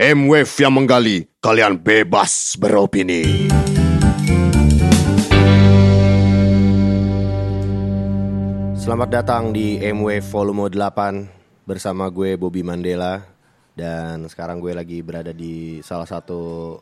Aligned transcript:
M-Wave 0.00 0.48
yang 0.64 0.72
menggali, 0.72 1.28
kalian 1.44 1.76
bebas 1.76 2.56
beropini. 2.56 3.20
Selamat 8.80 9.08
datang 9.12 9.52
di 9.52 9.76
M-Wave 9.76 10.24
Volume 10.24 10.72
8 10.72 11.68
bersama 11.68 12.08
gue 12.08 12.32
Bobby 12.40 12.64
Mandela 12.64 13.20
dan 13.76 14.24
sekarang 14.24 14.64
gue 14.64 14.72
lagi 14.72 15.04
berada 15.04 15.36
di 15.36 15.84
salah 15.84 16.08
satu 16.08 16.80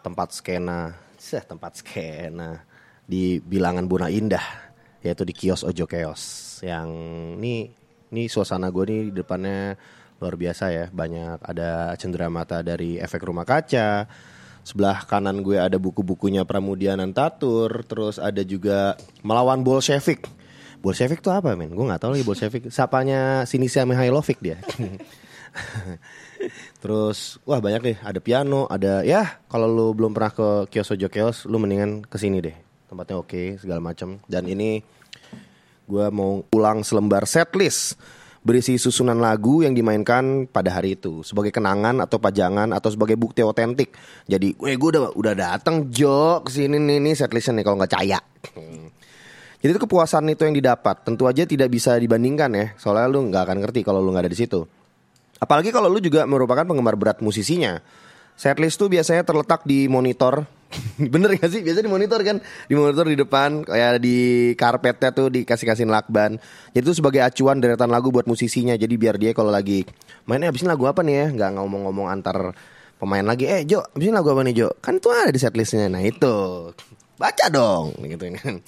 tempat 0.00 0.32
skena, 0.32 0.96
seh 1.20 1.44
tempat 1.44 1.84
skena 1.84 2.64
di 3.04 3.44
bilangan 3.44 3.84
Buna 3.84 4.08
Indah 4.08 4.72
yaitu 5.04 5.28
di 5.28 5.36
kios 5.36 5.68
Ojo 5.68 5.84
Keos 5.84 6.64
yang 6.64 6.88
ini 7.36 7.68
ini 8.08 8.24
suasana 8.24 8.72
gue 8.72 8.84
nih 8.88 9.00
di 9.12 9.20
depannya 9.20 9.76
luar 10.18 10.34
biasa 10.34 10.64
ya 10.74 10.86
banyak 10.90 11.38
ada 11.42 11.94
cenderamata 11.94 12.62
dari 12.62 12.98
efek 12.98 13.22
rumah 13.22 13.46
kaca 13.46 14.10
sebelah 14.66 15.06
kanan 15.06 15.40
gue 15.40 15.56
ada 15.56 15.78
buku-bukunya 15.78 16.42
Pramudia 16.42 16.98
Nantatur 16.98 17.86
terus 17.86 18.18
ada 18.18 18.42
juga 18.42 18.98
melawan 19.22 19.62
Bolshevik 19.62 20.26
Bolshevik 20.78 21.18
tuh 21.18 21.34
apa 21.34 21.58
men? 21.58 21.74
Gue 21.74 21.86
nggak 21.86 22.06
tahu 22.06 22.14
lagi 22.14 22.26
Bolshevik. 22.26 22.70
Sapanya 22.70 23.42
Sinisia 23.50 23.82
Mihailovic 23.82 24.38
dia. 24.38 24.62
Terus 26.82 27.42
wah 27.42 27.58
banyak 27.58 27.82
deh. 27.82 27.96
Ada 27.98 28.22
piano, 28.22 28.70
ada 28.70 29.02
ya 29.02 29.42
kalau 29.50 29.66
lu 29.66 29.86
belum 29.90 30.14
pernah 30.14 30.30
ke 30.30 30.48
kios 30.70 30.94
Ojo 30.94 31.10
Kios, 31.10 31.50
lu 31.50 31.58
mendingan 31.58 32.06
ke 32.06 32.14
sini 32.14 32.38
deh. 32.38 32.54
Tempatnya 32.86 33.18
oke 33.18 33.58
segala 33.58 33.82
macam. 33.82 34.22
Dan 34.30 34.46
ini 34.46 34.78
gue 35.88 36.06
mau 36.14 36.46
ulang 36.54 36.86
selembar 36.86 37.26
setlist 37.26 37.98
berisi 38.48 38.80
susunan 38.80 39.20
lagu 39.20 39.60
yang 39.60 39.76
dimainkan 39.76 40.48
pada 40.48 40.72
hari 40.72 40.96
itu 40.96 41.20
sebagai 41.20 41.52
kenangan 41.52 42.00
atau 42.00 42.16
pajangan 42.16 42.72
atau 42.72 42.88
sebagai 42.88 43.20
bukti 43.20 43.44
otentik. 43.44 43.92
Jadi, 44.24 44.56
gue 44.56 44.88
udah 44.96 45.12
udah 45.12 45.34
datang 45.36 45.92
Jo 45.92 46.40
ke 46.40 46.48
sini 46.48 46.80
nih 46.80 46.96
nih 47.04 47.12
setlistnya 47.12 47.60
nih 47.60 47.64
kalau 47.68 47.76
nggak 47.76 47.92
caya. 47.92 48.16
Jadi 49.60 49.70
itu 49.76 49.80
kepuasan 49.84 50.32
itu 50.32 50.48
yang 50.48 50.56
didapat 50.56 51.04
tentu 51.04 51.28
aja 51.28 51.44
tidak 51.44 51.68
bisa 51.68 51.92
dibandingkan 52.00 52.48
ya. 52.56 52.66
Soalnya 52.80 53.12
lu 53.12 53.28
nggak 53.28 53.42
akan 53.44 53.58
ngerti 53.60 53.84
kalau 53.84 54.00
lu 54.00 54.16
nggak 54.16 54.24
ada 54.24 54.32
di 54.32 54.38
situ. 54.40 54.64
Apalagi 55.36 55.68
kalau 55.68 55.92
lu 55.92 56.00
juga 56.00 56.24
merupakan 56.24 56.64
penggemar 56.64 56.96
berat 56.96 57.20
musisinya. 57.20 57.84
Setlist 58.38 58.80
tuh 58.80 58.88
biasanya 58.88 59.26
terletak 59.28 59.66
di 59.68 59.90
monitor. 59.90 60.46
Bener 61.12 61.36
gak 61.40 61.48
sih? 61.48 61.64
Biasanya 61.64 61.88
di 61.88 61.92
monitor 61.92 62.20
kan, 62.20 62.36
di 62.68 62.74
monitor 62.76 63.08
di 63.08 63.16
depan 63.16 63.64
kayak 63.64 64.04
di 64.04 64.18
karpetnya 64.52 65.10
tuh 65.16 65.32
dikasih-kasihin 65.32 65.88
lakban. 65.88 66.36
Jadi 66.76 66.84
itu 66.84 66.94
sebagai 67.00 67.24
acuan 67.24 67.58
deretan 67.58 67.88
lagu 67.88 68.12
buat 68.12 68.28
musisinya. 68.28 68.76
Jadi 68.76 68.94
biar 69.00 69.16
dia 69.16 69.32
kalau 69.32 69.48
lagi 69.48 69.84
mainnya 70.28 70.52
abisin 70.52 70.68
lagu 70.68 70.84
apa 70.84 71.00
nih 71.00 71.14
ya, 71.14 71.26
nggak 71.32 71.50
ngomong-ngomong 71.56 72.06
antar 72.12 72.52
pemain 73.00 73.24
lagi. 73.24 73.48
Eh 73.48 73.64
Jo, 73.64 73.80
abisin 73.96 74.12
lagu 74.12 74.28
apa 74.28 74.44
nih 74.44 74.54
Jo? 74.54 74.68
Kan 74.84 75.00
itu 75.00 75.08
ada 75.08 75.32
di 75.32 75.40
setlistnya. 75.40 75.88
Nah 75.88 76.04
itu 76.04 76.34
baca 77.16 77.44
dong, 77.48 77.96
gitu 78.04 78.28
kan. 78.36 78.60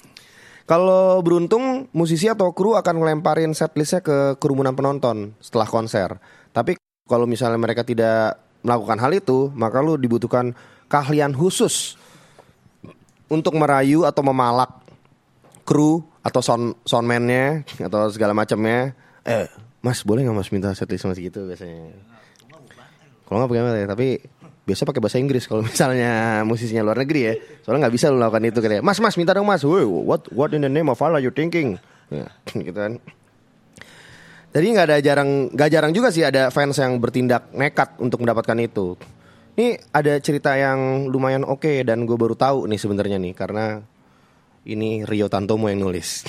Kalau 0.65 1.19
beruntung, 1.19 1.91
musisi 1.91 2.31
atau 2.31 2.55
kru 2.55 2.79
akan 2.79 3.03
ngelemparin 3.03 3.51
setlistnya 3.51 3.99
ke 3.99 4.39
kerumunan 4.39 4.71
penonton 4.71 5.35
setelah 5.43 5.67
konser. 5.67 6.15
Tapi 6.55 6.79
kalau 7.03 7.27
misalnya 7.27 7.59
mereka 7.59 7.83
tidak 7.83 8.39
melakukan 8.63 8.97
hal 9.01 9.11
itu, 9.11 9.51
maka 9.51 9.83
lu 9.83 9.99
dibutuhkan 9.99 10.55
keahlian 10.91 11.31
khusus 11.31 11.95
untuk 13.31 13.55
merayu 13.55 14.03
atau 14.03 14.19
memalak 14.27 14.83
kru 15.63 16.03
atau 16.19 16.43
sound 16.43 16.75
soundman-nya 16.83 17.63
atau 17.79 18.11
segala 18.11 18.35
macamnya. 18.35 18.91
Eh, 19.23 19.47
Mas 19.79 20.03
boleh 20.03 20.27
nggak 20.27 20.35
Mas 20.35 20.51
minta 20.51 20.75
setlist 20.75 21.07
Mas 21.07 21.15
gitu 21.15 21.47
biasanya? 21.47 21.95
Kalau 23.23 23.47
nggak 23.47 23.49
pakai 23.55 23.87
tapi 23.87 24.07
biasa 24.67 24.85
pakai 24.85 25.01
bahasa 25.01 25.17
Inggris 25.17 25.47
kalau 25.47 25.63
misalnya 25.71 26.43
musisinya 26.43 26.83
luar 26.83 26.99
negeri 27.07 27.21
ya. 27.23 27.33
Soalnya 27.63 27.87
nggak 27.87 27.95
bisa 27.95 28.11
lu 28.11 28.19
lakukan 28.19 28.43
itu 28.43 28.59
kayak, 28.59 28.83
Mas 28.83 28.99
Mas 28.99 29.15
minta 29.15 29.31
dong 29.31 29.47
Mas. 29.47 29.63
Woi, 29.63 29.87
what 29.87 30.27
what 30.35 30.51
in 30.51 30.61
the 30.61 30.69
name 30.69 30.91
of 30.91 30.99
Allah 30.99 31.23
you 31.23 31.31
thinking? 31.31 31.79
Ya, 32.11 32.27
gitu 32.67 32.75
kan. 32.75 32.99
Jadi 34.51 34.65
nggak 34.67 34.85
ada 34.91 34.97
jarang 34.99 35.47
nggak 35.55 35.69
jarang 35.71 35.91
juga 35.95 36.11
sih 36.11 36.27
ada 36.27 36.51
fans 36.51 36.75
yang 36.75 36.99
bertindak 36.99 37.47
nekat 37.55 37.95
untuk 38.03 38.19
mendapatkan 38.19 38.59
itu. 38.59 38.99
Ini 39.51 39.75
ada 39.91 40.15
cerita 40.23 40.55
yang 40.55 41.11
lumayan 41.11 41.43
oke 41.43 41.83
dan 41.83 42.07
gue 42.07 42.15
baru 42.15 42.39
tahu 42.39 42.71
nih 42.71 42.79
sebenarnya 42.79 43.17
nih 43.19 43.33
karena 43.35 43.83
ini 44.63 45.03
Rio 45.03 45.27
Tantomo 45.27 45.67
yang 45.67 45.83
nulis. 45.83 46.23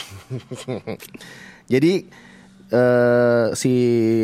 Jadi 1.72 1.92
eh 2.72 3.46
si 3.52 3.72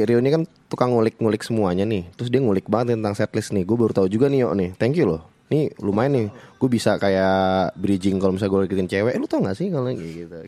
Rio 0.03 0.19
ini 0.19 0.31
kan 0.33 0.43
tukang 0.67 0.97
ngulik-ngulik 0.97 1.45
semuanya 1.45 1.87
nih. 1.87 2.11
Terus 2.17 2.29
dia 2.33 2.41
ngulik 2.43 2.67
banget 2.67 2.99
tentang 2.99 3.15
setlist 3.15 3.55
nih. 3.55 3.63
Gue 3.63 3.77
baru 3.79 3.93
tahu 3.95 4.09
juga 4.11 4.27
nih, 4.27 4.45
yo 4.45 4.53
nih. 4.57 4.75
Thank 4.75 4.99
you 4.99 5.07
loh. 5.07 5.23
Nih 5.53 5.73
lumayan 5.79 6.13
nih. 6.17 6.29
Gue 6.59 6.69
bisa 6.73 6.99
kayak 6.99 7.77
bridging 7.79 8.19
kalau 8.19 8.35
misalnya 8.35 8.53
gue 8.53 8.61
deketin 8.67 8.89
cewek. 8.89 9.13
Eh, 9.15 9.21
lu 9.21 9.29
tau 9.29 9.45
gak 9.45 9.57
sih 9.57 9.69
kalau 9.71 9.89
gitu. 9.95 10.39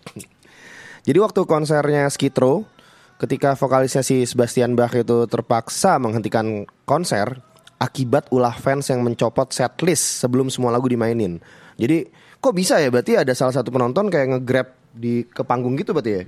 Jadi 1.06 1.18
waktu 1.20 1.40
konsernya 1.48 2.08
Skitro, 2.12 2.68
ketika 3.16 3.56
vokalisnya 3.56 4.04
si 4.04 4.24
Sebastian 4.28 4.76
Bach 4.76 4.92
itu 4.92 5.24
terpaksa 5.28 5.96
menghentikan 5.96 6.68
konser 6.84 7.40
akibat 7.80 8.28
ulah 8.28 8.52
fans 8.52 8.92
yang 8.92 9.00
mencopot 9.00 9.48
setlist 9.56 10.20
sebelum 10.20 10.52
semua 10.52 10.68
lagu 10.68 10.84
dimainin. 10.84 11.40
Jadi 11.80 12.04
kok 12.36 12.52
bisa 12.52 12.76
ya? 12.76 12.92
Berarti 12.92 13.16
ada 13.16 13.32
salah 13.32 13.56
satu 13.56 13.72
penonton 13.72 14.12
kayak 14.12 14.36
nge-grab 14.36 14.68
di 14.92 15.24
ke 15.24 15.40
panggung 15.40 15.80
gitu 15.80 15.96
berarti 15.96 16.12
ya? 16.12 16.22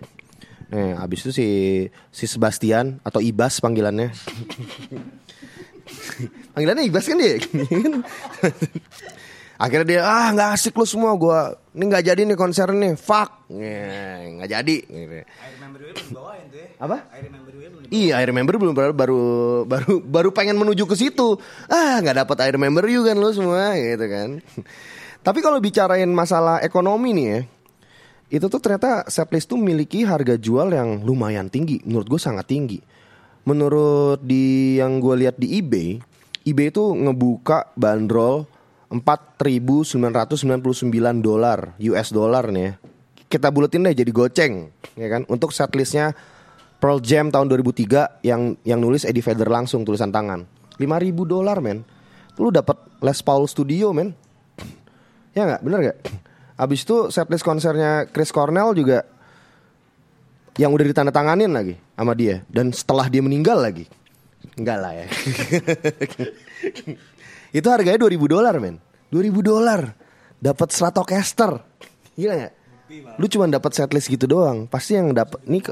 Nih, 0.72 0.96
abis 0.96 1.28
itu 1.28 1.30
si 1.36 1.46
si 2.08 2.24
Sebastian 2.24 2.96
atau 3.04 3.20
Ibas 3.20 3.60
panggilannya. 3.60 4.08
panggilannya 6.56 6.88
Ibas 6.88 7.04
kan 7.04 7.20
dia. 7.20 7.36
Akhirnya 9.62 9.86
dia 9.86 10.00
ah 10.02 10.32
nggak 10.32 10.58
asik 10.58 10.74
lu 10.74 10.88
semua 10.88 11.12
gua 11.14 11.54
ini 11.76 11.86
nggak 11.86 12.02
jadi 12.08 12.20
nih 12.24 12.34
konser 12.34 12.72
nih 12.72 12.96
fuck 12.96 13.46
nggak 13.52 14.48
jadi. 14.48 14.76
Gitu. 14.88 15.22
Apa? 16.80 16.96
Iya, 17.92 18.16
I 18.16 18.24
remember 18.24 18.56
belum 18.56 18.72
baru 18.72 18.96
baru 18.96 19.22
baru 19.68 19.94
baru 20.00 20.28
pengen 20.32 20.56
menuju 20.56 20.88
ke 20.88 20.96
situ. 20.96 21.36
Ah, 21.68 22.00
nggak 22.00 22.24
dapat 22.24 22.48
I 22.48 22.56
remember 22.56 22.88
you 22.88 23.04
kan 23.04 23.20
lu 23.20 23.28
semua 23.36 23.76
gitu 23.76 24.08
kan. 24.08 24.40
Tapi 25.26 25.38
kalau 25.44 25.60
bicarain 25.60 26.08
masalah 26.08 26.64
ekonomi 26.64 27.12
nih 27.12 27.26
ya, 27.28 27.40
itu 28.32 28.48
tuh 28.48 28.64
ternyata 28.64 29.04
setlist 29.12 29.52
tuh 29.52 29.60
memiliki 29.60 30.08
harga 30.08 30.40
jual 30.40 30.72
yang 30.72 31.04
lumayan 31.04 31.52
tinggi. 31.52 31.84
Menurut 31.84 32.16
gue 32.16 32.20
sangat 32.20 32.48
tinggi. 32.48 32.80
Menurut 33.44 34.24
di 34.24 34.80
yang 34.80 34.96
gue 34.96 35.28
lihat 35.28 35.36
di 35.36 35.60
eBay, 35.60 36.00
eBay 36.48 36.72
itu 36.72 36.96
ngebuka 36.96 37.76
bandrol 37.76 38.48
4.999 38.88 40.32
dolar 41.20 41.76
US 41.76 42.08
dollar 42.08 42.48
nih 42.48 42.64
ya. 42.64 42.72
Kita 43.28 43.52
buletin 43.52 43.84
deh 43.84 43.92
jadi 43.92 44.08
goceng, 44.08 44.72
ya 44.96 45.08
kan? 45.12 45.28
Untuk 45.28 45.52
setlistnya 45.52 46.16
Pearl 46.82 46.98
Jam 46.98 47.30
tahun 47.30 47.46
2003 47.46 48.26
yang 48.26 48.58
yang 48.66 48.82
nulis 48.82 49.06
Eddie 49.06 49.22
Vedder 49.22 49.46
langsung 49.46 49.86
tulisan 49.86 50.10
tangan. 50.10 50.42
5.000 50.82 51.14
dolar 51.22 51.62
men. 51.62 51.86
Lu 52.42 52.50
dapat 52.50 52.74
Les 52.98 53.22
Paul 53.22 53.46
Studio 53.46 53.94
men. 53.94 54.10
Ya 55.32 55.48
nggak, 55.48 55.62
bener 55.64 55.78
nggak? 55.80 55.98
Abis 56.66 56.84
itu 56.84 57.08
setlist 57.08 57.46
konsernya 57.46 58.04
Chris 58.10 58.34
Cornell 58.34 58.74
juga 58.76 59.06
yang 60.60 60.76
udah 60.76 60.84
ditandatanganin 60.84 61.48
lagi 61.48 61.80
sama 61.96 62.12
dia 62.12 62.44
dan 62.52 62.68
setelah 62.74 63.08
dia 63.08 63.24
meninggal 63.24 63.56
lagi. 63.56 63.88
Enggak 64.58 64.78
lah 64.82 64.92
ya. 64.92 65.06
itu 67.62 67.66
harganya 67.70 67.96
2000 68.04 68.12
dolar 68.26 68.54
men. 68.58 68.76
2000 69.08 69.40
dolar 69.40 69.80
dapat 70.36 70.68
Stratocaster. 70.74 71.62
Gila 72.18 72.34
gak? 72.36 72.52
Lu 73.16 73.24
cuma 73.30 73.48
dapat 73.48 73.72
setlist 73.72 74.12
gitu 74.12 74.28
doang. 74.28 74.68
Pasti 74.68 75.00
yang 75.00 75.16
dapat 75.16 75.40
nih 75.48 75.64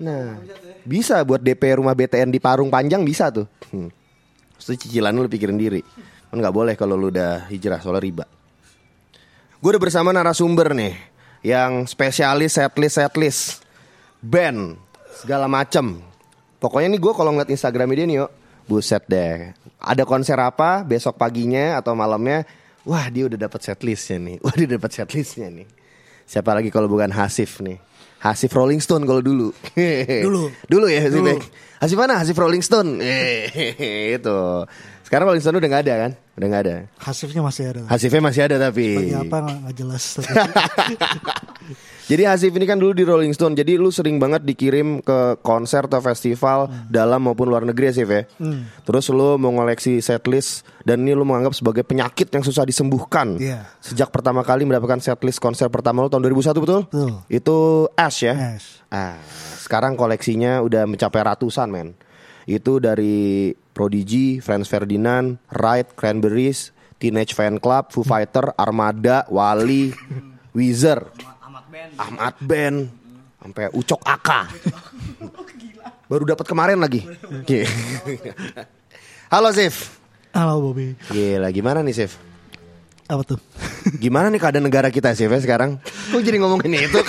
Nah, 0.00 0.40
bisa 0.82 1.20
buat 1.28 1.44
DP 1.44 1.76
rumah 1.76 1.92
BTN 1.92 2.32
di 2.32 2.40
Parung 2.40 2.72
Panjang 2.72 3.04
bisa 3.04 3.28
tuh. 3.28 3.44
Hmm. 3.68 3.92
Terus 4.56 4.80
cicilan 4.80 5.12
lu 5.12 5.28
pikirin 5.28 5.60
diri. 5.60 5.84
Kan 6.32 6.40
nggak 6.40 6.54
boleh 6.56 6.74
kalau 6.74 6.96
lu 6.96 7.12
udah 7.12 7.48
hijrah 7.52 7.80
soalnya 7.84 8.00
riba. 8.00 8.24
Gue 9.60 9.76
udah 9.76 9.82
bersama 9.82 10.08
narasumber 10.08 10.72
nih 10.72 10.96
yang 11.44 11.84
spesialis 11.84 12.56
setlist 12.56 12.96
setlist 12.96 13.42
band 14.24 14.80
segala 15.20 15.44
macem. 15.44 16.00
Pokoknya 16.60 16.96
nih 16.96 17.00
gue 17.00 17.12
kalau 17.12 17.36
ngeliat 17.36 17.52
Instagramnya 17.52 17.96
dia 18.00 18.06
nih 18.08 18.16
yuk, 18.24 18.30
buset 18.64 19.04
deh. 19.04 19.52
Ada 19.80 20.08
konser 20.08 20.40
apa 20.40 20.80
besok 20.80 21.20
paginya 21.20 21.76
atau 21.76 21.92
malamnya? 21.92 22.48
Wah 22.88 23.08
dia 23.12 23.28
udah 23.28 23.36
dapat 23.36 23.60
setlistnya 23.60 24.16
nih. 24.16 24.36
Wah 24.44 24.54
dia 24.56 24.68
dapat 24.80 24.96
setlistnya 24.96 25.52
nih. 25.52 25.68
Siapa 26.24 26.56
lagi 26.56 26.72
kalau 26.72 26.88
bukan 26.88 27.12
Hasif 27.12 27.60
nih? 27.60 27.89
Hasif 28.20 28.52
Rolling 28.52 28.84
Stone 28.84 29.08
kalau 29.08 29.24
dulu. 29.24 29.48
Dulu. 30.28 30.52
dulu 30.68 30.86
ya 30.92 31.08
Hasif. 31.08 31.24
Dulu. 31.24 31.28
ya? 31.32 31.36
Hasif 31.80 31.96
mana? 31.96 32.20
Hasif 32.20 32.36
Rolling 32.36 32.60
Stone. 32.60 33.00
itu. 34.16 34.38
Sekarang 35.08 35.32
Rolling 35.32 35.40
Stone 35.40 35.56
udah 35.56 35.68
nggak 35.72 35.84
ada 35.88 35.94
kan? 35.96 36.10
Udah 36.36 36.46
nggak 36.52 36.62
ada. 36.68 36.74
Hasifnya 37.00 37.40
masih 37.40 37.64
ada. 37.72 37.80
Hasifnya 37.88 38.20
masih 38.20 38.42
ada 38.44 38.56
tapi. 38.60 38.86
Bagi 38.94 39.16
apa 39.16 39.36
nggak 39.48 39.74
jelas. 39.74 40.04
Jadi 42.10 42.26
Hasif 42.26 42.50
ini 42.50 42.66
kan 42.66 42.74
dulu 42.74 42.90
di 42.90 43.06
Rolling 43.06 43.30
Stone. 43.30 43.54
Jadi 43.54 43.78
lu 43.78 43.88
sering 43.88 44.18
banget 44.18 44.42
dikirim 44.42 44.98
ke 44.98 45.38
konser 45.40 45.86
atau 45.86 46.02
festival 46.02 46.66
Hmm. 46.66 46.90
dalam 46.90 47.22
maupun 47.22 47.46
luar 47.46 47.62
negeri 47.62 47.86
Hasif 47.86 48.04
ya. 48.04 48.26
Terus 48.82 49.06
lu 49.08 49.38
mau 49.38 49.54
ngoleksi 49.54 50.02
setlist 50.02 50.66
dan 50.82 51.00
ini 51.00 51.14
lu 51.14 51.22
menganggap 51.22 51.54
sebagai 51.54 51.80
penyakit 51.80 52.26
yang 52.28 52.42
susah 52.42 52.66
disembuhkan. 52.66 53.38
Iya. 53.38 53.62
Sejak 53.78 54.10
pertama 54.10 54.42
kali 54.42 54.66
mendapatkan 54.66 54.98
setlist 54.98 55.38
konser 55.38 55.70
pertama 55.70 56.02
lu 56.02 56.10
tahun 56.10 56.26
2001 56.26 56.58
betul? 56.58 56.80
Betul. 56.84 57.10
Itu 57.28 57.56
Ash 57.94 58.20
ya. 58.20 58.34
Ash. 58.58 58.82
Ah, 58.90 59.14
sekarang 59.56 59.94
koleksinya 59.94 60.58
udah 60.60 60.82
mencapai 60.84 61.22
ratusan 61.22 61.70
men. 61.70 61.94
Itu 62.42 62.82
dari 62.82 63.54
Prodigy, 63.70 64.42
Franz 64.42 64.66
Ferdinand, 64.66 65.38
Right, 65.48 65.86
Cranberries, 65.94 66.74
Teenage 66.98 67.32
Fan 67.32 67.62
Club, 67.62 67.94
Foo 67.94 68.02
Fighter, 68.02 68.50
Armada, 68.56 69.30
Wali, 69.30 69.94
Weezer, 70.58 71.06
Ahmad 71.96 72.34
Ben, 72.40 72.88
sampai 73.40 73.72
Ucok 73.72 74.00
Aka. 74.04 74.52
Baru 76.04 76.26
dapat 76.26 76.44
kemarin 76.44 76.76
lagi. 76.76 77.06
Oke. 77.24 77.64
Halo 79.30 79.48
Sif. 79.54 79.96
Halo 80.30 80.60
Bobby. 80.60 80.92
Gila, 81.08 81.48
gimana 81.50 81.80
nih 81.80 81.94
Sif? 81.96 82.18
Apa 83.06 83.22
tuh? 83.24 83.40
Gimana 83.96 84.28
nih 84.28 84.38
keadaan 84.38 84.66
negara 84.66 84.90
kita 84.90 85.14
Sif 85.14 85.26
ya 85.26 85.40
sekarang? 85.40 85.80
Kok 85.82 86.20
jadi 86.20 86.36
ngomongin 86.38 86.84
itu? 86.84 87.00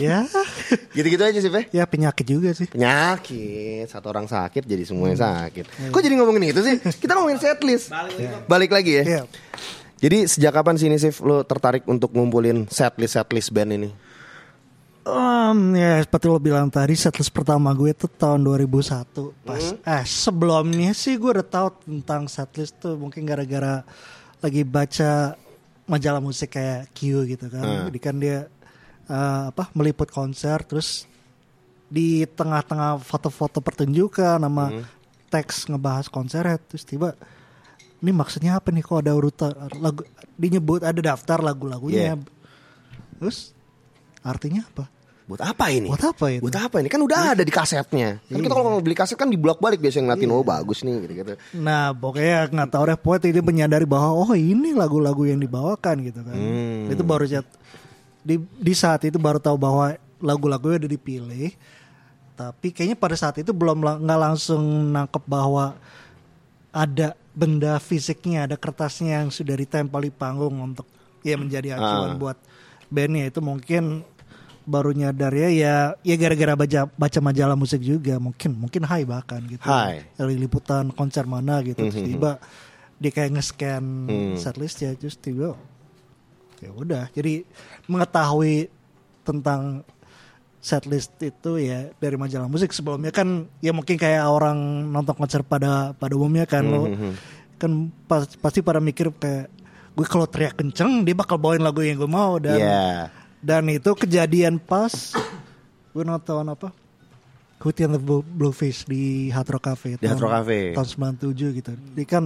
ya, 0.00 0.24
Gitu-gitu 0.92 1.22
aja 1.22 1.38
Sif 1.38 1.52
ya? 1.52 1.62
ya 1.70 1.84
penyakit 1.86 2.24
juga 2.24 2.50
sih. 2.50 2.66
Penyakit 2.66 3.86
Satu 3.86 4.08
orang 4.08 4.26
sakit 4.26 4.64
jadi 4.64 4.82
semuanya 4.82 5.20
sakit 5.20 5.92
Kok 5.92 6.00
jadi 6.00 6.14
ngomongin 6.18 6.50
itu 6.50 6.60
sih? 6.64 6.76
Kita 6.80 7.14
ngomongin 7.14 7.38
setlist 7.38 7.92
Balik 8.48 8.72
lagi 8.72 9.00
ya 9.00 9.04
Iya. 9.04 9.22
Jadi 10.02 10.26
sejak 10.26 10.52
kapan 10.54 10.76
sini 10.76 10.96
Sif 10.98 11.22
Lo 11.22 11.42
tertarik 11.46 11.86
untuk 11.86 12.12
ngumpulin 12.12 12.66
setlist-setlist 12.68 13.50
band 13.54 13.70
ini? 13.74 13.90
Um, 15.04 15.76
ya 15.76 16.00
seperti 16.00 16.32
lo 16.32 16.40
bilang 16.40 16.72
tadi 16.72 16.96
setlist 16.96 17.28
pertama 17.28 17.76
gue 17.76 17.92
itu 17.92 18.08
tahun 18.08 18.40
2001 18.40 19.44
pas 19.44 19.76
eh 19.76 20.04
sebelumnya 20.08 20.96
sih 20.96 21.20
gue 21.20 21.28
udah 21.28 21.44
tahu 21.44 21.68
tentang 21.84 22.24
setlist 22.24 22.80
tuh 22.80 22.96
mungkin 22.96 23.28
gara-gara 23.28 23.84
lagi 24.40 24.64
baca 24.64 25.36
majalah 25.84 26.24
musik 26.24 26.56
kayak 26.56 26.88
Q 26.96 27.28
gitu 27.28 27.52
kan. 27.52 27.92
Jadi 27.92 27.98
kan 28.00 28.16
dia 28.16 28.48
eh, 29.08 29.42
apa 29.52 29.68
meliput 29.76 30.08
konser 30.08 30.64
terus 30.64 31.04
di 31.84 32.24
tengah-tengah 32.24 32.96
foto-foto 33.04 33.60
pertunjukan 33.60 34.40
nama 34.40 34.82
teks 35.28 35.68
ngebahas 35.68 36.08
konsernya 36.08 36.56
terus 36.64 36.82
tiba 36.88 37.12
ini 38.04 38.12
maksudnya 38.12 38.60
apa 38.60 38.68
nih 38.68 38.84
kok 38.84 39.00
ada 39.00 39.16
urutan 39.16 39.50
lagu 39.80 40.04
dinyebut 40.36 40.84
ada 40.84 41.00
daftar 41.00 41.40
lagu-lagunya 41.40 42.20
terus 43.16 43.56
artinya 44.20 44.68
apa 44.68 44.92
Buat 45.24 45.40
apa 45.40 45.72
ini? 45.72 45.88
Buat 45.88 46.04
apa 46.04 46.26
itu? 46.36 46.44
Buat 46.44 46.68
apa 46.68 46.84
ini? 46.84 46.92
Kan 46.92 47.00
udah 47.00 47.32
ada 47.32 47.40
di 47.40 47.48
kasetnya 47.48 48.20
Kan 48.28 48.44
kita 48.44 48.52
kalau 48.52 48.76
mau 48.76 48.82
beli 48.84 48.92
kaset 48.92 49.16
kan 49.16 49.32
dibolak 49.32 49.56
balik 49.56 49.80
biasanya 49.80 50.12
ngeliatin 50.12 50.30
Oh 50.36 50.44
bagus 50.44 50.84
nih 50.84 51.00
gitu-gitu 51.00 51.32
Nah 51.56 51.96
pokoknya 51.96 52.52
nggak 52.52 52.68
tahu 52.68 52.84
deh 52.92 52.98
poet 53.00 53.24
ini 53.24 53.40
menyadari 53.40 53.88
bahwa 53.88 54.12
oh 54.12 54.36
ini 54.36 54.76
lagu-lagu 54.76 55.24
yang 55.24 55.40
dibawakan 55.40 56.04
gitu 56.04 56.20
kan. 56.20 56.36
Hmm. 56.36 56.92
Itu 56.92 57.02
baru 57.08 57.24
saat 57.24 57.48
di 58.20 58.36
di 58.36 58.74
saat 58.76 59.00
itu 59.08 59.16
baru 59.16 59.40
tahu 59.40 59.56
bahwa 59.56 59.96
lagu-lagunya 60.20 60.84
udah 60.84 60.90
dipilih. 60.92 61.56
Tapi 62.36 62.68
kayaknya 62.76 63.00
pada 63.00 63.16
saat 63.16 63.40
itu 63.40 63.56
belum 63.56 63.80
nggak 63.80 64.20
langsung 64.20 64.92
nangkep 64.92 65.24
bahwa 65.24 65.72
ada 66.68 67.16
benda 67.34 67.76
fisiknya, 67.82 68.46
ada 68.46 68.56
kertasnya 68.56 69.20
yang 69.20 69.28
sudah 69.28 69.58
ditempel 69.58 70.06
di 70.06 70.12
panggung 70.14 70.54
untuk 70.62 70.86
ya 71.26 71.34
menjadi 71.34 71.76
acuan 71.76 72.14
Ah. 72.14 72.18
buat 72.18 72.38
bandnya. 72.88 73.28
Itu 73.28 73.42
mungkin 73.42 74.06
baru 74.64 74.96
nyadar 74.96 75.28
ya 75.36 75.48
ya 75.52 75.74
ya 76.00 76.14
gara-gara 76.16 76.56
baca 76.56 76.80
baca 76.88 77.18
majalah 77.20 77.58
musik 77.58 77.82
juga. 77.82 78.16
Mungkin 78.16 78.54
mungkin 78.56 78.82
high 78.86 79.04
bahkan 79.04 79.42
gitu. 79.44 79.66
Hai. 79.66 80.06
dari 80.14 80.38
liputan 80.38 80.94
konser 80.94 81.26
mana 81.26 81.60
gitu. 81.60 81.82
Hmm, 81.84 81.90
terus 81.92 82.06
tiba 82.06 82.32
dia 82.96 83.10
kayak 83.10 83.30
nge-scan 83.36 83.84
setlist 84.38 84.78
ya 84.80 84.94
terus 84.94 85.18
tiba 85.18 85.58
ya 86.62 86.70
udah. 86.70 87.10
Jadi 87.12 87.44
mengetahui 87.90 88.70
tentang 89.24 89.82
setlist 90.64 91.12
itu 91.20 91.60
ya 91.60 91.92
dari 91.94 92.16
majalah 92.16 92.48
musik 92.48 92.72
sebelumnya 92.72 93.12
kan 93.12 93.44
ya 93.60 93.70
mungkin 93.70 93.94
kayak 93.94 94.24
orang 94.24 94.56
nonton 94.88 95.12
konser 95.12 95.44
pada 95.44 95.92
pada 95.92 96.16
umumnya 96.16 96.48
kan 96.48 96.64
lo 96.64 96.88
kan 97.54 97.70
pas- 98.08 98.32
pasti 98.34 98.64
pada 98.64 98.80
mikir 98.80 99.12
kayak 99.12 99.52
gue 99.92 100.06
kalau 100.08 100.24
teriak 100.24 100.56
kenceng 100.56 101.04
dia 101.04 101.12
bakal 101.12 101.36
bawain 101.36 101.60
lagu 101.60 101.84
yang 101.84 101.94
gue 101.94 102.08
mau 102.08 102.40
dan 102.40 102.56
Iya 102.56 102.88
dan 103.38 103.68
itu 103.68 103.92
kejadian 103.92 104.56
pas 104.56 105.12
gue 105.92 106.00
nonton 106.02 106.48
apa 106.48 106.72
Hootie 107.60 107.84
and 107.84 107.96
the 107.96 108.00
Bluefish 108.00 108.84
di 108.84 109.28
Hard 109.28 109.48
Rock 109.48 109.64
Cafe 109.66 109.96
Di 109.96 110.04
Hard 110.04 110.20
Rock 110.20 110.32
Cafe. 110.34 110.72
tahun 110.72 110.88
97 111.16 111.32
gitu. 111.54 111.72
Jadi 111.72 112.04
kan 112.04 112.24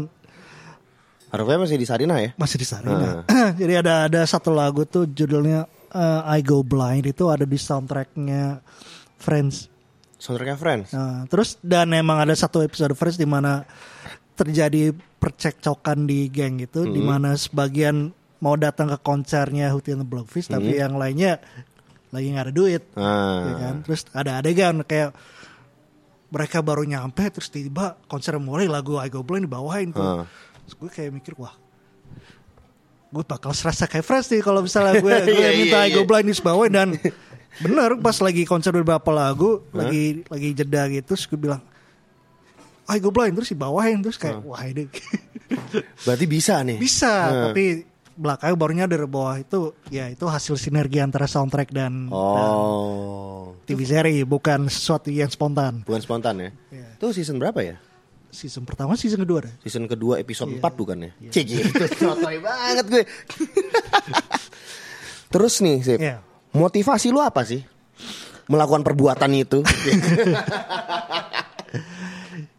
Harusnya 1.28 1.58
masih 1.60 1.76
di 1.76 1.86
Sarina 1.86 2.16
ya? 2.18 2.30
masih 2.34 2.56
di 2.56 2.66
Sarina. 2.66 3.22
Jadi 3.60 3.72
ada 3.76 4.08
ada 4.08 4.20
satu 4.24 4.48
lagu 4.48 4.82
tuh 4.82 5.04
judulnya 5.04 5.68
uh, 5.92 6.22
I 6.26 6.40
Go 6.44 6.60
Blind 6.64 7.08
itu 7.08 7.28
ada 7.28 7.44
di 7.44 7.58
soundtracknya 7.58 8.60
Friends. 9.18 9.68
Soundtracknya 10.18 10.58
Friends 10.58 10.88
Nah, 10.94 11.30
terus 11.30 11.62
dan 11.62 11.94
emang 11.94 12.18
ada 12.18 12.34
satu 12.34 12.62
episode 12.62 12.94
Friends 12.98 13.18
di 13.18 13.28
mana 13.28 13.62
terjadi 14.38 14.94
percekcokan 15.18 16.06
di 16.06 16.30
geng 16.30 16.62
itu 16.62 16.86
di 16.86 17.02
mana 17.02 17.34
sebagian 17.34 18.14
mau 18.38 18.54
datang 18.54 18.86
ke 18.94 18.98
konsernya 19.02 19.74
Hootie 19.74 19.98
and 19.98 20.06
the 20.06 20.08
Blowfish 20.08 20.46
tapi 20.46 20.78
yang 20.78 20.94
lainnya 20.94 21.42
lagi 22.14 22.26
nggak 22.30 22.46
ada 22.48 22.54
duit. 22.54 22.82
Ah. 22.94 23.42
ya 23.44 23.54
kan? 23.58 23.74
Terus 23.82 24.06
ada 24.14 24.38
adegan 24.38 24.86
kayak 24.86 25.12
mereka 26.28 26.62
baru 26.62 26.86
nyampe 26.86 27.24
terus 27.34 27.50
tiba 27.50 27.98
konser 28.06 28.38
mulai 28.38 28.70
lagu 28.70 28.96
I 28.96 29.10
Go 29.10 29.26
Blind 29.26 29.50
dibawain 29.50 29.90
tuh. 29.90 30.22
Ah. 30.22 30.24
Terus 30.64 30.74
gue 30.78 30.90
kayak 30.94 31.10
mikir 31.18 31.34
wah 31.34 31.52
gue 33.08 33.24
bakal 33.24 33.50
serasa 33.50 33.84
kayak 33.84 34.02
Fresh 34.02 34.28
nih 34.30 34.40
kalau 34.40 34.60
misalnya 34.60 34.98
gue 34.98 35.14
gue 35.26 35.32
Iya, 35.34 35.50
minta 35.54 35.78
iya, 35.80 35.88
I 35.88 35.94
Go 35.94 36.02
iya. 36.02 36.06
Blind 36.06 36.28
dibawain 36.28 36.72
dan 36.72 36.88
bener 37.64 37.96
pas 37.98 38.14
lagi 38.18 38.44
konser 38.44 38.70
beberapa 38.70 39.08
lagu 39.08 39.64
lagi 39.72 40.22
lagi 40.24 40.48
jeda 40.52 40.86
gitu 40.86 41.12
terus 41.12 41.24
gue 41.24 41.36
bilang 41.36 41.64
I 42.86 42.98
Go 42.98 43.08
Blind 43.08 43.32
terus 43.34 43.48
dibawain 43.48 43.98
terus 43.98 44.16
kayak 44.16 44.40
wah 44.40 44.62
ini 44.62 44.86
Berarti 46.04 46.24
bisa 46.24 46.60
nih 46.60 46.76
bisa 46.76 47.12
Hmm. 47.28 47.42
tapi 47.50 47.64
belakangnya 48.18 48.56
baru 48.58 48.72
nyadar 48.74 49.02
bahwa 49.06 49.38
itu 49.38 49.58
ya 49.88 50.10
itu 50.10 50.26
hasil 50.26 50.58
sinergi 50.58 50.98
antara 50.98 51.24
soundtrack 51.24 51.70
dan, 51.70 52.10
dan 52.10 52.12
Oh 52.12 53.54
TV 53.62 53.84
seri 53.84 54.24
bukan 54.24 54.66
sesuatu 54.66 55.06
yang 55.08 55.28
spontan. 55.28 55.84
Bukan 55.84 56.00
spontan 56.00 56.34
ya 56.40 56.50
Iya. 56.68 56.88
Itu 56.96 57.12
season 57.12 57.38
berapa 57.38 57.60
ya? 57.62 57.76
Season 58.28 58.62
pertama, 58.68 58.92
season 58.92 59.24
kedua 59.24 59.48
deh. 59.48 59.54
Season 59.64 59.88
kedua 59.88 60.20
episode 60.20 60.52
Iya. 60.52 60.60
4 60.60 60.80
bukan 60.80 60.96
ya? 61.00 61.10
Cik 61.32 61.44
gitu, 61.48 61.84
sotoy 61.96 62.36
banget 62.44 62.84
gue. 62.86 63.02
Terus 65.32 65.54
nih, 65.60 65.76
Sip. 65.80 65.98
Iya. 66.00 66.20
Motivasi 66.52 67.08
lu 67.08 67.24
apa 67.24 67.44
sih? 67.44 67.64
Melakukan 68.48 68.84
perbuatan 68.84 69.32
itu. 69.32 69.60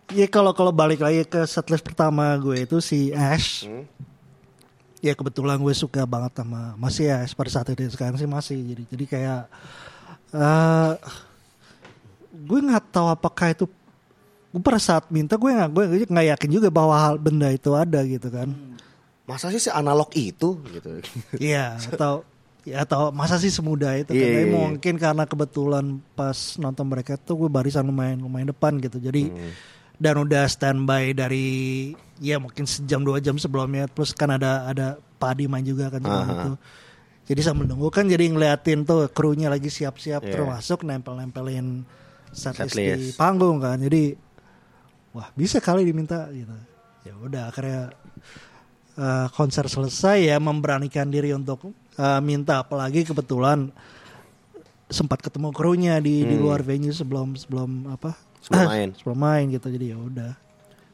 Ya 0.10 0.26
kalau 0.26 0.58
kalau 0.58 0.74
balik 0.74 1.06
lagi 1.06 1.22
ke 1.26 1.46
setlist 1.46 1.86
pertama 1.86 2.34
gue 2.42 2.66
itu 2.66 2.82
si 2.82 3.14
Ash. 3.14 3.70
Ya 5.00 5.14
kebetulan 5.14 5.62
gue 5.62 5.74
suka 5.78 6.02
banget 6.10 6.34
sama 6.42 6.74
masih 6.82 7.14
Ash 7.14 7.38
pada 7.38 7.50
saat 7.54 7.70
itu 7.70 7.86
sekarang 7.94 8.18
sih 8.18 8.26
masih 8.26 8.58
jadi 8.74 8.84
jadi 8.90 9.06
kayak 9.06 9.42
eh 10.34 10.94
gue 12.30 12.60
nggak 12.62 12.90
tahu 12.90 13.08
apakah 13.14 13.54
itu 13.54 13.70
gue 14.50 14.60
pada 14.60 14.78
saat 14.78 15.06
minta 15.10 15.36
gue 15.36 15.46
nggak 15.48 15.70
gue 15.70 15.84
nggak 16.06 16.28
yakin 16.34 16.50
juga 16.52 16.68
bahwa 16.70 16.96
hal 16.96 17.16
benda 17.16 17.50
itu 17.50 17.70
ada 17.72 18.02
gitu 18.02 18.28
kan. 18.28 18.50
Masa 19.24 19.50
sih 19.50 19.62
si 19.62 19.70
analog 19.70 20.10
itu 20.12 20.58
gitu. 20.68 20.90
Iya 21.38 21.78
atau 21.78 22.26
ya 22.62 22.82
atau 22.82 23.10
masa 23.10 23.38
sih 23.38 23.50
semudah 23.50 23.94
itu 23.96 24.10
kan 24.10 24.18
Iya, 24.18 24.26
Tapi 24.26 24.34
iya, 24.36 24.46
iya. 24.46 24.52
mungkin 24.52 24.94
karena 24.96 25.24
kebetulan 25.24 25.86
pas 26.12 26.38
nonton 26.56 26.86
mereka 26.86 27.14
tuh 27.16 27.46
gue 27.46 27.50
barisan 27.50 27.86
lumayan 27.86 28.20
lumayan 28.20 28.50
depan 28.50 28.78
gitu 28.78 28.98
jadi 28.98 29.30
Hmm. 29.30 29.54
dan 29.96 30.16
udah 30.18 30.44
standby 30.46 31.12
dari 31.12 31.48
ya 32.18 32.36
mungkin 32.36 32.64
sejam 32.64 33.00
dua 33.00 33.20
jam 33.20 33.36
sebelumnya 33.36 33.86
terus 33.86 34.12
kan 34.12 34.32
ada 34.32 34.66
ada 34.66 34.88
padi 35.18 35.46
main 35.46 35.62
juga 35.62 35.88
kan 35.88 36.00
sebelum 36.00 36.24
Aha. 36.24 36.36
itu 36.36 36.52
jadi 37.30 37.42
sambil 37.44 37.66
nunggu 37.68 37.90
kan 37.90 38.06
jadi 38.06 38.26
ngeliatin 38.28 38.82
tuh 38.82 39.08
krunya 39.10 39.48
lagi 39.48 39.68
siap-siap 39.68 40.20
Iya. 40.22 40.34
termasuk 40.34 40.84
nempel-nempelin 40.84 41.84
setlist 42.30 42.76
di 42.76 43.12
panggung 43.14 43.60
kan 43.60 43.76
jadi 43.78 44.14
wah 45.12 45.30
bisa 45.34 45.58
kali 45.58 45.84
diminta 45.84 46.30
gitu 46.30 46.54
ya 47.02 47.14
udah 47.16 47.44
akhirnya 47.48 47.82
eh, 48.94 49.28
konser 49.32 49.66
selesai 49.66 50.26
ya 50.26 50.38
memberanikan 50.38 51.08
diri 51.08 51.32
untuk 51.32 51.70
eh, 51.96 52.20
minta 52.20 52.62
apalagi 52.62 53.04
kebetulan 53.04 53.72
sempat 54.86 55.22
ketemu 55.22 55.50
krunya 55.50 55.96
di 55.98 56.24
di 56.24 56.36
luar 56.36 56.62
venue 56.62 56.92
sebelum 56.92 57.34
sebelum 57.34 57.90
apa 57.90 58.14
Hmm. 58.40 58.56
Sebelum 58.56 58.68
main. 58.72 58.90
sebelum 58.96 59.20
main 59.20 59.46
gitu 59.48 59.68
jadi 59.68 59.86
ya 59.92 59.98
udah 60.00 60.32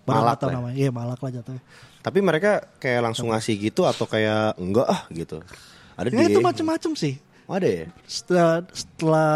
Malak 0.03 0.37
lah 0.37 0.49
ya. 0.49 0.53
namanya 0.53 0.75
iya 0.75 0.89
malak 0.89 1.17
lah 1.17 1.31
jatuhnya 1.31 1.61
Tapi 2.01 2.19
mereka 2.19 2.51
kayak 2.77 3.01
langsung 3.01 3.29
ngasih 3.29 3.57
gitu 3.59 3.85
atau 3.85 4.05
kayak 4.05 4.53
enggak 4.55 4.85
ah 4.85 5.05
gitu. 5.09 5.41
Ada 5.95 6.07
ya 6.07 6.17
dia. 6.19 6.27
itu 6.27 6.39
macam-macam 6.39 6.91
sih 6.93 7.17
Oh, 7.45 7.53
ada 7.53 7.65
ya? 7.65 7.85
setelah 8.03 8.65
setelah 8.69 9.29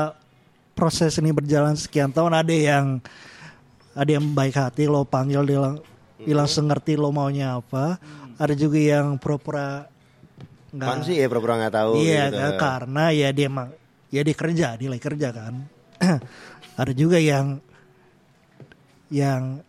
proses 0.74 1.14
ini 1.16 1.30
berjalan 1.30 1.74
sekian 1.74 2.10
tahun 2.10 2.34
ada 2.36 2.50
yang 2.50 2.98
ada 4.00 4.10
yang 4.10 4.32
baik 4.32 4.56
hati 4.56 4.84
lo 4.86 5.04
panggil 5.04 5.44
dia 5.44 5.60
lang- 5.60 5.84
dia 6.18 6.32
langsung 6.34 6.66
ngerti 6.66 6.96
lo 6.96 7.10
maunya 7.10 7.56
apa 7.56 8.00
ada 8.36 8.54
juga 8.54 8.80
yang 8.80 9.16
pura-pura 9.16 9.92
nggak 10.70 11.04
sih 11.04 11.16
ya 11.16 11.26
pura-pura 11.26 11.58
nggak 11.58 11.74
tahu. 11.74 11.92
iya 11.98 12.24
gitu. 12.26 12.38
kan, 12.38 12.52
karena 12.56 13.04
ya 13.12 13.30
dia 13.30 13.46
emang 13.46 13.70
ya 14.08 14.22
dia 14.22 14.34
kerja 14.34 14.68
dia 14.74 14.88
lagi 14.88 15.02
kerja 15.02 15.28
kan 15.30 15.54
ada 16.82 16.92
juga 16.94 17.18
yang 17.18 17.60
yang 19.10 19.60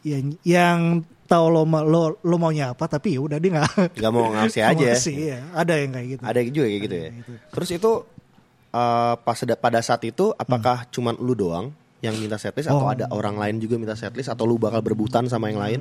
yang 0.00 0.24
yang 0.42 0.78
tahu 1.26 1.46
lo 1.48 1.62
lo 1.62 2.02
lo 2.18 2.36
maunya 2.36 2.72
apa 2.72 2.88
tapi 2.88 3.14
ya 3.14 3.20
udah 3.20 3.36
dia 3.36 3.50
nggak 3.52 3.70
Gak 4.00 4.10
mau 4.10 4.32
ngasih 4.32 4.60
nggak 4.64 4.74
aja. 4.74 4.86
ngasih, 4.88 5.14
iya. 5.14 5.38
ada 5.52 5.72
yang 5.76 5.90
kayak 5.92 6.06
gitu 6.08 6.22
Ada 6.24 6.38
juga 6.44 6.66
kayak 6.66 6.82
gitu 6.82 6.96
ya. 6.96 7.08
gitu. 7.12 7.32
Terus 7.52 7.68
itu 7.70 7.90
eh, 8.72 9.14
pas 9.16 9.38
ada- 9.38 9.60
pada 9.60 9.80
saat 9.80 10.02
itu 10.02 10.24
apakah 10.34 10.76
Hmm. 10.80 10.90
cuman 10.90 11.14
lu 11.18 11.34
doang 11.34 11.66
yang 12.00 12.16
minta 12.16 12.36
setlist 12.36 12.66
atau 12.66 12.82
Oh. 12.82 12.90
ada 12.90 13.06
orang 13.08 13.36
lain 13.36 13.56
juga 13.58 13.76
minta 13.76 13.92
setlist 13.92 14.28
atau 14.28 14.44
lu 14.44 14.56
bakal 14.56 14.80
berebutan 14.80 15.24
sama 15.26 15.48
yang 15.48 15.58
lain? 15.58 15.80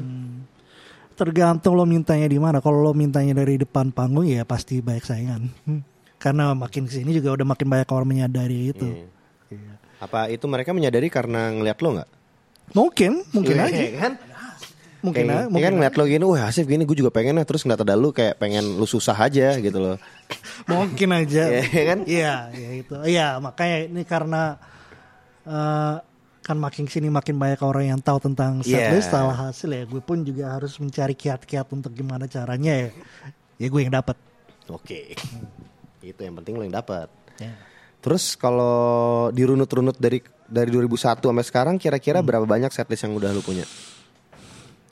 tergantung 1.15 1.75
lo 1.75 1.83
mintanya 1.83 2.25
di 2.25 2.39
mana. 2.39 2.63
Kalau 2.63 2.79
lo 2.79 2.95
mintanya 2.95 3.35
dari 3.35 3.59
depan 3.59 3.91
panggung 3.91 4.23
ya 4.23 4.47
pasti 4.47 4.79
banyak 4.79 5.03
saingan. 5.03 5.51
Hmm. 5.67 5.83
Karena 6.15 6.55
makin 6.55 6.87
ke 6.87 6.95
sini 6.95 7.11
juga 7.11 7.35
udah 7.35 7.43
makin 7.45 7.67
banyak 7.67 7.91
orang 7.91 8.07
menyadari 8.07 8.71
itu. 8.71 8.87
Iya. 9.51 9.75
Apa 9.99 10.31
itu 10.31 10.47
mereka 10.47 10.71
menyadari 10.71 11.11
karena 11.11 11.51
ngeliat 11.51 11.75
lo 11.79 11.91
nggak? 11.91 12.09
Mungkin, 12.71 13.11
mungkin 13.35 13.51
Iya, 13.53 13.67
aja. 13.67 13.83
kan? 13.99 14.13
Mungkin 14.99 15.23
Kayak- 15.25 15.35
aja. 15.35 15.47
Mungkin 15.47 15.65
kan 15.65 15.73
ngeliat 15.75 15.95
lo 15.95 16.03
gini, 16.05 16.23
wah 16.23 16.43
Asif 16.45 16.63
gini 16.63 16.83
gue 16.83 16.97
juga 16.97 17.11
pengen 17.11 17.35
ya 17.35 17.43
Terus 17.43 17.63
ngeliat 17.63 17.83
ada 17.83 17.95
lu 17.95 18.11
kayak 18.11 18.35
pengen 18.35 18.79
lu 18.79 18.83
susah 18.83 19.15
aja 19.15 19.55
gitu 19.55 19.75
loh 19.75 19.99
mungkin 20.71 21.09
aja. 21.11 21.51
Iya 21.51 21.83
kan? 21.85 21.99
Iya, 22.07 22.33
ya 22.53 22.69
itu. 22.75 22.95
Iya, 23.03 23.27
makanya 23.39 23.91
ini 23.91 24.01
karena 24.03 24.55
eh, 25.43 25.95
kan 26.49 26.57
makin 26.57 26.89
sini 26.89 27.07
makin 27.07 27.37
banyak 27.37 27.61
orang 27.61 27.85
yang 27.87 27.99
tahu 28.01 28.17
tentang 28.19 28.65
Iya. 28.65 28.89
setlist 28.89 29.07
setelah 29.07 29.37
hasil 29.39 29.69
ya 29.69 29.83
gue 29.85 30.01
pun 30.01 30.17
juga 30.19 30.49
harus 30.49 30.73
mencari 30.75 31.13
kiat-kiat 31.13 31.69
untuk 31.69 31.93
gimana 31.93 32.25
caranya 32.25 32.73
ya. 32.75 32.89
Ya 33.55 33.67
gue 33.69 33.77
yang 33.79 33.93
dapat. 33.93 34.17
Oke 34.65 35.13
Itu 35.99 36.17
yang 36.19 36.33
penting 36.35 36.57
lo 36.57 36.63
yang 36.63 36.73
dapat 36.73 37.05
Ya. 37.37 37.53
Terus 37.99 38.33
kalau 38.33 38.73
dirunut-runut 39.29 39.95
dari 39.95 40.19
dari 40.43 40.69
2001 40.69 41.21
sampai 41.21 41.45
sekarang 41.45 41.75
Hmm. 41.75 41.83
kira-kira 41.83 42.19
berapa 42.19 42.43
banyak 42.43 42.67
setlist 42.69 43.03
yang 43.03 43.13
udah 43.13 43.29
lu 43.29 43.39
punya? 43.39 43.63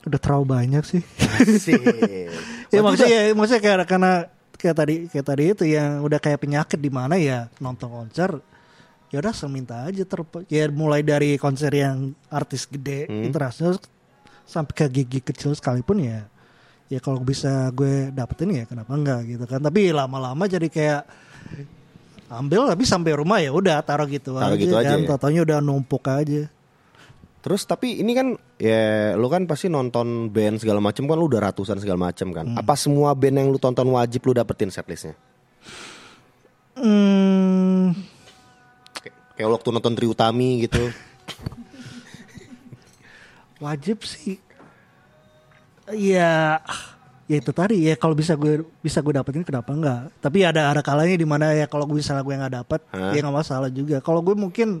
Udah 0.04 0.16
terlalu 0.16 0.46
banyak 0.46 0.84
sih. 0.86 1.02
Ya 2.68 2.80
maksudnya 2.80 3.18
ya, 3.24 3.32
maksudnya 3.32 3.62
kayak 3.64 3.88
karena 3.88 4.12
kayak 4.54 4.76
tadi 4.76 4.94
kayak 5.08 5.26
tadi 5.26 5.42
itu 5.48 5.64
yang 5.64 6.00
udah 6.00 6.20
kayak 6.20 6.36
penyakit 6.38 6.76
di 6.76 6.88
mana 6.88 7.16
ya 7.16 7.48
nonton 7.58 7.88
konser 7.88 8.44
ya 9.08 9.24
udah 9.24 9.32
seminta 9.32 9.88
aja 9.88 10.04
ter 10.04 10.20
ya 10.52 10.68
mulai 10.68 11.00
dari 11.00 11.40
konser 11.40 11.72
yang 11.72 12.12
artis 12.28 12.68
gede 12.68 13.08
internasional 13.08 13.80
sampai 14.44 14.72
ke 14.72 14.86
gigi 14.88 15.20
kecil 15.24 15.56
sekalipun 15.56 16.04
ya 16.04 16.28
ya 16.88 16.98
kalau 17.00 17.20
bisa 17.20 17.68
gue 17.72 18.12
dapetin 18.12 18.52
ya 18.52 18.64
kenapa 18.64 18.92
enggak 18.96 19.20
gitu 19.28 19.44
kan 19.44 19.60
tapi 19.60 19.92
lama-lama 19.92 20.44
jadi 20.48 20.68
kayak 20.68 21.02
ambil 22.28 22.68
tapi 22.68 22.84
sampai 22.84 23.12
rumah 23.16 23.40
ya 23.40 23.52
udah 23.52 23.80
taruh 23.80 24.08
gitu 24.08 24.36
Taruh 24.36 24.56
aja 24.56 24.60
gitu 24.60 24.76
aja 24.76 24.96
kan 24.96 25.00
ya? 25.04 25.08
totonya 25.08 25.40
udah 25.44 25.58
numpuk 25.64 26.04
aja 26.08 26.48
Terus 27.38 27.62
tapi 27.64 28.02
ini 28.02 28.12
kan 28.18 28.34
ya 28.58 29.14
lu 29.14 29.30
kan 29.30 29.46
pasti 29.46 29.70
nonton 29.70 30.28
band 30.28 30.58
segala 30.58 30.82
macam 30.82 31.06
kan 31.06 31.16
lu 31.16 31.30
udah 31.30 31.48
ratusan 31.48 31.78
segala 31.78 32.10
macam 32.10 32.34
kan. 32.34 32.44
Hmm. 32.50 32.58
Apa 32.58 32.74
semua 32.74 33.14
band 33.14 33.40
yang 33.40 33.48
lu 33.48 33.62
tonton 33.62 33.86
wajib 33.94 34.26
lu 34.26 34.34
dapetin 34.34 34.74
setlistnya? 34.74 35.14
hmm, 36.78 37.47
Kayak, 39.38 39.50
waktu 39.54 39.68
nonton 39.70 39.94
Tri 39.94 40.06
Utami 40.10 40.66
gitu. 40.66 40.90
wajib 43.58 44.02
sih 44.02 44.38
ya 45.90 46.62
ya 47.26 47.36
itu 47.36 47.50
tadi 47.50 47.90
ya 47.90 47.98
kalau 47.98 48.14
bisa 48.14 48.38
gue 48.38 48.62
bisa 48.78 49.02
gue 49.02 49.12
dapetin 49.12 49.42
kenapa 49.42 49.74
enggak 49.74 50.00
tapi 50.22 50.46
ada 50.46 50.70
ada 50.70 50.80
kalanya 50.80 51.18
di 51.18 51.26
mana 51.26 51.52
ya 51.52 51.66
kalau 51.66 51.84
gue 51.84 51.98
misalnya 51.98 52.22
gue 52.22 52.34
nggak 52.38 52.54
dapat 52.54 52.80
Hah? 52.94 53.12
ya 53.12 53.20
nggak 53.20 53.34
masalah 53.36 53.68
juga 53.68 53.98
kalau 53.98 54.22
gue 54.22 54.32
mungkin 54.32 54.80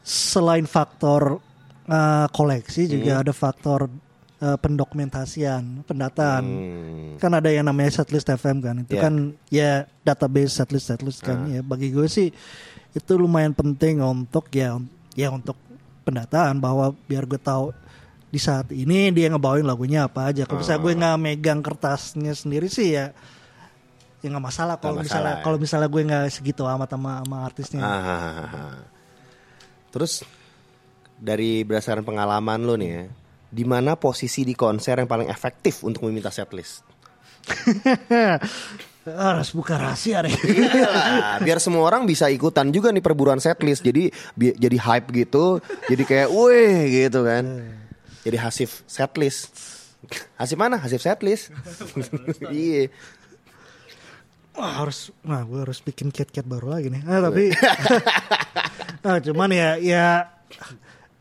selain 0.00 0.64
faktor 0.64 1.42
eh, 1.84 2.26
koleksi 2.30 2.86
juga 2.86 3.20
ada 3.20 3.34
faktor 3.34 3.90
eh, 4.38 4.56
pendokumentasian 4.56 5.82
pendataan 5.84 6.44
Hmm. 6.46 7.18
kan 7.18 7.34
ada 7.34 7.50
yang 7.50 7.66
namanya 7.66 7.90
setlist 7.92 8.30
FM 8.30 8.62
kan 8.62 8.74
itu 8.78 8.94
Ya. 8.94 9.02
kan 9.02 9.14
ya 9.50 9.70
database 10.06 10.54
setlist 10.54 10.86
setlist 10.86 11.20
kan 11.20 11.50
ya 11.50 11.60
bagi 11.60 11.90
gue 11.90 12.06
sih 12.06 12.30
itu 12.98 13.14
lumayan 13.14 13.54
penting 13.54 14.02
untuk 14.02 14.50
ya 14.50 14.76
ya 15.14 15.30
untuk 15.30 15.54
pendataan 16.02 16.58
bahwa 16.58 16.92
biar 17.06 17.24
gue 17.24 17.40
tahu 17.40 17.72
di 18.28 18.36
saat 18.36 18.68
ini 18.74 19.08
dia 19.08 19.32
ngebawain 19.32 19.64
lagunya 19.64 20.04
apa 20.04 20.28
aja 20.28 20.44
kalau 20.44 20.60
misalnya 20.60 20.82
gue 20.84 20.92
nggak 21.00 21.16
megang 21.16 21.60
kertasnya 21.64 22.36
sendiri 22.36 22.68
sih 22.68 22.92
ya 22.92 23.16
ya 24.20 24.26
nggak 24.28 24.44
masalah 24.44 24.76
kalau 24.76 25.00
misalnya 25.00 25.40
ya. 25.40 25.42
kalau 25.46 25.56
misalnya 25.56 25.88
gue 25.88 26.02
nggak 26.04 26.24
segitu 26.28 26.66
amat 26.66 26.88
sama 26.92 27.22
sama 27.24 27.36
artisnya 27.46 27.80
Ah. 27.80 28.98
Terus 29.88 30.20
dari 31.18 31.64
berdasarkan 31.64 32.04
pengalaman 32.04 32.60
lu 32.62 32.76
nih 32.76 32.90
ya, 32.92 33.02
di 33.48 33.64
mana 33.64 33.96
posisi 33.96 34.44
di 34.44 34.52
konser 34.52 35.00
yang 35.00 35.08
paling 35.08 35.32
efektif 35.32 35.82
untuk 35.82 36.06
meminta 36.06 36.28
setlist? 36.28 36.84
harus 39.14 39.48
buka 39.52 39.78
rahasia 39.78 40.20
deh 40.20 40.30
Iyalah, 40.52 41.40
biar 41.40 41.58
semua 41.58 41.86
orang 41.86 42.04
bisa 42.04 42.28
ikutan 42.28 42.68
juga 42.68 42.92
nih 42.92 43.00
perburuan 43.00 43.38
setlist. 43.38 43.80
Jadi 43.80 44.12
bi- 44.34 44.54
jadi 44.54 44.76
hype 44.76 45.08
gitu, 45.14 45.62
jadi 45.88 46.02
kayak 46.04 46.28
weh 46.28 47.06
gitu 47.06 47.24
kan. 47.24 47.44
Jadi 48.22 48.36
Hasif 48.36 48.84
setlist. 48.84 49.54
Hasif 50.36 50.56
mana? 50.58 50.76
Hasif 50.76 51.00
setlist. 51.00 51.48
Iya. 52.52 52.92
Wah 54.58 54.82
harus, 54.82 55.14
nah 55.22 55.46
gue 55.46 55.62
harus 55.62 55.78
bikin 55.78 56.10
cat-cat 56.10 56.42
baru 56.42 56.74
lagi 56.74 56.90
nih. 56.90 57.06
Nah, 57.06 57.22
tapi, 57.22 57.54
nah, 59.06 59.22
cuman 59.22 59.54
ya, 59.54 59.78
ya 59.78 60.26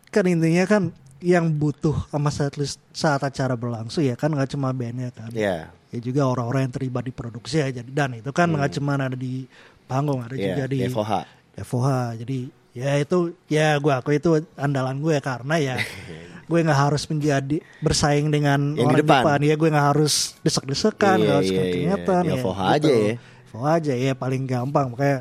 kan 0.09 0.25
intinya 0.25 0.65
kan 0.65 0.83
yang 1.19 1.49
butuh 1.49 1.95
sama 2.07 2.29
setlist 2.29 2.77
saat 2.89 3.19
acara 3.19 3.53
berlangsung 3.53 4.01
ya 4.01 4.13
kan 4.13 4.29
nggak 4.29 4.51
cuma 4.51 4.69
bandnya 4.69 5.09
kan. 5.09 5.29
Iya. 5.29 5.69
Ya 5.87 5.99
juga 5.99 6.27
orang-orang 6.27 6.67
yang 6.67 6.73
terlibat 6.73 7.03
di 7.03 7.11
produksi 7.11 7.57
ya. 7.57 7.69
Jadi 7.71 7.89
dan 7.89 8.13
itu 8.13 8.29
kan 8.29 8.47
nggak 8.47 8.75
cuma 8.75 8.95
ada 8.95 9.13
di 9.13 9.47
panggung, 9.83 10.19
ada 10.19 10.31
Hmm. 10.31 10.41
Iya, 10.41 10.47
juga 10.51 10.63
di 10.67 10.77
FOH. 10.85 11.13
FOH. 11.57 11.87
Jadi 12.19 12.37
ya 12.71 12.91
itu 12.95 13.17
ya 13.47 13.67
gue 13.75 13.89
aku 13.89 14.13
itu 14.13 14.29
andalan 14.53 14.99
gue 14.99 15.17
karena 15.17 15.55
ya 15.57 15.75
gue 16.49 16.59
nggak 16.61 16.79
harus 16.79 17.03
menjadi 17.05 17.57
bersaing 17.79 18.29
dengan 18.29 18.71
Yang 18.71 18.77
di 18.77 18.83
orang 18.85 19.01
depan. 19.01 19.39
ya 19.41 19.55
gue 19.55 19.69
nggak 19.69 19.87
harus 19.91 20.13
desek-desekan 20.39 21.17
Iya, 21.17 21.23
nggak 21.23 21.35
harus 21.35 21.49
iya, 21.49 21.57
iya. 21.57 21.65
keringetan 21.65 22.23
Ya, 22.23 22.35
FOH 22.37 22.59
aja 22.61 22.91
ya. 22.91 23.13
FOH 23.49 23.65
aja 23.65 23.93
ya 23.95 24.13
paling 24.13 24.43
gampang 24.43 24.87
makanya 24.93 25.17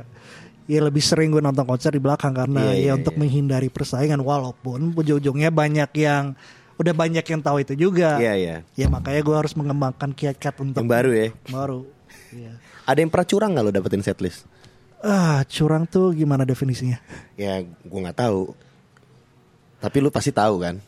ya 0.66 0.82
lebih 0.82 0.99
sering 0.99 1.30
gue 1.30 1.38
nonton 1.38 1.62
konser 1.62 1.90
di 1.90 1.99
belakang 1.99 2.30
karena 2.30 2.75
Iya, 2.75 2.90
ya 2.90 2.92
untuk 2.94 3.14
iya. 3.14 3.20
menghindari 3.23 3.68
persaingan 3.68 4.18
walaupun 4.18 4.92
ujung-ujungnya 4.92 5.49
banyak 5.49 5.90
yang 5.96 6.35
udah 6.76 6.92
banyak 6.92 7.23
yang 7.23 7.40
tahu 7.40 7.62
itu 7.62 7.73
juga 7.75 8.18
Iya, 8.18 8.35
iya. 8.35 8.56
ya 8.75 8.87
makanya 8.87 9.23
gue 9.23 9.37
harus 9.37 9.54
mengembangkan 9.54 10.11
kiat-kiat 10.11 10.54
untuk 10.61 10.82
Yang 10.82 10.90
baru 10.90 11.11
ya. 11.11 11.28
baru 11.49 11.80
Iya. 12.30 12.52
Ada 12.85 12.99
yang 12.99 13.11
pernah 13.11 13.26
curang 13.26 13.50
nggak 13.54 13.64
lo 13.64 13.73
dapetin 13.73 14.02
setlist? 14.02 14.44
ah 14.99 15.44
curang 15.46 15.85
tuh 15.85 16.11
gimana 16.11 16.42
definisinya 16.42 16.99
Ya, 17.35 17.61
gue 17.62 18.00
nggak 18.00 18.18
tahu. 18.18 18.56
Tapi 19.76 19.96
lu 20.00 20.08
pasti 20.08 20.32
tahu 20.32 20.58
kan? 20.58 20.80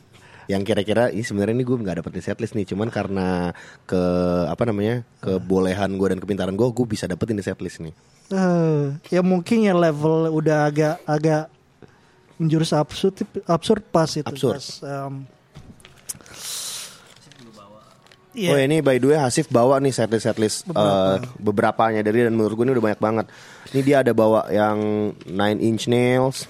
Yang 0.49 0.61
kira-kira 0.65 1.13
ini 1.13 1.21
sebenarnya 1.21 1.53
ini 1.53 1.61
gue 1.61 1.77
nggak 1.77 2.01
dapetin 2.01 2.25
setlist 2.25 2.57
nih, 2.57 2.65
cuman 2.65 2.89
karena 2.89 3.53
ke 3.85 4.01
apa 4.49 4.65
namanya 4.65 5.05
kebolehan 5.21 5.93
gue 5.93 6.07
dan 6.09 6.17
kepintaran 6.17 6.57
gue, 6.57 6.67
gue 6.67 6.85
bisa 6.89 7.05
dapetin 7.05 7.37
di 7.37 7.45
setlist 7.45 7.77
nih. 7.79 7.93
Eh, 8.29 8.85
ya 9.09 9.21
mungkin 9.21 9.61
ya 9.61 9.77
level 9.77 10.33
udah 10.33 10.65
agak 10.65 11.05
agak 11.05 11.53
menjurus 12.35 12.73
absurd 12.73 13.13
absurd 13.45 13.85
pas 13.85 14.09
itu 14.09 14.25
Absurd. 14.25 14.57
pas 14.57 14.65
em, 14.81 15.13
Iya. 18.29 18.53
Oh 18.53 18.59
ini 18.61 18.77
by 18.79 19.01
the 19.01 19.09
way 19.09 19.17
Hasif 19.17 19.49
bawa 19.49 19.81
nih 19.81 19.89
setlist 19.89 20.23
setlist 20.23 20.57
Beberapa. 20.63 21.17
eh, 21.17 21.17
beberapanya 21.41 22.01
dari 22.05 22.21
dan 22.23 22.37
menurut 22.37 22.53
gue 22.55 22.65
ini 22.65 22.73
udah 22.73 22.85
banyak 22.85 23.01
banget. 23.01 23.25
Ini 23.73 23.81
dia 23.81 23.97
ada 24.05 24.13
bawa 24.13 24.45
yang 24.47 24.77
Nine 25.25 25.59
Inch 25.59 25.89
Nails, 25.89 26.45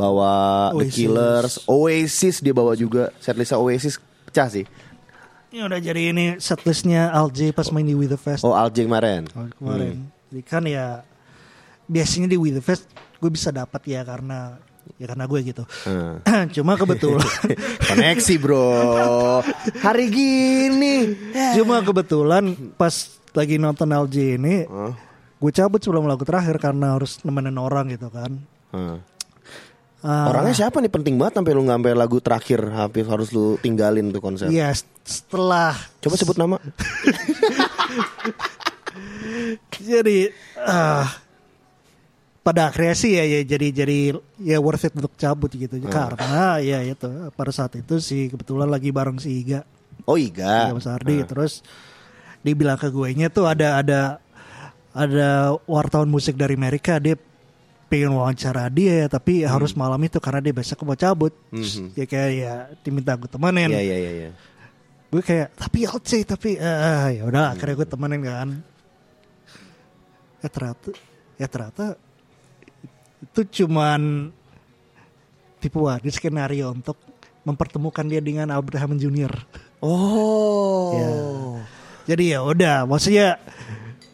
bawa 0.00 0.32
The 0.72 0.76
Oasis. 0.80 0.94
Killers, 0.96 1.52
Oasis 1.68 2.36
dia 2.40 2.56
bawa 2.56 2.72
juga 2.72 3.12
setlistnya 3.20 3.60
Oasis 3.60 4.00
pecah 4.24 4.48
sih. 4.48 4.64
Ini 5.50 5.66
udah 5.66 5.76
jadi 5.76 6.14
ini 6.14 6.24
setlistnya 6.38 7.10
Alj 7.10 7.50
pas 7.52 7.68
main 7.68 7.82
di 7.82 7.92
With 7.92 8.14
the 8.14 8.20
Fest 8.20 8.46
Oh 8.46 8.54
Al 8.54 8.70
Jing 8.70 8.86
kemarin. 8.86 9.26
Oh, 9.34 9.50
kemarin. 9.58 10.06
Jadi 10.30 10.42
kan 10.46 10.62
ya 10.62 11.02
biasanya 11.84 12.30
di 12.30 12.38
With 12.38 12.54
the 12.56 12.64
Fest 12.64 12.86
gue 13.18 13.28
bisa 13.28 13.50
dapat 13.50 13.82
ya 13.84 14.06
karena 14.06 14.56
ya 14.94 15.10
karena 15.10 15.26
gue 15.26 15.40
gitu. 15.42 15.66
Hmm. 15.84 16.22
Cuma 16.54 16.78
kebetulan 16.78 17.26
Koneksi 17.90 18.34
bro. 18.38 18.70
Hari 19.82 20.06
gini. 20.06 20.94
cuma 21.58 21.82
kebetulan 21.82 22.54
pas 22.78 22.94
lagi 23.34 23.58
nonton 23.58 23.90
LJ 23.90 24.16
ini 24.38 24.54
Oh. 24.70 24.94
gue 25.40 25.50
cabut 25.50 25.82
sebelum 25.82 26.06
lagu 26.06 26.22
terakhir 26.22 26.62
karena 26.62 26.94
harus 26.94 27.18
nemenin 27.26 27.58
orang 27.58 27.90
gitu 27.90 28.06
kan. 28.06 28.38
Hmm. 28.70 29.02
Ah, 30.00 30.32
Orangnya 30.32 30.56
siapa 30.56 30.80
nih? 30.80 30.88
Penting 30.88 31.20
banget 31.20 31.36
sampai 31.36 31.52
lu 31.52 31.68
sampai 31.68 31.92
lagu 31.92 32.16
terakhir 32.24 32.60
hampir 32.72 33.04
harus 33.04 33.28
lu 33.36 33.60
tinggalin 33.60 34.08
tuh 34.08 34.24
konser. 34.24 34.48
Iya 34.48 34.72
setelah 35.04 35.76
Coba 36.00 36.14
sebut 36.16 36.36
nama. 36.40 36.56
jadi 39.80 40.32
ah 40.56 41.04
pada 42.40 42.72
akhirnya 42.72 42.96
sih 42.96 43.12
ya, 43.12 43.24
ya 43.28 43.40
jadi 43.44 43.84
jadi 43.84 43.98
ya 44.40 44.56
worth 44.56 44.88
it 44.88 44.96
untuk 44.96 45.12
cabut 45.20 45.52
gitu. 45.52 45.76
Karena 45.84 46.56
ya 46.64 46.80
itu 46.80 47.08
pada 47.36 47.52
saat 47.52 47.76
itu 47.76 48.00
sih 48.00 48.32
kebetulan 48.32 48.72
lagi 48.72 48.88
bareng 48.88 49.20
si 49.20 49.44
Iga. 49.44 49.68
Oh 50.08 50.16
Iga. 50.16 50.72
Iga 50.72 50.80
Mas 50.80 50.88
Ardi. 50.88 51.20
Terus 51.28 51.60
dia 52.40 52.56
bilang 52.56 52.80
ke 52.80 52.88
gue 52.88 53.08
nya 53.12 53.28
tuh 53.28 53.44
ada 53.44 53.76
ada 53.84 54.00
ada 54.96 55.60
wartawan 55.68 56.08
musik 56.08 56.40
dari 56.40 56.56
Amerika. 56.56 56.96
Dia 56.96 57.20
pengen 57.90 58.14
wawancara 58.14 58.70
dia 58.70 59.10
tapi 59.10 59.42
harus 59.42 59.74
malam 59.74 59.98
itu 60.06 60.22
karena 60.22 60.38
dia 60.38 60.54
besok 60.54 60.86
mau 60.86 60.94
cabut 60.94 61.34
Terus 61.50 61.82
ya 61.98 62.06
kayak 62.06 62.30
ya 62.30 62.54
diminta 62.86 63.18
gue 63.18 63.26
temenin 63.26 63.66
Iya 63.74 63.82
iya 63.82 63.96
iya. 63.98 64.12
iya. 64.14 64.30
gue 65.10 65.22
kayak 65.26 65.58
tapi 65.58 65.78
LC 65.82 66.10
tapi 66.22 66.50
eh 66.54 67.18
ya 67.18 67.22
udah 67.26 67.58
akhirnya 67.58 67.74
gue 67.82 67.88
temenin 67.90 68.22
kan 68.22 68.48
ya 70.38 70.48
ternyata 70.48 70.88
ya 71.34 71.46
ternyata 71.50 71.84
itu 73.20 73.40
cuman 73.66 74.30
tipuan 75.58 75.98
di 76.00 76.08
skenario 76.14 76.70
untuk 76.72 76.96
mempertemukan 77.44 78.06
dia 78.06 78.22
dengan 78.22 78.54
Abraham 78.54 78.96
Junior 78.96 79.34
Oh. 79.80 80.92
Ya. 80.92 81.10
jadi 82.14 82.24
ya 82.36 82.40
udah 82.44 82.76
maksudnya 82.84 83.40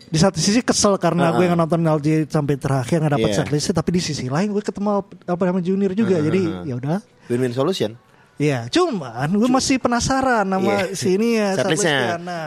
di 0.06 0.18
satu 0.18 0.38
sisi 0.38 0.62
kesel 0.62 0.94
karena 0.96 1.34
gue 1.34 1.44
nggak 1.44 1.58
nonton 1.58 1.82
LJ 1.82 2.30
sampai 2.30 2.54
terakhir 2.54 3.02
nggak 3.02 3.14
dapat 3.18 3.30
Iya. 3.30 3.38
setlistnya 3.42 3.74
tapi 3.74 3.90
di 3.94 4.00
sisi 4.00 4.30
lain 4.30 4.54
gue 4.54 4.62
ketemu 4.62 5.02
Abraham 5.26 5.58
Junior 5.58 5.92
juga 5.92 6.16
jadi 6.16 6.42
ya 6.62 6.74
udah 6.78 6.98
Win-win 7.26 7.50
solution. 7.50 7.98
Iya, 8.36 8.68
cuman 8.68 9.32
gue 9.32 9.48
masih 9.48 9.80
penasaran 9.80 10.46
sama 10.46 10.62
Iya. 10.86 10.94
si 10.94 11.16
ini 11.16 11.40
ya 11.40 11.56
Setlistnya. 11.56 12.20
Nah, 12.20 12.46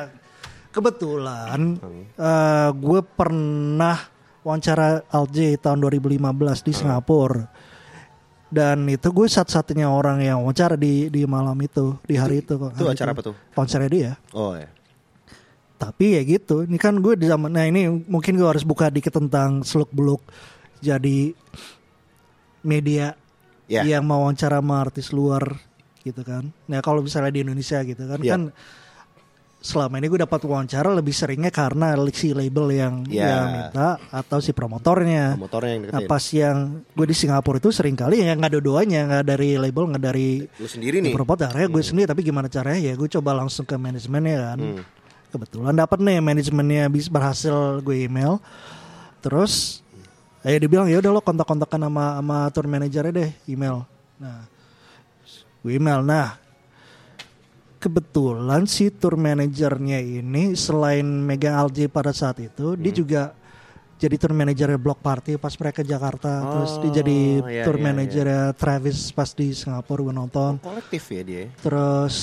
kebetulan 0.69 1.59
eh, 2.15 2.69
gue 2.71 2.99
pernah 3.03 3.97
wawancara 4.39 5.03
LJ 5.09 5.59
tahun 5.59 5.83
2015 5.83 6.63
di 6.63 6.71
Singapura. 6.71 7.43
Dan 8.49 8.89
itu 8.89 9.13
gue 9.13 9.27
satu-satunya 9.29 9.85
orang 9.85 10.25
yang 10.25 10.41
wawancara 10.41 10.73
di 10.73 11.05
di 11.05 11.21
malam 11.25 11.53
itu, 11.61 12.01
di 12.01 12.17
hari 12.17 12.41
itu, 12.41 12.57
kok. 12.57 12.73
itu 12.73 12.81
Hari 12.81 12.97
acara 12.97 13.09
apa 13.13 13.21
tuh? 13.21 13.35
Konsernya 13.53 13.89
dia. 13.89 14.11
Oh 14.33 14.57
ya. 14.57 14.65
Tapi 15.79 16.19
ya 16.19 16.21
gitu, 16.21 16.67
ini 16.67 16.75
kan 16.75 16.99
gue 16.99 17.15
di 17.15 17.23
zaman 17.23 17.49
nah 17.49 17.63
ini 17.63 17.87
mungkin 17.87 18.35
gue 18.35 18.43
harus 18.43 18.61
buka 18.61 18.91
dikit 18.91 19.15
tentang 19.15 19.63
seluk 19.63 19.87
beluk 19.89 20.19
jadi 20.77 21.31
media 22.61 23.15
Ya. 23.69 23.85
yang 23.85 24.01
mau 24.01 24.25
wawancara 24.25 24.57
sama 24.59 24.81
artis 24.81 25.13
luar 25.13 25.55
gitu 26.01 26.19
kan. 26.19 26.49
Nah 26.65 26.81
kalau 26.81 26.99
misalnya 26.99 27.29
di 27.29 27.45
Indonesia 27.45 27.77
gitu 27.79 28.01
kan 28.01 28.17
Ya. 28.19 28.33
kan 28.33 28.49
selama 29.59 29.99
ini 29.99 30.09
gue 30.09 30.19
dapat 30.19 30.41
wawancara 30.41 30.89
lebih 30.89 31.11
seringnya 31.11 31.47
karena 31.47 31.93
si 32.09 32.33
label 32.33 32.73
yang 32.73 33.05
Ya. 33.05 33.29
yang 33.29 33.45
minta 33.53 34.01
atau 34.09 34.41
si 34.41 34.51
promotornya. 34.51 35.37
Motornya 35.37 35.71
yang 35.71 35.83
Nah 35.85 36.01
pas 36.03 36.23
yang 36.33 36.81
gue 36.89 37.05
di 37.05 37.13
Singapura 37.13 37.55
itu 37.55 37.69
sering 37.69 37.93
kali 37.93 38.19
ya 38.19 38.33
nggak 38.33 38.57
dua-duanya 38.57 38.99
nggak 39.05 39.25
dari 39.27 39.49
label 39.55 39.83
nggak 39.85 40.03
dari 40.03 40.41
Lu 40.49 40.65
sendiri 40.65 40.97
nih. 40.99 41.13
promotor 41.13 41.47
akhirnya 41.47 41.69
gue 41.69 41.83
sendiri 41.85 42.07
tapi 42.09 42.21
gimana 42.25 42.49
caranya 42.49 42.81
ya 42.81 42.97
gue 42.97 43.09
coba 43.11 43.37
langsung 43.37 43.63
ke 43.63 43.77
manajemennya 43.77 44.37
kan 44.49 44.59
Hmm. 44.59 44.81
Kebetulan 45.29 45.73
dapat 45.73 45.97
nih 45.99 46.17
manajemennya 46.19 46.89
bis 46.89 47.07
berhasil 47.07 47.79
gue 47.79 48.05
email. 48.05 48.37
Terus 49.19 49.81
eh 50.41 50.55
dibilang 50.55 50.87
ya 50.87 50.97
udah 50.97 51.11
lo 51.11 51.21
kontak-kontakan 51.21 51.85
sama 51.85 52.05
sama 52.17 52.37
tour 52.49 52.65
manajernya 52.65 53.11
deh 53.11 53.31
email. 53.45 53.83
Nah 54.17 54.47
gue 55.61 55.71
email. 55.75 55.99
Nah 56.01 56.39
kebetulan 57.79 58.67
si 58.67 58.91
tour 58.91 59.15
manajernya 59.15 60.03
ini 60.03 60.51
selain 60.51 61.05
megang 61.05 61.55
LJ 61.69 61.87
pada 61.87 62.11
saat 62.11 62.39
itu 62.43 62.75
dia 62.75 62.91
Hmm. 62.91 62.99
juga 62.99 63.21
jadi 63.99 64.15
tour 64.15 64.31
manajernya 64.31 64.79
Block 64.79 65.03
Party 65.03 65.35
pas 65.35 65.51
mereka 65.53 65.83
ke 65.83 65.87
Jakarta. 65.87 66.31
Terus 66.55 66.71
dia 66.79 67.03
jadi 67.03 67.19
Oh, 67.43 67.47
iya, 67.51 67.63
tour 67.67 67.75
iya, 67.75 67.83
manajernya 67.83 68.43
Travis 68.55 69.11
pas 69.11 69.27
di 69.31 69.51
Singapura 69.51 70.07
gue 70.07 70.15
nonton. 70.15 70.51
Kolektif 70.59 71.03
ya 71.11 71.21
dia. 71.23 71.43
terus 71.59 72.15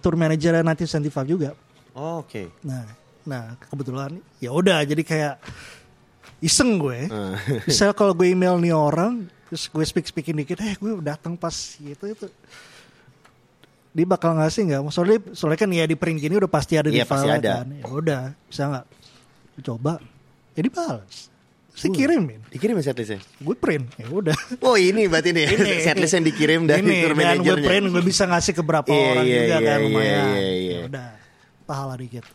tour 0.00 0.16
manajernya 0.16 0.64
1975 0.64 1.28
juga 1.28 1.52
Oh, 1.92 2.20
Oke. 2.20 2.48
Nah, 2.60 2.86
nah 3.22 3.42
kebetulan 3.62 4.10
ya 4.38 4.50
udah 4.50 4.82
jadi 4.82 5.02
kayak 5.02 5.34
iseng 6.38 6.76
gue. 6.76 7.08
Ah. 7.08 7.36
Misalnya 7.68 7.92
kalau 7.92 8.12
gue 8.12 8.28
email 8.28 8.56
nih 8.56 8.70
orang, 8.70 9.24
terus 9.46 9.66
gue 9.66 9.82
speak 9.82 10.06
speaking 10.06 10.36
dikit, 10.36 10.58
eh 10.58 10.74
gue 10.74 10.92
datang 11.00 11.34
pas 11.34 11.52
gitu 11.76 12.04
itu. 12.06 12.26
Dia 13.90 14.06
bakal 14.06 14.38
ngasih 14.38 14.70
nggak? 14.70 14.80
Soalnya, 14.88 15.18
soalnya 15.34 15.58
kan 15.58 15.70
ya 15.70 15.82
di 15.82 15.98
print 15.98 16.18
gini 16.18 16.38
udah 16.38 16.46
pasti 16.46 16.78
ada 16.78 16.86
di 16.86 16.96
Iya, 16.96 17.04
pasti 17.04 17.26
file 17.26 17.38
ada. 17.38 17.52
kan. 17.60 17.66
Ya 17.74 17.86
udah, 17.86 18.22
bisa 18.46 18.62
nggak? 18.66 18.84
Gue 19.50 19.62
Coba, 19.66 19.92
ya 20.54 20.62
dibalas. 20.62 21.26
Terus 21.70 21.82
dikirimin. 21.86 22.38
Dikirim 22.46 22.74
ya 22.76 22.84
setlistnya? 22.84 23.18
Gue 23.36 23.54
print, 23.54 23.90
ya 23.96 24.06
udah. 24.06 24.36
Oh 24.62 24.74
ini 24.74 25.06
berarti 25.06 25.30
nih 25.30 25.46
Ini. 25.48 25.70
setlist 25.82 26.12
yang 26.12 26.22
dikirim 26.22 26.60
dari 26.64 26.82
Ini, 26.82 26.96
tour 27.00 27.12
dan 27.12 27.18
gue 27.18 27.24
manajernya. 27.42 27.66
print, 27.66 27.84
gue 27.88 28.02
bisa 28.04 28.22
ngasih 28.26 28.52
ke 28.54 28.62
berapa 28.62 28.86
Iya, 28.86 29.06
orang 29.08 29.24
iya, 29.24 29.34
juga 29.36 29.46
iya, 29.50 29.58
kan 29.60 29.78
iya, 29.78 29.82
lumayan. 29.82 30.26
iya, 30.30 30.50
iya. 30.52 30.70
Ya 30.70 30.80
udah, 30.86 31.08
pahala 31.70 31.94
dikit. 31.94 32.26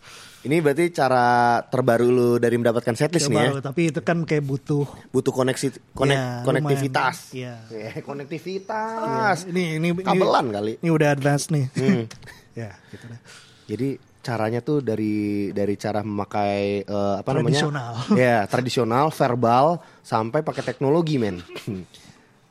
Ini 0.46 0.62
berarti 0.62 0.94
cara 0.94 1.58
terbaru 1.60 2.06
lu 2.06 2.30
dari 2.38 2.56
mendapatkan 2.56 2.94
setlist 2.94 3.28
nih 3.28 3.36
ya. 3.36 3.52
Tapi 3.60 3.90
itu 3.90 4.00
kan 4.00 4.24
kayak 4.24 4.46
butuh 4.46 4.86
Butuh 5.10 5.34
koneksi 5.34 5.92
konek, 5.92 6.16
Ya, 6.16 6.46
konektivitas. 6.46 7.34
Iya. 7.34 7.54
Eh, 7.68 8.00
konektivitas. 8.00 9.44
Ini 9.46 9.82
ini 9.82 9.92
ini- 9.92 10.06
Kabelan 10.06 10.54
kali. 10.54 10.80
Ini 10.80 10.90
udah 10.90 11.10
advance 11.12 11.50
nih. 11.50 11.66
Hmm. 11.74 12.06
ya, 12.62 12.72
gitu 12.88 13.06
deh. 13.10 13.20
Jadi 13.66 13.90
caranya 14.22 14.62
tuh 14.62 14.82
dari 14.82 15.50
dari 15.50 15.74
cara 15.76 16.00
memakai 16.00 16.82
eh, 16.82 17.16
apa 17.20 17.30
Tradisional. 17.32 17.94
namanya? 18.06 18.14
Ya, 18.16 18.38
tradisional, 18.46 19.06
verbal 19.10 19.66
sampai 20.00 20.40
pakai 20.40 20.64
teknologi, 20.64 21.18
men. 21.18 21.42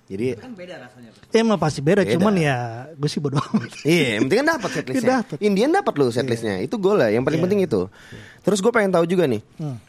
Jadi 0.05 0.37
Ya 1.33 1.40
emang 1.40 1.57
pasti 1.57 1.81
beda, 1.81 2.05
Beda. 2.05 2.12
cuman 2.12 2.35
ya 2.37 2.57
gue 2.93 3.09
sih 3.09 3.25
bodo 3.25 3.40
amat. 3.40 3.73
Iya, 3.88 4.21
yang 4.21 4.29
penting 4.29 4.38
kan 4.45 4.49
dapat 4.55 4.71
setlistnya. 4.77 5.01
Iya, 5.01 5.17
dapet. 5.25 5.37
Indian 5.40 5.71
dapat 5.73 5.93
lo 5.97 6.05
setlistnya. 6.09 6.55
Itu 6.61 6.77
gue 6.77 6.93
lah. 6.93 7.09
Yang 7.09 7.25
paling 7.25 7.40
Iya. 7.40 7.45
penting 7.49 7.61
itu. 7.62 7.81
Terus 8.40 8.59
gue 8.61 8.69
pengen 8.71 8.93
tahu 8.93 9.05
juga 9.05 9.25
nih, 9.25 9.40
Hmm. 9.57 9.81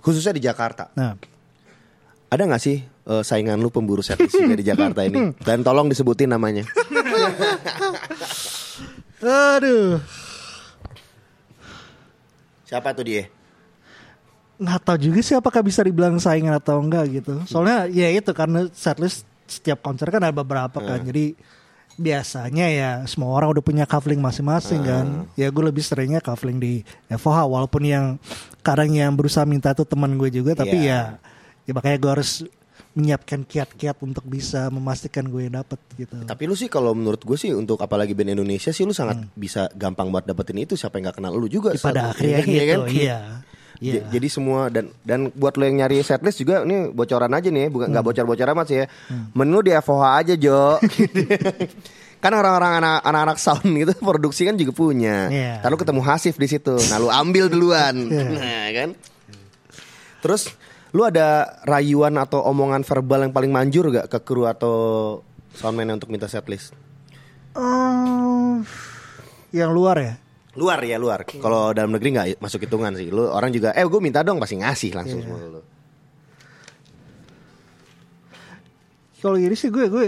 khususnya 0.00 0.32
di 0.32 0.42
Jakarta. 0.42 0.90
Nah, 0.92 1.14
Ada 2.28 2.44
nggak 2.44 2.60
sih 2.60 2.76
eh, 2.84 3.22
saingan 3.24 3.56
lu 3.56 3.72
pemburu 3.72 4.04
setlist 4.04 4.36
juga 4.36 4.52
di 4.52 4.60
Jakarta 4.60 5.00
ini? 5.00 5.32
Dan 5.48 5.64
tolong 5.64 5.88
disebutin 5.88 6.28
namanya. 6.28 6.60
aduh, 9.18 9.96
Siapa 12.64 12.92
tuh 12.92 13.00
dia? 13.02 13.24
Nggak 14.58 14.80
tahu 14.82 14.96
juga 14.98 15.20
sih 15.22 15.38
apakah 15.38 15.62
bisa 15.62 15.86
dibilang 15.86 16.18
saingan 16.18 16.58
atau 16.58 16.82
enggak 16.82 17.06
gitu. 17.22 17.38
Soalnya 17.46 17.86
ya 17.86 18.10
itu 18.10 18.34
karena 18.34 18.66
setlist 18.74 19.22
setiap 19.48 19.80
konser 19.80 20.10
kan 20.10 20.20
ada 20.20 20.34
beberapa 20.34 20.76
kan, 20.76 21.00
jadi 21.00 21.32
biasanya 21.98 22.66
ya 22.70 22.90
semua 23.10 23.34
orang 23.34 23.50
udah 23.58 23.64
punya 23.64 23.84
kafling 23.88 24.20
masing-masing 24.20 24.82
kan. 24.84 25.06
Ya 25.34 25.48
gue 25.48 25.64
lebih 25.64 25.82
seringnya 25.82 26.22
kafling 26.22 26.62
di 26.62 26.82
FOH 27.08 27.48
walaupun 27.48 27.82
yang 27.82 28.04
kadang 28.60 28.92
yang 28.92 29.14
berusaha 29.16 29.42
minta 29.48 29.74
itu 29.74 29.82
teman 29.82 30.14
gue 30.14 30.30
juga, 30.30 30.54
tapi 30.54 30.86
Iya. 30.86 31.18
ya 31.18 31.70
ya 31.70 31.72
makanya 31.72 31.98
gue 31.98 32.10
harus 32.18 32.30
menyiapkan 32.92 33.46
kiat-kiat 33.46 33.94
untuk 34.02 34.26
bisa 34.26 34.66
memastikan 34.74 35.22
gue 35.30 35.46
dapet 35.46 35.78
gitu. 35.94 36.18
Tapi 36.26 36.42
lu 36.50 36.58
sih 36.58 36.66
kalau 36.66 36.94
menurut 36.98 37.22
gue 37.22 37.38
sih 37.38 37.54
untuk 37.54 37.78
apalagi 37.78 38.10
band 38.10 38.34
Indonesia 38.34 38.74
sih 38.74 38.82
lu 38.82 38.90
sangat 38.90 39.22
bisa 39.38 39.70
gampang 39.74 40.10
banget 40.10 40.34
dapetin 40.34 40.58
itu 40.66 40.74
siapa 40.74 40.98
yang 40.98 41.10
nggak 41.10 41.18
kenal 41.22 41.32
lu 41.34 41.46
juga. 41.46 41.74
Ya, 41.74 41.82
pada 41.82 42.10
akhirnya 42.10 42.42
Iya 42.42 42.46
gitu, 42.46 42.82
kan? 42.82 42.90
iya. 42.90 43.18
Iya. 43.78 44.02
Jadi 44.10 44.26
semua 44.26 44.66
dan 44.66 44.90
dan 45.00 45.30
buat 45.30 45.54
lo 45.54 45.62
yang 45.62 45.78
nyari 45.78 46.02
setlist 46.02 46.38
juga 46.38 46.62
ini 46.62 46.90
bocoran 46.90 47.30
aja 47.30 47.46
nih, 47.46 47.66
bukan 47.66 47.86
Hmm. 47.86 47.94
nggak 47.94 48.04
bocor-bocor 48.04 48.48
amat 48.50 48.66
sih 48.66 48.78
ya. 48.80 48.86
Menu 49.32 49.62
di 49.62 49.70
FOH 49.70 50.04
aja 50.18 50.34
Jo. 50.34 50.82
kan 52.18 52.34
orang-orang 52.34 52.82
anak- 52.82 53.02
anak-anak 53.04 53.38
sound 53.38 53.70
gitu 53.70 53.94
produksi 53.96 54.42
kan 54.42 54.58
juga 54.58 54.74
punya. 54.74 55.30
Iya. 55.30 55.52
Lalu 55.62 55.76
ketemu 55.78 56.00
Hasif 56.02 56.34
di 56.34 56.46
situ. 56.46 56.74
Nah 56.74 56.98
lu 56.98 57.06
ambil 57.06 57.46
duluan. 57.46 57.94
Iya. 58.10 58.26
Nah 58.26 58.66
kan. 58.74 58.88
Terus 60.18 60.50
lu 60.90 61.06
ada 61.06 61.60
rayuan 61.62 62.18
atau 62.18 62.42
omongan 62.42 62.82
verbal 62.82 63.22
yang 63.22 63.32
paling 63.32 63.54
manjur 63.54 63.86
gak 63.88 64.08
ke 64.08 64.18
kru 64.20 64.42
atau 64.44 64.74
soundman 65.54 65.86
untuk 65.92 66.10
minta 66.10 66.26
setlist? 66.26 66.74
Oh, 67.54 68.58
yang 69.50 69.70
luar 69.70 69.96
ya. 69.98 70.14
Luar 70.58 70.82
ya 70.82 70.98
luar. 70.98 71.22
Kalau 71.22 71.70
dalam 71.70 71.94
negeri 71.94 72.08
nggak 72.10 72.26
masuk 72.42 72.66
hitungan 72.66 72.90
sih. 72.92 73.08
Lu 73.08 73.30
orang 73.30 73.54
juga, 73.54 73.70
eh 73.72 73.86
gue 73.86 74.00
minta 74.02 74.20
dong 74.20 74.42
pasti 74.42 74.58
ngasih 74.58 74.90
langsung 74.92 75.22
Iya. 75.22 75.26
semua 75.30 75.38
lu. 75.46 75.62
Kalau 79.18 79.34
gini 79.34 79.54
sih 79.54 79.70
gue 79.70 79.86
gue 79.86 80.06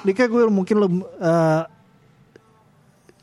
Dika 0.00 0.24
gue 0.24 0.48
mungkin 0.48 0.76
lem, 0.80 0.94
eh, 1.20 1.62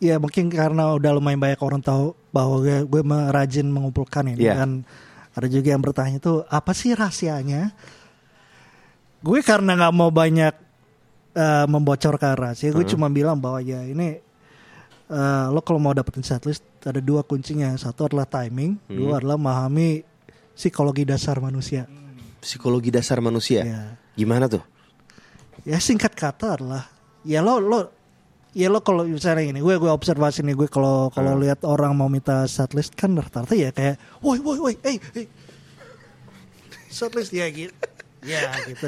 ya 0.01 0.21
mungkin 0.21 0.49
karena 0.49 0.93
udah 0.93 1.11
lumayan 1.13 1.41
banyak 1.41 1.57
orang 1.57 1.81
tahu 1.81 2.13
bahwa 2.29 2.61
gue 2.61 2.85
gue 2.85 3.01
rajin 3.33 3.65
mengumpulkan 3.65 4.29
ini 4.29 4.45
Iya. 4.45 4.61
dan 4.61 4.85
ada 5.33 5.47
juga 5.49 5.73
yang 5.73 5.81
bertanya 5.81 6.17
tuh 6.17 6.45
apa 6.45 6.73
sih 6.73 6.93
rahasianya 6.93 7.73
gue 9.21 9.39
karena 9.41 9.73
nggak 9.77 9.93
mau 9.93 10.13
banyak 10.13 10.53
eh, 11.33 11.65
membocorkan 11.65 12.33
rahasia 12.37 12.69
gue 12.69 12.85
cuma 12.85 13.09
bilang 13.09 13.41
bahwa 13.41 13.61
ya 13.61 13.81
ini 13.81 14.21
eh, 15.12 15.45
lo 15.52 15.60
kalau 15.62 15.78
mau 15.84 15.91
dapetin 15.91 16.24
setlist 16.24 16.63
ada 16.88 17.04
dua 17.04 17.21
kuncinya 17.28 17.76
satu 17.76 18.08
adalah 18.08 18.26
timing 18.26 18.80
dua 18.88 19.19
adalah 19.19 19.36
memahami 19.36 20.08
psikologi 20.56 21.04
dasar 21.04 21.38
manusia 21.43 21.86
Psikologi 22.41 22.89
dasar 22.89 23.21
manusia. 23.21 23.62
Ya. 23.62 24.02
Gimana 24.17 24.50
tuh? 24.50 24.65
ya 25.65 25.78
singkat 25.78 26.13
kata 26.17 26.58
adalah 26.58 26.89
ya 27.21 27.45
lo 27.45 27.62
lo 27.62 27.80
ya 28.52 28.67
lo 28.67 28.82
kalau 28.82 29.06
misalnya 29.06 29.45
gini 29.45 29.62
gue 29.62 29.76
gue 29.78 29.91
observasi 29.91 30.41
nih 30.41 30.58
gue 30.58 30.67
kalau 30.67 31.13
kalau 31.13 31.38
lihat 31.38 31.62
orang 31.63 31.93
mau 31.93 32.10
minta 32.10 32.43
setlist 32.50 32.97
kan 32.97 33.13
rata-rata 33.13 33.54
ya 33.54 33.69
kayak 33.69 34.02
woi 34.26 34.41
woi 34.41 34.58
woi 34.58 34.76
hey, 34.82 34.97
hey. 35.13 35.30
setlist 36.89 37.32
ya 37.32 37.45
gitu 37.54 37.71
ya 38.21 38.53
gitu. 38.69 38.88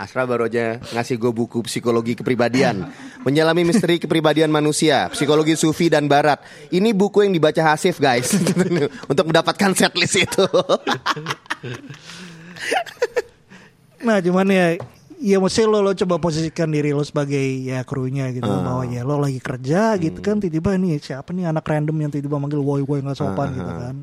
Asra 0.00 0.24
baru 0.24 0.48
aja 0.48 0.80
ngasih 0.92 1.16
gue 1.20 1.32
buku 1.32 1.64
psikologi 1.64 2.16
kepribadian. 2.16 2.88
Menyelami 3.24 3.68
misteri 3.68 4.00
kepribadian 4.00 4.48
manusia 4.48 5.12
Psikologi 5.12 5.56
Sufi 5.56 5.92
dan 5.92 6.08
Barat. 6.08 6.40
Ini 6.72 6.96
buku 6.96 7.28
yang 7.28 7.32
dibaca 7.36 7.60
Hasif 7.60 8.00
guys. 8.00 8.32
Untuk 9.10 9.24
mendapatkan 9.28 9.76
setlist 9.76 10.24
itu. 10.24 10.46
Nah 14.00 14.16
cuman 14.24 14.48
ya 14.48 14.66
ya 15.20 15.36
mesti 15.36 15.68
lo 15.68 15.84
lo 15.84 15.92
coba 15.92 16.16
posisikan 16.16 16.72
diri 16.72 16.96
lo 16.96 17.04
sebagai 17.04 17.44
ya 17.60 17.84
krunya 17.84 18.32
gitu 18.32 18.48
bahwa 18.48 18.88
ya 18.88 19.04
lo 19.04 19.20
lagi 19.20 19.36
kerja 19.36 20.00
gitu 20.00 20.24
kan 20.24 20.40
tiba-tiba 20.40 20.80
nih 20.80 20.96
siapa 20.96 21.36
nih 21.36 21.52
anak 21.52 21.68
random 21.68 21.96
yang 22.00 22.10
tiba-tiba 22.10 22.40
manggil 22.40 22.64
woi 22.64 22.80
woi 22.80 23.04
nggak 23.04 23.20
sopan 23.20 23.52
gitu 23.52 23.68
kan 23.68 23.96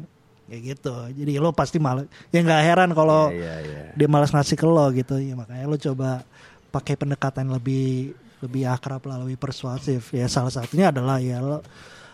ya 0.47 0.57
gitu 0.65 0.95
jadi 1.09 1.37
lo 1.37 1.51
pasti 1.51 1.75
malas 1.77 2.03
ya 2.27 2.39
nggak 2.39 2.63
heran 2.63 2.89
kalau 2.91 3.27
Iya, 3.29 3.53
iya. 3.59 3.81
dia 3.93 4.07
malas 4.07 4.31
ngasih 4.31 4.55
ke 4.55 4.63
lo 4.63 4.87
gitu 4.91 5.15
ya 5.17 5.33
makanya 5.33 5.63
lo 5.63 5.75
coba 5.77 6.23
pakai 6.69 6.95
pendekatan 6.95 7.47
lebih 7.49 8.11
lebih 8.37 8.63
akrab 8.65 9.03
lah 9.03 9.19
lebih 9.19 9.35
persuasif 9.35 10.07
ya 10.09 10.25
salah 10.25 10.49
satunya 10.49 10.87
adalah 10.87 11.17
ya 11.17 11.37
lo 11.37 11.59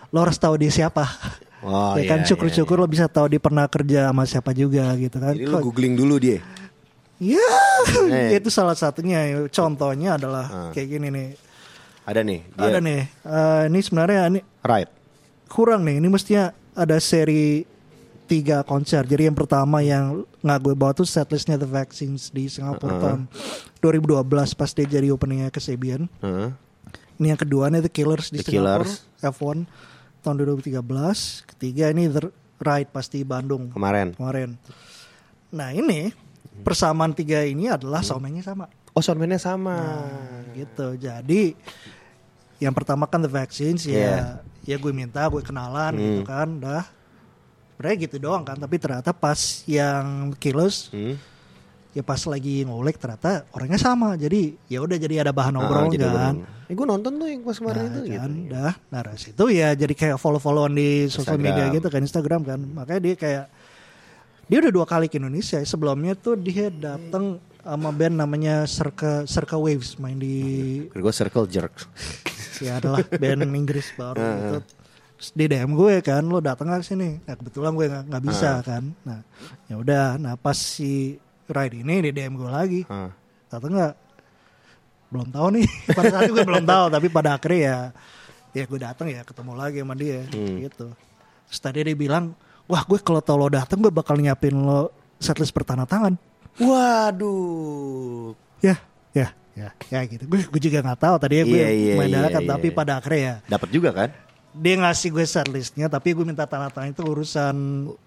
lo 0.09 0.17
harus 0.19 0.35
tahu 0.35 0.57
dia 0.57 0.69
siapa 0.69 1.05
Oh, 1.61 1.95
ya 1.97 2.03
kan 2.05 2.19
iya, 2.19 2.27
syukur-syukur 2.27 2.75
lo 2.75 2.85
bisa 2.85 3.05
tahu 3.05 3.27
dia 3.27 3.37
pernah 3.37 3.63
kerja 3.65 4.07
sama 4.07 4.23
siapa 4.23 4.51
juga 4.51 4.83
gitu 4.95 5.15
kan 5.15 5.31
Jadi 5.31 5.47
Kok- 5.47 5.63
googling 5.63 5.93
dulu 5.93 6.17
dia 6.17 6.41
Ya, 7.23 7.39
Eh. 8.03 8.35
itu 8.35 8.49
salah 8.49 8.73
satunya. 8.73 9.23
Contohnya 9.47 10.17
adalah 10.17 10.73
kayak 10.75 10.87
gini 10.89 11.07
nih. 11.07 11.27
Ada 12.03 12.19
nih 12.19 12.39
dia 12.49 12.67
Ada 12.67 12.79
nih. 12.81 13.01
eh, 13.23 13.61
ini 13.71 13.79
sebenarnya 13.79 14.21
ini 14.27 14.39
Right 14.59 14.91
kurang 15.47 15.87
nih. 15.87 16.03
Ini 16.03 16.07
mestinya 16.09 16.45
ada 16.73 16.99
seri 16.99 17.63
tiga 18.23 18.61
konser. 18.61 19.03
Jadi 19.03 19.25
yang 19.25 19.33
pertama 19.33 19.79
yang 19.79 20.23
nggak 20.39 20.59
gue 20.59 20.73
bawa 20.73 20.91
tuh 20.91 21.03
setlistnya 21.03 21.55
The 21.55 21.65
Vaccines 21.65 22.27
di 22.27 22.47
Singapura 22.47 22.95
tahun 22.97 23.21
2012 23.79 24.23
pas 24.53 24.69
dia 24.71 24.87
jadi 24.89 25.07
openingnya 25.09 25.47
ke 25.47 25.57
Sabian. 25.57 26.07
Heeh. 26.19 26.49
Ini 27.15 27.27
yang 27.29 27.39
kedua 27.39 27.67
nih 27.67 27.81
The 27.81 27.91
Killers 27.91 28.29
di 28.29 28.39
The 28.39 28.49
Singapura 28.49 28.83
Killers. 28.83 29.05
F1 29.19 29.57
tahun 30.19 30.35
2013. 30.39 30.79
Ketiga 31.49 31.85
ini 31.89 32.07
The 32.07 32.21
Ride 32.57 32.89
pasti 32.89 33.21
Bandung 33.21 33.69
Kemarin 33.69 34.13
kemarin. 34.13 34.55
Nah 35.51 35.69
ini 35.69 36.15
persamaan 36.63 37.11
tiga 37.11 37.43
ini 37.43 37.67
adalah 37.67 37.99
soundman-nya 37.99 38.41
sama. 38.41 38.71
Oh 38.91 39.01
soundman-nya 39.01 39.35
sama 39.35 40.05
gitu 40.51 40.93
jadi 40.95 41.57
yang 42.57 42.71
pertama 42.71 43.03
kan 43.03 43.19
the 43.19 43.27
vaccines 43.27 43.83
ya 43.83 43.91
Iya. 43.91 44.19
ya 44.63 44.75
gue 44.77 44.93
minta 44.93 45.25
gue 45.25 45.41
kenalan 45.41 45.91
Hmm. 45.91 45.99
gitu 45.99 46.21
kan 46.23 46.47
dah 46.55 46.85
Sebenernya 47.83 48.07
gitu 48.07 48.15
doang 48.15 48.47
kan 48.47 48.55
tapi 48.55 48.79
ternyata 48.79 49.11
pas 49.11 49.35
yang 49.67 50.31
kilos 50.39 50.87
Hmm. 50.87 51.19
ya 51.91 51.99
pas 51.99 52.23
lagi 52.23 52.63
ngulik 52.63 52.95
ternyata 52.95 53.43
orangnya 53.51 53.75
sama 53.75 54.15
jadi 54.15 54.55
ya 54.71 54.79
udah 54.79 54.95
jadi 54.95 55.27
ada 55.27 55.35
bahan 55.35 55.51
Ah, 55.53 55.67
obrolan 55.67 55.91
jadi 55.91 56.07
kan. 56.07 56.35
Eh 56.65 56.73
gue 56.73 56.87
nonton 56.87 57.11
tuh 57.13 57.27
yang 57.27 57.43
pas 57.43 57.53
kemarin 57.53 57.83
Nah, 57.83 57.89
itu 57.91 57.99
gitu 58.07 58.15
kan, 58.15 58.31
dah. 58.47 58.73
Nah 58.87 58.99
dari 59.03 59.19
situ 59.19 59.43
ya 59.51 59.75
jadi 59.75 59.91
kayak 59.91 60.15
follow 60.15 60.39
followan 60.39 60.71
di 60.71 61.11
sosial 61.11 61.35
media 61.35 61.67
gitu 61.69 61.91
kan 61.91 61.99
Instagram 61.99 62.41
kan. 62.47 62.59
Makanya 62.63 63.01
dia 63.03 63.15
kayak 63.19 63.45
dia 64.47 64.57
udah 64.63 64.71
dua 64.71 64.87
kali 64.87 65.05
ke 65.05 65.19
Indonesia. 65.19 65.59
Sebelumnya 65.59 66.15
tuh 66.15 66.39
dia 66.39 66.71
datang 66.71 67.35
sama 67.59 67.91
band 67.91 68.15
namanya 68.15 68.63
Circa 68.63 69.27
Circa 69.27 69.59
Waves 69.59 69.99
main 69.99 70.15
di 70.15 70.39
Gue 70.87 71.11
circle 71.11 71.51
jerk 71.51 71.83
ya 72.63 72.79
adalah 72.79 73.03
band 73.03 73.43
Inggris 73.43 73.91
baru 73.93 74.15
gitu. 74.15 74.59
Di 75.31 75.47
DM 75.47 75.71
gue 75.71 76.03
kan 76.03 76.19
lo 76.19 76.43
datang 76.43 76.67
gak 76.67 76.83
sini? 76.83 77.23
Nah 77.23 77.35
kebetulan 77.39 77.71
gue 77.71 77.85
nggak 77.87 78.23
bisa 78.25 78.59
kan. 78.59 78.83
Nah 79.07 79.23
ya 79.71 79.79
udah. 79.79 80.19
Nah 80.19 80.35
pas 80.35 80.59
si 80.59 81.15
ride 81.47 81.79
ini 81.79 82.03
di 82.03 82.11
DM 82.11 82.35
gue 82.35 82.49
lagi 82.49 82.81
Ah. 82.87 83.07
datang 83.47 83.71
nggak? 83.71 83.93
Belum 85.07 85.27
tahu 85.31 85.47
nih. 85.55 85.65
Pada 85.95 86.09
saat 86.09 86.21
itu 86.27 86.33
gue 86.33 86.43
belum 86.43 86.65
tahu 86.65 86.85
tapi 86.89 87.07
pada 87.07 87.37
akhirnya 87.37 87.59
ya 87.61 87.77
ya 88.53 88.63
gue 88.65 88.79
datang 88.81 89.07
ya 89.07 89.21
ketemu 89.23 89.51
lagi 89.55 89.79
sama 89.79 89.95
dia 89.95 90.19
gitu. 90.59 90.87
Terus 91.47 91.59
tadi 91.61 91.79
dia 91.81 91.95
bilang 91.95 92.35
wah 92.65 92.83
gue 92.83 92.99
kalau 92.99 93.23
tau 93.23 93.37
lo 93.37 93.47
datang 93.47 93.79
gue 93.79 93.93
bakal 93.93 94.17
nyiapin 94.17 94.57
lo 94.57 94.91
setlist 95.17 95.55
bertanda 95.55 95.87
tangan. 95.87 96.19
Waduh. 96.59 98.33
Ya 98.59 98.75
ya 99.11 99.29
ya 99.53 99.69
ya 99.87 99.99
gitu. 100.05 100.25
Gue 100.25 100.43
gue 100.43 100.61
juga 100.61 100.81
nggak 100.81 100.99
tahu. 100.99 101.15
Tadi 101.19 101.33
ya 101.39 101.43
gue 101.45 101.59
Iya, 101.59 101.69
iya, 101.71 101.93
main 101.95 102.09
iya, 102.09 102.17
dadakan 102.19 102.43
iya. 102.43 102.49
tapi 102.51 102.67
pada 102.69 102.91
akhirnya 102.99 103.21
ya 103.21 103.35
Dapat 103.47 103.69
juga 103.71 103.89
kan 103.93 104.09
dia 104.53 104.77
ngasih 104.77 105.09
gue 105.09 105.25
setlistnya 105.25 105.89
tapi 105.89 106.13
gue 106.13 106.21
minta 106.21 106.45
tanda 106.45 106.69
tangan 106.69 106.89
itu 106.89 107.01
urusan 107.01 107.55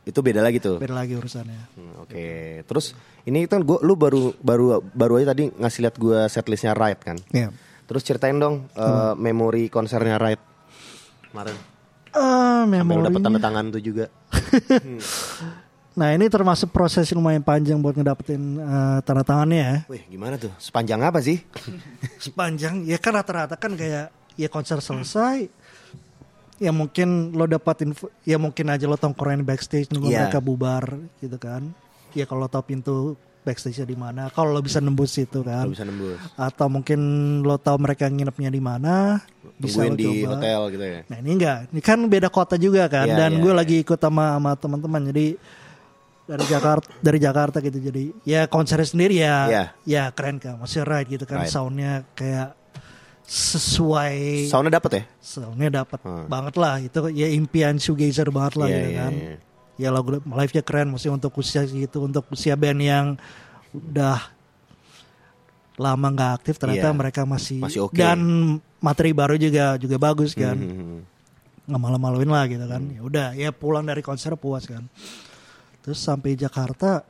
Itu 0.03 0.23
beda 0.23 0.41
lagi 0.41 0.57
tuh 0.57 0.79
beda 0.79 0.95
lagi 0.95 1.13
urusannya 1.13 1.75
Hmm, 1.75 1.93
Oke, 2.01 2.27
terus 2.63 2.95
ini 3.23 3.45
kan 3.45 3.61
gua 3.61 3.83
lu 3.83 3.95
baru 3.95 4.31
baru 4.39 4.79
baru 4.87 5.19
aja 5.19 5.35
tadi 5.35 5.51
ngasih 5.51 5.81
lihat 5.83 5.97
gua 5.97 6.19
setlistnya 6.27 6.73
Ride 6.73 7.03
kan. 7.03 7.19
ya 7.31 7.51
Terus 7.85 8.03
ceritain 8.03 8.35
dong 8.35 8.71
eh, 8.73 9.13
memori 9.15 9.67
konsernya 9.67 10.17
Ride 10.17 10.43
kemarin. 11.29 11.55
Lu 12.15 12.67
memorinya. 12.67 13.11
dapet 13.11 13.21
tanda 13.21 13.39
tangan 13.39 13.65
tuh 13.69 13.83
juga. 13.83 14.07
Nah 15.97 16.13
ini 16.13 16.29
termasuk 16.29 16.77
proses 16.77 17.09
yang 17.09 17.25
lumayan 17.25 17.41
panjang 17.41 17.81
buat 17.81 17.97
ngedapetin 17.97 18.61
eh, 18.61 18.99
tanda 19.01 19.25
tangannya 19.25 19.57
ya. 19.59 19.77
Wih, 19.89 20.05
gimana 20.07 20.37
tuh? 20.37 20.53
Sepanjang 20.61 21.01
apa 21.01 21.25
sih? 21.25 21.41
Sepanjang 22.25 22.85
ya 22.85 23.01
kan 23.01 23.17
rata-rata 23.17 23.57
kan 23.57 23.73
kayak 23.73 24.13
ya 24.37 24.49
konser 24.53 24.85
selesai 24.85 25.49
ya 26.57 26.73
mungkin 26.73 27.33
lo 27.33 27.45
dapat 27.45 27.85
info 27.85 28.09
ya 28.25 28.37
mungkin 28.37 28.67
aja 28.69 28.85
lo 28.85 28.97
tongkrongan 28.97 29.45
di 29.45 29.47
backstage 29.47 29.93
nunggu 29.93 30.09
Iya. 30.09 30.29
mereka 30.29 30.41
bubar 30.41 30.85
gitu 31.21 31.37
kan. 31.37 31.69
Ya 32.17 32.25
kalau 32.25 32.45
lo 32.45 32.49
tau 32.49 32.65
pintu 32.65 33.13
backstage 33.45 33.79
di 33.85 33.95
mana, 33.95 34.27
kalau 34.35 34.51
lo 34.51 34.59
bisa 34.59 34.83
nembus 34.83 35.15
itu 35.17 35.39
kan. 35.45 35.69
Lu 35.69 35.77
bisa 35.77 35.87
nembus. 35.87 36.19
Atau 36.35 36.67
mungkin 36.67 36.99
lo 37.47 37.55
tahu 37.57 37.79
mereka 37.79 38.11
nginepnya 38.11 38.51
di 38.51 38.59
mana, 38.59 39.23
bisa 39.55 39.87
lo 39.87 39.95
di 39.95 40.27
coba. 40.27 40.35
hotel 40.35 40.61
gitu 40.75 40.83
ya. 40.85 41.01
Nah 41.07 41.17
ini 41.23 41.31
enggak, 41.31 41.59
ini 41.71 41.79
kan 41.79 41.99
beda 42.11 42.27
kota 42.27 42.59
juga 42.59 42.91
kan, 42.91 43.07
Iya, 43.07 43.15
dan 43.15 43.31
iya, 43.37 43.43
gue 43.47 43.53
iya. 43.55 43.59
lagi 43.63 43.77
ikut 43.87 44.01
sama 44.03 44.35
sama 44.35 44.51
teman-teman, 44.59 45.03
jadi 45.15 45.27
dari 46.27 46.45
Jakarta 46.51 46.91
dari 46.99 47.19
Jakarta 47.23 47.57
gitu, 47.63 47.79
jadi 47.79 48.05
ya 48.27 48.51
konsernya 48.51 48.89
sendiri 48.91 49.15
ya, 49.23 49.37
Iya. 49.47 49.65
ya 49.87 50.03
keren 50.11 50.43
kan, 50.43 50.59
masih 50.59 50.83
right 50.83 51.07
gitu 51.07 51.23
kan, 51.23 51.47
Right. 51.47 51.53
soundnya 51.55 52.03
kayak 52.19 52.59
sesuai, 53.27 54.47
Soundnya 54.47 54.79
dapet 54.79 54.91
ya? 54.95 55.03
soundnya 55.19 55.83
dapat 55.83 55.99
Hmm. 56.01 56.31
banget 56.31 56.55
lah, 56.57 56.79
itu 56.79 56.99
ya 57.11 57.27
impian 57.29 57.75
shoegazer 57.77 58.31
banget 58.31 58.55
lah 58.55 58.69
Iya, 58.71 58.77
gitu 58.77 58.89
iya, 58.89 58.99
kan, 58.99 59.13
iya. 59.13 59.37
ya 59.77 59.89
lagu 59.91 60.09
live-nya 60.17 60.63
keren, 60.63 60.89
mesti 60.89 61.09
untuk 61.11 61.35
usia 61.35 61.67
gitu, 61.67 62.07
untuk 62.07 62.23
usia 62.31 62.55
band 62.55 62.81
yang 62.81 63.07
udah 63.75 64.31
lama 65.77 66.07
nggak 66.09 66.33
aktif, 66.41 66.55
ternyata 66.57 66.89
Iya. 66.89 66.97
mereka 66.97 67.23
masih, 67.23 67.61
Masih 67.61 67.81
oke. 67.85 67.99
dan 67.99 68.19
materi 68.79 69.11
baru 69.11 69.35
juga 69.35 69.75
juga 69.77 69.97
bagus 69.99 70.31
kan 70.33 70.55
Hmm. 70.55 71.03
nggak 71.67 71.81
malu-maluin 71.83 72.31
lah 72.31 72.47
gitu 72.47 72.63
kan 72.63 72.79
ya 72.87 73.01
udah 73.03 73.27
ya 73.35 73.51
pulang 73.51 73.83
dari 73.83 73.99
konser 73.99 74.31
puas 74.39 74.63
kan 74.63 74.87
terus 75.83 75.99
sampai 75.99 76.39
Jakarta 76.39 77.03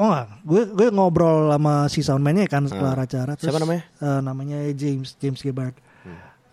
oh 0.00 0.08
enggak, 0.08 0.28
gue 0.42 0.62
gue 0.72 0.88
ngobrol 0.88 1.52
sama 1.52 1.84
si 1.92 2.00
soundman-nya 2.00 2.48
kan 2.48 2.64
setelah 2.64 2.96
acara. 2.96 3.36
Terus, 3.36 3.52
Siapa 3.52 3.60
namanya? 3.60 3.82
eh, 4.00 4.20
namanya 4.24 4.58
James 4.72 5.12
James 5.20 5.40
Gibbard 5.44 5.76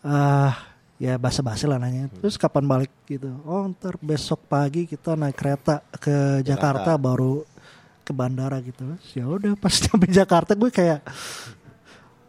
ah 0.04 0.54
ya 0.98 1.16
basa-basi 1.16 1.64
lah 1.64 1.80
nanya. 1.80 2.12
Terus 2.22 2.36
kapan 2.36 2.68
balik 2.68 2.92
gitu? 3.06 3.30
Oh 3.48 3.64
ntar 3.72 3.96
besok 4.00 4.44
pagi 4.46 4.84
kita 4.84 5.16
naik 5.16 5.36
kereta 5.36 5.80
ke 5.96 6.44
Jakarta, 6.44 6.96
baru 7.00 7.44
ke 8.04 8.12
bandara 8.16 8.60
gitu. 8.64 8.84
Ya 9.16 9.28
udah 9.28 9.56
pas 9.56 9.72
sampai 9.84 10.08
Jakarta 10.12 10.52
gue 10.56 10.72
kayak 10.72 11.04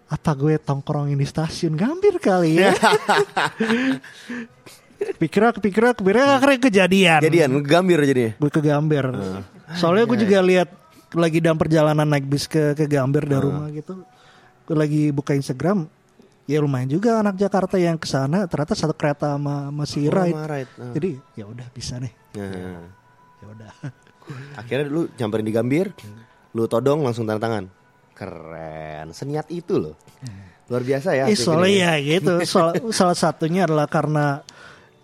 apa 0.09 0.31
gue 0.35 0.55
tongkrongin 0.59 1.19
di 1.19 1.27
stasiun? 1.29 1.75
Gambir 1.77 2.17
kali 2.19 2.63
ya. 2.63 2.73
Pikirnya 4.99 5.55
kepikiran 5.55 5.95
kepikiran 5.95 6.27
akhirnya 6.27 6.59
kejadian. 6.59 7.21
Jadian 7.23 7.51
gambir 7.63 8.03
jadinya. 8.03 8.33
gue 8.35 8.51
ke 8.51 8.61
Gambir 8.63 9.07
soalnya 9.77 10.09
gue 10.09 10.19
juga 10.19 10.39
lihat 10.41 10.69
lagi 11.15 11.39
dalam 11.41 11.57
perjalanan 11.57 12.05
naik 12.05 12.27
bis 12.27 12.45
ke 12.45 12.77
ke 12.77 12.85
Gambir 12.85 13.25
dari 13.25 13.41
rumah 13.41 13.69
gitu 13.73 14.05
lagi 14.69 15.09
buka 15.09 15.33
Instagram 15.33 15.89
ya 16.45 16.61
lumayan 16.61 16.89
juga 16.89 17.21
anak 17.21 17.41
Jakarta 17.41 17.81
yang 17.81 17.97
ke 17.97 18.05
sana 18.05 18.45
ternyata 18.45 18.77
satu 18.77 18.93
kereta 18.93 19.37
sama 19.37 19.73
si 19.89 20.05
Oh, 20.05 20.13
Ride 20.13 20.37
Ride, 20.37 20.73
ah. 20.77 20.93
jadi 20.93 21.11
ya 21.35 21.45
udah 21.49 21.67
bisa 21.73 21.97
nih 21.97 22.13
Nah. 22.37 22.85
Ya 23.39 23.47
udah. 23.49 23.71
Akhirnya 24.61 24.87
lu 24.87 25.09
nyamperin 25.17 25.47
di 25.47 25.55
Gambir, 25.55 25.87
lu 26.53 26.69
todong 26.69 27.01
langsung 27.01 27.25
tanda 27.25 27.41
tangan. 27.41 27.65
Keren, 28.13 29.15
seniat 29.15 29.49
itu 29.49 29.79
loh. 29.79 29.95
Luar 30.69 30.85
biasa 30.85 31.15
ya. 31.17 31.25
Eh, 31.31 31.39
soalnya 31.39 31.97
ini. 31.97 32.13
ya 32.13 32.19
gitu. 32.19 32.35
Soal- 32.53 32.93
salah 32.93 33.17
satunya 33.17 33.65
adalah 33.65 33.89
karena 33.89 34.43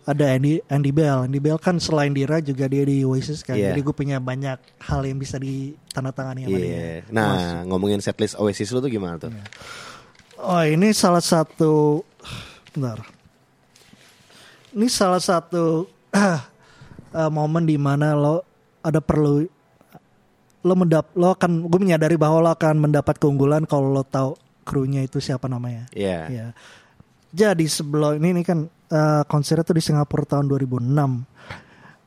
ada 0.05 0.25
Andy 0.37 0.61
Andy 0.69 0.93
Bell. 0.93 1.25
Andy 1.25 1.41
Bell 1.41 1.57
kan 1.57 1.81
selain 1.81 2.13
Dira 2.13 2.37
juga 2.39 2.69
dia 2.69 2.85
di 2.85 3.01
Oasis 3.03 3.41
kan. 3.41 3.57
Iya. 3.57 3.73
Jadi 3.73 3.81
gue 3.81 3.95
punya 3.97 4.21
banyak 4.21 4.61
hal 4.85 5.01
yang 5.03 5.17
bisa 5.17 5.41
ditandatangani 5.41 6.45
sama 6.45 6.57
Iya. 6.57 6.61
dia. 6.61 7.09
Nah, 7.09 7.65
ngomongin 7.65 8.05
setlist 8.05 8.37
Oasis 8.37 8.69
lu 8.69 8.85
tuh 8.85 8.93
gimana 8.93 9.17
tuh? 9.17 9.33
Oh 10.37 10.61
ini 10.61 10.93
salah 10.93 11.25
satu 11.25 12.05
Bentar 12.75 13.01
Ini 14.75 14.91
salah 14.91 15.23
satu 15.23 15.87
eh, 16.13 17.31
Momen 17.31 17.65
di 17.65 17.79
mana 17.79 18.13
lo 18.13 18.43
Ada 18.83 18.99
perlu 19.01 19.47
Lo 20.61 20.75
mendap 20.75 21.15
Lo 21.15 21.33
akan 21.33 21.71
Gue 21.71 21.81
menyadari 21.81 22.19
bahwa 22.19 22.43
lo 22.45 22.51
akan 22.53 22.83
mendapat 22.83 23.17
keunggulan 23.17 23.65
Kalau 23.65 23.95
lo 23.95 24.03
tahu 24.05 24.35
krunya 24.67 25.07
itu 25.07 25.17
siapa 25.23 25.47
namanya 25.47 25.87
Iya. 25.95 26.21
Ya. 26.29 26.47
Jadi 27.31 27.65
sebelum 27.67 28.19
ini, 28.19 28.31
ini 28.37 28.43
kan 28.45 28.67
eh, 28.89 29.23
konsernya 29.25 29.63
tuh 29.63 29.77
di 29.77 29.83
Singapura 29.83 30.25
tahun 30.25 30.47
2006. 30.47 30.81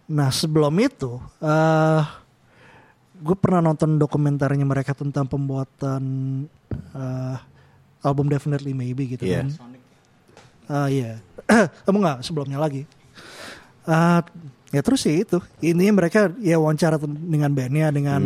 Nah 0.07 0.29
sebelum 0.31 0.73
itu, 0.79 1.19
eh 1.41 2.03
gue 3.17 3.33
pernah 3.33 3.65
nonton 3.65 3.97
dokumenternya 3.97 4.61
mereka 4.61 4.93
tentang 4.93 5.25
pembuatan 5.25 6.03
eh, 6.93 7.37
album 8.01 8.29
Definitely 8.29 8.71
Maybe 8.71 9.17
gitu 9.17 9.25
Iya. 9.25 9.43
kan. 9.43 9.47
Ah 10.67 10.87
iya, 10.91 11.23
kamu 11.87 11.97
nggak 12.03 12.19
sebelumnya 12.27 12.59
lagi. 12.59 12.83
Ah, 13.87 14.19
ya 14.67 14.83
terus 14.83 14.99
sih 14.99 15.23
itu 15.23 15.39
intinya 15.63 16.03
mereka 16.03 16.27
ya 16.43 16.59
wawancara 16.59 16.99
dengan 16.99 17.55
bandnya 17.55 17.87
dengan 17.87 18.19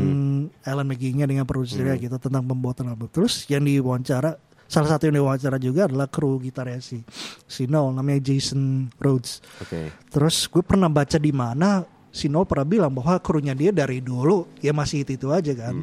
Alan 0.65 0.89
McGee-nya 0.89 1.29
dengan 1.29 1.45
produsernya 1.45 1.93
gitu 2.01 2.17
tentang 2.17 2.41
pembuatan 2.41 2.89
album 2.89 3.05
terus 3.13 3.45
yang 3.45 3.61
diwawancara 3.61 4.41
salah 4.71 4.87
satu 4.89 5.03
yang 5.05 5.19
diwawancara 5.19 5.59
juga 5.59 5.85
adalah 5.85 6.07
kru 6.07 6.39
gitarnya 6.39 6.79
si 6.79 7.03
si 7.43 7.67
Noel 7.67 7.91
namanya 7.91 8.23
Jason 8.23 8.87
Rhodes 8.95 9.43
Oke. 9.59 9.91
terus 10.07 10.47
gue 10.47 10.63
pernah 10.63 10.87
baca 10.87 11.19
di 11.19 11.29
mana 11.29 11.83
si 12.07 12.25
Noel 12.25 12.47
pernah 12.47 12.63
bilang 12.63 12.87
bahwa 12.89 13.19
krunya 13.19 13.51
dia 13.51 13.69
dari 13.69 13.99
dulu 13.99 14.47
ya 14.57 14.71
masih 14.71 15.03
itu 15.03 15.15
itu 15.15 15.27
aja 15.27 15.51
kan 15.53 15.75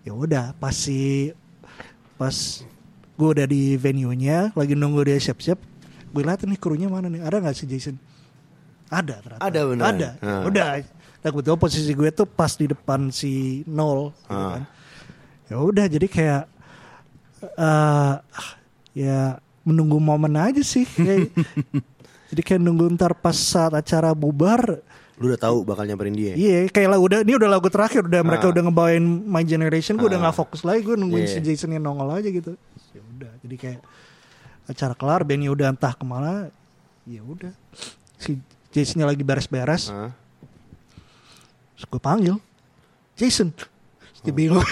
ya 0.00 0.10
udah 0.10 0.56
pas 0.56 0.72
si 0.72 1.28
pas 2.16 2.32
gue 3.12 3.28
udah 3.30 3.44
di 3.44 3.76
venue 3.76 4.12
nya 4.14 4.48
lagi 4.50 4.72
nunggu 4.72 5.04
dia 5.04 5.20
siap 5.20 5.38
siap 5.38 5.60
gue 6.08 6.22
lihat 6.22 6.40
nih 6.40 6.56
krunya 6.56 6.88
mana 6.88 7.06
nih 7.06 7.20
ada 7.20 7.36
nggak 7.38 7.52
si 7.52 7.64
Jason 7.64 8.00
ada 8.88 9.20
ternyata 9.20 9.44
Ada 9.44 9.60
beneran? 9.62 9.86
ada 9.86 10.08
Ah. 10.18 10.42
udah 10.42 10.66
nah 11.20 11.28
kebetulan 11.28 11.60
posisi 11.60 11.92
gue 11.92 12.08
tuh 12.10 12.24
pas 12.24 12.48
di 12.50 12.64
depan 12.64 13.12
si 13.12 13.60
Nol 13.66 14.08
gitu 14.16 14.32
Ah. 14.32 14.56
kan. 14.56 14.62
ya 15.46 15.56
udah 15.58 15.84
jadi 15.84 16.06
kayak 16.06 16.42
eh 17.42 18.14
ya 18.92 19.18
menunggu 19.62 19.96
momen 19.96 20.34
aja 20.34 20.60
sih 20.60 20.84
Kayak- 20.84 21.30
jadi 22.30 22.42
kayak 22.42 22.60
nunggu 22.60 22.90
ntar 22.94 23.12
pas 23.14 23.34
saat 23.34 23.72
acara 23.72 24.12
bubar 24.12 24.80
Lu 25.20 25.28
udah 25.28 25.36
tahu 25.36 25.68
bakal 25.68 25.84
nyamperin 25.84 26.16
dia. 26.16 26.32
Iya, 26.32 26.72
kayak 26.72 26.96
lagu 26.96 27.04
udah 27.04 27.20
ini 27.20 27.36
udah 27.36 27.44
lagu 27.50 27.68
terakhir 27.68 28.08
udah 28.08 28.24
mereka 28.24 28.48
Ah. 28.48 28.52
udah 28.56 28.62
ngebawain 28.64 29.04
My 29.04 29.44
Generation, 29.44 30.00
gue 30.00 30.08
udah 30.08 30.16
Ah. 30.16 30.24
nggak 30.24 30.36
fokus 30.40 30.64
lagi, 30.64 30.80
gue 30.80 30.96
nungguin 30.96 31.28
Iya. 31.28 31.36
si 31.36 31.38
Jason 31.44 31.68
yang 31.68 31.84
nongol 31.84 32.08
aja 32.08 32.24
gitu. 32.24 32.56
Ya 32.96 33.04
udah, 33.04 33.28
jadi 33.44 33.56
kayak 33.60 33.80
acara 34.64 34.96
kelar, 34.96 35.20
bandnya 35.20 35.52
udah 35.52 35.76
entah 35.76 35.92
ke 35.92 36.00
mana, 36.02 36.48
ya 37.04 37.20
udah. 37.20 37.52
Si 38.16 38.40
Jasonnya 38.72 39.04
lagi 39.04 39.20
beres-beres, 39.20 39.92
terus 41.74 41.84
gue 41.84 42.00
panggil, 42.00 42.40
Jason, 43.12 43.52
dia 44.24 44.34
bingung, 44.36 44.64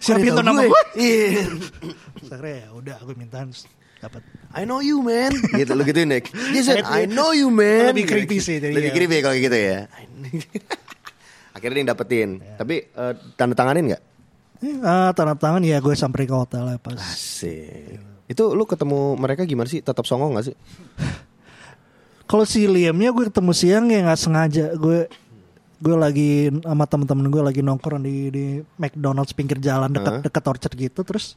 siapa 0.00 0.24
dia 0.24 0.32
itu 0.32 0.40
nama 0.40 0.64
gue? 0.64 0.82
Iya. 0.96 1.44
Akhirnya 2.24 2.54
ya 2.56 2.68
udah, 2.72 2.96
gue 3.04 3.14
minta 3.16 3.44
dapat. 4.04 4.22
I 4.54 4.62
know 4.68 4.84
you 4.84 5.00
man. 5.00 5.32
Gitu 5.60 5.72
lu 5.72 5.82
gituin 5.82 6.08
Nick. 6.12 6.28
Jason 6.52 6.84
I 6.84 7.08
know 7.08 7.32
you 7.32 7.48
man. 7.48 7.96
Lebih 7.96 8.04
creepy 8.04 8.38
sih 8.38 8.60
jadi 8.60 8.76
lebih 8.76 8.92
ya. 8.92 8.96
creepy 8.96 9.16
kalau 9.24 9.36
gitu 9.40 9.56
ya. 9.56 9.88
Akhirnya 11.56 11.74
dia 11.74 11.80
yang 11.80 11.90
dapetin. 11.90 12.28
Tapi 12.60 12.74
eh, 12.84 13.12
tanda 13.40 13.54
tanganin 13.56 13.94
nggak? 13.94 14.02
Eh, 14.64 14.76
ah, 14.84 15.10
tanda 15.16 15.34
tangan 15.34 15.64
ya 15.64 15.80
gue 15.80 15.94
sampai 15.96 16.28
ke 16.28 16.34
hotel 16.34 16.68
ya 16.68 16.78
pas. 16.78 17.00
Asik. 17.00 17.98
Itu 18.28 18.52
lu 18.52 18.64
ketemu 18.68 19.16
mereka 19.16 19.48
gimana 19.48 19.68
sih? 19.68 19.84
Tetap 19.84 20.04
songong 20.08 20.36
gak 20.36 20.48
sih? 20.52 20.56
Kalau 22.24 22.48
si 22.48 22.64
Liamnya 22.64 23.12
gue 23.12 23.28
ketemu 23.28 23.52
siang 23.52 23.84
ya 23.92 24.00
nggak 24.00 24.20
sengaja 24.20 24.72
gue 24.80 25.12
gue 25.84 25.96
lagi 26.00 26.30
sama 26.64 26.88
temen-temen 26.88 27.28
gue 27.28 27.42
lagi 27.44 27.60
nongkrong 27.60 28.00
di 28.00 28.16
di 28.32 28.44
McDonald's 28.80 29.36
pinggir 29.36 29.60
jalan 29.60 29.92
dekat 29.92 30.12
Heeh. 30.16 30.24
dekat 30.24 30.44
orchard 30.48 30.74
gitu 30.80 31.00
terus 31.04 31.36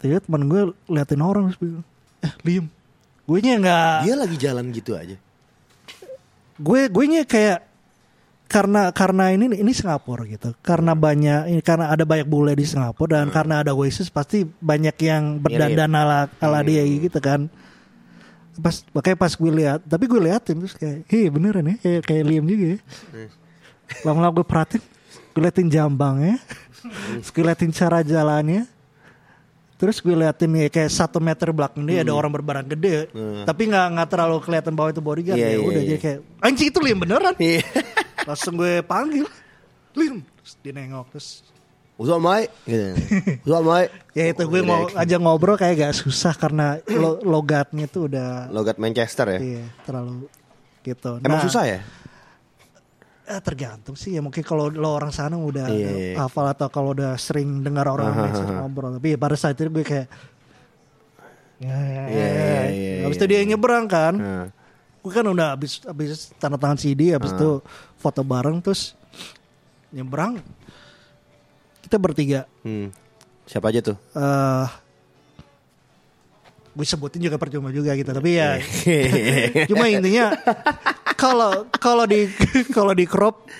tiba 0.00 0.16
temen 0.24 0.48
gue 0.48 0.72
liatin 0.88 1.20
orang 1.20 1.52
terus 1.52 1.60
bilang, 1.60 1.84
eh 2.24 2.32
Liam 2.48 2.66
gue 3.28 3.38
nya 3.44 3.54
nggak 3.60 3.96
dia 4.08 4.14
lagi 4.16 4.36
jalan 4.40 4.64
gitu 4.72 4.96
aja? 4.96 5.14
Gue 6.58 6.90
gue 6.90 7.04
nya 7.06 7.22
kayak 7.22 7.62
karena 8.50 8.90
karena 8.90 9.30
ini 9.30 9.54
ini 9.54 9.70
Singapura 9.70 10.26
gitu. 10.26 10.50
Karena 10.58 10.98
banyak 10.98 11.54
ini 11.54 11.62
karena 11.62 11.94
ada 11.94 12.02
banyak 12.02 12.26
bule 12.26 12.58
di 12.58 12.66
Singapura 12.66 13.22
dan 13.22 13.30
karena 13.30 13.62
ada 13.62 13.70
Oasis 13.70 14.10
pasti 14.10 14.42
banyak 14.42 14.96
yang 15.06 15.38
berdandan 15.38 15.94
ala 15.94 16.26
ala 16.42 16.60
dia 16.66 16.82
gitu 16.82 17.22
kan 17.22 17.46
pas 18.60 18.76
makanya 18.92 19.16
pas 19.16 19.32
gue 19.32 19.52
lihat 19.52 19.80
tapi 19.88 20.04
gue 20.04 20.20
liatin 20.20 20.56
terus 20.60 20.74
kayak 20.76 21.08
hei 21.08 21.26
beneran 21.32 21.64
ya? 21.64 21.76
Kayak 21.80 22.00
kayak 22.06 22.24
Liam 22.28 22.44
juga 22.44 22.66
ya. 22.76 22.78
Lama-lama 24.06 24.32
gue 24.40 24.46
perhatiin 24.46 24.82
gue 25.30 25.42
liatin 25.42 25.68
jambangnya 25.70 26.36
terus 27.18 27.30
gue 27.32 27.44
liatin 27.44 27.70
cara 27.72 28.04
jalannya. 28.04 28.64
Terus 29.80 29.96
gue 30.04 30.12
liatin 30.12 30.52
ya 30.60 30.68
kayak 30.68 30.92
satu 30.92 31.24
meter 31.24 31.48
belakang 31.56 31.80
dia 31.88 32.04
ada 32.04 32.12
orang 32.12 32.28
berbarang 32.28 32.68
gede. 32.68 33.08
Tapi 33.48 33.62
nggak 33.64 33.86
nggak 33.96 34.08
terlalu 34.12 34.36
kelihatan 34.44 34.72
bahwa 34.76 34.92
itu 34.92 35.00
bodyguard 35.00 35.40
Iya, 35.40 35.48
ya 35.48 35.56
iya, 35.56 35.64
udah 35.64 35.80
iya. 35.80 35.88
jadi 35.88 36.00
kayak 36.04 36.18
anjing 36.44 36.68
itu 36.68 36.78
Liam 36.84 36.98
beneran. 37.00 37.34
Iya. 37.40 37.64
langsung 38.28 38.54
gue 38.60 38.84
panggil 38.84 39.24
Liam. 39.96 40.20
Terus 40.20 40.52
dia 40.60 40.72
nengok 40.76 41.06
terus 41.16 41.28
Up 42.08 42.16
Mike 42.16 42.48
gitu. 42.64 43.52
Mike 43.68 43.92
ya 44.16 44.24
itu 44.32 44.42
gue 44.48 44.62
mau 44.64 44.88
aja 44.88 45.16
ngobrol 45.20 45.60
kayak 45.60 45.76
gak 45.76 45.96
susah 46.00 46.32
karena 46.32 46.80
lo, 46.88 47.20
logatnya 47.20 47.84
tuh 47.84 48.08
udah 48.08 48.48
logat 48.48 48.80
Manchester 48.80 49.36
ya? 49.36 49.40
Iya, 49.40 49.64
terlalu 49.84 50.24
gitu. 50.80 51.20
Emang 51.20 51.36
Nah, 51.36 51.44
susah 51.44 51.64
ya? 51.68 51.80
Eh, 53.28 53.40
tergantung 53.44 53.94
sih 53.94 54.16
ya. 54.16 54.24
Mungkin 54.24 54.40
kalau 54.40 54.66
lo 54.66 54.96
orang 54.96 55.12
sana 55.12 55.36
udah 55.36 55.68
Iya, 55.68 55.90
iya. 55.92 56.14
hafal 56.18 56.48
atau 56.48 56.66
kalau 56.66 56.96
udah 56.96 57.14
sering 57.14 57.60
dengar 57.60 57.84
orang 57.84 58.10
Indonesia 58.10 58.48
ngobrol. 58.48 58.96
Tapi 58.96 59.14
pada 59.14 59.36
saat 59.36 59.54
itu 59.54 59.68
gue 59.68 59.84
kayak 59.84 60.08
ya, 61.60 61.68
ya, 61.68 61.76
Iya, 61.76 62.00
ya, 62.00 62.04
iya, 62.08 62.26
ya. 62.32 62.62
iya, 62.72 62.92
habis 63.04 63.20
itu 63.20 63.26
dia 63.28 63.44
nyebrang 63.44 63.84
kan. 63.86 64.14
Nah. 64.16 64.46
gue 65.00 65.08
kan 65.08 65.24
udah 65.24 65.56
habis 65.56 65.80
habis 65.80 66.28
tanda 66.36 66.56
tangan 66.56 66.76
CD 66.76 67.16
habis 67.16 67.32
itu 67.32 67.64
foto 67.96 68.20
bareng 68.20 68.60
terus 68.60 68.92
nyebrang 69.88 70.36
kita 71.90 71.98
bertiga. 71.98 72.46
Hmm. 72.62 72.94
siapa 73.42 73.66
aja 73.66 73.82
tuh? 73.82 73.98
Eh 74.14 74.66
gue 76.70 76.86
sebutin 76.86 77.18
juga 77.18 77.34
percuma 77.34 77.74
juga 77.74 77.98
gitu 77.98 78.06
tapi 78.06 78.38
ya. 78.38 78.62
Cuma 79.70 79.90
intinya 79.90 80.30
kalau 81.18 81.66
kalau 81.74 82.06
di 82.06 82.30
kalau 82.76 82.94
di 82.94 83.10
crop 83.10 83.50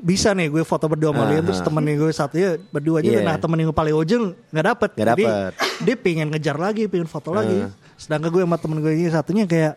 bisa 0.00 0.32
nih 0.32 0.48
gue 0.48 0.64
foto 0.64 0.88
berdua 0.88 1.12
sama 1.12 1.28
Liam 1.28 1.44
terus 1.44 1.60
temen 1.60 1.84
gue 1.84 2.08
satunya 2.10 2.56
berdua 2.72 3.04
aja 3.04 3.12
Iya. 3.14 3.22
nah 3.22 3.36
temen 3.36 3.60
yang 3.60 3.70
paling 3.70 3.92
ujung 3.92 4.32
nggak 4.48 4.64
dapet. 4.64 4.90
Nggak 4.96 5.08
Jadi, 5.12 5.24
dapet. 5.28 5.52
dia 5.84 5.94
pengen 6.00 6.26
ngejar 6.32 6.56
lagi 6.56 6.88
pengen 6.88 7.06
foto 7.06 7.36
lagi. 7.36 7.68
Sedangkan 8.00 8.32
gue 8.32 8.42
sama 8.42 8.56
temen 8.56 8.80
gue 8.80 8.92
ini 8.96 9.12
satunya 9.12 9.44
kayak 9.44 9.76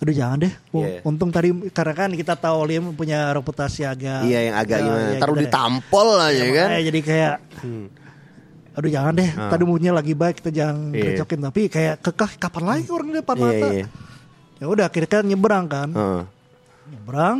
aduh 0.00 0.10
jangan 0.10 0.36
deh 0.40 0.52
Oh, 0.70 0.80
Iya. 0.80 1.00
untung 1.02 1.28
tadi 1.28 1.48
karena 1.68 1.92
kan 1.94 2.10
kita 2.10 2.32
tahu 2.32 2.64
Liam 2.64 2.92
punya 2.92 3.28
reputasi 3.30 3.84
agak 3.84 4.24
iya 4.24 4.48
yang 4.48 4.56
agak 4.56 4.76
ya, 4.76 4.82
gimana 4.82 5.00
ya 5.06 5.18
taruh 5.18 5.34
gitu 5.34 5.38
deh. 5.38 5.44
ditampol 5.46 6.08
aja 6.16 6.40
Ya, 6.40 6.50
kan 6.56 6.68
jadi 6.82 7.00
kayak 7.00 7.34
aduh 8.70 8.88
jangan 8.88 9.12
deh 9.12 9.28
tadi 9.28 9.62
moodnya 9.62 9.92
lagi 9.92 10.12
baik 10.12 10.40
kita 10.40 10.50
jangan 10.50 10.88
Iya. 10.90 11.04
recokin 11.14 11.40
tapi 11.42 11.60
kayak 11.66 11.94
kekeh 12.00 12.32
kapan 12.38 12.64
lagi 12.66 12.88
orang 12.88 13.08
di 13.08 13.16
depan 13.18 13.36
Iya, 13.36 13.44
mata 13.44 13.68
iya. 13.70 13.86
ya 14.56 14.66
udah 14.66 14.84
akhirnya 14.86 15.10
kan 15.10 15.22
nyebrang 15.22 15.64
kan 15.66 15.88
Heeh. 15.90 16.22
nyebrang 16.88 17.38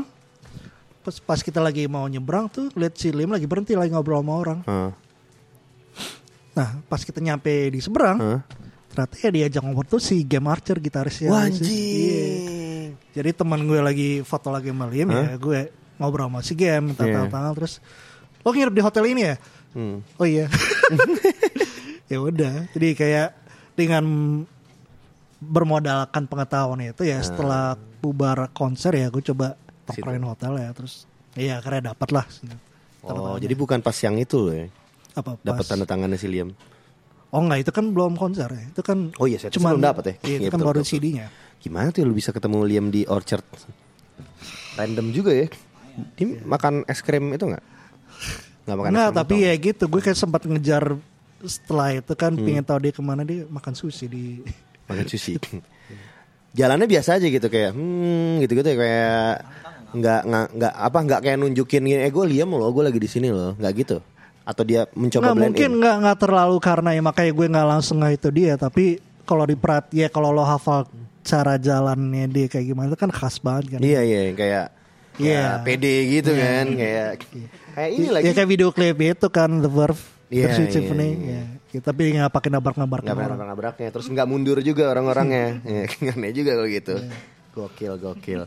pas 1.01 1.17
pas 1.19 1.41
kita 1.41 1.59
lagi 1.59 1.87
mau 1.87 2.05
nyebrang 2.05 2.45
tuh 2.47 2.69
lihat 2.75 2.93
si 2.93 3.09
Lim 3.09 3.31
lagi 3.31 3.47
berhenti 3.47 3.73
lagi 3.73 3.89
ngobrol 3.89 4.21
sama 4.21 4.33
orang 4.37 4.59
Heeh. 4.63 4.91
nah 6.53 6.69
pas 6.85 7.01
kita 7.01 7.19
nyampe 7.19 7.49
di 7.69 7.81
seberang 7.81 8.19
Heeh. 8.19 8.41
Ternyata 9.03 9.17
ya 9.19 9.31
diajak 9.33 9.63
ngobrol 9.63 9.89
tuh 9.89 9.99
si 9.99 10.21
Game 10.23 10.47
Archer 10.47 10.77
gitarisnya. 10.77 11.29
Iya. 11.29 11.41
anjing. 11.43 12.89
jadi 13.11 13.31
teman 13.33 13.65
gue 13.65 13.79
lagi 13.79 14.11
foto 14.21 14.49
lagi 14.49 14.69
sama 14.69 14.87
Lim 14.87 15.09
ya 15.09 15.35
gue 15.35 15.61
ngobrol 15.97 16.27
sama 16.27 16.41
si 16.41 16.53
Game 16.53 16.93
Iya. 16.93 16.97
tanda 16.97 17.29
tangan 17.29 17.53
terus 17.55 17.79
lo 18.41 18.49
nginep 18.49 18.73
di 18.73 18.83
hotel 18.83 19.05
ini 19.07 19.23
ya 19.25 19.37
Hmm. 19.71 20.03
Oh 20.17 20.27
iya. 20.27 20.51
ya 22.11 22.19
udah. 22.19 22.67
Jadi 22.71 22.89
kayak 22.93 23.29
dengan 23.73 24.03
bermodalkan 25.39 26.27
pengetahuan 26.27 26.83
itu 26.85 27.07
ya 27.07 27.23
setelah 27.23 27.73
bubar 27.99 28.51
konser 28.51 28.93
ya 28.93 29.09
gue 29.09 29.23
coba 29.25 29.57
tongkrongan 29.87 30.27
hotel 30.27 30.53
ya 30.59 30.69
terus 30.71 31.07
iya 31.33 31.57
akhirnya 31.57 31.95
dapat 31.95 32.09
lah 32.13 32.27
Oh, 33.01 33.41
jadi 33.41 33.55
bukan 33.55 33.81
pas 33.81 33.97
yang 33.97 34.21
itu 34.21 34.37
loh 34.37 34.53
ya. 34.53 34.69
apa 35.15 35.41
Dapat 35.41 35.65
tanda 35.65 35.89
tangannya 35.89 36.21
si 36.21 36.29
Liam. 36.29 36.53
Oh 37.31 37.41
enggak 37.41 37.63
itu 37.63 37.71
kan 37.71 37.85
belum 37.91 38.15
konser 38.15 38.49
ya 38.49 38.65
itu 38.67 38.83
kan 38.83 38.99
Oh 39.17 39.27
iya, 39.27 39.39
saya 39.39 39.51
belum 39.51 39.79
dapat 39.81 40.03
ya. 40.03 40.15
iya, 40.23 40.37
itu 40.37 40.43
Iya, 40.43 40.51
kan 40.51 40.59
betul, 40.59 40.69
baru 40.71 40.81
CD-nya 40.83 41.27
Gimana 41.61 41.93
tuh 41.93 42.03
lu 42.03 42.17
bisa 42.17 42.33
ketemu 42.33 42.65
Liam 42.65 42.89
di 42.89 43.05
Orchard? 43.05 43.45
Random 44.73 45.13
juga 45.13 45.37
ya. 45.37 45.45
Dia 46.17 46.41
makan 46.41 46.89
es 46.89 47.05
krim 47.05 47.29
itu 47.31 47.45
nggak? 47.45 47.65
Nggak 48.65 48.77
makan 48.77 48.91
Enggak, 48.91 49.11
tapi 49.13 49.35
ya 49.45 49.53
gitu. 49.55 49.85
Gue 49.85 50.01
kayak 50.01 50.17
sempat 50.17 50.49
ngejar 50.49 50.97
setelah 51.41 51.93
itu 51.93 52.13
kan 52.17 52.33
Hmm. 52.33 52.45
pengen 52.45 52.65
tahu 52.65 52.79
dia 52.81 52.93
ke 52.93 53.03
mana 53.05 53.29
dia 53.29 53.45
makan 53.45 53.77
sushi 53.77 54.09
di. 54.09 54.25
makan 54.89 55.05
sushi. 55.05 55.37
Jalannya 56.51 56.89
biasa 56.89 57.21
aja 57.21 57.29
gitu 57.29 57.47
kayak 57.47 57.77
hmm 57.77 58.41
gitu-gitu 58.41 58.67
ya 58.67 58.77
kayak 58.77 59.35
nggak 59.91 60.21
nggak 60.57 60.73
apa 60.73 60.99
nggak 61.03 61.21
kayak 61.21 61.37
nunjukin 61.37 61.83
gini, 61.83 62.01
eh 62.01 62.09
gue 62.09 62.25
Liam 62.25 62.51
loh, 62.51 62.71
gue 62.71 62.89
lagi 62.89 62.97
di 62.97 63.11
sini 63.11 63.29
loh, 63.29 63.53
nggak 63.55 63.73
gitu. 63.77 64.01
Atau 64.43 64.65
dia 64.65 64.89
mencoba 64.93 65.23
Nggak 65.23 65.37
blend 65.37 65.45
mungkin 65.47 65.71
in. 65.71 65.79
nggak 65.79 65.97
nggak 66.03 66.19
terlalu 66.19 66.57
karena 66.59 66.91
ya 66.93 67.03
makanya 67.03 67.33
gue 67.33 67.47
nggak 67.51 67.69
langsung 67.69 67.97
nggak 68.01 68.15
itu 68.17 68.29
dia. 68.31 68.53
Tapi 68.55 68.85
kalau 69.23 69.45
diperat 69.45 69.87
ya 69.93 70.09
kalau 70.09 70.31
lo 70.31 70.43
hafal 70.43 70.89
cara 71.21 71.55
jalannya 71.55 72.27
dia 72.27 72.47
kayak 72.47 72.67
gimana 72.67 72.87
itu 72.89 72.99
kan 72.99 73.11
khas 73.13 73.39
banget 73.39 73.77
kan. 73.77 73.81
Iya 73.81 74.01
iya 74.03 74.21
kayak 74.33 74.67
Iya. 75.21 75.37
yeah. 75.37 75.51
pede 75.61 75.95
gitu 76.09 76.33
kan 76.33 76.67
kayak 76.73 77.11
kayak 77.77 77.91
ini 77.93 78.09
lagi 78.09 78.25
Ya 78.25 78.33
kayak 78.33 78.49
video 78.49 78.69
klip 78.73 78.97
itu 78.97 79.27
kan 79.29 79.51
The 79.61 79.69
Verve 79.69 80.01
Iya, 80.31 80.47
Pursuit 80.49 80.71
iya, 80.71 80.75
Symphony. 80.79 81.09
iya. 81.21 81.43
Ya. 81.71 81.81
Tapi 81.83 82.01
nggak 82.15 82.31
pakai 82.31 82.49
nabrak-nabrak 82.49 83.03
nggak 83.05 83.19
pernah 83.19 83.47
nabraknya 83.47 83.89
terus 83.91 84.07
nggak 84.07 84.27
mundur 84.27 84.59
juga 84.59 84.89
orang-orangnya 84.89 85.61
ya, 85.69 85.85
aneh 86.17 86.33
juga 86.33 86.57
kalau 86.57 86.67
gitu 86.67 86.95
gokil 87.51 87.95
gokil 87.99 88.41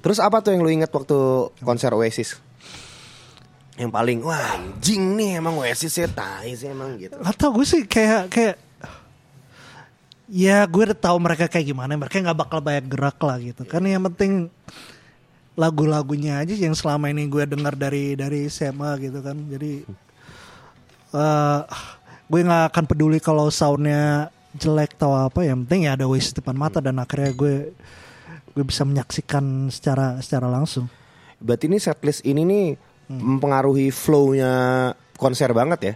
terus 0.00 0.18
apa 0.18 0.40
tuh 0.40 0.52
yang 0.52 0.64
lu 0.64 0.72
inget 0.72 0.88
waktu 0.88 1.16
konser 1.60 1.92
Oasis 1.92 2.40
yang 3.76 3.92
paling 3.92 4.24
wah 4.24 4.56
anjing 4.56 5.20
nih 5.20 5.36
emang 5.36 5.60
Oasis 5.60 6.00
ya 6.00 6.08
tai 6.08 6.56
sih 6.56 6.72
emang 6.72 6.96
gitu. 6.96 7.16
Atau 7.20 7.52
gue 7.52 7.66
sih 7.68 7.84
kayak 7.84 8.32
kayak 8.32 8.56
ya 10.26 10.64
gue 10.64 10.82
udah 10.90 10.98
tahu 10.98 11.16
mereka 11.20 11.46
kayak 11.46 11.70
gimana 11.70 11.94
mereka 11.94 12.18
nggak 12.18 12.40
bakal 12.40 12.58
banyak 12.64 12.88
gerak 12.88 13.20
lah 13.20 13.36
gitu. 13.36 13.62
Kan 13.68 13.84
yang 13.84 14.00
penting 14.08 14.48
lagu-lagunya 15.56 16.40
aja 16.40 16.56
yang 16.56 16.72
selama 16.72 17.12
ini 17.12 17.28
gue 17.28 17.44
dengar 17.44 17.76
dari 17.76 18.16
dari 18.16 18.48
SMA 18.48 18.96
gitu 18.96 19.20
kan. 19.20 19.36
Jadi 19.44 19.84
eh 21.12 21.60
gue 22.26 22.40
nggak 22.42 22.64
akan 22.72 22.84
peduli 22.88 23.20
kalau 23.20 23.52
soundnya 23.52 24.32
jelek 24.56 24.96
atau 24.96 25.12
apa. 25.12 25.44
Yang 25.44 25.68
penting 25.68 25.80
ya 25.84 26.00
ada 26.00 26.08
Oasis 26.08 26.32
depan 26.32 26.56
mata 26.56 26.80
dan 26.80 26.96
akhirnya 26.96 27.36
gue 27.36 27.76
gue 28.56 28.64
bisa 28.64 28.88
menyaksikan 28.88 29.68
secara 29.68 30.16
secara 30.24 30.48
langsung. 30.48 30.88
Berarti 31.36 31.68
ini 31.68 31.76
setlist 31.76 32.24
ini 32.24 32.40
nih 32.40 32.66
mempengaruhi 33.08 33.88
flow-nya 33.88 34.52
konser 35.14 35.50
banget 35.50 35.80
ya 35.82 35.94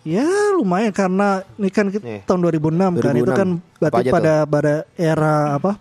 Ya 0.00 0.24
lumayan 0.56 0.90
karena 0.90 1.44
ini 1.54 1.68
kan 1.68 1.92
kita 1.92 2.00
Nih. 2.00 2.20
tahun 2.24 2.40
2006, 2.40 2.72
kan 2.96 3.12
itu 3.12 3.28
2006. 3.28 3.36
kan 3.36 3.48
berarti 3.76 4.02
pada 4.08 4.34
pada 4.44 4.72
era 4.94 5.52
apa 5.52 5.76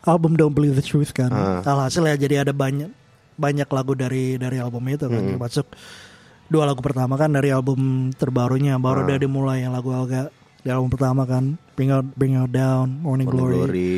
album 0.00 0.32
Don't 0.32 0.52
Believe 0.52 0.72
the 0.72 0.84
Truth 0.84 1.12
kan. 1.12 1.28
Ah. 1.28 1.60
Alhasil 1.60 2.00
ya 2.02 2.16
jadi 2.16 2.40
ada 2.40 2.52
banyak 2.52 2.88
banyak 3.36 3.68
lagu 3.68 3.92
dari 3.92 4.36
dari 4.36 4.56
album 4.56 4.80
itu 4.86 5.04
kan 5.04 5.20
Hmm. 5.20 5.36
termasuk 5.36 5.68
dua 6.46 6.64
lagu 6.64 6.80
pertama 6.80 7.14
kan 7.14 7.28
dari 7.28 7.52
album 7.52 8.08
terbarunya 8.12 8.76
baru 8.76 9.04
Ah. 9.04 9.12
udah 9.12 9.18
dimulai 9.18 9.60
yang 9.60 9.72
lagu 9.72 9.92
agak 9.92 10.32
di 10.60 10.72
album 10.72 10.88
pertama 10.88 11.24
kan 11.24 11.60
Bring 11.74 11.90
Out 11.90 12.16
Bring 12.16 12.36
Out 12.38 12.48
Down 12.48 12.96
Morning, 12.96 13.28
Morning 13.28 13.28
Glory. 13.28 13.56
Glory 13.60 13.96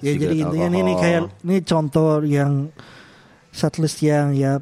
Ya 0.00 0.12
jadi 0.18 0.44
intinya 0.44 0.68
ini, 0.68 0.78
ini 0.82 0.92
kayak 0.94 1.22
ini 1.40 1.56
contoh 1.62 2.20
yang 2.20 2.68
setlist 3.48 3.96
yang 4.00 4.36
ya 4.36 4.60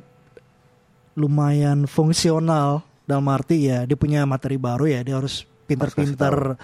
lumayan 1.13 1.85
fungsional 1.85 2.85
dalam 3.05 3.27
arti 3.29 3.69
ya 3.69 3.85
dia 3.85 3.99
punya 3.99 4.25
materi 4.25 4.57
baru 4.57 4.89
ya 4.89 5.01
dia 5.05 5.19
harus 5.21 5.45
pinter-pinter 5.69 6.57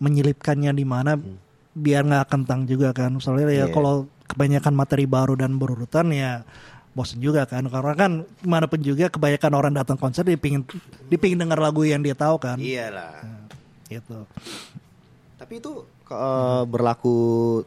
menyelipkannya 0.00 0.72
di 0.76 0.84
mana 0.84 1.16
biar 1.76 2.08
nggak 2.08 2.26
kentang 2.32 2.64
juga 2.64 2.96
kan. 2.96 3.12
Misalnya 3.12 3.44
ya 3.52 3.68
Iya. 3.68 3.72
kalau 3.72 4.08
kebanyakan 4.26 4.72
materi 4.72 5.04
baru 5.04 5.36
dan 5.36 5.60
berurutan 5.60 6.08
ya 6.12 6.40
bosen 6.96 7.20
juga 7.20 7.44
kan. 7.44 7.68
Karena 7.68 7.92
kan 7.92 8.12
gimana 8.40 8.64
pun 8.64 8.80
juga 8.80 9.12
kebanyakan 9.12 9.52
orang 9.52 9.72
datang 9.76 10.00
konser 10.00 10.24
dia 10.24 10.40
pingin 10.40 10.64
dia 11.12 11.18
pingin 11.20 11.36
dengar 11.36 11.60
lagu 11.60 11.84
yang 11.84 12.00
dia 12.00 12.16
tahu 12.16 12.40
kan. 12.40 12.56
Iyalah. 12.56 13.20
Gitu. 13.92 14.24
Tapi 15.36 15.52
itu 15.60 15.84
eh, 16.08 16.62
berlaku 16.64 17.16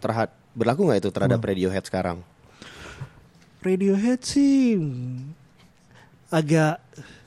terhadap 0.01 0.33
berlaku 0.57 0.89
nggak 0.89 0.99
itu 1.05 1.09
terhadap 1.13 1.39
Radiohead 1.39 1.85
sekarang? 1.85 2.17
Radiohead 3.61 4.25
sih 4.25 4.75
hmm, 4.75 5.38
agak 6.29 6.77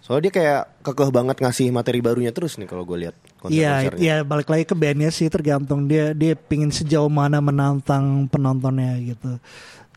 soalnya 0.03 0.31
dia 0.31 0.33
kayak 0.35 0.61
kekeh 0.83 1.11
banget 1.15 1.37
ngasih 1.39 1.67
materi 1.71 2.03
barunya 2.03 2.35
terus 2.35 2.59
nih 2.59 2.67
kalau 2.67 2.83
gue 2.83 3.07
lihat 3.07 3.17
Iya, 3.51 3.91
iya 3.99 4.17
balik 4.23 4.47
lagi 4.47 4.63
ke 4.63 4.75
bandnya 4.79 5.11
sih 5.11 5.27
tergantung 5.27 5.91
dia 5.91 6.15
dia 6.15 6.39
pingin 6.39 6.71
sejauh 6.71 7.11
mana 7.11 7.43
menantang 7.43 8.31
penontonnya 8.31 8.95
gitu. 9.03 9.35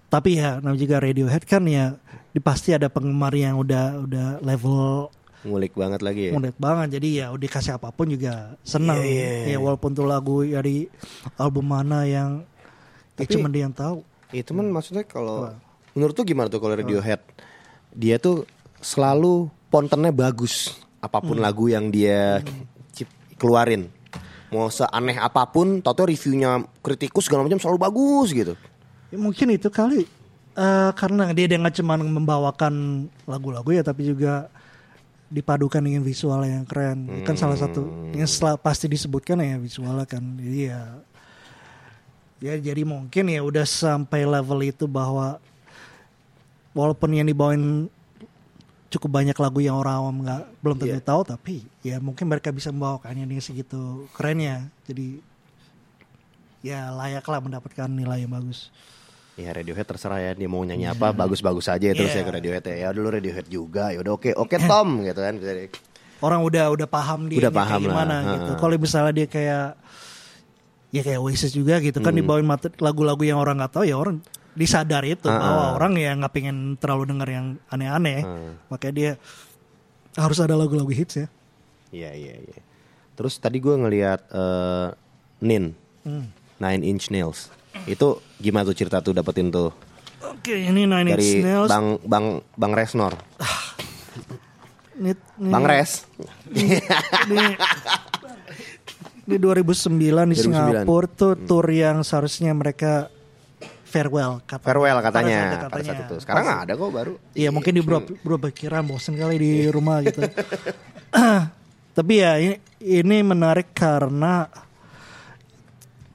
Tapi 0.10 0.42
ya 0.42 0.58
namanya 0.58 0.82
juga 0.82 0.96
Radiohead 0.98 1.46
kan 1.46 1.62
ya 1.70 1.94
di 2.34 2.42
pasti 2.42 2.74
ada 2.74 2.90
penggemar 2.90 3.38
yang 3.38 3.62
udah 3.62 4.02
udah 4.02 4.28
level 4.42 5.14
ngulik 5.46 5.78
banget 5.78 6.02
lagi 6.02 6.22
ya 6.28 6.32
mudet 6.34 6.58
banget 6.58 6.98
jadi 6.98 7.08
ya 7.22 7.26
udah 7.38 7.50
kasih 7.54 7.78
apa 7.78 7.94
pun 7.94 8.10
juga 8.10 8.58
senang. 8.66 8.98
Iya, 8.98 9.46
iya. 9.46 9.54
Ya 9.54 9.58
walaupun 9.62 9.94
tuh 9.94 10.10
lagu 10.10 10.42
dari 10.42 10.90
album 11.38 11.70
mana 11.70 12.02
yang 12.10 12.42
ya 13.14 13.30
Tapi- 13.30 13.34
cuma 13.38 13.46
dia 13.54 13.70
yang 13.70 13.76
tahu. 13.78 14.02
Itu 14.34 14.58
kan 14.58 14.66
maksudnya 14.74 15.06
kalau 15.06 15.54
menurut 15.94 16.18
tuh 16.18 16.26
gimana 16.26 16.50
tuh 16.50 16.58
kalau 16.58 16.74
Radiohead? 16.74 17.22
Dia 17.94 18.18
tuh 18.18 18.50
selalu 18.86 19.50
pontennya 19.74 20.14
bagus. 20.14 20.78
Apa 21.02 21.18
pun 21.18 21.42
lagu 21.42 21.66
yang 21.66 21.90
dia 21.90 22.46
cip- 22.94 23.10
keluarin. 23.42 23.90
Mau 24.54 24.70
seaneh 24.70 25.18
apa 25.18 25.42
pun, 25.50 25.82
tau 25.82 25.98
reviewnya 26.06 26.62
kritikus 26.86 27.26
segala 27.26 27.42
macam 27.42 27.58
selalu 27.58 27.78
bagus 27.82 28.30
gitu. 28.30 28.54
Ya, 29.10 29.18
mungkin 29.18 29.50
itu 29.58 29.74
kali. 29.74 30.06
Eh, 30.56 30.92
karena 30.96 31.34
dia 31.36 31.50
dia 31.50 31.60
nggak 31.60 31.82
cuma 31.82 32.00
membawakan 32.00 33.06
lagu-lagu 33.28 33.76
ya 33.76 33.84
tapi 33.84 34.08
juga 34.08 34.48
dipadukan 35.28 35.84
dengan 35.84 36.00
visual 36.06 36.46
yang 36.48 36.64
keren. 36.64 37.26
Kan 37.28 37.36
salah 37.36 37.60
satu 37.60 37.84
yang 38.16 38.30
sel- 38.30 38.62
pasti 38.62 38.88
disebutkan 38.88 39.42
ya 39.44 39.60
visualnya 39.60 40.08
kan. 40.08 40.24
Jadi 40.40 40.72
ya 40.72 40.82
ya 42.40 42.54
jadi 42.56 42.88
mungkin 42.88 43.28
ya 43.28 43.42
udah 43.44 43.68
sampai 43.68 44.24
level 44.24 44.64
itu 44.64 44.88
bahwa 44.88 45.44
walaupun 46.72 47.12
yang 47.12 47.28
dibawain 47.28 47.92
cukup 48.96 49.12
banyak 49.14 49.36
lagu 49.36 49.60
yang 49.60 49.76
orang 49.76 49.96
awam 49.98 50.16
nggak 50.22 50.42
belum 50.60 50.76
tentu 50.78 51.00
tahu 51.02 51.22
tapi 51.24 51.56
ya 51.82 52.00
mungkin 52.00 52.26
mereka 52.26 52.50
bisa 52.50 52.72
membawakannya 52.72 53.24
dengan 53.24 53.42
segitu 53.42 54.08
kerennya 54.12 54.68
jadi 54.84 55.20
ya 56.62 56.90
layaklah 56.90 57.40
mendapatkan 57.40 57.88
nilai 57.88 58.24
yang 58.24 58.32
bagus 58.32 58.72
Ya 59.36 59.52
Radiohead 59.52 59.84
terserah 59.84 60.16
ya 60.18 60.32
dia 60.32 60.48
mau 60.48 60.64
nyanyi 60.64 60.88
apa 60.88 61.12
bagus-bagus 61.12 61.68
aja 61.68 61.92
terus 61.92 62.08
Iya. 62.08 62.24
ya 62.24 62.24
ke 62.24 62.32
Radiohead 62.32 62.66
ya. 62.66 62.76
Ya 62.80 62.90
dulu 62.90 63.12
Radiohead 63.12 63.52
juga. 63.52 63.92
Ya 63.92 64.00
udah 64.00 64.16
oke 64.16 64.32
oke 64.32 64.56
Tom 64.64 64.88
gitu 65.04 65.20
kan. 65.20 65.36
orang 66.24 66.40
udah 66.40 66.72
udah 66.72 66.88
paham 66.88 67.28
dia 67.28 67.44
Udah 67.44 67.52
kayak 67.52 67.60
paham 67.60 67.76
lah, 67.76 67.84
gimana 67.84 68.16
ha. 68.16 68.32
gitu. 68.32 68.52
Kalau 68.56 68.76
misalnya 68.80 69.12
dia 69.12 69.28
kayak 69.28 69.66
ya 70.88 71.02
kayak 71.04 71.20
Oasis 71.20 71.52
juga 71.52 71.84
gitu 71.84 72.00
kan 72.00 72.16
dibawain 72.16 72.48
mate- 72.48 72.80
lagu-lagu 72.80 73.20
yang 73.22 73.36
orang 73.36 73.60
nggak 73.60 73.76
tahu 73.76 73.84
ya 73.84 74.00
orang 74.00 74.24
disadar 74.56 75.04
itu 75.04 75.28
Ha, 75.28 75.36
bahwa 75.36 75.64
ha. 75.64 75.74
orang 75.76 75.94
ya 75.96 76.16
nggak 76.16 76.32
pengen 76.32 76.58
terlalu 76.76 77.04
dengar 77.06 77.28
yang 77.28 77.46
aneh-aneh. 77.68 78.24
Makanya 78.68 78.94
dia 78.94 79.12
harus 80.16 80.40
ada 80.40 80.56
lagu-lagu 80.56 80.90
hits 80.90 81.16
ya. 81.18 81.28
Iya 81.92 82.12
iya 82.12 82.36
iya. 82.40 82.60
Terus 83.14 83.36
tadi 83.36 83.60
gue 83.60 83.72
ngelihat 83.72 84.26
eh, 84.28 84.88
Nin 85.42 85.76
Hmm. 86.02 86.30
Nine 86.56 86.86
Inch 86.86 87.10
Nails. 87.10 87.50
Itu 87.84 88.22
gimana 88.38 88.62
tuh 88.64 88.74
cerita 88.74 89.00
tuh 89.00 89.12
dapetin 89.12 89.50
tuh 89.50 89.74
Oke, 90.22 90.54
ini 90.54 90.86
Nine 90.86 91.10
Inch 91.10 91.18
dari 91.18 91.30
Nails. 91.42 91.68
Bang 91.68 91.98
Bang 92.02 92.26
Bang 92.54 92.72
Resnor. 92.72 93.14
Ini, 94.96 95.12
ini, 95.12 95.52
Bang 95.52 95.66
Res. 95.66 96.08
ini, 97.28 97.52
ini 99.26 99.36
2009 99.36 99.92
di 100.32 100.38
2009. 100.38 100.40
Singapura 100.40 101.08
tuh 101.10 101.34
tour 101.42 101.68
yang 101.68 102.00
seharusnya 102.00 102.54
mereka 102.54 103.12
farewell 103.96 104.44
katanya. 104.44 104.68
Farewell 104.68 104.98
Pada 104.98 105.08
katanya 105.08 105.38
saat 105.40 105.48
pada 105.48 105.56
saat 105.56 105.72
katanya. 105.88 106.04
itu. 106.04 106.16
Sekarang 106.20 106.44
nggak 106.44 106.62
ada 106.62 106.74
kok 106.76 106.92
baru. 106.92 107.14
Iya 107.32 107.50
mungkin 107.50 107.72
di 107.72 107.82
bro, 107.82 108.00
bro 108.04 108.36
pikiran 108.38 108.84
bosen 108.84 109.16
kali 109.16 109.36
di 109.40 109.52
rumah 109.72 110.04
gitu. 110.04 110.20
Tapi 111.98 112.14
ya 112.14 112.36
ini, 112.36 112.56
ini 112.84 113.18
menarik 113.24 113.72
karena 113.72 114.52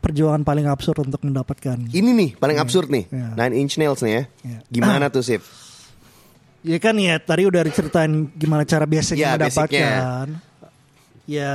perjuangan 0.01 0.45
paling 0.45 0.68
absurd 0.68 1.09
untuk 1.09 1.24
mendapatkan. 1.24 1.89
Ini 1.89 2.11
nih 2.12 2.31
paling 2.37 2.61
absurd 2.61 2.93
nih. 2.93 3.09
Iya. 3.09 3.28
Nine 3.33 3.55
Inch 3.57 3.74
Nails 3.76 4.01
nih 4.01 4.12
ya. 4.12 4.22
Iya. 4.45 4.59
Gimana 4.68 5.09
tuh 5.14 5.24
Sip? 5.24 5.41
Ya 6.61 6.76
kan 6.76 6.93
ya 7.01 7.16
tadi 7.16 7.49
udah 7.49 7.64
diceritain 7.64 8.28
gimana 8.37 8.68
cara 8.68 8.85
Ya, 8.85 8.91
biasanya 8.93 9.41
basicnya. 9.41 9.49
mendapatkan. 9.49 10.26
Ya 11.24 11.51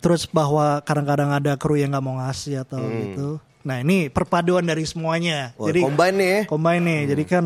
terus 0.00 0.24
bahwa 0.24 0.80
kadang-kadang 0.80 1.28
ada 1.32 1.52
kru 1.56 1.76
yang 1.76 1.92
nggak 1.92 2.04
mau 2.04 2.16
ngasih 2.20 2.64
atau 2.64 2.80
gitu. 2.88 3.28
Nah 3.60 3.84
ini 3.84 4.08
perpaduan 4.08 4.64
dari 4.64 4.84
semuanya. 4.88 5.52
Wah, 5.60 5.68
jadi 5.68 5.80
combine 5.84 6.16
nih 6.16 6.28
ya. 6.28 6.40
combine 6.48 6.82
nih. 6.84 7.00
Jadi 7.12 7.24
kan 7.28 7.44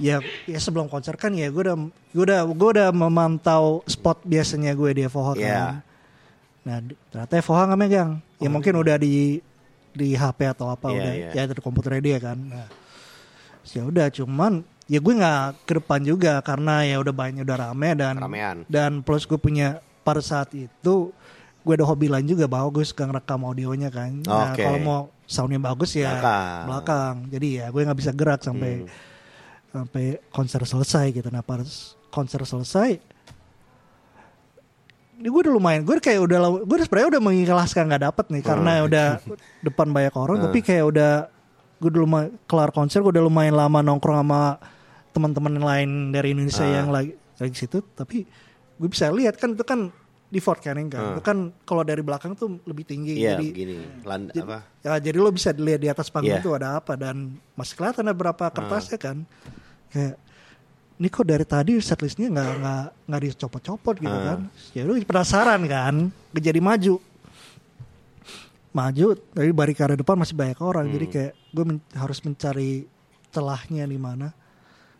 ya 0.00 0.16
ya 0.48 0.58
sebelum 0.60 0.88
konser 0.88 1.16
kan 1.20 1.32
ya 1.36 1.48
gue 1.52 1.62
udah 1.62 1.76
gue 1.88 2.24
udah 2.24 2.40
gue 2.48 2.68
udah 2.76 2.88
memantau 2.92 3.84
spot 3.84 4.24
biasanya 4.24 4.72
gue 4.76 4.90
di 4.92 5.02
Evoha 5.08 5.32
kan. 5.36 5.40
Iya. 5.40 5.64
Nah 6.68 6.76
ternyata 7.12 7.34
Evoha 7.40 7.62
nggak 7.68 7.80
megang. 7.80 8.10
Ya 8.38 8.48
mungkin 8.52 8.74
udah 8.76 8.96
di 9.00 9.40
di 9.92 10.14
HP 10.14 10.38
atau 10.52 10.70
apa 10.70 10.88
Oh. 10.88 10.94
Iya, 10.94 11.00
udah 11.00 11.12
iya. 11.16 11.30
ya 11.32 11.52
di 11.52 11.62
komputer 11.64 11.98
dia 11.98 12.18
kan. 12.20 12.38
Nah, 12.38 12.68
ya 13.68 13.82
udah 13.84 14.06
cuman 14.12 14.64
ya 14.88 14.98
gue 15.00 15.14
nggak 15.16 15.68
ke 15.68 15.72
depan 15.80 16.00
juga 16.00 16.40
karena 16.40 16.84
ya 16.88 16.96
udah 17.00 17.12
banyak 17.12 17.44
udah 17.44 17.58
rame 17.68 17.90
dan 17.92 18.16
Ramean. 18.16 18.56
dan 18.64 19.04
plus 19.04 19.28
gue 19.28 19.36
punya 19.36 19.84
pada 20.00 20.24
saat 20.24 20.48
itu 20.56 21.12
gue 21.68 21.76
ada 21.76 21.84
hobi 21.84 22.08
lain 22.08 22.24
juga 22.24 22.48
bahwa 22.48 22.72
gue 22.72 22.80
suka 22.82 23.04
ngerekam 23.04 23.44
audionya 23.44 23.88
kan. 23.88 24.24
Nah 24.24 24.56
Oke. 24.56 24.64
kalau 24.64 24.80
mau 24.80 25.00
soundnya 25.22 25.60
bagus 25.60 25.92
ya 25.92 26.16
Belakang. 26.16 26.64
belakang. 26.64 27.14
Jadi 27.28 27.48
ya 27.54 27.66
gue 27.68 27.80
nggak 27.82 27.98
bisa 27.98 28.12
gerak 28.12 28.40
sampai 28.40 28.72
Hmm. 28.78 28.88
sampai 29.68 30.04
konser 30.28 30.64
selesai 30.64 31.12
gitu. 31.12 31.28
Nah 31.28 31.42
pas 31.42 31.60
konser 32.08 32.40
selesai, 32.42 32.96
ini 35.18 35.26
gue 35.26 35.40
udah 35.42 35.52
lumayan. 35.52 35.82
Gue 35.82 35.98
kayak 35.98 36.20
udah 36.22 36.38
gue 36.58 36.72
udah 36.72 36.86
sebenarnya 36.86 37.08
udah 37.12 37.22
mengikhlaskan 37.22 37.82
nggak 37.86 38.02
dapet 38.02 38.26
nih 38.30 38.42
karena 38.42 38.72
Hmm. 38.74 38.86
udah 38.88 39.06
depan 39.60 39.86
banyak 39.90 40.14
orang. 40.14 40.36
Tapi 40.40 40.58
kayak 40.62 40.84
udah 40.86 41.12
gue 41.78 41.88
udah 41.88 42.00
lumayan 42.00 42.30
kelar 42.44 42.70
konser 42.70 43.02
gue 43.02 43.12
udah 43.12 43.22
lumayan 43.22 43.54
lama 43.54 43.78
nongkrong 43.80 44.18
sama 44.18 44.56
teman-teman 45.10 45.52
yang 45.52 45.66
lain 45.66 45.90
dari 46.10 46.32
Indonesia 46.32 46.62
Ah. 46.62 46.74
yang 46.74 46.88
lagi 46.88 47.12
lagi 47.36 47.54
situ. 47.54 47.84
Tapi 47.84 48.24
gue 48.74 48.88
bisa 48.88 49.10
lihat 49.10 49.36
kan 49.36 49.52
itu 49.52 49.62
kan 49.62 49.90
di 50.28 50.38
Fort 50.38 50.60
Canning 50.60 50.88
kan. 50.88 51.16
Itu 51.16 51.22
kan 51.22 51.36
kalau 51.62 51.80
dari 51.80 52.00
belakang 52.00 52.32
tuh 52.32 52.60
lebih 52.62 52.84
tinggi. 52.84 53.16
Ah. 53.16 53.18
Iya, 53.18 53.30
jadi 53.34 53.46
begini. 53.48 53.74
Land, 54.04 54.24
jadi, 54.30 54.44
apa? 54.44 54.58
ya 54.78 54.92
jadi 55.00 55.16
lo 55.16 55.30
bisa 55.32 55.50
dilihat 55.50 55.80
di 55.80 55.88
atas 55.88 56.08
panggung 56.08 56.30
Iya. 56.30 56.40
itu 56.40 56.52
ada 56.52 56.68
apa 56.76 56.92
dan 56.94 57.16
masih 57.52 57.74
kelihatan 57.74 58.04
ada 58.04 58.14
berapa 58.14 58.42
Ah. 58.42 58.52
kertasnya 58.52 58.98
kan. 58.98 59.16
Kayak 59.88 60.20
ini 60.94 61.08
kok 61.08 61.24
dari 61.24 61.44
tadi 61.44 61.72
setlistnya 61.78 62.28
nggak 62.28 62.50
nggak 62.58 62.84
nggak 63.06 63.20
dicopot-copot 63.24 63.96
gitu 63.98 64.12
Ah. 64.12 64.24
kan. 64.28 64.38
Ya 64.72 64.82
lu 64.82 65.00
penasaran 65.00 65.60
kan. 65.64 65.94
Jadi 66.30 66.60
maju. 66.60 66.94
Maju 68.68 69.06
dari 69.32 69.50
barikade 69.50 69.96
depan 69.96 70.14
masih 70.14 70.36
banyak 70.36 70.60
orang. 70.60 70.86
Jadi 70.88 71.06
Hmm. 71.08 71.14
kayak 71.14 71.32
gue 71.50 71.64
men- 71.64 71.86
harus 71.94 72.18
mencari 72.20 72.84
celahnya 73.30 73.84
di 73.84 73.96
mana. 73.96 74.28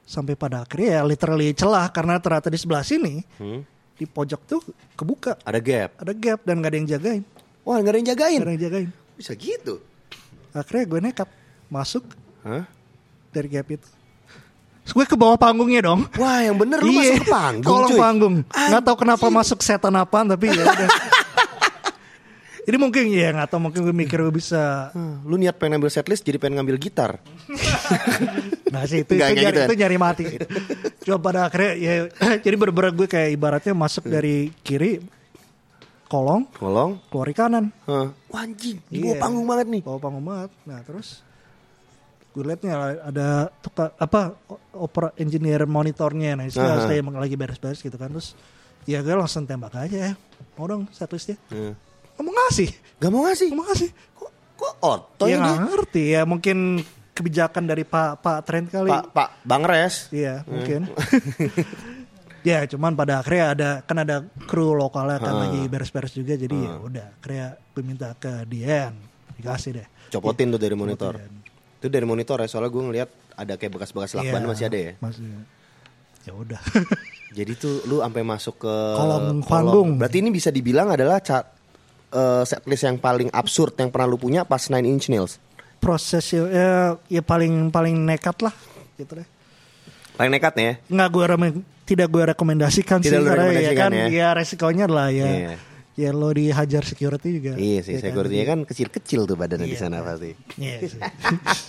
Sampai 0.03 0.33
pada 0.35 0.65
akhirnya 0.65 0.99
ya 0.99 1.03
literally 1.05 1.53
celah 1.53 1.85
karena 1.89 2.17
ternyata 2.17 2.49
di 2.49 2.57
sebelah 2.57 2.81
sini 2.81 3.21
Hmm? 3.37 3.61
Di 3.99 4.07
pojok 4.07 4.41
tuh 4.47 4.63
kebuka. 4.95 5.35
Ada 5.43 5.59
gap. 5.59 5.91
Ada 5.99 6.13
gap 6.15 6.41
dan 6.47 6.63
gak 6.63 6.71
ada 6.71 6.79
yang 6.79 6.89
jagain. 6.89 7.23
Wah, 7.67 7.77
nggak 7.79 7.93
ada 7.93 7.99
yang 7.99 8.09
jagain. 8.09 8.39
Gak 8.39 8.47
ada 8.47 8.55
yang 8.55 8.65
jagain. 8.65 8.89
Bisa 9.13 9.33
gitu. 9.35 9.83
Akhirnya 10.55 10.85
gue 10.87 11.01
nekat 11.03 11.29
masuk 11.69 12.07
Hah? 12.41 12.65
dari 13.29 13.49
gap 13.51 13.69
itu. 13.69 13.89
Terus 14.83 14.95
gue 14.95 15.05
ke 15.05 15.17
bawah 15.19 15.37
panggungnya 15.37 15.85
dong. 15.85 16.09
Wah, 16.17 16.41
yang 16.41 16.57
bener 16.57 16.81
lu 16.81 16.89
Iya, 16.89 17.19
masuk 17.19 17.21
ke 17.21 17.29
panggung, 17.29 17.67
kolong 17.69 17.91
cuy. 17.93 17.99
panggung. 18.01 18.35
Nggak 18.49 18.83
tahu 18.87 18.97
kenapa 18.97 19.27
masuk 19.29 19.59
setan 19.61 19.93
apaan 19.93 20.31
tapi 20.31 20.49
ya 20.49 20.65
udah. 20.65 20.89
Ini 22.65 22.77
mungkin 22.77 23.09
ya 23.09 23.33
nggak 23.33 23.49
tahu 23.49 23.61
mungkin 23.65 23.81
gue 23.81 23.97
mikir 23.97 24.21
gue 24.21 24.33
bisa. 24.33 24.93
Hmm, 24.93 25.25
Lu 25.25 25.37
niat 25.37 25.57
pengen 25.57 25.77
ngambil 25.77 25.89
setlist 25.89 26.25
jadi 26.25 26.37
pengen 26.37 26.61
ngambil 26.61 26.77
gitar. 26.77 27.17
Nah 28.75 28.85
sih 28.85 29.01
itu 29.01 29.13
Nggak 29.13 29.29
itu, 29.29 29.37
nyari, 29.39 29.49
gitu 29.49 29.59
kan? 29.59 29.67
itu 29.67 29.77
nyari 29.77 29.97
mati. 29.97 30.25
Coba 31.03 31.19
pada 31.23 31.41
akhirnya 31.45 31.73
ya 31.75 31.93
jadi 32.39 32.55
bener-bener 32.55 32.93
gue 32.95 33.09
kayak 33.09 33.31
ibaratnya 33.33 33.73
masuk 33.73 34.05
dari 34.05 34.53
kiri 34.61 35.01
kolong 36.05 36.49
Kolong. 36.53 37.01
keluar 37.09 37.27
dari 37.27 37.35
kanan. 37.35 37.65
Hah. 37.85 38.09
Wah, 38.29 38.41
anjing, 38.41 38.77
di 38.87 38.99
bawah 38.99 39.13
Iya. 39.13 39.21
panggung 39.21 39.47
banget 39.47 39.67
nih. 39.69 39.83
Bawah 39.83 40.01
panggung 40.01 40.21
banget. 40.23 40.51
Nah 40.65 40.81
terus 40.83 41.25
gue 42.29 42.45
liatnya 42.45 42.73
ada 43.03 43.29
tuh 43.59 43.73
apa 43.91 44.37
opera 44.73 45.17
engineer 45.17 45.65
monitornya. 45.65 46.33
Nah 46.35 46.45
itu 46.45 46.61
saya 46.61 46.93
emang 46.95 47.17
lagi 47.17 47.35
beres-beres 47.35 47.81
gitu 47.81 47.97
kan. 47.97 48.09
Terus 48.11 48.37
ya 48.85 49.01
gue 49.01 49.13
langsung 49.13 49.45
tembak 49.45 49.73
aja 49.75 50.13
ya. 50.13 50.13
Mau 50.57 50.65
dong 50.65 50.89
setlistnya. 50.93 51.41
Hmm. 51.49 51.73
Ngomong 52.17 52.37
ngasih. 52.37 52.69
Gak 53.01 53.11
mau 53.11 53.25
ngasih. 53.25 53.49
Ngomong 53.49 53.67
ngasih. 53.67 53.89
Kok, 54.13 54.31
kok 54.57 54.75
otoy 54.79 55.29
ya 55.29 55.37
nggak 55.39 55.59
ngerti 55.67 56.05
ya 56.11 56.23
mungkin 56.25 56.85
kebijakan 57.19 57.67
dari 57.67 57.83
Pak 57.83 58.23
Pak 58.23 58.39
Trent 58.47 58.71
kali. 58.71 58.89
Pak, 58.89 59.11
Pak 59.11 59.29
Bang 59.43 59.67
Res. 59.67 60.07
Iya 60.15 60.47
mungkin. 60.47 60.87
ya 62.47 62.65
cuman 62.65 62.95
pada 62.95 63.19
akhirnya 63.21 63.45
ada 63.53 63.71
kan 63.83 63.99
ada 63.99 64.23
kru 64.47 64.73
lokalnya 64.73 65.19
kan 65.19 65.35
lagi 65.37 65.67
beres-beres 65.67 66.15
juga 66.15 66.39
jadi 66.39 66.55
ya 66.55 66.73
udah 66.79 67.07
akhirnya 67.19 67.47
gue 67.59 67.83
minta 67.83 68.15
ke 68.15 68.47
Dian 68.47 68.95
dikasih 69.37 69.83
deh. 69.83 69.87
Copotin 70.09 70.55
tuh 70.55 70.61
dari 70.63 70.75
monitor. 70.79 71.19
Copotin. 71.19 71.35
Itu 71.79 71.87
dari 71.87 72.03
monitor 72.03 72.43
ya, 72.43 72.51
soalnya 72.51 72.75
gue 72.75 72.83
ngeliat 72.83 73.09
ada 73.39 73.55
kayak 73.55 73.79
bekas-bekas 73.79 74.19
lakban 74.19 74.43
Iya, 74.43 74.49
masih 74.51 74.65
ada 74.67 74.79
ya. 74.79 74.93
Masih. 74.99 75.27
Ya 76.27 76.33
udah. 76.35 76.61
Jadi 77.39 77.53
tuh 77.55 77.87
lu 77.87 78.03
sampai 78.03 78.23
masuk 78.27 78.59
ke 78.59 78.75
Kolong 78.99 79.39
panggung. 79.47 79.89
Berarti 79.95 80.19
ini 80.19 80.35
bisa 80.35 80.51
dibilang 80.51 80.91
adalah 80.91 81.23
ca- 81.23 81.47
eh, 82.11 82.43
setlist 82.43 82.83
yang 82.83 82.99
paling 82.99 83.31
absurd 83.31 83.79
yang 83.79 83.95
pernah 83.95 84.11
lu 84.11 84.19
punya 84.19 84.43
pas 84.43 84.67
Nine 84.67 84.91
Inch 84.91 85.07
Nails. 85.07 85.39
Prosesnya 85.79 86.43
ya, 86.51 86.71
ya 87.07 87.23
paling 87.23 87.71
paling 87.71 87.95
nekat 88.03 88.43
lah 88.43 88.55
gitu 88.99 89.23
deh. 89.23 89.29
Paling 90.19 90.33
nekat 90.35 90.53
nih 90.59 90.65
ya. 90.67 90.75
Nggak 90.91 91.09
gue 91.15 91.25
tidak 91.89 92.09
gue 92.13 92.23
rekomendasikan 92.37 93.01
Tidak 93.01 93.17
sih 93.17 93.25
karena 93.25 93.49
ya 93.57 93.73
kan 93.73 93.91
ya. 93.95 94.07
ya 94.13 94.29
resikonya 94.37 94.85
lah 94.91 95.09
ya. 95.09 95.27
Iya. 95.27 95.55
Ya 95.99 96.11
lo 96.15 96.31
dihajar 96.31 96.87
security 96.87 97.43
juga. 97.43 97.59
Iya 97.59 97.83
sih, 97.83 97.99
Ya 97.99 98.07
security-nya 98.07 98.47
kan 98.47 98.59
kecil-kecil 98.63 99.27
tuh 99.27 99.35
badannya 99.35 99.67
di 99.67 99.75
Iya. 99.75 99.83
sana 99.83 99.99
pasti. 100.07 100.31
Iya 100.55 100.77
sih. 100.87 101.01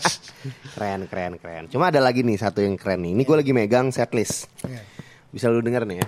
Keren, 0.78 1.10
keren, 1.10 1.34
keren. 1.42 1.64
Cuma 1.68 1.90
ada 1.90 1.98
lagi 2.00 2.22
nih 2.22 2.38
satu 2.38 2.62
yang 2.62 2.78
keren 2.78 3.04
nih. 3.04 3.12
Ini 3.18 3.22
gue 3.26 3.38
lagi 3.42 3.52
megang 3.58 3.90
setlist. 3.90 4.46
Iya. 4.64 4.86
Bisa 5.34 5.50
lu 5.50 5.60
denger 5.66 5.84
nih 5.90 5.98
ya. 6.00 6.08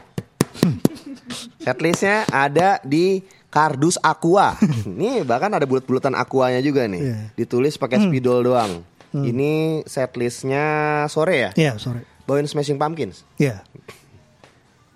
Setlistnya 1.65 2.25
ada 2.29 2.77
di 2.83 3.21
kardus 3.51 3.99
aqua. 3.99 4.55
Ini 4.87 5.21
bahkan 5.21 5.51
ada 5.51 5.67
bulat-bulatan 5.67 6.15
aquanya 6.15 6.57
juga 6.57 6.87
nih. 6.87 7.01
Iya. 7.03 7.17
Ditulis 7.35 7.75
pakai 7.75 7.99
spidol 8.01 8.41
doang. 8.41 8.81
Ini 9.11 9.83
setlistnya 9.83 10.63
sore 11.05 11.35
ya. 11.37 11.51
Iya, 11.53 11.75
sorry. 11.75 11.99
Bawain 12.23 12.47
Smashing 12.47 12.79
Pumpkins. 12.79 13.27
Iya. 13.35 13.59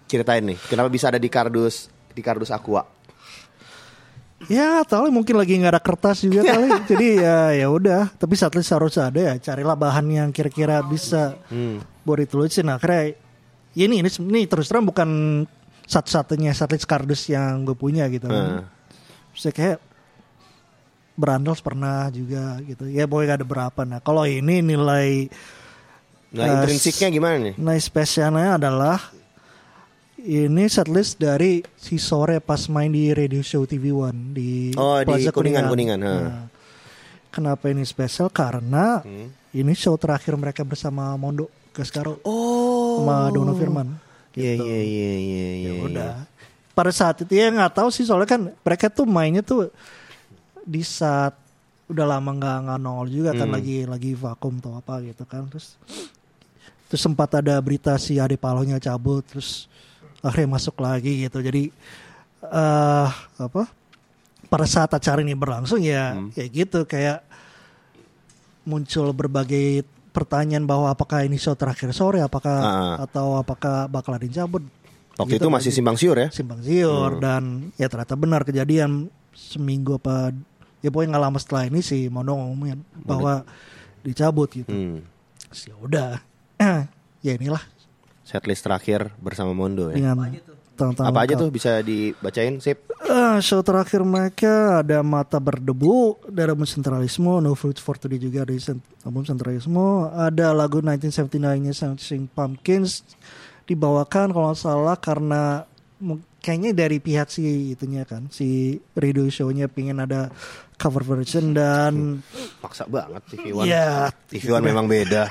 Ceritain 0.06 0.46
nih, 0.46 0.56
kenapa 0.66 0.88
bisa 0.88 1.10
ada 1.10 1.18
di 1.18 1.28
kardus 1.28 1.92
di 2.10 2.22
kardus 2.22 2.48
aqua? 2.48 2.86
Ya 4.46 4.86
tahu 4.86 5.10
mungkin 5.10 5.36
lagi 5.36 5.58
nggak 5.58 5.74
ada 5.74 5.82
kertas 5.82 6.22
juga 6.22 6.46
kali. 6.54 6.70
Jadi 6.86 7.08
ya 7.18 7.52
ya 7.52 7.68
udah. 7.68 8.14
Tapi 8.14 8.38
setlist 8.38 8.70
harus 8.70 8.96
ada 8.96 9.18
ya. 9.18 9.34
Carilah 9.36 9.74
bahan 9.74 10.06
yang 10.08 10.30
kira-kira 10.30 10.80
bisa 10.80 11.34
Hmm. 11.50 11.82
buat 12.06 12.22
ditulisin. 12.22 12.70
Akhirnya 12.70 13.18
ya 13.74 13.84
ini 13.90 14.00
ini 14.00 14.10
ini 14.22 14.42
terus 14.46 14.70
terang 14.70 14.86
bukan 14.86 15.10
satu-satunya 15.86 16.52
setlist 16.52 16.86
kardus 16.86 17.30
yang 17.30 17.64
gue 17.64 17.74
punya 17.74 18.10
gitu. 18.10 18.26
Hmm. 18.26 18.66
Saya 19.32 19.52
kayak 19.52 19.80
pernah 21.62 22.10
juga 22.10 22.60
gitu. 22.62 22.90
Ya 22.90 23.08
boleh 23.08 23.32
ada 23.32 23.46
berapa. 23.46 23.82
Nah 23.84 24.00
kalau 24.00 24.26
ini 24.26 24.60
nilai 24.60 25.30
Nah, 26.36 26.44
Eh, 26.44 26.52
intrinsiknya 26.52 27.08
gimana 27.16 27.36
nih? 27.40 27.54
nilai 27.56 27.80
spesialnya 27.80 28.60
adalah 28.60 29.00
ini 30.20 30.68
setlist 30.68 31.16
dari 31.16 31.64
si 31.80 31.96
sore 31.96 32.44
pas 32.44 32.60
main 32.68 32.92
di 32.92 33.08
radio 33.16 33.40
show 33.40 33.64
TV 33.64 33.96
One 33.96 34.36
di 34.36 34.76
Oh, 34.76 35.00
di 35.00 35.08
Plaza 35.08 35.32
Kuningan, 35.32 35.72
Kuningan, 35.72 36.00
ha. 36.04 36.12
Nah, 36.12 36.44
kenapa 37.32 37.72
ini 37.72 37.88
spesial? 37.88 38.28
Karena 38.28 39.00
Hmm. 39.00 39.32
ini 39.54 39.72
show 39.72 39.96
terakhir 39.96 40.36
mereka 40.36 40.68
bersama 40.68 41.16
Mondo 41.16 41.48
Gascaro 41.72 42.20
Oh. 42.28 43.00
sama 43.00 43.32
Dono 43.32 43.56
Firman. 43.56 43.88
Iya 44.36 44.54
iya 44.54 44.80
iya 44.84 45.12
iya 45.16 45.50
iya. 45.56 45.72
Ya 45.72 45.82
udah. 45.82 46.12
Pada 46.72 46.92
saat 46.92 47.24
itu 47.24 47.32
ya 47.32 47.48
nggak 47.48 47.72
tahu 47.74 47.88
sih 47.88 48.04
soalnya 48.04 48.28
kan 48.28 48.42
mereka 48.52 48.92
tuh 48.92 49.08
mainnya 49.08 49.40
tuh 49.40 49.72
di 50.62 50.84
saat 50.84 51.32
udah 51.86 52.18
lama 52.18 52.34
nggak 52.34 52.58
nggak 52.68 52.80
nongol 52.82 53.08
juga 53.08 53.32
kan 53.32 53.48
Hmm. 53.48 53.56
lagi 53.56 53.78
lagi 53.86 54.12
vakum 54.12 54.58
atau 54.60 54.76
apa 54.76 55.00
gitu 55.02 55.24
kan 55.24 55.46
terus 55.48 55.78
terus 56.86 57.00
sempat 57.00 57.30
ada 57.38 57.56
berita 57.62 57.94
si 57.96 58.18
Ade 58.18 58.36
Palonya 58.36 58.82
cabut 58.82 59.22
terus 59.24 59.70
akhirnya 60.20 60.58
masuk 60.58 60.82
lagi 60.82 61.24
gitu 61.24 61.40
jadi 61.40 61.70
eh 62.42 63.10
apa 63.38 63.70
pada 64.50 64.66
saat 64.66 64.90
acara 64.92 65.22
ini 65.22 65.38
berlangsung 65.38 65.80
ya 65.80 66.18
Hmm. 66.18 66.34
ya 66.34 66.44
gitu 66.44 66.84
kayak 66.84 67.22
muncul 68.66 69.14
berbagai 69.14 69.86
pertanyaan 70.16 70.64
bahwa 70.64 70.88
apakah 70.88 71.22
ini 71.22 71.36
show 71.36 71.52
terakhir 71.54 71.92
sore 71.92 72.20
apakah 72.20 72.58
Ah. 72.58 72.96
atau 73.02 73.36
apakah 73.36 73.86
bakal 73.86 74.16
ada 74.16 74.24
yang 74.24 74.36
cabut 74.40 74.64
Waktu 75.16 75.32
Gitu 75.34 75.42
itu 75.42 75.50
masih 75.50 75.70
lagi. 75.70 75.78
simpang 75.78 75.98
siur 75.98 76.18
ya? 76.18 76.28
simpang 76.30 76.60
siur 76.60 77.12
Hmm. 77.12 77.22
dan 77.22 77.44
ya 77.74 77.88
ternyata 77.88 78.16
benar 78.16 78.42
kejadian 78.42 79.08
seminggu 79.32 79.96
apa 79.96 80.32
ya 80.80 80.90
pokoknya 80.90 81.10
nggak 81.12 81.26
lama 81.26 81.38
setelah 81.38 81.64
ini 81.66 81.80
sih 81.80 82.08
Mondo 82.08 82.32
ngomongin 82.34 82.80
bahwa 82.98 83.44
dicabut 84.02 84.48
gitu 84.50 84.68
Hmm. 84.68 85.04
Ya 85.58 85.76
udah 85.78 86.10
ya 87.22 87.32
inilah 87.34 87.64
Setlist 88.22 88.62
terakhir 88.62 89.14
bersama 89.18 89.52
Mondo 89.52 89.88
ya. 89.88 89.96
dengan 89.96 90.18
tahun-tahun 90.76 91.08
Apa 91.08 91.24
aja 91.24 91.34
tuh 91.40 91.50
bisa 91.50 91.80
dibacain 91.80 92.60
sip? 92.60 92.86
Eh, 93.08 93.38
show 93.40 93.64
terakhir 93.64 94.04
mereka 94.04 94.84
ada 94.84 95.00
Mata 95.02 95.40
Berdebu 95.40 96.20
dari 96.28 96.52
album 96.52 96.68
Sentralismo, 96.68 97.40
No 97.40 97.56
Fruits 97.56 97.80
for 97.80 97.96
Today 97.96 98.20
juga 98.20 98.44
dari 98.44 98.60
album 99.08 99.24
Sentralismo, 99.24 100.12
ada 100.12 100.52
lagu 100.52 100.84
1979-nya 100.84 101.72
Smashing 101.72 102.28
Pumpkins 102.30 103.08
dibawakan 103.66 104.30
kalau 104.30 104.54
nggak 104.54 104.62
salah 104.62 104.96
karena 105.00 105.66
kayaknya 106.46 106.78
dari 106.78 107.02
pihak 107.02 107.34
si 107.34 107.74
itunya 107.74 108.06
kan 108.06 108.30
si 108.30 108.78
radio 108.94 109.26
show-nya 109.26 109.66
pingin 109.66 109.98
ada 109.98 110.30
cover 110.78 111.02
version 111.02 111.58
dan 111.58 112.22
Maksa 112.62 112.86
banget 112.86 113.26
TV 113.34 113.50
One. 113.50 113.66
ya 113.66 114.14
TV 114.30 114.54
One 114.54 114.62
memang 114.70 114.86
beda. 114.86 115.26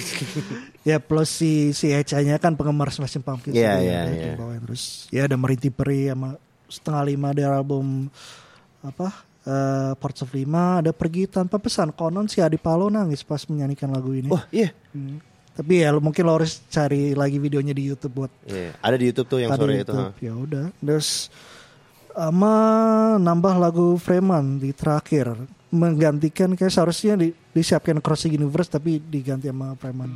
ya 0.88 0.96
plus 0.96 1.28
si 1.28 1.76
si 1.76 1.92
Echa-nya 1.92 2.40
kan 2.40 2.56
penggemar 2.56 2.88
Smashing 2.88 3.20
Pumpkins 3.20 3.52
Iya, 3.52 3.84
iya, 3.84 4.00
ya, 4.08 4.32
iya. 4.32 4.56
terus 4.64 5.12
ya 5.12 5.28
ada 5.28 5.36
Merintih 5.36 5.68
Peri 5.76 6.08
sama 6.08 6.40
setengah 6.72 7.02
lima 7.04 7.28
dari 7.36 7.52
album 7.52 8.08
apa 8.80 9.12
eh 9.44 9.92
Parts 10.00 10.24
of 10.24 10.32
Lima 10.32 10.80
ada 10.80 10.92
pergi 10.96 11.28
tanpa 11.28 11.60
pesan 11.60 11.92
konon 11.92 12.32
si 12.32 12.40
Adi 12.40 12.56
Palo 12.56 12.88
nangis 12.88 13.20
pas 13.28 13.44
menyanyikan 13.44 13.92
lagu 13.92 14.16
ini 14.16 14.32
Wah 14.32 14.48
iya. 14.48 14.72
Hmm. 14.96 15.20
Tapi 15.54 15.84
ya 15.84 15.92
mungkin 15.98 16.22
lo 16.24 16.40
harus 16.40 16.62
cari 16.70 17.12
lagi 17.12 17.36
videonya 17.36 17.74
di 17.74 17.90
YouTube 17.90 18.24
buat 18.24 18.32
Iya, 18.46 18.72
Ada 18.80 18.96
di 18.96 19.04
YouTube 19.10 19.28
tuh 19.28 19.38
yang 19.42 19.50
ada 19.50 19.60
sore 19.60 19.74
itu. 19.82 19.94
Ya 20.22 20.32
udah 20.34 20.64
terus 20.78 21.28
sama 22.10 22.54
nambah 23.18 23.54
lagu 23.58 23.94
Freeman 24.00 24.58
di 24.58 24.74
terakhir 24.74 25.34
menggantikan 25.70 26.58
kayak 26.58 26.74
seharusnya 26.74 27.14
di, 27.14 27.30
disiapkan 27.54 28.02
Crossing 28.02 28.34
Universe 28.34 28.70
tapi 28.74 28.98
diganti 28.98 29.46
sama 29.46 29.78
Freeman 29.78 30.10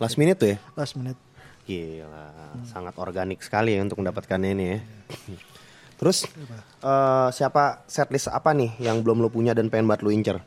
Last 0.00 0.16
minute 0.16 0.40
tuh 0.40 0.50
ya. 0.54 0.58
last 0.74 0.96
minute 0.96 1.18
Gila, 1.70 2.26
sangat 2.66 2.98
organik 2.98 3.44
sekali 3.46 3.78
ya 3.78 3.84
untuk 3.86 4.02
mendapatkannya 4.02 4.50
ini 4.58 4.64
ya. 4.74 4.78
Terus 6.00 6.26
eh, 6.82 7.28
siapa 7.30 7.84
setlist 7.86 8.32
apa 8.32 8.50
nih 8.56 8.74
yang 8.82 9.04
belum 9.04 9.22
lu 9.22 9.30
punya 9.30 9.54
dan 9.54 9.70
pengen 9.70 9.86
banget 9.86 10.02
lu 10.02 10.10
incer? 10.10 10.40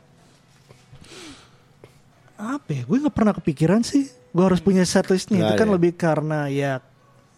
Apa 2.36 2.68
ya? 2.70 2.82
Gue 2.84 2.98
nggak 3.00 3.14
pernah 3.14 3.32
kepikiran 3.32 3.80
sih. 3.80 4.10
Gue 4.30 4.44
harus 4.44 4.58
punya 4.58 4.82
setlistnya 4.82 5.38
Nggak 5.38 5.48
itu 5.48 5.60
kan 5.60 5.68
ya? 5.68 5.72
lebih 5.72 5.92
karena 5.94 6.38
ya 6.48 6.72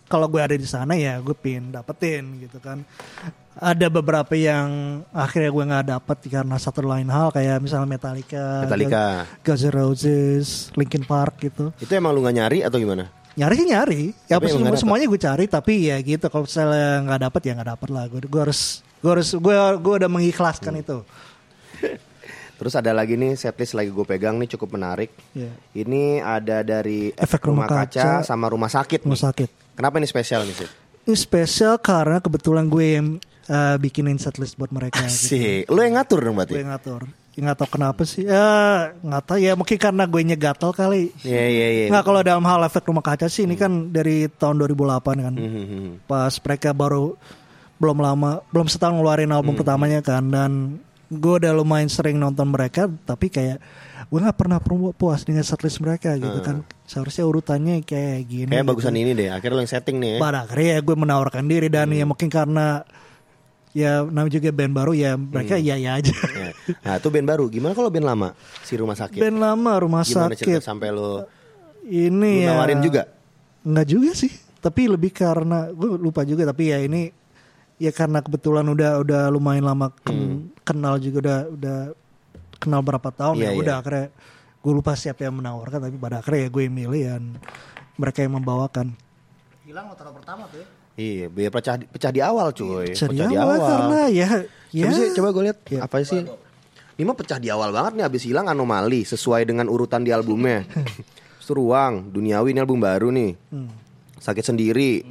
kalau 0.07 0.31
gue 0.31 0.39
ada 0.39 0.55
di 0.55 0.65
sana 0.65 0.95
ya 0.95 1.19
gue 1.19 1.35
pin 1.35 1.69
dapetin 1.69 2.41
gitu 2.41 2.57
kan. 2.59 2.81
Ada 3.57 3.89
beberapa 3.89 4.37
yang 4.37 5.01
akhirnya 5.11 5.49
gue 5.49 5.65
nggak 5.65 5.87
dapet 5.89 6.19
karena 6.29 6.57
satu 6.57 6.85
lain 6.85 7.09
hal 7.09 7.33
kayak 7.33 7.57
misalnya 7.59 7.89
Metallica, 7.89 8.69
Metallica. 8.69 9.25
Guns 9.41 9.65
N' 9.65 9.73
Roses, 9.73 10.47
Linkin 10.77 11.03
Park 11.03 11.41
gitu. 11.41 11.73
Itu 11.81 11.89
emang 11.91 12.13
lu 12.13 12.21
gak 12.21 12.37
nyari 12.37 12.61
atau 12.61 12.77
gimana? 12.77 13.09
nyari 13.37 13.53
sih 13.53 13.69
nyari. 13.69 14.03
Ya 14.29 14.41
Tapi 14.41 14.49
emang 14.49 14.53
semua, 14.57 14.67
nggak 14.73 14.81
semuanya 14.81 15.07
gue 15.09 15.21
cari 15.21 15.45
tapi 15.45 15.73
ya 15.89 15.97
gitu 16.01 16.25
kalau 16.29 16.49
misalnya 16.49 16.89
nggak 17.05 17.21
dapet 17.29 17.41
ya 17.45 17.53
nggak 17.53 17.71
dapet 17.77 17.89
lah. 17.93 18.05
Gue 18.09 18.21
gue 18.25 18.41
harus 18.41 18.61
gue 18.97 19.11
harus 19.13 19.29
gue 19.37 19.55
gue 19.77 19.95
udah 20.01 20.09
mengikhlaskan 20.09 20.73
Hmm. 20.73 20.81
itu 20.81 20.99
Terus 22.57 22.73
ada 22.73 22.91
lagi 22.91 23.15
nih 23.15 23.37
setlist 23.37 23.73
lagi 23.73 23.89
gue 23.89 24.03
pegang 24.03 24.37
nih 24.37 24.49
cukup 24.51 24.81
menarik. 24.81 25.13
ya 25.33 25.53
Ini 25.73 26.21
ada 26.21 26.65
dari 26.65 27.13
Efek 27.13 27.45
Rumah 27.45 27.69
Kaca, 27.69 28.25
sama 28.25 28.49
Rumah 28.49 28.73
Sakit. 28.73 29.05
rumah 29.05 29.13
nih. 29.13 29.25
sakit 29.29 29.51
Kenapa 29.77 30.01
ini 30.01 30.09
spesial 30.09 30.41
nih 30.43 30.57
sih? 30.57 30.69
Ini 31.05 31.15
spesial 31.15 31.77
karena 31.77 32.19
kebetulan 32.19 32.67
gue 32.67 32.87
yang 32.97 33.07
uh, 33.47 33.77
bikinin 33.77 34.17
setlist 34.17 34.57
buat 34.57 34.73
mereka. 34.73 35.05
gitu. 35.05 35.37
Sih, 35.37 35.69
lu 35.69 35.79
yang 35.79 36.01
ngatur 36.01 36.25
dong 36.25 36.35
Gue 36.35 36.49
berarti. 36.49 36.55
yang 36.57 36.73
ngatur. 36.73 37.03
Nggak 37.37 37.57
tahu 37.61 37.69
kenapa 37.69 38.03
sih. 38.09 38.25
Ya 38.25 38.49
nggak 38.97 39.23
tahu 39.29 39.37
ya 39.37 39.53
mungkin 39.53 39.77
karena 39.77 40.09
gue 40.09 40.21
gatal 40.41 40.73
kali. 40.73 41.13
Iya 41.21 41.45
iya 41.45 41.67
iya. 41.69 41.87
Nggak 41.93 42.05
kalau 42.09 42.21
dalam 42.25 42.41
hal 42.49 42.65
efek 42.65 42.89
rumah 42.89 43.05
kaca 43.05 43.29
sih 43.29 43.45
ini 43.45 43.61
kan 43.61 43.93
dari 43.93 44.25
tahun 44.33 44.57
2008 44.65 45.21
kan. 45.21 45.35
Mhm. 45.37 46.09
Pas 46.09 46.33
mereka 46.41 46.73
baru 46.73 47.13
belum 47.77 48.01
lama 48.01 48.41
belum 48.49 48.73
setahun 48.73 48.97
ngeluarin 48.97 49.29
album 49.37 49.53
pertamanya 49.53 50.01
kan 50.01 50.25
dan 50.33 50.81
gue 51.09 51.35
udah 51.39 51.53
lumayan 51.53 51.87
sering 51.87 52.17
nonton 52.17 52.47
mereka 52.47 52.85
tapi 53.03 53.27
kayak 53.27 53.63
gue 54.05 54.19
nggak 54.19 54.35
pernah 54.35 54.59
pu- 54.59 54.91
puas 54.93 55.23
dengan 55.23 55.41
setlist 55.41 55.79
mereka 55.79 56.15
gitu 56.15 56.39
kan 56.41 56.61
seharusnya 56.83 57.23
urutannya 57.23 57.81
kayak 57.81 58.19
gini 58.25 58.47
Kayak 58.49 58.63
gitu. 58.63 58.71
bagusan 58.71 58.95
ini 58.95 59.11
deh. 59.13 59.29
Akhirnya 59.29 59.55
lu 59.55 59.63
yang 59.63 59.73
setting 59.73 59.97
nih 59.97 60.11
ya. 60.13 60.19
pada 60.19 60.39
akhirnya 60.43 60.69
ya 60.69 60.81
gue 60.81 60.97
menawarkan 60.97 61.45
diri 61.45 61.69
dan 61.69 61.91
ya 61.91 62.05
mungkin 62.05 62.27
karena 62.27 62.83
ya 63.71 64.01
namanya 64.03 64.33
juga 64.33 64.49
band 64.51 64.73
baru 64.73 64.93
ya 64.93 65.11
mereka 65.15 65.55
ya 65.57 65.75
ya 65.75 65.95
aja 65.95 66.15
Ya. 66.33 66.51
Nah, 66.81 66.95
itu 66.97 67.09
band 67.09 67.27
baru. 67.27 67.45
Gimana 67.47 67.73
kalau 67.73 67.89
band 67.89 68.07
lama? 68.07 68.29
Si 68.61 68.73
Rumah 68.73 68.97
Sakit. 68.97 69.19
band 69.19 69.37
lama 69.37 69.73
rumah 69.77 70.01
Gimana 70.01 70.33
cerita 70.33 70.59
sakit 70.59 70.65
sampai 70.65 70.89
lu 70.91 71.23
ini 71.85 72.43
ya 72.43 72.51
nawarin 72.53 72.81
juga? 72.81 73.07
nggak 73.63 73.87
juga 73.87 74.11
sih 74.13 74.31
tapi 74.57 74.87
lebih 74.87 75.11
karena 75.11 75.69
gue 75.69 75.95
lupa 75.97 76.23
juga 76.23 76.43
tapi 76.45 76.71
ya 76.71 76.79
ini 76.79 77.11
ya 77.77 77.91
karena 77.91 78.19
kebetulan 78.19 78.65
udah 78.65 79.01
udah 79.01 79.23
lumayan 79.29 79.65
lama 79.65 79.93
ken- 80.01 80.49
kenal 80.63 80.97
juga 80.97 81.19
udah 81.21 81.39
udah 81.51 81.79
kenal 82.57 82.81
berapa 82.81 83.09
tahun 83.11 83.35
Hmm. 83.35 83.43
Iya, 83.43 83.47
ya 83.47 83.53
iya. 83.53 83.61
udah 83.61 83.75
akhirnya 83.77 84.07
gue 84.57 84.73
lupa 84.73 84.93
siapa 84.95 85.21
yang 85.23 85.37
menawarkan 85.37 85.79
tapi 85.81 85.97
pada 85.97 86.19
akhirnya 86.19 86.41
ya 86.41 86.49
gue 86.49 86.63
yang 86.63 86.75
milih 86.75 87.03
dan 87.07 87.23
mereka 87.95 88.19
yang 88.21 88.35
membawakan 88.35 88.97
Hilang 89.63 89.91
taruh 89.93 90.15
pertama 90.15 90.47
tuh 90.47 90.63
ya. 90.63 90.67
Iya, 90.97 91.27
biar 91.29 91.51
pecah 91.51 91.75
di, 91.75 91.85
pecah 91.85 92.09
di 92.09 92.21
awal 92.21 92.49
cuy. 92.51 92.89
Jadi 92.89 93.13
pecah 93.13 93.29
di 93.29 93.37
awal 93.37 93.59
awal. 93.59 93.69
karena 93.69 94.01
ya 94.09 94.29
ya 94.71 94.87
Coba 94.87 94.97
sih, 94.97 95.07
coba 95.13 95.29
gue 95.29 95.43
lihat 95.45 95.59
Ya. 95.69 95.81
apa 95.83 95.97
sih? 96.01 96.23
Ini 96.97 97.05
mah 97.05 97.13
pecah 97.13 97.37
di 97.37 97.49
awal 97.51 97.69
banget 97.69 97.93
nih 97.93 98.05
abis 98.07 98.23
hilang 98.25 98.47
anomali 98.47 99.03
sesuai 99.03 99.45
dengan 99.45 99.67
urutan 99.67 100.01
di 100.01 100.09
albumnya. 100.09 100.65
Terus 101.37 101.45
tuh 101.45 101.59
ruang, 101.59 102.09
duniawi 102.09 102.51
ini 102.51 102.59
album 102.59 102.81
baru 102.81 103.11
nih. 103.11 103.37
Hmm. 103.51 103.69
Sakit 104.17 104.41
sendiri. 104.47 105.05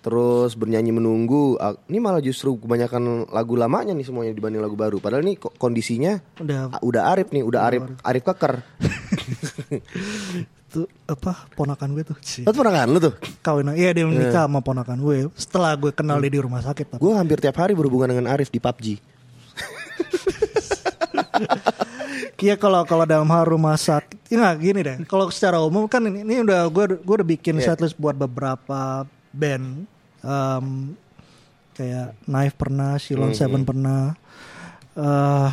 Terus 0.00 0.52
bernyanyi 0.52 0.90
menunggu. 0.90 1.54
Ah, 1.56 1.76
Ini 1.82 1.98
malah 1.98 2.18
justru 2.18 2.56
kebanyakan 2.56 3.28
lagu 3.28 3.52
lamanya 3.52 3.92
nih 3.92 4.02
semuanya 4.02 4.32
dibanding 4.32 4.58
lagu 4.58 4.72
baru. 4.72 4.96
Padahal 4.96 5.20
ini 5.22 5.36
ko- 5.36 5.52
kondisinya 5.52 6.16
udah 6.36 6.72
ah, 6.72 6.80
udah 6.80 7.02
Arif 7.06 7.28
nih, 7.28 7.42
udah 7.42 7.60
Arif 7.62 7.82
Arif 8.00 8.22
keker. 8.24 8.54
tuh 10.70 10.86
apa 11.04 11.50
ponakan 11.50 11.92
gue 11.92 12.06
tuh 12.06 12.14
sih 12.20 12.46
Lu 12.46 12.54
tuh 12.54 12.62
pernah 12.62 12.70
kan 12.76 12.86
lu 12.86 13.02
tuh? 13.02 13.10
kawin 13.42 13.74
iya 13.74 13.90
dia 13.90 14.06
menikah 14.06 14.46
sama 14.46 14.62
ponakan 14.62 15.02
gue 15.02 15.26
setelah 15.34 15.74
gue 15.74 15.90
kenal 15.90 16.14
dia 16.16 16.30
di 16.30 16.38
rumah 16.38 16.62
sakit 16.62 16.94
tapi 16.94 17.02
Gue 17.02 17.10
hampir 17.12 17.42
tiap 17.42 17.58
hari 17.58 17.74
berhubungan 17.74 18.06
dengan 18.08 18.30
Arif 18.30 18.48
di 18.48 18.58
PUBG. 18.58 18.86
Iya 22.40 22.56
kalau 22.56 22.80
kalau 22.84 23.04
dalam 23.04 23.28
hal 23.28 23.44
rumah 23.44 23.76
sakit, 23.76 24.16
ya 24.26 24.48
gini 24.54 24.80
deh. 24.80 24.96
Kalau 25.04 25.28
secara 25.28 25.60
umum 25.60 25.84
kan 25.84 26.00
ini, 26.02 26.24
ini 26.24 26.40
udah 26.40 26.64
gue 26.66 26.96
gue 26.96 27.14
udah 27.14 27.28
bikin 27.28 27.60
Iya. 27.60 27.72
setlist 27.72 27.96
buat 27.96 28.16
beberapa 28.16 29.04
band, 29.30 29.86
Em, 30.20 30.66
kayak 31.72 32.12
Knife 32.22 32.54
pernah, 32.54 32.94
Shilon 32.94 33.30
Mhm. 33.30 33.38
Seven 33.38 33.62
pernah. 33.62 34.12
eh 34.92 35.50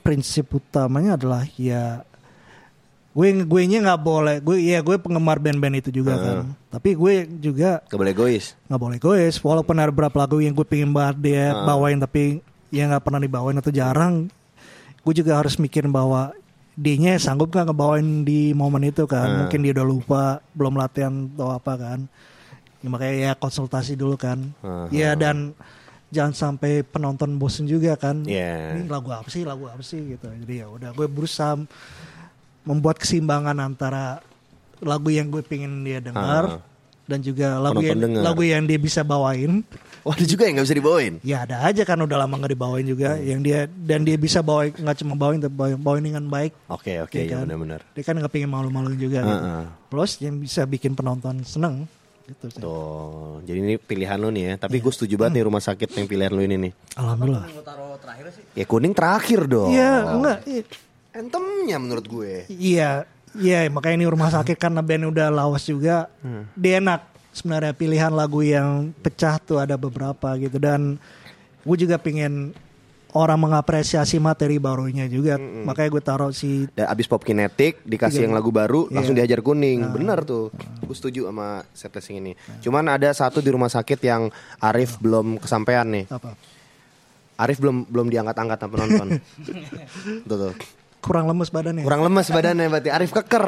prinsip 0.00 0.46
utamanya 0.52 1.14
adalah 1.14 1.42
ya 1.52 2.06
gue 3.10 3.28
gue 3.42 3.62
nya 3.66 3.82
nggak 3.82 4.00
boleh 4.00 4.36
gue 4.38 4.56
ya 4.62 4.78
gue 4.78 4.94
penggemar 4.96 5.36
band-band 5.36 5.74
itu 5.76 5.90
juga 5.90 6.14
kan 6.14 6.36
tapi 6.70 6.94
gue 6.94 7.14
juga 7.42 7.82
Gak 7.82 7.98
boleh 7.98 8.14
egois. 8.14 8.54
nggak 8.64 8.80
boleh 8.80 8.96
egois 8.96 9.34
walaupun 9.36 9.74
ada 9.74 9.90
beberapa 9.90 10.14
lagu 10.16 10.38
yang 10.38 10.54
gue 10.54 10.62
pengen 10.62 10.94
banget 10.94 11.16
dia 11.20 11.44
Ah. 11.50 11.66
bawain 11.66 11.98
tapi 11.98 12.38
ya 12.70 12.86
nggak 12.86 13.02
pernah 13.02 13.18
dibawain 13.18 13.58
atau 13.58 13.74
jarang 13.74 14.30
gue 15.02 15.12
juga 15.12 15.36
harus 15.36 15.58
mikirin 15.58 15.90
bahwa 15.90 16.30
dia 16.72 17.18
sanggup 17.18 17.50
nggak 17.50 17.66
ngebawain 17.66 18.22
di 18.22 18.54
momen 18.54 18.86
itu 18.86 19.02
kan 19.04 19.26
Ah. 19.26 19.36
mungkin 19.44 19.60
dia 19.60 19.74
udah 19.74 19.84
lupa 19.84 20.22
belum 20.54 20.78
latihan 20.78 21.26
atau 21.28 21.50
apa 21.50 21.74
kan 21.74 22.00
ya, 22.80 22.88
makanya 22.88 23.14
ya 23.14 23.32
konsultasi 23.34 23.94
dulu 23.94 24.14
kan 24.14 24.52
Ah. 24.60 24.88
ya 24.88 25.12
dan 25.14 25.52
jangan 26.08 26.32
sampai 26.32 26.82
penonton 26.82 27.36
bosen 27.36 27.64
juga 27.64 27.94
kan 27.94 28.22
Iya. 28.22 28.74
ini 28.74 28.86
lagu 28.86 29.08
apa 29.08 29.26
sih 29.26 29.42
lagu 29.42 29.64
apa 29.64 29.80
sih 29.80 30.00
gitu 30.10 30.26
jadi 30.26 30.54
ya 30.58 30.66
udah 30.68 30.90
gue 30.90 31.06
berusaha 31.06 31.54
membuat 32.62 32.98
keseimbangan 32.98 33.56
antara 33.58 34.20
lagu 34.80 35.08
yang 35.08 35.28
gue 35.28 35.40
pengen 35.40 35.80
dia 35.80 36.00
dengar 36.00 36.58
Ah. 36.58 36.60
dan 37.06 37.20
juga 37.20 37.58
lagu 37.58 37.78
Penonton 37.78 37.90
yang 37.90 38.00
denger. 38.00 38.22
lagu 38.22 38.42
yang 38.42 38.62
dia 38.64 38.78
bisa 38.78 39.00
bawain 39.02 39.62
Wah 40.00 40.16
ada 40.16 40.24
juga 40.24 40.48
yang 40.48 40.56
gak 40.56 40.64
bisa 40.64 40.78
dibawain. 40.78 41.14
ya 41.20 41.44
ada 41.44 41.60
aja 41.62 41.84
kan 41.84 42.00
udah 42.00 42.16
lama 42.16 42.32
nggak 42.34 42.52
dibawain 42.54 42.86
juga 42.86 43.12
Hmm. 43.12 43.22
yang 43.22 43.40
dia 43.40 43.58
dan 43.68 44.00
dia 44.00 44.16
bisa 44.16 44.40
bawain 44.40 44.72
nggak 44.72 44.96
cuma 44.98 45.12
bawain 45.14 45.38
tapi 45.38 45.52
bawain, 45.52 45.76
bawain 45.76 46.02
dengan 46.02 46.24
baik 46.24 46.56
Oke 46.66 46.96
oke 46.98 47.12
Iya 47.14 47.20
ya 47.20 47.32
kan? 47.34 47.44
benar-benar. 47.44 47.80
dia 47.86 48.02
kan 48.02 48.14
nggak 48.16 48.32
pengen 48.32 48.48
malu-maluin 48.48 48.96
juga 48.96 49.20
gitu. 49.20 49.36
Heeh. 49.38 49.64
plus 49.86 50.10
yang 50.18 50.34
bisa 50.36 50.64
bikin 50.64 50.92
penonton 50.92 51.44
seneng 51.44 51.84
gitu 52.30 52.44
sih. 52.48 52.60
Tuh, 52.60 53.42
jadi 53.42 53.58
ini 53.58 53.74
pilihan 53.76 54.16
lu 54.16 54.28
nih 54.28 54.44
ya. 54.44 54.54
Tapi 54.60 54.76
Iya. 54.76 54.82
gue 54.82 54.92
setuju 54.92 55.14
banget 55.16 55.32
nih 55.32 55.44
rumah 55.44 55.60
sakit 55.60 55.88
yang 55.92 56.06
pilihan 56.06 56.30
lu 56.30 56.40
ini 56.40 56.56
nih. 56.60 56.72
alhamdulillah 56.94 57.44
Lo 57.48 57.62
taruh 57.62 57.96
terakhir 57.96 58.26
sih. 58.30 58.42
Ya 58.52 58.64
kuning 58.64 58.92
terakhir 58.92 59.40
dong. 59.44 59.68
iya 59.68 59.92
enggak 60.08 60.38
i- 60.44 60.66
Anthemnya 61.12 61.76
menurut 61.76 62.06
gue. 62.06 62.46
iya 62.48 63.02
iya 63.32 63.66
makanya 63.66 63.96
ini 63.96 64.06
rumah 64.06 64.28
sakit 64.28 64.54
karena 64.56 64.78
band 64.80 65.06
udah 65.08 65.28
lawas 65.28 65.62
juga 65.64 66.06
Hmm. 66.18 66.46
dia 66.52 66.78
enak 66.78 67.02
sebenarnya 67.30 67.70
pilihan 67.72 68.10
lagu 68.10 68.40
yang 68.40 68.68
pecah 68.96 69.38
tuh 69.38 69.58
ada 69.58 69.74
beberapa 69.74 70.34
gitu 70.36 70.56
dan 70.56 70.98
gue 71.60 71.76
juga 71.76 71.94
pengen 71.96 72.54
orang 73.14 73.38
mengapresiasi 73.40 74.22
materi 74.22 74.56
barunya 74.56 75.06
juga. 75.06 75.36
Makanya 75.38 75.88
gue 75.90 76.02
taruh 76.02 76.32
si 76.32 76.66
Dan 76.70 76.86
abis 76.86 77.10
pop 77.10 77.22
kinetik 77.22 77.82
dikasih 77.82 78.26
yang 78.28 78.34
lagu 78.34 78.50
baru 78.50 78.86
Iya. 78.86 78.94
langsung 78.94 79.14
dihajar 79.18 79.40
kuning. 79.42 79.82
Bener 79.90 80.22
tuh. 80.22 80.54
Gue 80.82 80.94
setuju 80.94 81.26
sama 81.26 81.66
set 81.74 81.90
listing 81.94 82.22
ini. 82.22 82.32
Cuman 82.62 82.86
ada 82.86 83.10
satu 83.10 83.42
di 83.42 83.50
rumah 83.50 83.70
sakit 83.70 83.98
yang 84.02 84.30
Arif 84.58 84.98
belum 84.98 85.38
kesampaian 85.38 85.86
nih. 85.86 86.06
apa? 86.06 86.34
Arif 87.40 87.56
belum 87.56 87.88
belum 87.88 88.06
diangkat-angkat 88.12 88.58
sama 88.60 88.72
penonton. 88.76 89.08
tuh, 90.28 90.36
tuh. 90.36 90.52
Kurang 91.00 91.24
lemes 91.32 91.48
badannya. 91.48 91.82
Kurang 91.82 92.04
lemes 92.04 92.28
badannya 92.28 92.66
berarti 92.68 92.90
Arif 92.92 93.10
keker. 93.16 93.46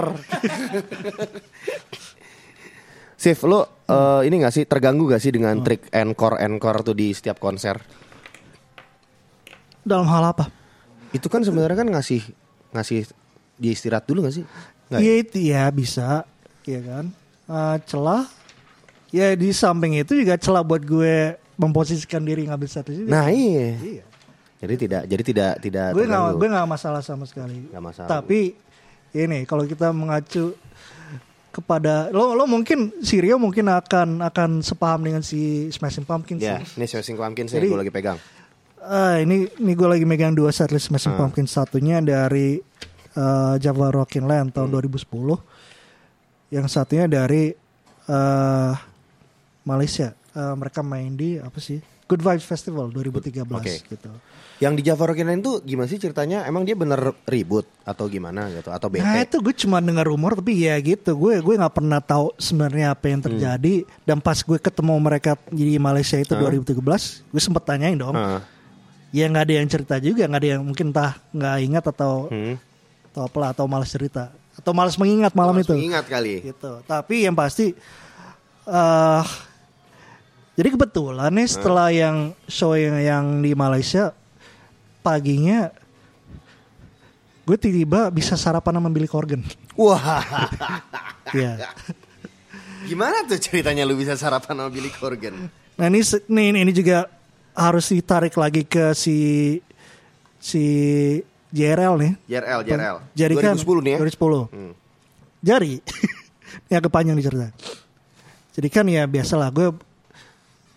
Sif, 3.15 3.47
lo 3.47 3.85
eh, 3.87 4.27
ini 4.27 4.43
gak 4.43 4.51
sih 4.51 4.65
terganggu 4.67 5.07
gak 5.07 5.23
sih 5.23 5.31
dengan 5.31 5.61
trik 5.63 5.87
encore 5.95 6.43
encore 6.43 6.83
tuh 6.83 6.97
di 6.97 7.15
setiap 7.15 7.39
konser? 7.39 8.02
Dalam 9.83 10.07
hal 10.07 10.35
apa? 10.35 10.49
Itu 11.13 11.27
kan 11.29 11.43
sebenarnya 11.45 11.77
kan 11.83 11.89
ngasih 11.91 12.23
ngasih 12.73 13.11
dia 13.61 13.73
istirahat 13.75 14.09
dulu 14.09 14.25
gak 14.27 14.43
sih? 14.43 14.45
Ya? 14.89 14.99
Iya 14.99 15.13
itu 15.21 15.37
ya 15.41 15.63
bisa, 15.73 16.25
ya 16.65 16.81
kan. 16.81 17.05
Eh, 17.49 17.77
celah, 17.85 18.25
ya 19.13 19.37
di 19.37 19.53
samping 19.53 20.01
itu 20.01 20.17
juga 20.17 20.41
celah 20.41 20.65
buat 20.65 20.83
gue 20.83 21.37
memposisikan 21.61 22.25
diri 22.25 22.49
ngambil 22.49 22.69
satu 22.69 22.91
juga. 22.91 23.13
Nah 23.13 23.29
iya. 23.29 23.77
Iya. 23.79 24.05
Jadi 24.63 24.75
tidak 24.79 25.03
jadi 25.11 25.23
tidak 25.27 25.53
tidak 25.59 25.87
gue 25.91 26.07
nggak 26.07 26.39
gue 26.39 26.49
nggak 26.49 26.69
masalah 26.71 27.03
sama 27.03 27.27
sekali. 27.27 27.67
Nggak 27.71 27.83
masalah. 27.83 28.09
Tapi 28.09 28.55
ini 29.13 29.43
kalau 29.45 29.67
kita 29.67 29.91
mengacu 29.91 30.55
kepada 31.53 32.09
lo 32.09 32.33
lo 32.33 32.49
mungkin 32.49 32.89
si 33.05 33.21
Rio 33.21 33.37
mungkin 33.37 33.69
akan 33.69 34.25
akan 34.25 34.51
sepaham 34.65 35.05
dengan 35.05 35.21
si 35.21 35.69
Smashing 35.69 36.09
Pumpkins. 36.09 36.41
Ya, 36.41 36.63
sih. 36.65 36.81
ini 36.81 36.87
Smashing 36.89 37.19
Pumpkins 37.21 37.53
yang 37.53 37.69
gue 37.69 37.81
lagi 37.85 37.93
pegang. 37.93 38.17
Ah, 38.83 39.17
ini 39.17 39.47
ini 39.53 39.73
gue 39.73 39.87
lagi 39.87 40.03
megang 40.03 40.33
dua 40.33 40.51
setlist. 40.51 40.91
Smashing 40.91 41.15
Pumpkins 41.15 41.51
satunya 41.51 41.99
dari 41.99 42.59
eh, 43.13 43.55
Java 43.57 43.87
Rockin' 43.93 44.25
Land 44.25 44.53
tahun 44.53 44.69
Hmm. 44.69 44.83
2010. 44.83 45.39
Yang 46.51 46.67
satunya 46.69 47.07
dari 47.07 47.55
eh, 48.05 48.73
Malaysia. 49.63 50.11
Eh, 50.29 50.55
mereka 50.55 50.81
main 50.81 51.13
di 51.13 51.37
apa 51.37 51.57
sih? 51.57 51.79
Good 52.03 52.21
Vibes 52.21 52.45
Festival 52.45 52.91
2013 52.91 53.47
Oke. 53.49 53.73
gitu. 53.87 54.11
Yang 54.59 54.73
di 54.75 54.83
Java 54.85 55.05
Rockin' 55.07 55.25
Line 55.25 55.41
tuh 55.41 55.61
gimana 55.61 55.87
sih 55.87 55.97
ceritanya? 55.97 56.45
Emang 56.45 56.63
dia 56.63 56.75
bener 56.75 56.99
ribut 57.25 57.65
atau 57.83 58.05
gimana 58.07 58.47
gitu 58.49 58.69
atau 58.69 58.87
bete? 58.87 59.01
Nah 59.01 59.21
itu 59.21 59.39
gue 59.39 59.55
cuma 59.57 59.79
dengar 59.79 60.05
rumor 60.05 60.35
tapi 60.35 60.55
ya 60.61 60.77
gitu 60.77 61.17
gue 61.17 61.39
gue 61.39 61.55
nggak 61.57 61.73
pernah 61.73 61.99
tahu 61.99 62.31
sebenarnya 62.37 62.93
apa 62.93 63.01
Hmm. 63.03 63.13
yang 63.13 63.23
terjadi 63.23 63.75
dan 64.03 64.19
pas 64.19 64.37
gue 64.37 64.55
ketemu 64.57 64.95
mereka 64.99 65.35
di 65.49 65.75
Malaysia 65.77 66.15
itu 66.15 66.33
2013 66.33 66.79
gue 67.25 67.41
sempet 67.41 67.63
tanyain 67.65 67.97
dong 67.97 68.13
Heeh. 68.13 68.41
Ya 69.13 69.29
nggak 69.29 69.45
ada 69.45 69.55
yang 69.55 69.69
cerita 69.69 69.95
juga 69.97 70.25
nggak 70.25 70.41
ada 70.41 70.49
yang 70.57 70.63
mungkin 70.65 70.89
entah 70.89 71.13
nggak 71.31 71.57
ingat 71.63 71.85
atau 71.87 72.27
Hmm. 72.27 72.57
atau 73.13 73.23
apa 73.29 73.41
atau 73.53 73.65
malas 73.67 73.89
cerita 73.89 74.33
atau 74.53 74.73
malas 74.73 74.97
mengingat 74.97 75.33
malam 75.33 75.53
itu 75.57 75.77
Ingat 75.77 76.09
kali. 76.09 76.41
gitu 76.43 76.81
tapi 76.83 77.23
yang 77.23 77.37
pasti 77.37 77.77
eh 78.65 79.23
jadi 80.53 80.69
kebetulan 80.71 81.29
nih 81.31 81.49
setelah 81.49 81.89
yang 81.89 82.17
show 82.45 82.73
yang, 82.73 82.97
yang 82.99 83.25
di 83.39 83.53
Malaysia 83.53 84.13
paginya 85.01 85.73
gue 87.43 87.57
tiba-tiba 87.59 88.09
bisa 88.09 88.33
sarapan 88.35 88.79
sama 88.79 88.89
Billy 88.89 89.07
Corgan 89.07 89.43
Wah, 89.75 89.99
Iya. 91.33 91.69
gimana 92.85 93.25
tuh 93.25 93.37
ceritanya 93.37 93.83
lu 93.83 93.95
bisa 93.95 94.13
sarapan 94.15 94.53
sama 94.55 94.69
Billy 94.69 94.91
Corgan? 94.91 95.49
Nah 95.73 95.87
ini 95.87 96.05
ini, 96.29 96.61
ini 96.61 96.73
juga 96.73 97.09
harus 97.53 97.87
ditarik 97.93 98.35
lagi 98.37 98.65
ke 98.65 98.97
si 98.97 99.17
si 100.41 100.65
JRL 101.53 101.95
nih. 102.01 102.13
JRL, 102.27 102.61
JRL. 102.65 102.97
Jadi 103.13 103.35
kan 103.37 103.55
2010 103.61 103.85
nih 103.85 103.93
ya. 103.93 103.99
2010. 104.01 104.49
Hmm. 104.53 104.73
Jadi 105.43 105.73
ini 106.69 106.75
agak 106.75 106.93
panjang 106.93 107.15
nih 107.15 107.27
cerita. 107.29 107.49
Jadi 108.53 108.69
kan 108.69 108.85
ya 108.89 109.05
biasalah 109.05 109.49
gue 109.53 109.69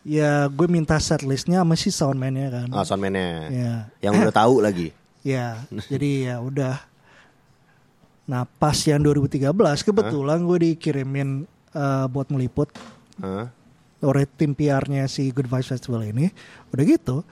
ya 0.06 0.48
gue 0.48 0.68
minta 0.70 0.96
set 1.00 1.24
listnya 1.26 1.64
sama 1.64 1.76
si 1.80 1.90
soundman-nya 1.90 2.48
kan. 2.52 2.68
Ah, 2.76 2.84
soundman-nya. 2.84 3.28
Ya. 3.50 3.74
Yang 4.04 4.14
udah 4.28 4.36
tahu 4.36 4.56
lagi. 4.62 4.90
Ya, 5.26 5.66
jadi 5.90 6.10
ya 6.22 6.36
udah. 6.38 6.86
Nah 8.30 8.46
pas 8.62 8.78
yang 8.86 9.02
2013 9.02 9.42
kebetulan 9.82 10.38
gue 10.46 10.58
dikirimin 10.70 11.50
eh, 11.74 12.06
buat 12.14 12.30
meliput 12.30 12.70
Hah? 13.18 13.50
Oleh 14.06 14.30
tim 14.30 14.54
PR-nya 14.54 15.06
si 15.06 15.28
Good 15.30 15.46
Vibes 15.46 15.68
Festival 15.68 16.06
ini. 16.06 16.30
Udah 16.70 16.84
gitu, 16.84 17.26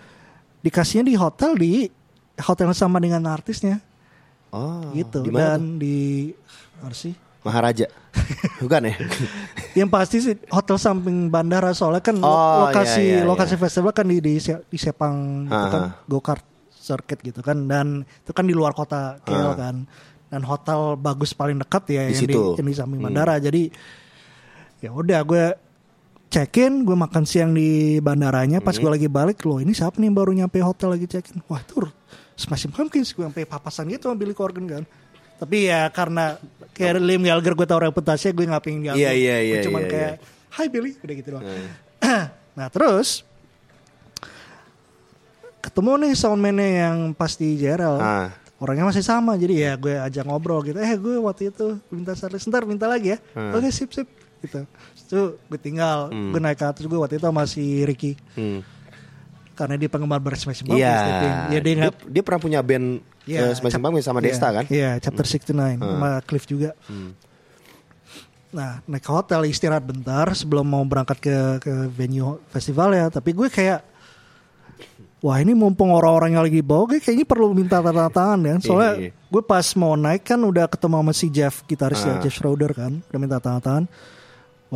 dikasihnya 0.60 1.06
di 1.06 1.16
hotel 1.16 1.52
di 1.54 1.72
hotel 2.36 2.68
yang 2.68 2.78
sama 2.78 2.98
dengan 2.98 3.22
artisnya 3.26 3.78
Oh, 4.50 4.86
gitu. 4.92 5.22
Tuh? 5.22 5.30
Dan 5.30 5.78
di 5.78 6.30
mana 6.78 6.94
sih? 6.94 7.14
Maharaja. 7.42 7.90
Bukan 8.62 8.86
ya? 8.86 8.96
Yang 9.82 9.90
pasti 9.90 10.18
sih 10.20 10.34
hotel 10.48 10.78
samping 10.78 11.28
bandara 11.28 11.74
soalnya 11.74 12.00
kan 12.00 12.16
Oh, 12.18 12.64
lokasi 12.64 13.02
iya, 13.02 13.18
iya, 13.20 13.26
lokasi 13.26 13.58
iya. 13.58 13.62
festival 13.62 13.92
kan 13.92 14.06
di 14.06 14.18
di, 14.18 14.38
di 14.40 14.78
Sepang 14.78 15.44
itu 15.44 15.68
kan 15.68 15.84
Ah. 15.84 15.98
go 16.06 16.22
kart 16.22 16.46
circuit 16.72 17.20
gitu 17.20 17.42
kan 17.42 17.66
dan 17.66 17.88
itu 18.06 18.32
kan 18.32 18.46
di 18.46 18.54
luar 18.54 18.72
kota 18.72 19.18
KL 19.22 19.52
Ah. 19.52 19.56
kan 19.58 19.76
dan 20.30 20.42
hotel 20.42 20.96
bagus 20.96 21.34
paling 21.34 21.58
dekat 21.58 21.84
ya 21.90 22.06
Di 22.06 22.14
yang, 22.14 22.22
situ. 22.22 22.42
di, 22.54 22.62
yang 22.62 22.68
di 22.70 22.76
samping 22.76 23.00
Hmm. 23.02 23.08
bandara 23.10 23.36
jadi 23.38 23.74
ya 24.80 24.90
udah 24.90 25.20
gue 25.24 25.44
check 26.34 26.58
in 26.58 26.82
gue 26.82 26.98
makan 26.98 27.24
siang 27.24 27.54
di 27.54 27.70
bandaranya 28.00 28.58
pas 28.58 28.74
Hmm. 28.74 28.82
gue 28.82 28.92
lagi 28.92 29.06
balik 29.08 29.38
loh 29.44 29.62
ini 29.62 29.70
siapa 29.70 29.96
nih 29.96 30.10
yang 30.10 30.18
baru 30.18 30.32
nyampe 30.34 30.58
hotel 30.60 30.90
lagi 30.90 31.06
check 31.06 31.30
in 31.30 31.46
wah 31.46 31.62
itu 31.62 31.86
Smashing 32.34 32.74
Pumpkins 32.74 33.14
gue 33.14 33.22
sampai 33.22 33.46
papasan 33.46 33.86
gitu 33.88 34.10
sama 34.10 34.18
Billy 34.18 34.34
Corgan 34.34 34.66
kan. 34.66 34.84
Tapi 35.38 35.70
ya 35.70 35.86
karena 35.88 36.42
kayak 36.74 36.98
Liam 36.98 37.22
Gallagher 37.22 37.54
gue 37.54 37.68
tau 37.68 37.78
reputasinya 37.78 38.34
gue 38.34 38.46
nggak 38.48 38.64
pengen 38.64 38.82
Iya, 38.90 39.14
iya, 39.14 39.38
Gue 39.38 39.46
iya, 39.46 39.58
cuman 39.62 39.82
iya, 39.82 39.90
kayak 39.90 40.14
Hai 40.50 40.66
Billy 40.68 40.92
udah 40.98 41.14
gitu 41.14 41.30
doang. 41.30 41.46
Hmm. 41.46 42.26
nah 42.58 42.68
terus 42.68 43.22
ketemu 45.62 45.92
nih 46.02 46.14
soundman-nya 46.14 46.70
yang 46.84 46.98
pas 47.14 47.32
di 47.34 47.56
JRL 47.56 47.96
Ah. 47.98 48.30
orangnya 48.58 48.90
masih 48.90 49.04
sama 49.04 49.36
jadi 49.36 49.54
ya 49.54 49.72
gue 49.76 49.94
ajak 49.94 50.24
ngobrol 50.24 50.64
gitu. 50.64 50.76
Eh 50.76 50.96
gue 50.96 51.16
waktu 51.20 51.50
itu 51.50 51.78
minta 51.88 52.16
service 52.16 52.44
ntar 52.46 52.66
minta 52.66 52.86
lagi 52.86 53.14
ya. 53.14 53.18
Hmm. 53.34 53.54
oke 53.54 53.70
sip 53.70 53.92
sip 53.92 54.10
gitu 54.44 54.62
itu 54.94 55.20
gue 55.40 55.58
tinggal 55.58 56.08
gue 56.10 56.38
naik 56.38 56.56
ke 56.56 56.66
atas 56.66 56.84
gue 56.84 56.94
waktu 56.94 57.16
itu 57.16 57.26
masih 57.26 57.68
Ricky 57.84 58.14
Hmm. 58.34 58.60
karena 59.54 59.76
dia 59.76 59.88
penggemar 59.88 60.20
berat 60.20 60.38
Smash 60.38 60.62
Iya. 60.64 60.94
tapi 61.00 61.28
ya 61.50 61.60
dia 61.60 61.74
dia, 61.80 61.90
dia 61.90 62.22
pernah 62.22 62.42
punya 62.42 62.60
band 62.60 63.00
Iya, 63.24 63.40
eh, 63.40 63.56
Smashing 63.56 63.80
cap- 63.80 63.88
Pumpkins 63.88 64.04
sama 64.04 64.20
iya, 64.20 64.26
Desta 64.28 64.48
kan? 64.52 64.66
Iya, 64.68 64.92
chapter 65.00 65.24
69 65.24 65.80
sama 65.80 66.20
Cliff 66.22 66.44
juga. 66.44 66.76
Hmm. 66.86 67.16
Nah, 68.52 68.84
naik 68.84 69.00
ke 69.00 69.10
hotel 69.10 69.48
istirahat 69.48 69.80
bentar 69.82 70.28
sebelum 70.34 70.62
mau 70.62 70.84
berangkat 70.84 71.18
ke 71.18 71.36
ke 71.58 71.74
venue 71.90 72.38
festival 72.50 72.92
ya. 72.92 73.08
Tapi 73.08 73.32
gue 73.32 73.48
kayak 73.48 73.80
Wah 75.24 75.40
ini 75.40 75.56
mumpung 75.56 75.88
orang-orang 75.90 76.36
yang 76.36 76.44
lagi 76.44 76.60
bawa 76.60 76.84
gue 76.86 77.00
kayaknya 77.00 77.24
perlu 77.24 77.56
minta 77.56 77.80
tanda 77.80 78.12
tangan 78.12 78.44
ya. 78.44 78.56
Soalnya 78.60 78.92
Iya. 79.00 79.12
gue 79.16 79.42
pas 79.42 79.64
mau 79.74 79.96
naik 79.96 80.28
kan 80.28 80.36
udah 80.38 80.68
ketemu 80.68 80.96
sama 81.00 81.14
si 81.16 81.28
Jeff 81.32 81.64
gitaris 81.64 82.04
ya 82.04 82.10
Ah. 82.10 82.20
Jeff 82.20 82.36
Schroeder 82.36 82.76
kan. 82.76 83.00
Udah 83.08 83.20
minta 83.24 83.40
tanda 83.40 83.64
tangan. 83.64 83.88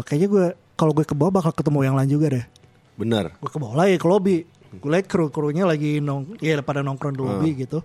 Kayaknya 0.01 0.27
gue 0.27 0.45
kalau 0.73 0.91
gue 0.91 1.03
ke 1.03 1.13
bawah 1.13 1.33
bakal 1.33 1.51
ketemu 1.51 1.79
yang 1.83 1.95
lain 1.97 2.09
juga 2.09 2.27
deh. 2.33 2.45
Bener. 2.97 3.33
Gue 3.37 3.49
ke 3.49 3.57
bawah 3.57 3.75
lagi 3.75 3.95
ke 3.95 4.05
lobby. 4.05 4.37
Gue 4.67 4.89
liat 4.89 5.07
kru-krunya 5.07 5.63
lagi 5.63 5.97
nong, 5.97 6.37
ya 6.37 6.59
pada 6.59 6.83
nongkrong 6.83 7.15
di 7.15 7.21
lobby 7.21 7.49
gitu. 7.55 7.79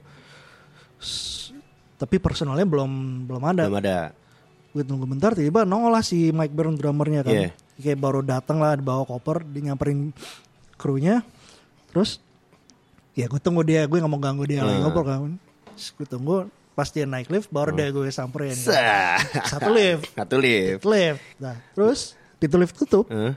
S- 0.98 1.54
tapi 1.96 2.18
personalnya 2.18 2.66
belum 2.66 2.90
belum 3.30 3.42
ada. 3.46 3.62
Belum 3.70 3.78
ada. 3.78 3.98
Gue 4.72 4.82
tunggu 4.82 5.06
bentar 5.06 5.30
tiba-tiba 5.32 5.62
nongol 5.62 5.92
lah 5.92 6.02
si 6.02 6.32
Mike 6.32 6.50
Byrne 6.50 6.74
drummernya 6.74 7.22
kan. 7.22 7.32
Iya. 7.32 7.50
Kayak 7.78 7.98
baru 7.98 8.20
datang 8.20 8.58
lah 8.58 8.74
bawa 8.74 9.06
koper, 9.06 9.46
dia 9.46 9.70
nyamperin 9.70 10.10
krunya. 10.74 11.22
Terus 11.94 12.18
ya 13.12 13.28
gue 13.28 13.38
tunggu 13.38 13.62
dia, 13.62 13.84
gue 13.84 13.98
gak 14.00 14.08
mau 14.08 14.18
ganggu 14.18 14.42
dia 14.44 14.64
lagi 14.64 14.80
Hmm. 14.80 14.88
ngobrol 14.88 15.04
kan. 15.06 15.20
Terus 15.72 15.86
gue 15.94 16.06
tunggu 16.08 16.36
pas 16.72 16.86
dia 16.86 17.04
naik 17.04 17.28
lift 17.28 17.48
baru 17.48 17.70
deh 17.70 17.88
gue 17.88 18.08
samperin. 18.08 18.52
Sah. 18.52 19.20
Satu 19.44 19.68
lift, 19.68 20.08
Satu 20.18 20.36
lift. 20.36 20.80
satu 20.80 20.88
lift. 20.88 21.20
Nah, 21.36 21.56
terus 21.72 22.16
pintu 22.36 22.56
lift 22.56 22.72
tutup, 22.74 23.06
Hah? 23.06 23.36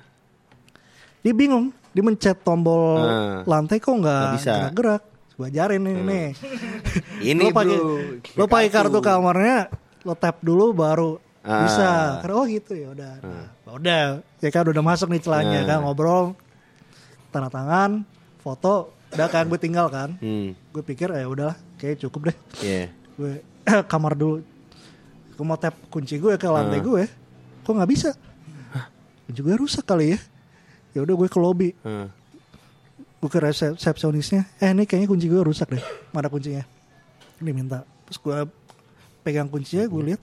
dia 1.19 1.31
bingung. 1.31 1.69
Dia 1.89 2.01
mencet 2.01 2.37
tombol 2.41 2.99
Hmm. 2.99 3.37
lantai 3.45 3.77
kok 3.77 3.91
nggak 3.93 4.35
bisa. 4.35 4.51
gerak-gerak. 4.61 5.03
Gue 5.33 5.45
ajarin 5.45 5.79
nih, 5.79 5.95
nih. 5.97 6.27
Ini 7.29 7.41
lo 7.41 7.51
pakai 7.51 7.77
lo 8.33 8.45
pakai 8.45 8.69
kartu 8.69 8.99
kamarnya 8.99 9.67
lo 10.01 10.13
tap 10.13 10.39
dulu 10.39 10.71
baru 10.71 11.19
Ah. 11.41 11.61
bisa 11.61 11.89
karena 12.19 12.35
oh 12.35 12.45
gitu 12.47 12.73
ya 12.73 12.89
udah 12.89 13.13
nah, 13.21 13.45
udah 13.69 14.01
ya 14.39 14.49
kan 14.49 14.65
udah 14.65 14.81
masuk 14.81 15.07
nih 15.07 15.21
celahnya 15.21 15.61
Ah. 15.61 15.67
kan 15.67 15.77
ngobrol 15.79 16.33
tanda 17.29 17.47
tangan 17.47 18.01
foto 18.39 18.89
udah 19.11 19.27
kan 19.27 19.45
gue 19.45 19.59
tinggal 19.59 19.85
kan 19.85 20.17
Hmm. 20.17 20.57
gue 20.57 20.83
pikir 20.83 21.05
ya 21.07 21.21
udahlah 21.23 21.53
kayak 21.75 22.01
cukup 22.01 22.33
deh 22.33 22.37
Iya. 22.59 22.89
Gue 23.15 23.33
kamar 23.91 24.13
dulu. 24.13 24.43
Gue 25.31 25.43
mau 25.43 25.55
tap 25.55 25.75
kunci 25.87 26.15
gue 26.15 26.35
ke 26.35 26.47
lantai 26.47 26.79
Ah. 26.79 26.83
gue. 26.83 27.03
Kok 27.61 27.71
nggak 27.71 27.89
bisa? 27.89 28.09
Kunci 29.25 29.39
gue 29.41 29.55
rusak 29.55 29.83
kali 29.83 30.13
ya. 30.13 30.19
Ya 30.91 30.99
udah 31.01 31.15
gue 31.15 31.27
ke 31.27 31.39
lobby. 31.39 31.69
Hah. 31.81 32.07
gue 33.15 33.29
ke 33.31 33.41
resep- 33.41 33.73
resepsionisnya. 33.73 34.45
Eh 34.61 34.69
ini 34.69 34.85
kayaknya 34.85 35.09
kunci 35.09 35.25
gue 35.25 35.41
rusak 35.41 35.73
deh. 35.73 35.81
Mana 36.11 36.29
kuncinya? 36.29 36.61
Dia 37.35 37.51
minta 37.51 37.81
terus 38.05 38.21
gue 38.21 38.37
pegang 39.21 39.49
kuncinya 39.49 39.83
gue 39.83 40.01
lihat 40.05 40.21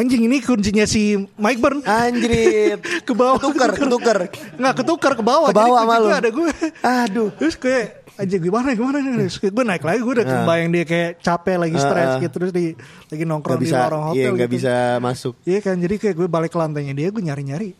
anjing 0.00 0.22
ini 0.24 0.40
kuncinya 0.40 0.84
si 0.84 1.02
Mike 1.36 1.60
Burn 1.60 1.84
Anjrit. 1.84 2.80
ke 3.06 3.12
bawah 3.12 3.36
Ketukar, 3.36 3.70
ketukar. 3.70 4.18
nggak 4.56 4.74
ketukar 4.74 5.12
ke 5.12 5.22
bawah 5.22 5.48
Ke 5.48 5.56
bawah 5.56 5.76
Jadi 5.76 5.84
sama 5.84 5.92
kunci 5.92 6.00
lu. 6.00 6.06
gue 6.06 6.16
ada 6.16 6.30
gue 6.30 6.50
Aduh. 6.80 7.28
terus 7.36 7.54
kayak 7.54 7.86
anjing 8.16 8.42
gimana 8.42 8.72
gimana 8.72 8.96
nih 8.98 9.12
terus 9.22 9.36
gue 9.38 9.64
naik 9.66 9.80
lagi 9.80 9.98
gue 9.98 10.12
udah 10.14 10.26
kebayang 10.26 10.70
dia 10.70 10.84
kayak 10.84 11.10
capek 11.18 11.56
lagi 11.58 11.76
stres 11.76 12.08
ah. 12.10 12.18
gitu 12.18 12.34
terus 12.34 12.50
di 12.50 12.64
lagi 13.06 13.24
nongkrong 13.24 13.56
Gak 13.56 13.64
bisa, 13.64 13.76
di 13.76 13.82
lorong 13.82 14.02
hotel 14.06 14.16
iya 14.16 14.28
nggak 14.30 14.48
gitu. 14.48 14.56
bisa 14.56 14.72
masuk. 14.98 15.34
Iya 15.42 15.58
kan 15.60 15.76
jadi 15.76 15.94
kayak 15.96 16.14
gue 16.16 16.26
balik 16.26 16.50
ke 16.50 16.58
lantainya 16.58 16.92
dia 16.92 17.08
gue 17.08 17.20
nyari 17.20 17.42
nyari 17.42 17.70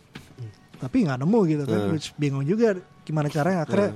tapi 0.77 1.05
nggak 1.05 1.17
nemu 1.19 1.39
gitu 1.47 1.63
kan. 1.63 1.79
Terus 1.89 2.05
bingung 2.15 2.41
juga 2.41 2.73
gimana 3.01 3.27
caranya 3.27 3.65
akhirnya 3.65 3.89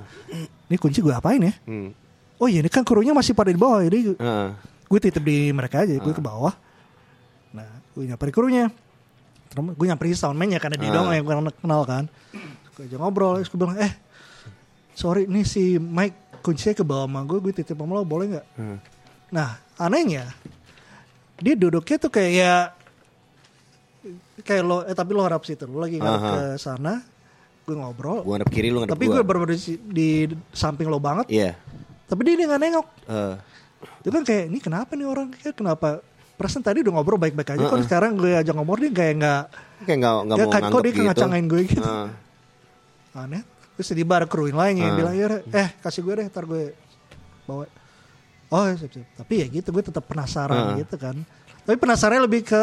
ini 0.66 0.76
kunci 0.76 0.98
gue 0.98 1.10
apain 1.10 1.38
ya 1.40 1.54
Hmm. 1.62 1.90
oh 2.36 2.46
iya 2.46 2.58
ini 2.58 2.68
kan 2.68 2.82
krunya 2.82 3.10
masih 3.10 3.32
pada 3.32 3.48
di 3.48 3.56
bawah 3.56 3.80
jadi 3.80 4.12
Heeh. 4.12 4.48
gue 4.84 4.98
titip 5.00 5.22
di 5.22 5.50
mereka 5.50 5.82
aja 5.82 5.94
gue 5.94 6.10
ke 6.10 6.20
bawah 6.20 6.50
nah 6.52 6.65
gue 7.96 8.04
nyamperin 8.04 8.30
krunya 8.30 8.64
gue 9.56 9.86
nyamperin 9.88 10.12
soundman-nya 10.12 10.60
karena 10.60 10.76
dia 10.76 10.90
Ah. 10.92 10.94
doang 11.00 11.10
yang 11.10 11.24
gue 11.24 11.34
kenal 11.56 11.82
kan. 11.82 12.04
Gue 12.76 12.84
aja 12.84 12.96
ngobrol 13.00 13.40
terus 13.40 13.48
gue 13.48 13.56
bilang 13.56 13.80
eh 13.80 13.88
sorry 14.92 15.24
nih 15.24 15.42
si 15.42 15.62
Mike 15.76 16.44
kuncinya 16.44 16.76
ke 16.76 16.84
bawah 16.84 17.08
sama 17.08 17.24
gue 17.24 17.38
gue 17.40 17.52
titip 17.54 17.72
sama 17.72 17.96
lo 17.96 18.04
boleh 18.04 18.36
nggak? 18.36 18.46
Hmm. 18.54 18.78
nah 19.26 19.56
anehnya 19.74 20.28
dia 21.36 21.52
duduknya 21.52 21.96
tuh 21.98 22.08
kayak 22.08 22.32
ya 22.32 22.54
kayak 24.40 24.62
lo 24.62 24.84
eh 24.84 24.94
tapi 24.94 25.10
lo 25.10 25.24
harap 25.24 25.42
situ 25.42 25.66
lo 25.66 25.82
lagi 25.82 25.98
ngarep 25.98 26.20
Aha. 26.20 26.30
ke 26.30 26.42
sana 26.56 27.02
gue 27.66 27.74
ngobrol. 27.74 28.22
Gua 28.22 28.38
ngadep 28.38 28.52
kiri 28.52 28.70
lu 28.70 28.78
ngadep 28.78 28.94
tapi 28.94 29.04
gue 29.08 29.22
bener 29.24 29.50
di, 29.50 29.58
di 29.82 30.08
samping 30.52 30.86
lo 30.86 31.02
banget. 31.02 31.26
Iya. 31.26 31.58
tapi 32.06 32.20
dia 32.22 32.38
nggak 32.38 32.62
nengok. 32.62 32.86
Eh, 33.10 33.34
itu 33.98 34.10
kan 34.12 34.22
kayak 34.22 34.44
ini 34.46 34.58
kenapa 34.62 34.94
nih 34.94 35.06
orang? 35.10 35.34
Kayak 35.34 35.58
kenapa 35.58 35.98
perasaan 36.36 36.60
tadi 36.60 36.78
udah 36.80 36.92
ngobrol 36.92 37.16
baik-baik 37.16 37.56
aja 37.56 37.64
kok 37.64 37.80
sekarang 37.82 38.12
gue 38.14 38.32
ajak 38.34 38.52
ngobrol 38.52 38.78
dia 38.78 38.92
kayak 38.92 39.14
nggak 39.16 39.42
kayak 39.82 39.98
nggak 39.98 40.14
nggak 40.22 40.36
mau 40.38 40.50
kan 40.50 40.62
kok 40.66 40.80
dia 40.80 40.92
gitu. 40.92 41.02
ngacangin 41.02 41.44
gue 41.46 41.60
gitu 41.64 41.80
Heeh. 41.82 42.08
aneh 43.16 43.42
terus 43.74 43.88
di 43.90 44.04
bar 44.04 44.24
kruin 44.24 44.52
lainnya 44.52 44.84
yang 44.84 44.92
Ah. 44.92 44.98
bilang 44.98 45.14
ya 45.14 45.26
eh 45.54 45.68
kasih 45.80 46.00
gue 46.00 46.14
deh 46.14 46.26
ntar 46.26 46.44
gue 46.44 46.76
bawa 47.44 47.64
oh 48.46 48.64
siap, 48.70 48.90
siap. 48.90 49.06
tapi 49.16 49.34
ya 49.40 49.46
gitu 49.48 49.68
gue 49.70 49.82
tetap 49.82 50.04
penasaran 50.04 50.72
Ah. 50.72 50.76
gitu 50.76 50.96
kan 50.96 51.16
tapi 51.62 51.76
penasarannya 51.76 52.22
lebih 52.22 52.44
ke 52.44 52.62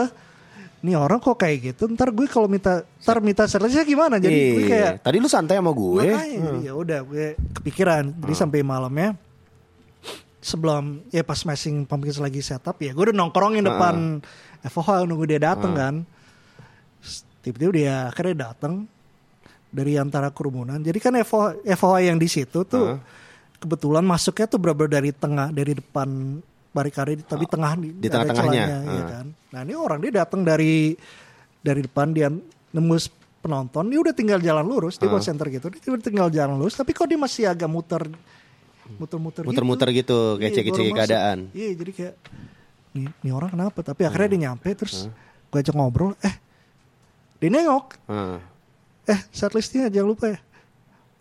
nih 0.79 0.93
orang 0.93 1.17
kok 1.17 1.33
kayak 1.33 1.73
gitu 1.73 1.87
ntar 1.89 2.09
gue 2.09 2.27
kalau 2.27 2.45
minta 2.45 2.83
ntar 2.99 3.17
minta 3.19 3.47
servisnya 3.47 3.81
gimana 3.81 4.17
jadi 4.17 4.35
gue 4.51 4.59
Iya. 4.59 4.69
kayak 4.69 4.91
Tadi 5.01 5.17
lu 5.17 5.27
santai 5.27 5.55
sama 5.55 5.71
gue. 5.71 6.05
Makanya 6.05 6.37
jadi 6.43 6.59
ya 6.61 6.73
udah 6.75 6.99
gue 7.03 7.25
kepikiran. 7.53 8.03
Jadi 8.19 8.33
sampai 8.33 8.59
malamnya 8.61 9.15
sebelum 10.43 11.07
ya 11.07 11.23
pas 11.23 11.39
smashing 11.39 11.87
pumpkins 11.87 12.19
lagi 12.19 12.43
setup 12.43 12.75
ya 12.77 12.91
gue 12.91 13.09
udah 13.09 13.15
nongkrongin 13.15 13.63
depan 13.63 14.19
FOH 14.61 15.07
nunggu 15.07 15.23
dia 15.25 15.39
dateng 15.39 15.71
kan. 15.73 15.95
Terus 16.99 17.17
Tiba-tiba 17.39 17.71
dia 17.75 17.95
akhirnya 18.07 18.51
datang 18.51 18.87
dari 19.67 19.99
antara 19.99 20.31
kerumunan. 20.31 20.79
Jadi 20.79 20.99
kan 21.01 21.11
FOH, 21.17 21.65
FOH 21.65 21.95
yang 22.05 22.15
di 22.15 22.27
situ 22.27 22.63
tuh 22.63 22.95
kebetulan 23.57 24.03
masuknya 24.03 24.47
tuh 24.47 24.59
bener 24.59 24.87
dari 24.87 25.11
tengah 25.11 25.51
dari 25.51 25.75
depan 25.75 26.39
barikade 26.71 27.21
tapi 27.23 27.45
tengah 27.47 27.75
di 27.77 28.07
tengah-tengahnya. 28.07 28.63
celahnya, 28.65 28.77
ya 28.83 28.99
Ah. 28.99 29.07
kan. 29.07 29.25
Nah 29.51 29.59
ini 29.63 29.73
orang 29.75 29.99
dia 29.99 30.11
datang 30.23 30.41
dari 30.41 30.95
dari 31.59 31.81
depan 31.83 32.11
dia 32.11 32.27
nembus 32.73 33.07
penonton 33.39 33.91
dia 33.91 33.99
udah 33.99 34.15
tinggal 34.15 34.39
jalan 34.39 34.63
lurus 34.63 34.95
dia 34.95 35.11
Ah. 35.11 35.19
center 35.19 35.51
gitu 35.51 35.67
dia 35.67 35.91
udah 35.91 36.03
tinggal 36.03 36.27
jalan 36.31 36.55
lurus 36.55 36.79
tapi 36.79 36.95
kok 36.95 37.05
dia 37.05 37.19
masih 37.19 37.51
agak 37.51 37.67
muter 37.67 38.07
muter-muter 38.93 39.41
Muter-muter 39.43 39.89
gitu, 39.91 40.37
kayak 40.37 40.51
Iya, 40.51 40.57
cek-cek 40.59 40.91
keadaan. 40.91 41.37
iya 41.51 41.69
jadi 41.73 41.91
kayak 41.91 42.15
nih, 42.93 43.07
nih 43.19 43.31
orang 43.31 43.49
kenapa 43.49 43.79
tapi 43.81 44.01
akhirnya 44.03 44.29
dia 44.29 44.41
nyampe 44.47 44.67
terus 44.73 45.07
gue 45.47 45.57
ajak 45.57 45.73
ngobrol 45.73 46.13
eh 46.19 46.35
dia 47.37 47.49
nengok 47.49 47.97
Heeh. 48.05 48.37
eh 49.07 49.19
setlistnya 49.29 49.87
jangan 49.87 50.09
lupa 50.09 50.25
ya 50.29 50.39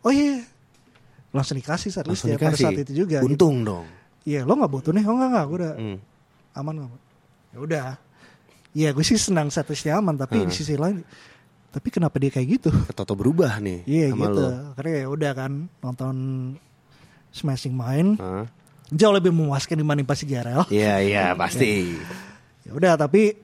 oh 0.03 0.11
iya 0.11 0.43
langsung 1.31 1.57
dikasih 1.57 1.89
setlistnya 1.91 2.37
pada 2.37 2.53
saat 2.55 2.77
itu 2.79 2.93
juga 2.99 3.21
gitu. 3.21 3.29
Untung 3.29 3.63
dong. 3.63 3.87
Iya 4.23 4.43
lo 4.43 4.55
nggak 4.55 4.69
butuh 4.71 4.93
nih, 4.93 5.03
oh 5.03 5.17
nggak 5.17 5.31
nggak, 5.31 5.45
gue 5.45 5.57
udah 5.59 5.73
Hmm. 5.75 5.99
aman 6.53 6.75
nggak. 6.79 6.91
Ya 7.51 7.59
udah, 7.59 7.87
Iya 8.73 8.89
gue 8.91 9.01
sih 9.03 9.17
senang 9.17 9.49
setlistnya 9.49 9.97
aman, 9.97 10.15
tapi 10.15 10.43
di 10.43 10.53
sisi 10.53 10.77
lain, 10.77 11.01
tapi 11.69 11.89
kenapa 11.89 12.17
dia 12.17 12.29
kayak 12.29 12.49
gitu? 12.53 12.71
Toto 12.91 13.13
berubah 13.13 13.59
nih 13.59 13.85
Iya 13.85 14.07
gitu, 14.13 14.41
lu. 14.41 14.49
karena 14.73 14.91
ya 14.95 15.07
udah 15.09 15.33
kan 15.33 15.53
nonton 15.79 16.17
Smashing 17.33 17.73
main 17.73 18.15
Hah? 18.15 18.45
jauh 18.89 19.11
lebih 19.11 19.31
memuaskan 19.31 19.75
dibanding 19.75 20.05
pasti 20.05 20.25
GRL. 20.25 20.69
Iya 20.69 21.01
iya 21.01 21.25
pasti. 21.33 21.97
Ya 22.63 22.71
udah 22.71 22.95
tapi 22.95 23.35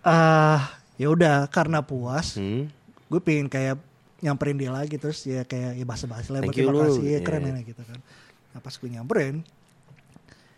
ah 0.00 0.62
ya 0.94 1.06
udah 1.08 1.46
karena 1.46 1.78
puas, 1.80 2.34
Hmm. 2.34 2.70
gue 3.06 3.18
pengen 3.18 3.46
kayak 3.46 3.76
nyamperin 4.18 4.54
dia 4.56 4.70
lagi 4.70 4.94
terus 4.94 5.18
ya 5.22 5.42
kayak 5.42 5.74
ya 5.74 5.82
basa-basi 5.82 6.30
lah 6.30 6.38
Thank 6.40 6.54
berterima 6.54 6.70
you 6.70 6.78
lu. 6.78 6.82
kasih 6.88 7.06
ya 7.08 7.20
keren 7.20 7.42
Iya. 7.42 7.52
ya 7.52 7.62
gitu 7.64 7.82
kan. 7.82 7.98
Nah 8.48 8.60
pas 8.60 8.70
gue 8.72 8.88
nyamperin 8.88 9.34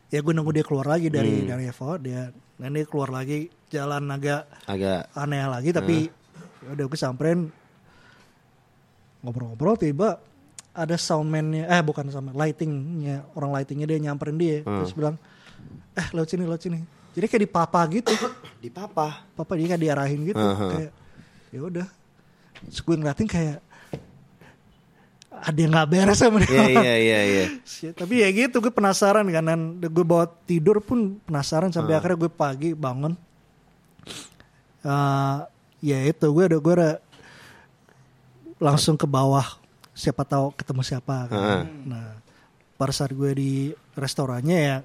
ya 0.06 0.20
gue 0.20 0.30
nunggu 0.30 0.52
dia 0.52 0.62
keluar 0.62 0.86
lagi 0.86 1.08
dari 1.08 1.40
Hmm. 1.40 1.48
dari 1.48 1.64
Evo 1.66 1.96
dia 1.96 2.28
dan 2.54 2.70
dia 2.70 2.84
keluar 2.84 3.10
lagi 3.10 3.48
jalan 3.66 4.04
agak 4.06 4.44
Agak 4.64 5.08
aneh 5.10 5.42
lagi 5.42 5.72
tapi 5.72 6.06
ya 6.60 6.70
udah 6.70 6.84
gue 6.84 6.98
samperin 6.98 7.48
ngobrol-ngobrol 9.20 9.74
tiba 9.74 10.20
ada 10.74 10.98
soundman-nya 10.98 11.70
eh 11.70 11.82
bukan 11.86 12.10
soundman 12.10 12.34
lightingnya 12.34 13.22
orang 13.38 13.54
lightingnya 13.54 13.86
dia 13.86 13.98
nyamperin 14.10 14.36
dia. 14.36 14.66
Terus 14.66 14.92
bilang 14.92 15.14
eh 15.94 16.06
lewat 16.10 16.28
sini 16.34 16.42
lewat 16.44 16.62
sini. 16.66 16.78
Jadi 17.14 17.26
kayak 17.30 17.42
dipapa 17.46 17.80
gitu. 17.94 18.10
Di 18.62 18.68
papa. 18.74 19.22
papa 19.38 19.52
dia 19.54 19.70
kayak 19.70 19.82
diarahin 19.86 20.20
gitu. 20.26 20.42
Aha. 20.42 20.66
kayak 20.74 20.92
ya 21.54 21.60
udah. 21.62 21.86
Gue 22.82 22.96
ngeliatin 22.98 23.30
kayak 23.30 23.62
ada 25.34 25.58
yang 25.58 25.72
nggak 25.74 25.90
beres 25.94 26.18
sama 26.18 26.42
dia. 26.42 26.50
Iya 26.58 26.66
iya 26.66 26.94
iya 26.98 27.20
iya. 27.22 27.46
Shit, 27.70 27.94
tapi 27.94 28.26
ya 28.26 28.28
gitu 28.34 28.58
gue 28.58 28.74
penasaran 28.74 29.22
kan. 29.30 29.46
Dan 29.46 29.60
gue 29.78 30.04
bawa 30.04 30.26
tidur 30.42 30.82
pun 30.82 31.22
penasaran 31.22 31.70
sampai 31.70 31.94
akhirnya 31.94 32.26
gue 32.26 32.30
pagi 32.34 32.74
bangun. 32.74 33.14
Eh 34.82 35.38
ya 35.84 35.98
itu 36.02 36.26
gue 36.34 36.44
udah 36.50 36.58
gue 36.58 36.74
udah 36.82 36.94
langsung 38.58 38.98
ke 38.98 39.04
bawah 39.04 39.44
siapa 39.94 40.22
tahu 40.22 40.50
ketemu 40.52 40.82
siapa 40.82 41.16
kan. 41.26 41.32
Heeh. 41.32 41.62
nah 41.86 42.06
pada 42.74 42.90
saat 42.90 43.10
gue 43.10 43.30
di 43.32 43.52
restorannya 43.94 44.58
ya 44.58 44.76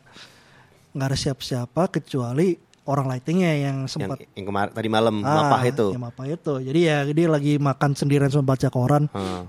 nggak 0.89 1.07
ada 1.07 1.17
siapa-siapa 1.17 1.81
kecuali 1.91 2.53
orang 2.85 3.05
lightingnya 3.07 3.53
yang 3.59 3.77
Yang, 3.79 3.91
sempat 3.91 4.17
yang 4.33 4.45
kemarin 4.47 4.71
tadi 4.71 4.87
malam 4.87 5.15
Ah, 5.21 5.45
mapah 5.45 5.61
itu. 5.63 5.87
yang 5.91 6.03
mapah 6.03 6.25
itu 6.25 6.53
jadi 6.63 6.79
ya 6.79 6.97
dia 7.07 7.27
lagi 7.27 7.57
makan 7.57 7.91
sendirian 7.93 8.29
sama 8.29 8.45
baca 8.47 8.67
koran 8.67 9.05
Heeh. 9.07 9.43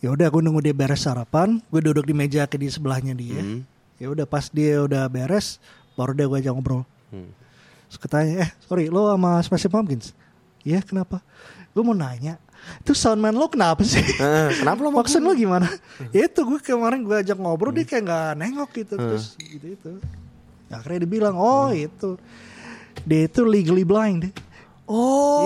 ya 0.00 0.08
udah 0.10 0.26
gue 0.26 0.40
nunggu 0.40 0.60
dia 0.62 0.74
beres 0.74 1.02
sarapan 1.02 1.60
gue 1.62 1.80
duduk 1.82 2.04
di 2.04 2.12
meja 2.12 2.44
ke 2.44 2.56
di 2.56 2.68
sebelahnya 2.68 3.12
dia 3.12 3.40
Hmm. 3.40 3.64
ya 3.96 4.08
udah 4.08 4.24
pas 4.24 4.48
dia 4.48 4.80
udah 4.80 5.08
beres 5.08 5.56
baru 5.94 6.12
dia 6.12 6.26
gue 6.26 6.38
ajak 6.38 6.52
ngobrol 6.52 6.84
Hmm. 7.08 7.30
Terus 7.86 7.98
katanya 8.00 8.32
eh 8.42 8.50
sorry 8.60 8.90
lo 8.90 9.06
sama 9.06 9.38
Smashing 9.38 9.70
Pumpkins 9.70 10.10
iya 10.60 10.80
kenapa 10.80 11.22
gue 11.70 11.80
mau 11.80 11.94
nanya 11.94 12.42
itu 12.80 12.92
soundman 12.92 13.32
lo 13.32 13.46
kenapa 13.46 13.80
sih 13.82 14.00
Eh, 14.00 14.48
kenapa 14.60 14.80
lo 14.80 14.90
maksud 15.00 15.20
lo 15.20 15.32
gimana 15.32 15.68
ya 16.10 16.26
itu 16.26 16.40
gue 16.40 16.60
kemarin 16.60 17.00
gue 17.00 17.16
ajak 17.16 17.36
ngobrol 17.36 17.72
dia 17.72 17.84
kayak 17.84 18.04
nggak 18.04 18.30
nengok 18.36 18.70
gitu 18.74 18.94
terus 18.96 19.24
gitu 19.36 19.66
itu 19.74 19.92
Ya, 20.64 20.80
akhirnya 20.80 21.04
dia 21.04 21.10
bilang 21.12 21.36
oh 21.36 21.68
itu 21.70 22.16
dia 23.04 23.28
itu 23.28 23.40
legally 23.44 23.84
blind 23.84 24.32
Oh. 24.84 25.40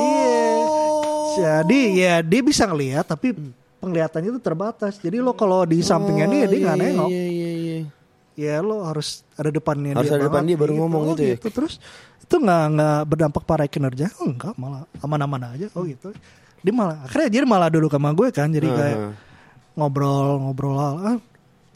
Iya. 1.38 1.62
Jadi 1.62 1.80
ya 1.94 2.14
dia 2.26 2.42
bisa 2.42 2.66
ngelihat 2.66 3.06
tapi 3.06 3.34
penglihatannya 3.78 4.34
itu 4.34 4.42
terbatas. 4.42 4.98
Jadi 4.98 5.22
lo 5.22 5.30
kalau 5.30 5.62
di 5.62 5.78
sampingnya 5.78 6.26
dia 6.26 6.44
dia 6.50 6.60
nggak 6.66 6.78
nengok. 6.78 7.08
Iya 7.08 7.26
iya 7.30 7.50
iya. 7.54 7.78
Ya 8.34 8.54
lo 8.62 8.82
harus 8.86 9.22
ada 9.34 9.50
depannya 9.50 9.94
Harus 9.94 10.10
dia. 10.10 10.18
ada 10.18 10.26
depan 10.30 10.42
dia 10.46 10.58
baru 10.58 10.74
ngomong 10.74 11.02
oh, 11.02 11.08
gitu 11.14 11.22
ya? 11.22 11.36
Terus 11.38 11.78
itu 12.18 12.34
nggak 12.34 12.64
nggak 12.74 12.98
berdampak 13.06 13.42
pada 13.46 13.64
kinerja? 13.70 14.10
Oh, 14.18 14.26
enggak 14.30 14.54
malah 14.58 14.82
aman-aman 15.02 15.54
aja. 15.54 15.66
Oh 15.78 15.86
gitu. 15.86 16.10
Dia 16.59 16.72
malah 16.72 16.96
akhirnya 17.02 17.28
dia 17.28 17.42
malah 17.42 17.68
duduk 17.68 17.90
sama 17.90 18.11
gue 18.11 18.28
kan. 18.30 18.48
Jadi 18.48 18.66
kayak 18.66 18.96
Heeh. 18.98 19.12
ngobrol 19.74 20.38
ngobrol 20.40 20.74
ah, 20.74 21.18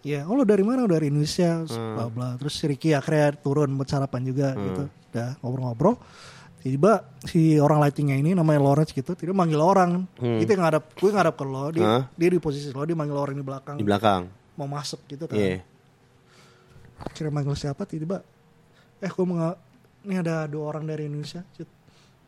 ya 0.02 0.26
oh 0.26 0.34
lo 0.34 0.42
dari 0.42 0.62
mana 0.62 0.82
dari 0.84 1.06
Indonesia 1.06 1.62
Hmm. 1.62 1.94
bla 1.94 2.04
bla 2.08 2.28
terus 2.34 2.54
si 2.54 2.66
Ricky 2.66 2.90
akhirnya 2.90 3.30
turun 3.36 3.70
buat 3.72 3.86
sarapan 3.86 4.22
juga 4.24 4.50
gitu 4.52 4.82
udah 5.14 5.38
ngobrol-ngobrol 5.38 5.94
tiba 6.58 6.92
si 7.22 7.54
orang 7.56 7.78
lightingnya 7.80 8.16
ini 8.16 8.34
namanya 8.34 8.58
Lawrence 8.58 8.90
gitu 8.90 9.14
tiba 9.14 9.30
manggil 9.30 9.58
orang 9.58 10.02
itu 10.18 10.46
yang 10.48 10.62
ngadap 10.62 10.90
gue 10.92 11.10
ngadap 11.10 11.34
ke 11.34 11.44
lo 11.44 11.70
dia, 11.70 11.82
Hmm. 11.84 12.02
dia 12.12 12.28
di 12.28 12.38
posisi 12.38 12.66
lo 12.68 12.82
dia 12.82 12.94
manggil 12.94 13.14
orang 13.14 13.34
di 13.34 13.44
belakang 13.44 13.76
Di 13.78 13.86
belakang. 13.86 14.26
mau 14.52 14.66
masuk 14.66 14.98
gitu 15.06 15.26
kan 15.26 15.38
Iya. 15.38 15.62
kira 17.08 17.30
manggil 17.30 17.54
siapa 17.54 17.82
tiba 17.84 18.18
eh 18.98 19.06
gue 19.06 19.24
mau 19.24 19.54
ini 20.02 20.14
ada 20.16 20.46
dua 20.46 20.64
orang 20.68 20.82
dari 20.84 21.06
Indonesia 21.06 21.46
Cut. 21.52 21.70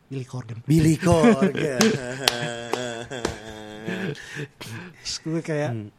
Billy 0.05 0.23
Corgan 0.23 0.59
Billy 0.63 0.95
Corgan. 1.01 1.81
Terus 5.01 5.15
gue 5.19 5.41
kayak 5.41 5.71
Hmm. 5.71 5.89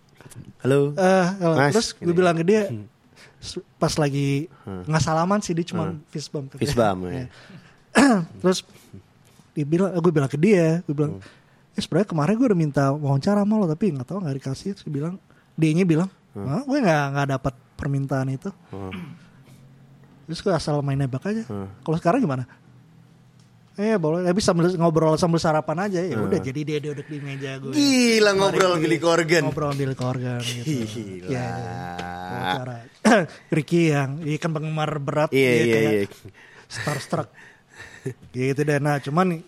Halo. 0.61 0.91
Eh, 0.93 1.27
Mas, 1.55 1.73
terus 1.73 1.89
gue 1.95 2.11
bilang 2.13 2.35
ke 2.35 2.43
dia 2.43 2.67
s- 3.39 3.63
pas 3.77 3.95
lagi 3.95 4.51
nggak 4.67 4.99
salaman 5.01 5.39
sih 5.39 5.55
dia 5.55 5.63
cuma 5.65 5.95
fist 6.09 6.29
bump. 6.29 6.51
Fist 6.53 6.75
bump, 6.75 7.07
ya. 7.07 7.31
terus 8.43 8.67
dia 9.53 9.65
bilang, 9.65 9.95
gue 9.95 10.13
bilang 10.13 10.27
ke 10.27 10.37
dia, 10.37 10.83
gue 10.83 10.93
bilang, 10.93 11.23
eh 11.73 11.81
sebenarnya 11.81 12.11
kemarin 12.11 12.35
gue 12.35 12.47
udah 12.47 12.59
minta 12.59 12.85
wawancara 12.91 13.41
sama 13.41 13.55
lo 13.57 13.65
tapi 13.65 13.89
nggak 13.89 14.05
tahu 14.05 14.19
nggak 14.21 14.37
dikasih. 14.37 14.71
Terus 14.75 14.85
dia 14.85 14.95
bilang, 14.95 15.15
dia 15.55 15.87
bilang, 15.87 16.11
"Hah, 16.35 16.63
gue 16.63 16.79
nggak 16.79 17.05
nggak 17.13 17.29
dapat 17.33 17.55
permintaan 17.73 18.29
itu. 18.29 18.51
Terus 20.27 20.41
gue 20.43 20.53
asal 20.53 20.83
main 20.83 20.99
nebak 20.99 21.23
aja. 21.23 21.47
Kalau 21.81 21.97
sekarang 21.97 22.19
gimana? 22.19 22.45
Eh 23.77 23.97
boleh, 23.97 24.25
tapi 24.25 24.41
sambil 24.41 24.73
ngobrol 24.73 25.15
sambil 25.15 25.37
sarapan 25.37 25.85
aja 25.85 26.01
ya 26.01 26.17
udah 26.17 26.41
jadi 26.41 26.61
dia 26.65 26.79
duduk 26.81 27.05
di 27.05 27.21
meja 27.21 27.61
gue. 27.61 27.71
Gila 27.71 28.33
ngobrol 28.33 28.81
bilik 28.81 29.05
organ. 29.05 29.43
Ngobrol 29.45 29.73
bilik 29.73 30.01
organ 30.01 30.41
gitu. 30.41 30.89
Gila. 30.89 31.29
Ya, 31.29 31.49
wawancara. 32.27 32.77
Ricky 33.55 33.93
yang 33.93 34.17
dia 34.19 34.37
kan 34.37 34.51
penggemar 34.51 34.97
berat 34.97 35.29
Iya, 35.29 35.51
dia 35.53 35.61
iya, 35.61 35.75
kayak 35.75 35.93
iya. 35.93 36.07
starstruck 36.67 37.29
gitu 38.33 38.63
deh 38.63 38.79
nah 38.79 38.97
cuman 38.97 39.43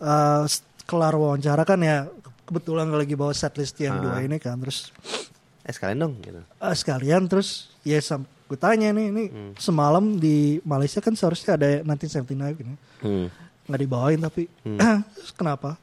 eh, 0.00 0.42
s- 0.44 0.62
kelar 0.82 1.12
wawancara 1.12 1.62
kan 1.62 1.78
ya 1.78 2.06
kebetulan 2.42 2.86
lagi 2.86 3.12
bawa 3.12 3.30
setlist 3.30 3.74
yang 3.76 3.98
dua 3.98 4.18
ini 4.20 4.38
kan 4.38 4.56
terus 4.58 4.88
Eh 5.62 5.72
sekalian 5.72 5.98
dong 5.98 6.14
gitu. 6.20 6.40
eh, 6.40 6.74
sekalian 6.74 7.24
terus 7.24 7.72
ya 7.82 7.96
sam 7.98 8.24
gue 8.44 8.58
tanya 8.58 8.92
nih 8.92 9.06
ini 9.08 9.24
Hmm. 9.28 9.52
semalam 9.56 10.04
di 10.16 10.60
Malaysia 10.62 11.00
kan 11.00 11.16
seharusnya 11.16 11.56
ada 11.56 11.68
1979 11.80 12.60
ini 12.60 12.74
Hmm. 13.00 13.26
nggak 13.64 13.80
dibawain 13.80 14.20
tapi. 14.20 14.44
Terus 15.16 15.32
kenapa? 15.32 15.80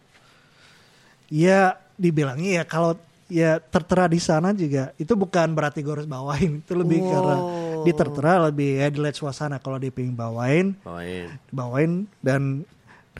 Ya 1.32 1.80
dibilangnya 1.96 2.62
ya 2.62 2.64
kalau 2.68 2.98
ya 3.32 3.64
tertera 3.64 4.12
di 4.12 4.20
sana 4.20 4.52
juga 4.52 4.92
itu 5.00 5.16
bukan 5.16 5.56
berarti 5.56 5.80
gue 5.80 5.94
harus 5.96 6.10
bawain 6.10 6.60
itu 6.60 6.74
lebih 6.76 7.00
karena 7.00 7.36
di 7.82 7.92
tertera 7.96 8.52
lebih 8.52 8.84
ya 8.84 8.88
dilihat 8.92 9.16
suasana 9.16 9.56
kalau 9.58 9.80
dia 9.80 9.90
pengen 9.90 10.14
bawain. 10.14 10.76
Bawain. 10.84 11.32
bawain 11.48 11.92
dan 12.20 12.68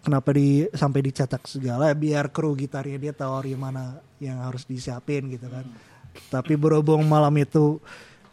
kenapa 0.04 0.36
di 0.36 0.68
sampai 0.76 1.00
dicetak 1.02 1.48
segala 1.48 1.96
biar 1.96 2.28
kru 2.30 2.52
gitarnya 2.54 3.00
dia 3.00 3.14
tahu 3.16 3.32
hari 3.40 3.56
mana 3.56 4.04
yang 4.20 4.44
harus 4.44 4.68
disiapin 4.68 5.32
gitu 5.32 5.48
kan. 5.48 5.64
Tapi 6.28 6.60
berhubung 6.60 7.08
malam 7.08 7.32
itu 7.40 7.80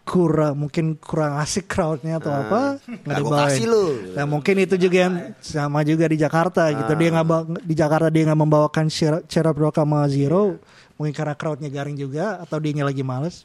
kurang 0.08 0.56
mungkin 0.58 0.96
kurang 0.96 1.36
asik 1.36 1.68
crowdnya 1.68 2.16
atau 2.16 2.32
apa 2.32 2.80
nggak 2.80 3.04
Nggak 3.04 3.18
dibawain. 3.20 3.66
lu. 3.68 3.84
nah 4.16 4.24
mungkin 4.24 4.56
itu 4.58 4.74
juga 4.74 4.98
yang 5.04 5.14
sama 5.38 5.84
juga 5.84 6.08
di 6.08 6.16
Jakarta 6.16 6.72
gitu. 6.72 6.92
Dia 6.94 7.08
nggak 7.12 7.26
bawa- 7.26 7.60
di 7.60 7.74
Jakarta 7.76 8.08
dia 8.08 8.24
nggak 8.24 8.40
membawakan 8.40 8.86
Cerap 9.22 9.54
Rock 9.54 9.76
sama 9.76 10.08
Zero. 10.08 10.56
Mungkin 10.96 11.12
karena 11.12 11.36
crowdnya 11.36 11.68
garing 11.68 11.94
juga 11.94 12.40
atau 12.40 12.56
dia 12.56 12.72
lagi 12.82 13.04
males. 13.04 13.44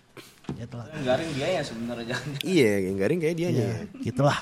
Ya 0.56 0.64
itulah 0.64 0.88
Garing 0.90 1.32
dia 1.34 1.48
ya 1.50 1.62
sebenarnya. 1.62 2.18
Iya, 2.44 2.72
yang 2.84 2.96
garing 2.98 3.20
kayak 3.20 3.36
dia 3.36 3.48
aja. 3.50 3.64
ya 3.64 3.76
gitulah 4.02 4.40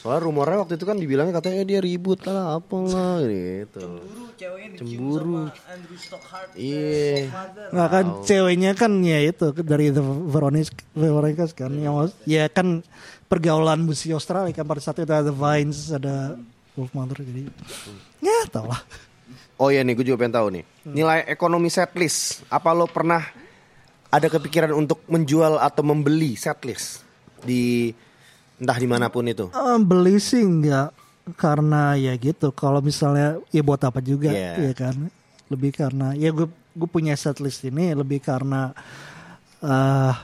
Soalnya 0.00 0.24
rumornya 0.24 0.64
waktu 0.64 0.80
itu 0.80 0.88
kan 0.88 0.96
dibilangnya 0.96 1.36
katanya 1.36 1.60
dia 1.68 1.80
ribut 1.84 2.24
lah 2.24 2.56
apalah 2.56 3.20
gitu. 3.20 3.84
Cemburu 3.84 4.24
ceweknya 4.32 4.68
dicium 4.72 4.88
Cemburu. 4.88 5.36
sama 5.44 5.68
Andrew 5.68 5.98
Stockhart. 6.00 6.48
Iya. 6.56 7.28
Nggak 7.68 7.88
kan 7.92 8.04
ceweknya 8.24 8.70
kan 8.72 8.92
ya 9.04 9.18
itu 9.20 9.46
dari 9.60 9.92
The 9.92 10.00
Veronica, 10.00 10.80
Veronicas 10.96 11.52
kan 11.52 11.76
yang 11.76 12.08
ya 12.24 12.48
kan 12.48 12.80
pergaulan 13.28 13.84
musisi 13.84 14.16
Australia 14.16 14.56
kan 14.56 14.64
pada 14.64 14.80
saat 14.80 15.04
itu 15.04 15.12
ada 15.12 15.28
The 15.28 15.36
Vines 15.36 15.92
ada 15.92 16.40
Wolf 16.80 16.96
Mother 16.96 17.20
jadi 17.20 17.52
ya 18.24 18.48
tau 18.48 18.72
lah 18.72 18.80
Oh 19.60 19.68
iya 19.68 19.84
nih, 19.84 19.92
gue 19.92 20.08
juga 20.08 20.24
pengen 20.24 20.40
tahu 20.40 20.48
nih. 20.56 20.64
Nilai 20.88 21.28
ekonomi 21.28 21.68
setlist. 21.68 22.48
Apa 22.48 22.72
lo 22.72 22.88
pernah 22.88 23.20
ada 24.08 24.26
kepikiran 24.32 24.72
untuk 24.72 25.04
menjual 25.04 25.60
atau 25.60 25.84
membeli 25.84 26.32
setlist 26.32 27.04
di 27.44 27.92
entah 28.60 28.76
di 28.76 28.86
mana 28.86 29.08
pun 29.08 29.24
itu? 29.24 29.48
Eh, 29.50 29.78
beli 29.80 30.20
sih 30.20 30.44
enggak 30.44 30.92
karena 31.40 31.96
ya 31.96 32.12
gitu. 32.20 32.52
Kalau 32.52 32.84
misalnya 32.84 33.40
ya 33.50 33.62
buat 33.64 33.80
apa 33.80 33.98
juga 34.04 34.30
Iya. 34.30 34.70
ya 34.70 34.72
kan? 34.76 34.94
Lebih 35.50 35.74
karena 35.74 36.12
ya 36.14 36.30
gue 36.30 36.46
gue 36.48 36.88
punya 36.88 37.16
setlist 37.18 37.66
ini 37.66 37.90
lebih 37.96 38.22
karena 38.22 38.70
eh 39.60 40.14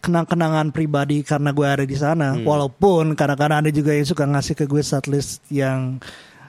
kenang-kenangan 0.00 0.72
pribadi 0.72 1.20
karena 1.20 1.52
gue 1.52 1.66
ada 1.66 1.84
di 1.84 1.96
sana. 1.98 2.32
Walaupun 2.40 3.12
kadang-kadang 3.12 3.68
ada 3.68 3.70
juga 3.70 3.92
yang 3.92 4.08
suka 4.08 4.24
ngasih 4.24 4.56
ke 4.56 4.64
gue 4.64 4.80
setlist 4.80 5.44
yang 5.52 6.00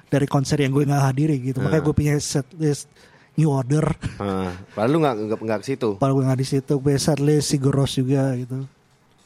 dari 0.08 0.28
konser 0.28 0.60
yang 0.64 0.72
gue 0.72 0.88
nggak 0.88 1.04
hadiri 1.04 1.36
gitu. 1.52 1.60
Makanya 1.60 1.84
gue 1.84 1.96
punya 1.96 2.16
setlist 2.22 2.88
New 3.36 3.52
Order. 3.52 3.92
Nah, 4.20 4.52
padahal 4.76 4.90
lu 4.92 4.98
nggak 5.04 5.16
nggak 5.28 5.40
nggak 5.40 5.60
ke 5.64 5.68
situ. 5.76 5.90
Padahal 6.00 6.16
gue 6.16 6.24
nggak 6.32 6.40
di 6.40 6.48
situ 6.48 6.74
gue 6.80 6.96
setlist 6.96 7.48
Sigur 7.52 7.76
Rós 7.76 7.96
juga 7.96 8.32
gitu. 8.40 8.64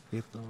Gitu 0.10 0.42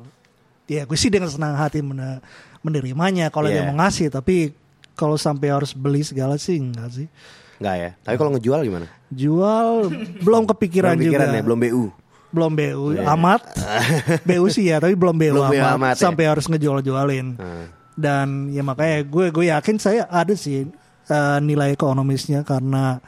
ya 0.65 0.83
gue 0.83 0.95
sih 0.95 1.07
dengan 1.07 1.27
senang 1.27 1.53
hati 1.53 1.79
men- 1.79 2.19
menerimanya 2.59 3.27
kalau 3.27 3.45
dia 3.45 3.61
Iya. 3.61 3.67
mau 3.67 3.77
ngasih 3.77 4.09
tapi 4.09 4.53
kalau 4.91 5.15
sampai 5.15 5.49
harus 5.49 5.71
beli 5.71 6.01
segala 6.01 6.35
sih 6.35 6.57
enggak 6.57 6.89
sih 6.91 7.07
Nggak 7.55 7.75
ya. 7.77 7.89
Tapi 8.01 8.15
kalau 8.15 8.31
ngejual 8.31 8.59
gimana? 8.61 8.87
jual 9.07 9.87
belum 10.19 10.43
kepikiran, 10.45 10.93
Belum 10.93 11.07
juga 11.07 11.23
ya, 11.23 11.39
belum 11.39 11.59
BU. 11.61 11.83
belum 12.27 12.51
BU 12.51 12.85
amat 13.07 13.41
BU 14.27 14.45
sih 14.49 14.67
ya 14.67 14.77
tapi 14.77 14.91
belum 14.91 15.15
BU 15.15 15.31
Belum 15.31 15.47
BU 15.47 15.55
amat, 15.57 15.75
amat 15.77 15.95
ya. 15.95 16.01
sampai 16.01 16.25
harus 16.25 16.45
ngejual-jualin 16.45 17.27
Nah. 17.33 17.67
dan 17.95 18.49
ya 18.49 18.59
makanya 18.59 19.01
gue 19.01 19.25
gue 19.29 19.45
yakin 19.47 19.77
saya 19.77 20.03
ada 20.05 20.33
sih 20.33 20.67
eh, 21.05 21.37
nilai 21.39 21.71
ekonomisnya 21.71 22.41
karena 22.41 22.99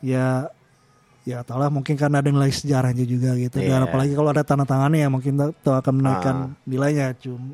ya 0.00 0.48
ya 1.28 1.44
tau 1.44 1.60
lah 1.60 1.68
mungkin 1.68 1.92
karena 1.92 2.18
ada 2.18 2.30
nilai 2.30 2.48
sejarahnya 2.48 3.04
juga 3.04 3.36
gitu 3.36 3.60
dan 3.60 3.68
Iya. 3.78 3.84
apalagi 3.84 4.12
kalau 4.12 4.30
ada 4.30 4.40
tanda 4.40 4.64
tangannya 4.64 5.04
ya 5.04 5.08
mungkin 5.08 5.36
itu 5.36 5.70
akan 5.70 5.92
menaikkan 5.94 6.36
Ah. 6.48 6.48
nilainya 6.64 7.12
cum 7.14 7.52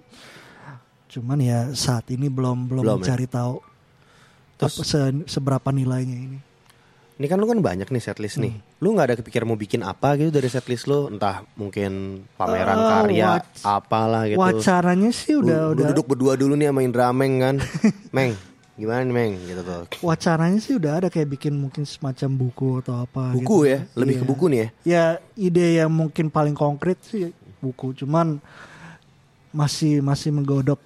cuman 1.06 1.38
ya 1.38 1.58
saat 1.72 2.06
ini 2.08 2.26
belum 2.26 2.66
belum, 2.66 2.82
Belum 2.82 2.96
ya? 2.96 3.02
mencari 3.02 3.26
tahu 3.26 3.58
Terus- 4.56 4.78
apa, 4.78 4.82
se- 4.84 5.26
seberapa 5.28 5.68
nilainya 5.70 6.18
ini 6.20 6.38
Ini 7.14 7.30
kan 7.30 7.38
lu 7.38 7.46
kan 7.46 7.62
banyak 7.62 7.86
nih 7.86 8.02
setlist 8.02 8.42
nih. 8.42 8.50
Hmm. 8.50 8.82
Lu 8.82 8.90
nggak 8.90 9.06
ada 9.06 9.14
kepikiran 9.14 9.46
mau 9.46 9.54
bikin 9.54 9.82
apa 9.82 10.18
gitu 10.18 10.34
dari 10.34 10.50
setlist 10.50 10.90
lu? 10.90 11.06
Entah 11.06 11.46
mungkin 11.54 11.92
pameran 12.34 12.74
Eh, 12.74 12.86
karya, 12.90 13.28
wac- 13.38 13.62
apalah 13.62 14.22
gitu. 14.26 14.34
wacaranya 14.36 15.14
sih 15.14 15.30
Lu- 15.32 15.46
udah 15.46 15.60
lu 15.60 15.72
udah 15.78 15.84
duduk 15.94 16.10
berdua 16.10 16.34
dulu 16.34 16.58
nih 16.58 16.74
sama 16.74 16.82
Indra 16.82 17.14
Meng 17.14 17.38
kan. 17.38 17.56
Meng, 18.10 18.34
gimana 18.74 19.00
nih 19.02 19.14
Meng 19.14 19.32
gitu 19.40 19.62
tuh. 19.62 19.82
wacaranya 20.02 20.58
sih 20.58 20.74
udah 20.74 20.98
ada 20.98 21.08
kayak 21.08 21.30
bikin 21.30 21.54
mungkin 21.54 21.86
semacam 21.86 22.30
buku 22.34 22.68
atau 22.82 22.94
apa 23.00 23.30
Buku 23.32 23.62
gitu. 23.62 23.70
ya, 23.70 23.78
lebih 23.94 24.14
ke 24.18 24.20
Iya. 24.20 24.28
buku 24.28 24.44
nih 24.46 24.58
ya. 24.58 24.68
ya 24.82 25.04
ide 25.36 25.66
yang 25.78 25.90
mungkin 25.90 26.26
paling 26.26 26.52
konkret 26.52 26.98
sih 27.00 27.30
buku 27.58 27.94
cuman 27.94 28.42
masih 29.50 30.02
masih 30.02 30.34
menggodok 30.34 30.82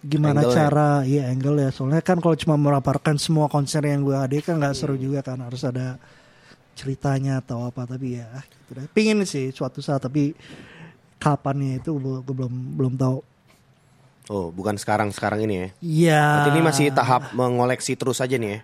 gimana 0.00 0.42
Angle-nya. 0.42 0.56
cara 0.56 0.88
ya 1.04 1.22
angle 1.28 1.60
ya 1.60 1.70
soalnya 1.70 2.00
kan 2.00 2.18
kalau 2.18 2.34
cuma 2.34 2.56
melaporkan 2.56 3.14
semua 3.16 3.46
konser 3.46 3.84
yang 3.84 4.02
gue 4.02 4.16
ada 4.16 4.32
kan 4.40 4.56
nggak 4.56 4.74
seru 4.74 4.96
juga 4.96 5.20
kan 5.20 5.38
harus 5.38 5.62
ada 5.62 6.00
ceritanya 6.72 7.38
atau 7.38 7.62
apa 7.62 7.84
tapi 7.84 8.16
ya 8.16 8.26
gitu 8.42 8.70
deh. 8.74 8.88
pingin 8.90 9.22
sih 9.22 9.52
suatu 9.52 9.78
saat 9.78 10.00
tapi 10.00 10.32
kapannya 11.16 11.78
itu 11.78 11.92
gue 11.92 12.24
belum 12.26 12.52
belum 12.74 12.94
tahu 12.96 13.20
Oh, 14.30 14.48
bukan 14.48 14.78
sekarang-sekarang 14.78 15.42
ini 15.42 15.54
ya. 15.56 15.68
Iya. 15.82 16.22
Berarti 16.22 16.50
ini 16.52 16.62
masih 16.62 16.84
tahap 16.90 17.34
mengoleksi 17.34 17.98
terus 17.98 18.22
aja 18.22 18.38
nih 18.38 18.50
ya. 18.52 18.60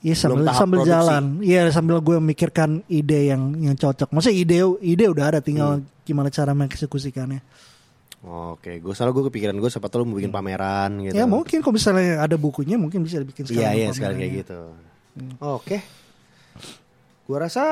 Iya 0.00 0.14
sambil 0.16 0.48
sambil 0.50 0.78
produksi. 0.80 0.92
jalan. 0.96 1.24
Iya 1.38 1.60
sambil 1.68 2.00
gue 2.00 2.16
memikirkan 2.16 2.80
ide 2.88 3.28
yang 3.28 3.52
yang 3.54 3.76
cocok. 3.76 4.08
Maksudnya 4.08 4.32
ide 4.34 4.56
ide 4.80 5.04
udah 5.06 5.24
ada 5.28 5.40
tinggal 5.40 5.76
Hmm. 5.76 5.84
gimana 6.02 6.32
cara 6.32 6.56
mengeksekusikannya. 6.56 7.44
Oke, 8.20 8.80
gue 8.80 8.92
selalu 8.92 9.12
gue 9.12 9.24
kepikiran 9.28 9.52
gue 9.54 9.68
siapa 9.68 9.86
tahu 9.86 10.00
lu 10.00 10.06
mau 10.06 10.16
bikin 10.16 10.28
pameran 10.28 11.00
gitu. 11.02 11.12
Ya 11.12 11.24
mungkin 11.24 11.60
kalau 11.60 11.72
misalnya 11.72 12.20
ada 12.20 12.36
bukunya 12.36 12.76
mungkin 12.76 13.00
bisa 13.00 13.16
dibikin 13.16 13.44
Iya 13.44 13.48
sekarang. 13.48 13.60
iya 13.60 13.68
pamerannya. 13.68 13.92
sekali 13.94 14.14
kayak 14.16 14.32
gitu. 14.38 14.60
Oke. 15.38 15.76
Gua 17.24 17.38
rasa 17.40 17.62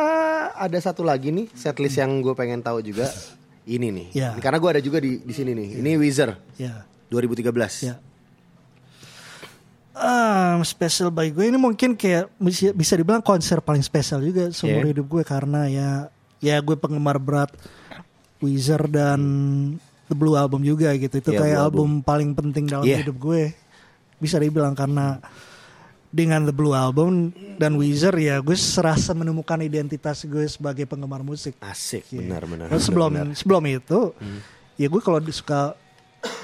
ada 0.54 0.78
satu 0.78 1.02
lagi 1.02 1.28
nih 1.28 1.48
setlist 1.50 1.96
yang 1.96 2.20
gue 2.20 2.32
pengen 2.32 2.60
tahu 2.60 2.80
juga. 2.80 3.08
Ini 3.68 3.88
nih. 3.88 4.08
Ya. 4.14 4.32
Karena 4.38 4.56
gue 4.56 4.70
ada 4.70 4.80
juga 4.80 4.96
di 4.96 5.20
di 5.20 5.32
sini 5.32 5.52
nih. 5.52 5.80
Ini 5.80 5.90
Wizard 5.96 6.32
Ya. 6.56 6.87
2013. 7.08 7.88
Ya. 7.88 7.96
Um, 9.98 10.62
special 10.62 11.10
by 11.10 11.26
gue 11.28 11.50
ini 11.50 11.58
mungkin 11.58 11.98
kayak 11.98 12.30
bisa, 12.38 12.70
bisa 12.70 12.94
dibilang 12.94 13.18
konser 13.18 13.58
paling 13.58 13.82
spesial 13.82 14.22
juga 14.22 14.46
seumur 14.54 14.86
Yeah. 14.86 14.90
hidup 14.94 15.06
gue 15.10 15.22
karena 15.26 15.66
ya 15.66 15.90
ya 16.38 16.56
gue 16.62 16.78
penggemar 16.78 17.18
berat 17.18 17.50
Wizard 18.38 18.94
dan 18.94 19.18
The 20.06 20.14
Blue 20.14 20.38
Album 20.38 20.62
juga 20.62 20.94
gitu 20.94 21.18
itu 21.18 21.34
Yeah, 21.34 21.42
kayak 21.42 21.58
Blue 21.58 21.64
album 21.66 21.88
paling 22.00 22.30
penting 22.30 22.70
dalam 22.70 22.86
Yeah. 22.86 23.02
hidup 23.02 23.18
gue 23.18 23.50
bisa 24.22 24.38
dibilang 24.38 24.78
karena 24.78 25.18
dengan 26.08 26.46
The 26.46 26.54
Blue 26.54 26.72
Album 26.72 27.34
dan 27.58 27.74
Wizard 27.74 28.22
ya 28.22 28.38
gue 28.38 28.54
serasa 28.54 29.10
menemukan 29.12 29.58
identitas 29.58 30.22
gue 30.22 30.46
sebagai 30.46 30.86
penggemar 30.86 31.26
musik 31.26 31.58
Asik, 31.58 32.06
benar-benar. 32.14 32.70
Nah, 32.70 32.78
sebelum 32.78 33.10
benar. 33.10 33.34
sebelum 33.34 33.62
itu 33.66 34.14
ya 34.78 34.86
gue 34.86 35.02
kalau 35.02 35.18
suka 35.26 35.74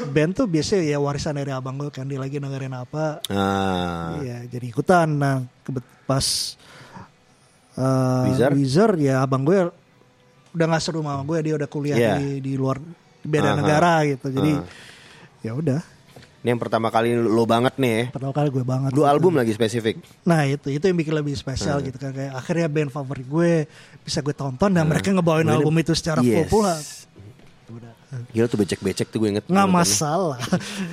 band 0.07 0.33
tuh 0.33 0.47
biasanya 0.47 0.85
ya 0.87 0.99
warisan 0.99 1.35
dari 1.35 1.51
abang 1.51 1.75
gue 1.77 1.91
kan 1.91 2.05
dia 2.05 2.16
lagi 2.16 2.37
dengerin 2.37 2.72
apa 2.72 3.18
Ah, 3.27 4.16
ya 4.20 4.47
jadi 4.47 4.66
ikutan 4.66 5.09
nah 5.11 5.37
kebet 5.62 5.83
pas 6.05 6.55
eh, 7.75 8.22
Wizard? 8.29 8.55
Wizard 8.55 8.97
ya 8.99 9.20
abang 9.20 9.43
gue 9.43 9.59
udah 10.51 10.66
nggak 10.68 10.79
seru 10.81 11.01
sama 11.01 11.20
gue 11.20 11.39
dia 11.43 11.55
udah 11.55 11.66
kuliah 11.66 11.97
Iya. 11.97 12.14
di 12.16 12.27
di 12.41 12.53
luar 12.55 12.79
di 12.79 13.27
beda 13.27 13.51
Aha. 13.51 13.59
negara 13.59 13.93
gitu 14.05 14.31
jadi 14.31 14.53
Ah. 14.55 14.66
ya 15.43 15.53
udah 15.53 15.81
Ini 16.45 16.53
yang 16.53 16.61
pertama 16.61 16.93
kali 16.93 17.16
lo 17.16 17.49
banget 17.49 17.72
nih 17.75 17.91
ya. 17.91 18.05
pertama 18.12 18.31
kali 18.31 18.53
gue 18.53 18.61
banget 18.62 18.93
Dua 18.93 19.09
gitu. 19.09 19.14
album 19.16 19.33
lagi 19.33 19.51
spesifik. 19.51 19.97
Nah 20.22 20.45
itu 20.45 20.68
itu 20.68 20.85
yang 20.85 20.93
bikin 20.95 21.16
lebih 21.16 21.33
spesial 21.33 21.81
Hmm. 21.81 21.89
gitu 21.89 21.97
kan 21.97 22.12
kayak 22.12 22.37
akhirnya 22.37 22.68
band 22.68 22.93
favorit 22.93 23.25
gue 23.25 23.53
bisa 23.99 24.20
gue 24.20 24.37
tonton 24.37 24.68
dan 24.68 24.85
mereka 24.85 25.09
ngebawain 25.09 25.41
Gue 25.41 25.49
ini- 25.49 25.59
album 25.59 25.75
itu 25.81 25.97
secara 25.97 26.20
Yes. 26.20 26.45
full 26.45 26.61
pula. 26.61 26.77
Gila 28.31 28.47
tuh 28.47 28.59
becek-becek 28.59 29.07
tuh 29.09 29.19
gue 29.19 29.29
inget. 29.31 29.45
Nggak 29.45 29.69
masalah. 29.69 30.39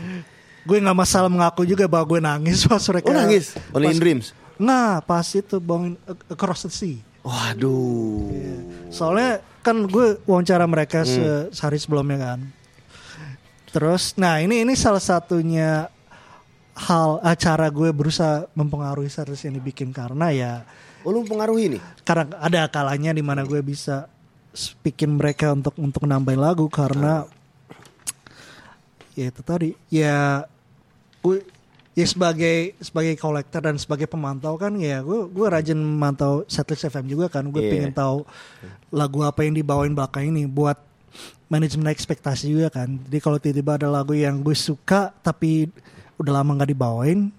gue 0.67 0.77
nggak 0.77 0.93
masalah 0.95 1.25
mengaku 1.25 1.63
juga 1.63 1.85
bahwa 1.85 2.05
gue 2.07 2.19
nangis 2.19 2.63
pas 2.69 2.81
mereka. 2.83 3.07
Oh 3.07 3.13
nangis? 3.13 3.45
Only 3.71 3.85
in 3.85 3.91
pas- 3.91 3.99
dreams? 3.99 4.25
Nggak 4.55 4.95
pas 5.03 5.27
itu 5.27 5.55
bawang 5.57 5.97
Across 6.27 6.61
the 6.63 6.71
Sea. 6.71 6.97
Waduh. 7.21 8.29
Soalnya 8.89 9.31
kan 9.59 9.77
gue 9.83 10.17
wawancara 10.23 10.65
mereka 10.65 11.01
Hmm. 11.01 11.09
se- 11.09 11.49
sehari 11.51 11.77
sebelumnya 11.77 12.17
kan. 12.17 12.39
Terus, 13.67 14.13
nah 14.15 14.35
ini 14.37 14.61
ini 14.61 14.73
salah 14.73 14.99
satunya 14.99 15.87
hal 16.73 17.21
acara 17.21 17.67
gue 17.67 17.87
berusaha 17.89 18.43
mempengaruhi 18.51 19.07
series 19.07 19.39
yang 19.41 19.53
dibikin 19.53 19.91
karena 19.91 20.27
ya 20.29 20.53
Oh 21.01 21.09
lu 21.09 21.21
mempengaruhi 21.21 21.65
nih? 21.69 21.81
karena 22.01 22.31
ada 22.37 22.67
kalanya 22.67 23.11
di 23.11 23.19
mana 23.19 23.41
gue 23.41 23.59
bisa 23.59 24.07
speakin 24.51 25.15
mereka 25.15 25.55
untuk 25.55 25.75
untuk 25.79 26.03
nambahin 26.03 26.39
lagu 26.39 26.67
karena 26.67 27.23
ya 29.15 29.31
itu 29.31 29.41
tadi. 29.43 29.69
Ya 29.91 30.45
gue 31.21 31.43
ya 31.91 32.05
sebagai 32.07 32.75
sebagai 32.79 33.15
kolektor 33.19 33.61
dan 33.63 33.75
sebagai 33.75 34.07
pemantau 34.07 34.55
kan 34.55 34.71
ya 34.79 35.03
gue 35.03 35.27
gue 35.27 35.47
rajin 35.47 35.75
memantau 35.75 36.43
setlist 36.47 36.87
FM 36.87 37.07
juga 37.07 37.27
kan. 37.27 37.47
Gue 37.47 37.67
Iya. 37.67 37.71
pengen 37.71 37.93
tahu 37.95 38.17
lagu 38.91 39.19
apa 39.23 39.43
yang 39.43 39.55
dibawain 39.55 39.91
belakang 39.95 40.31
ini 40.31 40.47
buat 40.47 40.79
manajemen 41.51 41.91
ekspektasi 41.91 42.47
juga 42.47 42.71
kan. 42.71 42.95
Jadi 43.07 43.17
kalau 43.19 43.37
tiba-tiba 43.39 43.75
ada 43.75 43.87
lagu 43.91 44.15
yang 44.15 44.39
gue 44.39 44.55
suka 44.55 45.11
tapi 45.19 45.67
udah 46.15 46.39
lama 46.39 46.55
nggak 46.55 46.71
dibawain 46.71 47.33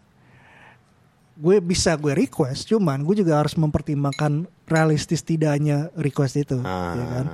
gue 1.33 1.57
bisa 1.59 1.97
gue 1.97 2.13
request 2.13 2.69
cuman 2.69 3.01
gue 3.01 3.19
juga 3.19 3.41
harus 3.41 3.57
mempertimbangkan 3.57 4.45
realistis 4.65 5.21
tidaknya 5.21 5.89
request 5.97 6.37
itu 6.37 6.61
Ah. 6.61 6.93
ya 6.95 7.05
kan 7.09 7.27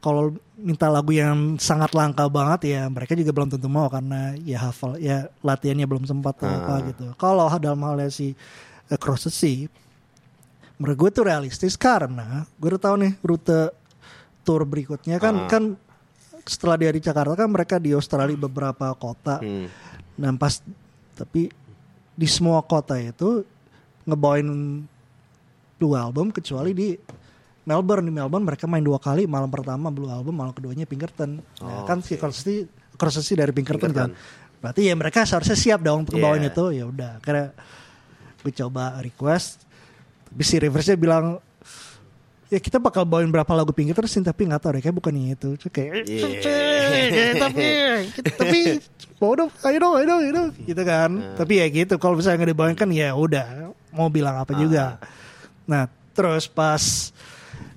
kalau 0.00 0.32
minta 0.56 0.88
lagu 0.88 1.12
yang 1.12 1.56
sangat 1.56 1.92
langka 1.92 2.24
banget 2.26 2.72
ya 2.72 2.82
mereka 2.88 3.12
juga 3.12 3.32
belum 3.32 3.48
tentu 3.52 3.68
mau 3.68 3.88
karena 3.88 4.32
ya 4.40 4.68
hafal 4.68 4.96
ya 4.96 5.28
latihannya 5.40 5.84
belum 5.84 6.04
sempat 6.04 6.40
atau 6.40 6.48
apa 6.48 6.72
Ah. 6.72 6.80
gitu 6.88 7.04
kalau 7.16 7.48
dalam 7.56 7.80
halnya 7.80 8.08
si 8.08 8.32
Across 8.88 9.28
the 9.28 9.32
Sea 9.32 9.58
menurut 10.76 10.96
gue 10.96 11.10
tuh 11.12 11.24
realistis 11.24 11.76
karena 11.76 12.48
gue 12.56 12.68
udah 12.70 12.80
tahu 12.80 12.96
nih 12.96 13.12
rute 13.20 13.72
tour 14.40 14.64
berikutnya 14.64 15.16
kan 15.16 15.44
Ah. 15.44 15.48
kan 15.48 15.64
setelah 16.44 16.76
dia 16.76 16.88
di 16.90 17.00
Jakarta 17.00 17.36
kan 17.36 17.48
mereka 17.48 17.76
di 17.76 17.92
Australia 17.92 18.36
beberapa 18.36 18.92
kota 18.96 19.40
Hmm. 19.40 19.68
dan 20.16 20.36
pas 20.36 20.60
tapi 21.12 21.52
di 22.20 22.28
semua 22.28 22.60
kota 22.60 23.00
itu 23.00 23.40
ngebawain 24.04 24.44
dua 25.80 26.04
album 26.04 26.28
kecuali 26.28 26.76
di 26.76 26.92
Melbourne. 27.64 28.04
Di 28.04 28.12
Melbourne 28.12 28.44
mereka 28.44 28.68
main 28.68 28.84
dua 28.84 29.00
kali 29.00 29.24
malam 29.24 29.48
pertama 29.48 29.88
Blue 29.88 30.12
Album 30.12 30.36
malam 30.36 30.52
keduanya 30.52 30.84
Pinkerton. 30.84 31.40
Nah, 31.40 31.88
kan 31.88 32.04
si 32.04 32.20
Crossy 32.20 32.68
Crossy 33.00 33.32
dari 33.32 33.56
Pinkerton, 33.56 33.88
kan. 33.96 34.12
Berarti 34.60 34.84
ya 34.84 34.92
mereka 34.92 35.24
seharusnya 35.24 35.56
siap 35.56 35.80
dong 35.80 36.04
untuk 36.04 36.20
ngebawain 36.20 36.44
Yeah. 36.44 36.52
itu. 36.52 36.64
Ya 36.76 36.84
udah 36.84 37.12
karena 37.24 37.56
gue 38.44 38.52
coba 38.52 39.00
request. 39.00 39.64
Tapi 40.28 40.42
si 40.44 40.60
Riversnya 40.60 41.00
bilang 41.00 41.40
ya 42.50 42.58
kita 42.58 42.76
bakal 42.76 43.06
bawain 43.06 43.30
berapa 43.30 43.48
lagu 43.54 43.70
Pinkerton 43.70 44.04
sih 44.04 44.20
tapi 44.20 44.44
nggak 44.44 44.58
tahu 44.58 44.70
deh 44.74 44.82
kayak 44.82 44.96
bukan 44.96 45.14
itu 45.16 45.48
Terus 45.54 45.70
kayak 45.70 45.92
Yeah. 46.10 47.38
tapi 47.38 47.66
tapi 48.26 48.58
mau 49.16 49.32
dong 49.32 49.50
ayo 49.62 49.76
dong 49.78 49.92
ayo 49.96 50.04
dong 50.04 50.20
dong 50.28 50.48
gitu 50.60 50.82
kan 50.82 51.10
tapi 51.38 51.62
ya 51.62 51.66
gitu 51.70 51.94
kalau 51.96 52.18
misalnya 52.18 52.42
nggak 52.42 52.50
dibawain 52.50 52.76
kan 52.76 52.90
ya 52.90 53.14
udah 53.14 53.70
mau 53.90 54.10
bilang 54.10 54.34
apa 54.36 54.50
juga 54.52 54.98
nah 55.64 55.86
terus 56.10 56.50
pas 56.50 57.14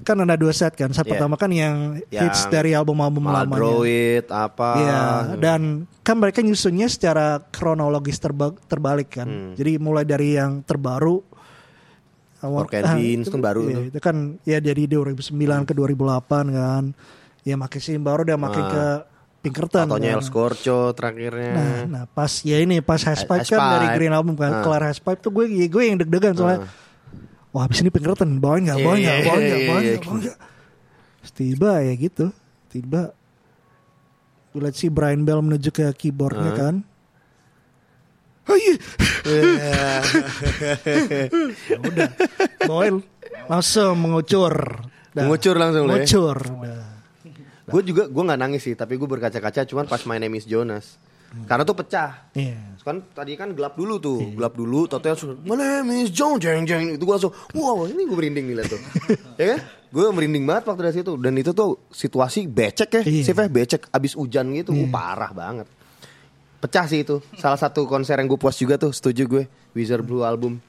kan 0.03 0.19
ada 0.19 0.35
dua 0.35 0.51
set 0.51 0.73
kan 0.73 0.91
set 0.91 1.05
Yeah. 1.05 1.15
pertama 1.15 1.35
kan 1.37 1.47
yang, 1.47 2.03
hits 2.11 2.43
Yang 2.43 2.51
dari 2.51 2.71
album-album 2.75 3.23
lamanya 3.23 3.55
Maladroid 3.55 4.25
apa? 4.27 4.69
Iya, 4.75 5.03
dan 5.39 5.61
kan 6.03 6.19
mereka 6.19 6.43
nyusunnya 6.43 6.91
secara 6.91 7.39
kronologis 7.39 8.19
terba- 8.19 8.59
terbalik 8.67 9.15
kan. 9.15 9.27
Hmm. 9.31 9.53
Jadi 9.55 9.79
mulai 9.79 10.03
dari 10.03 10.35
yang 10.35 10.59
terbaru 10.59 11.23
awal- 12.43 12.67
Pork 12.67 12.75
and 12.75 12.91
Beans 12.93 13.25
itu- 13.25 13.31
kan 13.31 13.39
baru 13.41 13.61
iya, 13.63 13.73
tuh. 13.73 13.83
Itu 13.89 13.99
kan 13.99 14.15
ya 14.43 14.57
dari 14.59 14.83
2009 14.85 15.63
ke 15.63 15.73
2008 15.73 16.45
kan. 16.49 16.83
Ya 17.41 17.55
makin 17.55 17.79
sih 17.79 17.95
baru 17.95 18.21
dia 18.21 18.35
makin 18.35 18.61
Ah. 18.61 18.69
ke 18.69 18.83
Pinkerton. 19.41 19.83
Ataunya 19.85 20.13
kan. 20.13 20.19
El 20.19 20.23
Scorcho 20.23 20.91
terakhirnya. 20.91 21.51
Nah, 21.51 21.79
nah 21.85 22.03
pas 22.05 22.31
ya 22.41 22.59
ini 22.59 22.79
pas 22.79 22.99
Haspipe 22.99 23.43
kan 23.45 23.59
dari 23.73 23.87
Green 23.97 24.11
Album 24.11 24.35
kan. 24.35 24.51
Ah. 24.53 24.61
Kelar 24.61 24.83
Haspipe 24.85 25.19
tuh 25.19 25.31
gue 25.31 25.45
ya 25.49 25.65
gue 25.65 25.83
yang 25.83 25.97
deg-degan 25.97 26.31
soalnya. 26.33 26.67
Wah, 27.51 27.63
habis 27.63 27.79
ini 27.79 27.89
Pinkerton 27.89 28.39
bawain 28.39 28.63
enggak? 28.63 28.79
Bawain 28.79 28.97
enggak? 28.99 29.13
Iya, 29.13 29.25
Bawain 29.25 29.41
enggak? 29.41 29.59
iya, 29.59 29.67
Bawain? 29.99 30.23
Terus 31.19 31.31
Tiba 31.33 31.71
ya 31.79 31.93
gitu. 31.93 32.25
Tiba 32.67 33.01
gue 34.49 34.61
liat 34.61 34.73
si 34.73 34.87
Brian 34.87 35.21
Bell 35.21 35.41
menuju 35.41 35.69
ke 35.69 35.85
keyboardnya 35.91 36.51
Ah. 36.51 36.57
kan. 36.57 36.75
Oh 38.43 38.57
iya. 38.59 38.75
ya 41.71 41.77
udah. 41.79 42.09
Bawain 42.67 42.95
langsung 43.47 43.95
mengucur. 43.99 44.53
Dah. 45.13 45.23
Mengucur 45.23 45.55
langsung 45.55 45.87
ya? 45.87 45.89
Mengucur. 45.95 46.37
Gue 47.63 47.81
juga 47.87 48.03
gue 48.11 48.23
nggak 48.23 48.39
nangis 48.39 48.61
sih, 48.67 48.75
tapi 48.75 48.99
gue 48.99 49.07
berkaca-kaca 49.07 49.63
cuman 49.63 49.87
pas 49.87 50.03
My 50.03 50.19
Name 50.19 50.35
Is 50.35 50.45
Jonas. 50.45 50.99
Karena 51.47 51.65
tuh 51.65 51.73
pecah. 51.73 52.29
Iya. 52.37 52.77
Kan 52.83 53.09
tadi 53.15 53.33
kan 53.33 53.55
gelap 53.57 53.73
dulu 53.73 53.97
tuh, 53.97 54.35
gelap 54.37 54.53
dulu. 54.53 54.85
Toto 54.85 55.07
langsung 55.07 55.39
My 55.47 55.57
name 55.57 56.05
is 56.05 56.13
John 56.13 56.37
Jeng 56.37 56.67
Jeng. 56.67 56.93
Itu 56.99 57.07
gue 57.09 57.15
langsung, 57.15 57.33
wow 57.57 57.87
ini 57.89 58.05
gue 58.05 58.17
merinding 58.17 58.45
nih 58.53 58.67
tuh. 58.69 58.81
ya 59.41 59.45
kan? 59.55 59.59
Gue 59.89 60.05
merinding 60.13 60.45
banget 60.45 60.63
waktu 60.69 60.81
dari 60.91 60.95
situ. 61.01 61.17
Dan 61.17 61.33
itu 61.39 61.55
tuh 61.55 61.89
situasi 61.89 62.45
becek 62.45 62.89
ya, 62.91 63.01
Iya. 63.01 63.23
Sifnya 63.25 63.49
becek 63.49 63.89
abis 63.89 64.13
hujan 64.13 64.53
gitu, 64.53 64.75
uh, 64.77 64.89
parah 64.93 65.31
banget. 65.33 65.65
Pecah 66.63 66.87
sih 66.87 67.03
itu. 67.03 67.19
Salah 67.35 67.59
satu 67.59 67.83
konser 67.83 68.15
yang 68.15 68.31
gue 68.31 68.39
puas 68.39 68.55
juga 68.55 68.79
tuh, 68.79 68.95
setuju 68.95 69.27
gue. 69.27 69.43
Wizard 69.75 70.07
Blue 70.07 70.23
album. 70.23 70.63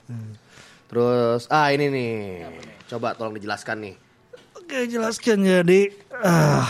Terus, 0.91 1.47
ah 1.47 1.71
ini 1.71 1.87
nih. 1.87 2.13
Coba 2.91 3.15
tolong 3.15 3.39
dijelaskan 3.39 3.79
nih. 3.79 3.95
Oke 4.65 4.89
jelaskan 4.89 5.45
jadi 5.45 5.93
ah, 6.25 6.65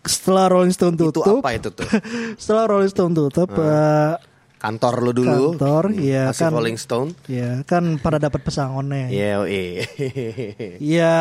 setelah 0.00 0.48
Rolling 0.48 0.72
Stone 0.72 0.96
Itu 0.96 1.12
tutup, 1.12 1.44
apa 1.44 1.52
itu 1.52 1.68
tuh? 1.68 1.84
setelah 2.40 2.72
Rolling 2.72 2.88
Stone 2.88 3.12
tutup, 3.12 3.52
eh, 3.52 4.16
Kantor 4.56 4.94
lu 5.04 5.12
dulu. 5.12 5.44
Kantor, 5.54 5.92
iya, 5.92 6.32
Kasih 6.32 6.48
kan. 6.48 6.50
Rolling 6.56 6.78
Stone. 6.80 7.10
ya 7.28 7.60
kan 7.68 8.00
pada 8.00 8.16
dapat 8.16 8.40
pesangonnya. 8.40 9.12
Iya, 9.12 9.44
iya. 9.44 9.84
Ya 10.80 11.14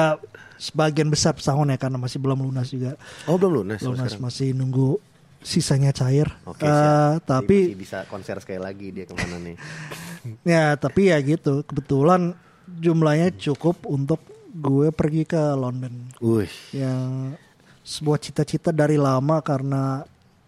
sebagian 0.56 1.12
besar 1.12 1.36
pesangonnya 1.36 1.76
karena 1.76 2.00
masih 2.00 2.24
belum 2.24 2.40
lunas 2.48 2.72
juga. 2.72 2.96
Oh 3.28 3.36
belum 3.36 3.68
lunas. 3.68 3.84
lunas 3.84 4.16
masih 4.16 4.56
nunggu 4.56 5.04
sisanya 5.46 5.94
cair. 5.94 6.26
Oke, 6.50 6.66
siap. 6.66 7.22
tapi 7.24 7.70
Masih 7.70 7.80
bisa 7.80 8.00
konser 8.10 8.42
sekali 8.42 8.58
lagi 8.58 8.90
dia 8.90 9.06
ke 9.06 9.14
mana 9.14 9.38
nih? 9.38 9.56
ya 10.58 10.74
tapi 10.74 11.14
ya 11.14 11.22
gitu. 11.22 11.62
Kebetulan 11.62 12.34
jumlahnya 12.66 13.30
cukup 13.38 13.86
untuk 13.86 14.26
gue 14.58 14.90
pergi 14.90 15.24
ke 15.30 15.54
London. 15.54 16.10
Wih, 16.18 16.50
yang 16.74 17.38
sebuah 17.86 18.18
cita-cita 18.18 18.74
dari 18.74 18.98
lama 18.98 19.46
karena 19.46 20.02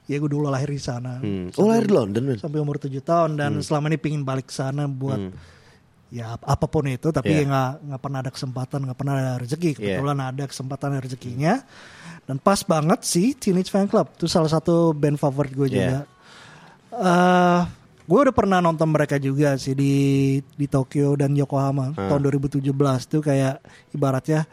ya 0.10 0.18
gue 0.18 0.32
dulu 0.32 0.50
lahir 0.50 0.72
di 0.72 0.80
sana 0.82 1.20
hmm. 1.20 1.60
oh 1.60 1.68
lahir 1.68 1.86
di 1.86 1.94
London 1.94 2.24
sampai 2.40 2.64
umur 2.64 2.80
7 2.80 2.90
tahun 3.04 3.32
dan 3.36 3.60
selama 3.60 3.92
ini 3.92 4.00
pingin 4.00 4.24
balik 4.24 4.50
ke 4.50 4.56
sana 4.56 4.88
buat 4.88 5.20
ya 6.08 6.40
ap- 6.40 6.48
apa 6.48 6.66
pun 6.66 6.88
itu 6.88 7.12
tapi 7.12 7.44
Yeah. 7.44 7.44
ya. 7.44 7.84
nggak 7.84 8.02
pernah 8.02 8.20
ada 8.24 8.32
kesempatan 8.32 8.80
nggak 8.88 8.98
pernah 8.98 9.14
ada 9.16 9.34
rezeki. 9.38 9.72
Yeah. 9.76 10.00
kebetulan 10.00 10.18
ada 10.24 10.44
kesempatan 10.48 10.88
dan 10.96 11.02
rezekinya. 11.04 11.54
Dan 12.28 12.38
pas 12.40 12.60
banget 12.60 13.00
sih 13.04 13.32
Teenage 13.34 13.72
Fan 13.72 13.88
Club. 13.88 14.12
Itu 14.16 14.28
salah 14.28 14.52
satu 14.52 14.92
band 14.92 15.16
favorit 15.16 15.52
gue 15.52 15.68
juga. 15.72 16.00
Eh 16.92 17.62
gue 18.08 18.20
udah 18.24 18.32
pernah 18.32 18.64
nonton 18.64 18.88
mereka 18.88 19.20
juga 19.20 19.60
sih 19.60 19.76
di 19.76 19.96
di 20.40 20.68
Tokyo 20.68 21.20
dan 21.20 21.36
Yokohama 21.36 21.92
tahun 21.92 22.22
2017 22.24 22.64
tuh 23.04 23.20
kayak 23.20 23.60
ibaratnya 23.92 24.48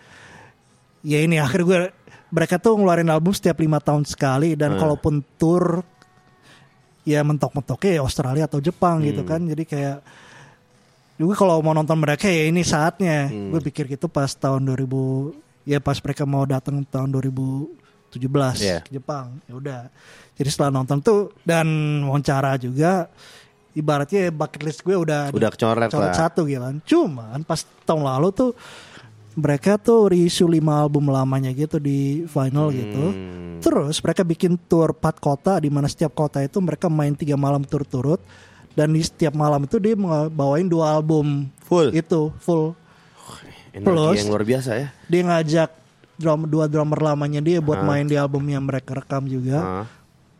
ya 1.06 1.22
ini 1.22 1.38
akhir 1.38 1.62
gue 1.62 1.78
mereka 2.34 2.58
tuh 2.58 2.74
ngeluarin 2.74 3.06
album 3.06 3.30
setiap 3.30 3.62
lima 3.62 3.78
tahun 3.78 4.02
sekali. 4.06 4.58
Dan 4.58 4.74
kalaupun 4.74 5.22
tour 5.38 5.86
ya 7.06 7.22
mentok-mentoknya 7.22 7.98
ya 7.98 8.02
Australia 8.02 8.44
atau 8.50 8.58
Jepang 8.58 9.02
gitu 9.02 9.22
kan. 9.22 9.38
Jadi 9.46 9.62
kayak 9.62 10.02
juga 11.14 11.34
kalau 11.38 11.62
mau 11.62 11.72
nonton 11.72 11.94
mereka 11.94 12.26
ya 12.26 12.50
ini 12.50 12.62
saatnya 12.62 13.30
gue 13.30 13.60
pikir 13.62 13.86
gitu 13.86 14.10
pas 14.10 14.26
tahun 14.28 14.66
2000 14.66 14.90
ya 15.64 15.78
pas 15.78 15.98
mereka 15.98 16.26
mau 16.26 16.42
datang 16.44 16.82
tahun 16.82 17.08
2017 17.14 17.78
Yeah. 18.62 18.82
ke 18.86 18.94
Jepang 18.94 19.42
ya 19.46 19.54
udah 19.58 19.80
jadi 20.34 20.48
setelah 20.50 20.70
nonton 20.70 21.02
tuh 21.02 21.34
dan 21.42 21.66
wawancara 22.06 22.54
juga 22.58 23.10
ibaratnya 23.74 24.30
bucket 24.30 24.62
list 24.62 24.86
gue 24.86 24.94
udah 24.94 25.34
Udah 25.34 25.50
kecoret 25.50 25.90
lah. 25.90 26.14
satu 26.14 26.46
gitu 26.46 26.62
kan. 26.62 26.78
Cuman 26.86 27.42
pas 27.42 27.58
tahun 27.82 28.06
lalu 28.06 28.28
tuh 28.30 28.50
mereka 29.34 29.74
tuh 29.82 30.14
reissue 30.14 30.46
5 30.46 30.62
album 30.62 31.10
lamanya 31.10 31.50
gitu 31.50 31.82
di 31.82 32.22
gitu. 32.70 33.04
Hmm. 33.10 33.58
Terus 33.58 33.98
mereka 33.98 34.22
bikin 34.22 34.54
tour 34.70 34.94
4 34.94 35.18
kota 35.18 35.58
di 35.58 35.74
mana 35.74 35.90
setiap 35.90 36.14
kota 36.14 36.38
itu 36.38 36.62
mereka 36.62 36.86
main 36.86 37.18
tiga 37.18 37.34
malam 37.34 37.66
turut-turut 37.66 38.22
dan 38.74 38.90
di 38.90 39.02
setiap 39.02 39.34
malam 39.34 39.64
itu 39.64 39.78
dia 39.78 39.94
bawain 40.30 40.66
dua 40.66 40.98
album 40.98 41.46
Full? 41.66 41.94
itu 41.94 42.30
full. 42.42 42.74
Energi 43.74 43.90
Plus- 43.90 44.18
yang 44.22 44.30
luar 44.30 44.44
biasa 44.46 44.70
ya. 44.78 44.88
Dia 45.10 45.22
ngajak 45.26 45.70
drum, 46.14 46.46
dua 46.46 46.70
drummer 46.70 47.00
lamanya 47.02 47.42
dia 47.42 47.58
buat 47.58 47.82
main 47.82 48.06
di 48.06 48.14
album 48.14 48.46
yang 48.46 48.62
mereka 48.62 48.94
rekam 48.94 49.26
juga. 49.26 49.58
Ah. 49.58 49.86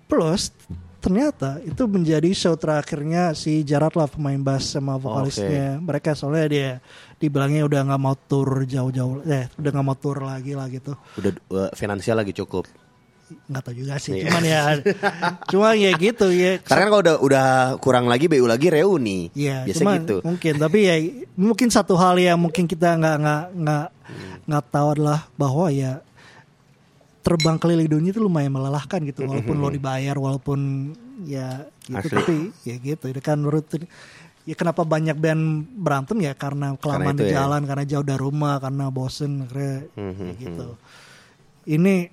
Plus 0.06 0.54
ternyata 1.02 1.60
itu 1.60 1.84
menjadi 1.84 2.30
show 2.32 2.56
terakhirnya 2.56 3.36
si 3.36 3.60
Jarad 3.60 3.92
lah 3.92 4.08
pemain 4.08 4.38
bass 4.38 4.72
sama 4.72 4.96
vokalisnya. 4.96 5.82
Mereka 5.82 6.14
soalnya 6.14 6.46
dia 6.46 6.70
dibilangnya 7.18 7.66
udah 7.66 7.80
nggak 7.90 8.00
mau 8.00 8.14
tour 8.14 8.62
jauh-jauh, 8.62 9.26
eh 9.26 9.50
udah 9.58 9.70
nggak 9.74 9.86
mau 9.86 9.96
tour 9.98 10.22
lagi 10.22 10.54
lah 10.54 10.70
gitu. 10.70 10.94
Udah 11.18 11.32
uh, 11.50 11.70
finansial 11.74 12.16
lagi 12.22 12.32
cukup. 12.32 12.70
Nggak 13.24 13.62
tahu 13.64 13.74
juga 13.74 13.96
sih, 13.96 14.20
Iya. 14.20 14.28
cuman 14.28 14.42
ya, 14.44 14.60
cuma 15.50 15.68
ya 15.72 15.90
gitu 15.96 16.28
ya. 16.28 16.60
Karena 16.60 16.80
kan 16.84 16.88
kalau 16.92 17.02
udah 17.02 17.16
udah 17.24 17.46
kurang 17.80 18.04
lagi 18.04 18.28
BU 18.28 18.44
lagi 18.44 18.68
reuni. 18.68 19.32
Iya, 19.32 19.64
Biasa 19.64 19.80
gitu. 20.04 20.16
mungkin 20.20 20.52
tapi 20.60 20.78
ya 20.84 20.96
mungkin 21.34 21.68
satu 21.72 21.96
hal 21.96 22.20
yang 22.20 22.36
mungkin 22.36 22.68
kita 22.68 22.94
nggak 22.94 23.16
nggak 23.24 23.42
nggak 23.56 23.86
nggak 24.44 24.64
tahu 24.68 24.86
adalah 24.92 25.24
bahwa 25.34 25.72
ya 25.72 26.04
terbang 27.24 27.56
keliling 27.56 27.88
dunia 27.88 28.12
itu 28.12 28.20
lumayan 28.20 28.52
melelahkan 28.52 29.00
gitu 29.08 29.24
walaupun 29.24 29.56
lo 29.56 29.72
dibayar 29.72 30.12
walaupun 30.12 30.92
ya 31.24 31.64
gitu 31.88 31.96
Asli. 31.96 32.12
tapi 32.20 32.36
ya 32.68 32.76
gitu 32.76 33.08
itu 33.08 33.20
kan 33.24 33.40
rutin 33.40 33.88
ya 34.44 34.52
kenapa 34.52 34.84
banyak 34.84 35.16
band 35.16 35.64
berantem 35.72 36.20
ya 36.20 36.36
karena 36.36 36.76
kelamaan 36.76 37.16
di 37.16 37.32
ya. 37.32 37.40
jalan 37.40 37.64
karena 37.64 37.84
jauh 37.88 38.04
dari 38.04 38.20
rumah 38.20 38.60
karena 38.60 38.92
bosen 38.92 39.48
akhirnya 39.48 39.88
ya 39.96 40.32
gitu 40.36 40.68
ini 41.64 42.12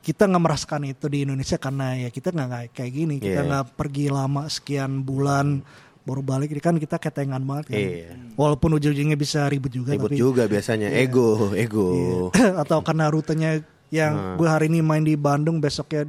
kita 0.00 0.24
nggak 0.24 0.40
merasakan 0.40 0.82
itu 0.86 1.06
di 1.06 1.22
Indonesia 1.22 1.56
karena 1.56 1.92
ya 1.94 2.08
kita 2.08 2.30
nggak 2.30 2.72
kayak 2.72 2.90
gini 2.90 3.14
kita 3.16 3.40
Iya. 3.40 3.48
nggak 3.48 3.66
pergi 3.74 4.06
lama 4.08 4.48
sekian 4.48 5.00
bulan 5.00 5.60
baru 6.00 6.24
balik 6.24 6.48
ini 6.50 6.58
kan 6.58 6.74
kita 6.74 6.96
ketengan 6.96 7.40
banget 7.40 7.64
kan 7.68 7.76
Iya. 7.76 8.08
walaupun 8.32 8.72
ujung-ujungnya 8.74 9.14
bisa 9.14 9.44
ribet 9.46 9.70
juga 9.70 9.92
Ribut 9.92 10.08
tapi 10.08 10.16
juga 10.16 10.42
biasanya. 10.44 10.88
Ego, 10.90 11.52
ego. 11.52 11.88
atau 12.62 12.80
karena 12.80 13.08
rutenya 13.08 13.60
Hmm. 13.60 13.68
yang 13.90 14.12
gue 14.34 14.46
hari 14.46 14.66
ini 14.66 14.80
main 14.80 15.02
di 15.02 15.14
Bandung 15.14 15.58
besoknya 15.58 16.06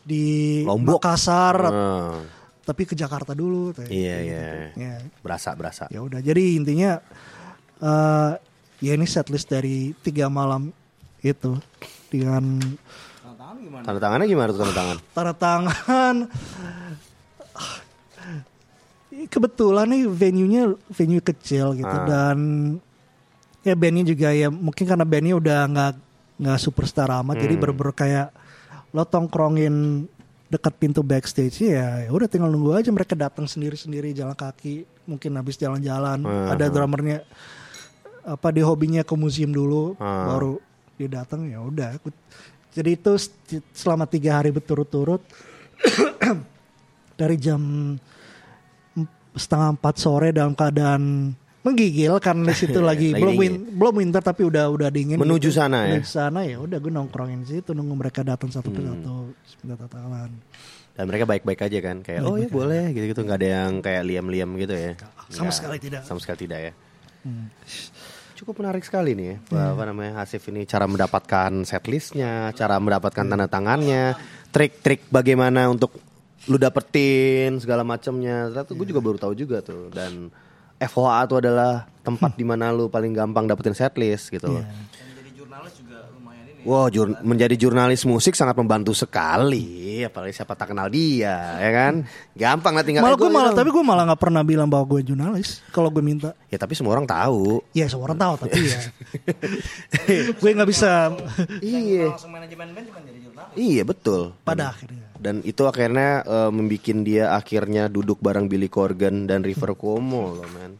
di 0.00 0.62
Lombok. 0.62 1.02
Makassar 1.02 1.56
Ah, 1.60 2.22
tapi 2.62 2.84
ke 2.84 2.94
Jakarta 2.94 3.32
dulu 3.32 3.74
iya, 3.86 4.16
iya. 4.20 4.44
ya 4.72 4.94
Berasa, 5.20 5.52
berasa. 5.52 5.84
ya 5.88 6.00
udah 6.00 6.20
jadi 6.20 6.54
intinya 6.54 7.02
eh 7.78 8.32
ya 8.78 8.92
ini 8.94 9.04
setlist 9.04 9.48
dari 9.48 9.90
tiga 9.98 10.28
malam 10.28 10.70
itu 11.18 11.58
dengan 12.08 12.60
Tanda 13.78 14.00
tangannya 14.00 14.26
gimana 14.26 14.50
tuh 14.50 14.60
tanda 14.60 14.74
tangan? 14.74 14.96
tanda 15.14 15.34
tangan 15.34 16.16
kebetulan 19.28 19.86
nih 19.88 20.02
venue-nya 20.06 20.62
venue 20.86 21.20
kecil 21.20 21.72
gitu 21.74 21.88
Ah. 21.90 22.06
dan 22.06 22.38
ya 23.62 23.74
bandnya 23.74 24.04
juga 24.06 24.30
ya 24.30 24.48
mungkin 24.48 24.84
karena 24.84 25.02
bandnya 25.02 25.34
udah 25.34 25.60
nggak 25.66 25.92
nggak 26.38 26.58
superstar 26.58 27.08
amat 27.16 27.36
jadi 27.38 27.54
Hmm. 27.54 27.62
bener-bener 27.62 27.94
kayak 27.94 28.28
lo 28.90 29.02
tongkrongin 29.02 30.06
dekat 30.48 30.74
pintu 30.76 31.00
backstage 31.02 31.66
ya 31.66 32.04
ya 32.04 32.10
udah 32.10 32.24
tinggal 32.24 32.48
nunggu 32.48 32.72
aja 32.74 32.88
mereka 32.88 33.12
datang 33.12 33.44
sendiri-sendiri 33.44 34.12
jalan 34.12 34.32
kaki 34.32 34.86
mungkin 35.04 35.34
habis 35.34 35.56
jalan-jalan 35.56 36.22
Ah. 36.22 36.52
ada 36.52 36.68
drummernya 36.68 37.24
apa 38.22 38.48
dia 38.50 38.64
hobinya 38.64 39.02
ke 39.02 39.14
museum 39.14 39.50
dulu 39.50 39.96
Ah. 39.98 40.30
baru 40.30 40.60
dia 40.98 41.08
datang 41.08 41.46
ya 41.46 41.58
udah 41.58 41.94
aku- 41.94 42.12
jadi 42.68 42.90
itu 42.92 43.12
selama 43.72 44.04
tiga 44.04 44.36
hari 44.36 44.50
berturut-turut 44.50 45.22
dari 47.16 47.36
jam 47.36 47.62
setengah 49.32 49.72
empat 49.72 49.94
sore 49.96 50.28
dalam 50.30 50.52
keadaan 50.52 51.32
menggigil 51.60 52.18
karena 52.18 52.48
di 52.48 52.56
situ 52.56 52.78
lagi, 52.84 53.10
Lagi 53.10 53.20
belum 53.20 53.34
win- 53.34 53.62
belum 53.72 53.94
winter 53.96 54.18
tapi 54.20 54.42
udah 54.42 54.66
udah 54.68 54.88
dingin 54.88 55.16
Menuju 55.16 55.48
gitu. 55.48 55.56
sana 55.56 55.84
ya? 55.84 55.96
menuju 55.96 56.08
sana 56.08 56.40
ya 56.42 56.58
udah 56.58 56.76
gue 56.76 56.90
nongkrongin 56.90 57.42
situ 57.44 57.70
nunggu 57.70 57.94
mereka 57.96 58.20
datang 58.22 58.48
satu 58.48 58.68
Hmm. 58.68 58.76
persatu 58.76 59.14
minta 59.60 59.86
tangan 59.86 60.30
Dan 60.92 61.06
mereka 61.06 61.24
baik-baik 61.24 61.62
aja 61.62 61.78
kan, 61.80 62.02
kayak 62.02 62.20
oh 62.20 62.34
ya 62.34 62.50
boleh 62.50 62.90
gitu-gitu, 62.90 63.22
nggak 63.22 63.38
ada 63.38 63.48
yang 63.60 63.72
kayak 63.78 64.02
liam-liam 64.02 64.50
gitu 64.56 64.74
ya. 64.74 64.98
sama 65.28 65.46
Nggak, 65.46 65.54
sekali 65.54 65.76
tidak. 65.78 66.02
Sama 66.02 66.18
sekali 66.18 66.38
tidak 66.40 66.58
ya. 66.60 66.72
Cukup 68.38 68.62
menarik 68.62 68.86
sekali 68.86 69.18
nih 69.18 69.34
ya, 69.50 69.74
apa 69.74 69.82
namanya 69.82 70.22
Hasif 70.22 70.46
ini 70.46 70.62
cara 70.62 70.86
mendapatkan 70.86 71.50
setlistnya, 71.66 72.54
cara 72.54 72.78
mendapatkan 72.78 73.26
tanda 73.26 73.50
tangannya, 73.50 74.14
trik-trik 74.54 75.10
bagaimana 75.10 75.66
untuk 75.66 75.98
lu 76.46 76.54
dapetin 76.54 77.58
segala 77.58 77.82
macamnya. 77.82 78.46
Ternyata 78.46 78.72
gue 78.78 78.86
juga 78.86 79.00
baru 79.02 79.18
tahu 79.18 79.34
juga 79.34 79.58
tuh. 79.58 79.90
Dan 79.90 80.30
FOA 80.78 81.26
itu 81.26 81.34
adalah 81.42 81.90
tempat 82.06 82.32
di 82.40 82.44
mana 82.46 82.70
lu 82.70 82.86
paling 82.86 83.10
gampang 83.10 83.50
dapetin 83.50 83.74
setlist 83.74 84.30
gitu 84.30 84.46
loh. 84.46 84.62
Dan 84.62 84.86
jadi 85.18 85.30
jurnalis 85.34 85.74
juga 85.74 86.06
lumayan 86.14 86.46
ini. 86.46 86.47
Wow, 86.60 86.86
jur- 86.88 87.18
menjadi 87.20 87.54
jurnalis 87.54 88.02
musik 88.02 88.32
sangat 88.32 88.54
membantu 88.54 88.90
sekali, 88.90 89.68
apalagi 90.00 90.32
siapa 90.32 90.52
tak 90.52 90.68
kenal 90.68 90.86
dia, 90.86 91.32
ya 91.54 91.70
kan? 91.70 91.94
Gampang 92.32 92.72
lah 92.72 92.82
tinggal. 92.82 93.00
malah 93.00 93.14
gue 93.14 93.24
gua- 93.24 93.36
malah 93.36 93.52
tapi 93.52 93.68
gue 93.68 93.80
malah 93.80 94.04
nggak 94.04 94.20
pernah 94.20 94.42
bilang 94.42 94.66
bahwa 94.66 94.84
gue 94.88 95.00
jurnalis 95.04 95.62
kalau 95.68 95.88
gue 95.88 96.00
minta 96.00 96.34
Ya 96.46 96.56
tapi 96.56 96.72
semua 96.72 96.92
orang 96.92 97.04
tahu. 97.04 97.62
ya 97.70 97.86
semua 97.86 98.06
orang 98.06 98.18
tahu 98.18 98.34
tapi 98.40 98.58
ya 98.60 98.80
gue 100.40 100.50
nggak 100.52 100.66
bisa 100.66 101.14
Iya, 101.60 102.10
Langsung 102.10 102.30
manajemen 102.30 102.66
band 102.70 102.86
cuma 102.86 103.00
jadi 103.00 103.18
jurnalis. 103.20 103.54
iya 103.54 103.82
betul. 103.82 104.22
pada 104.40 104.70
akhirnya 104.70 105.04
Dan 105.14 105.42
itu 105.42 105.62
akhirnya 105.64 106.22
eh, 106.22 106.50
membikin 106.50 107.02
dia 107.02 107.32
akhirnya 107.32 107.86
duduk 107.86 108.18
bareng 108.18 108.46
Billy 108.46 108.66
Corgan 108.66 109.24
dan 109.24 109.42
River 109.42 109.74
Cuomo 109.74 110.30
loh, 110.32 110.48
men. 110.48 110.78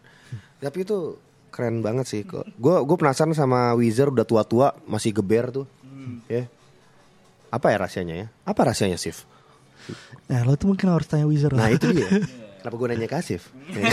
Tapi 0.58 0.78
itu 0.80 1.18
keren 1.58 1.82
banget 1.82 2.06
sih 2.06 2.22
kok. 2.22 2.46
Gue 2.54 2.78
gue 2.78 2.96
penasaran 2.96 3.34
sama 3.34 3.74
Wizard 3.74 4.14
udah 4.14 4.22
tua-tua 4.22 4.78
masih 4.86 5.10
geber 5.10 5.50
tuh. 5.52 5.66
Ya. 6.30 6.46
Apa 7.50 7.74
ya 7.74 7.82
rahasianya 7.82 8.14
ya? 8.14 8.26
Apa 8.46 8.62
rahasianya 8.64 8.94
Sif? 8.94 9.26
nah 10.28 10.44
lo 10.44 10.52
tuh 10.54 10.68
mungkin 10.68 10.92
harus 10.92 11.08
tanya 11.08 11.24
Wizard 11.24 11.56
Nah 11.56 11.66
lah. 11.66 11.74
itu 11.74 11.90
dia. 11.90 12.06
Kenapa 12.60 12.74
gue 12.76 12.86
nanya 12.90 13.08
ke 13.08 13.16
Asif? 13.16 13.48
Bang 13.48 13.88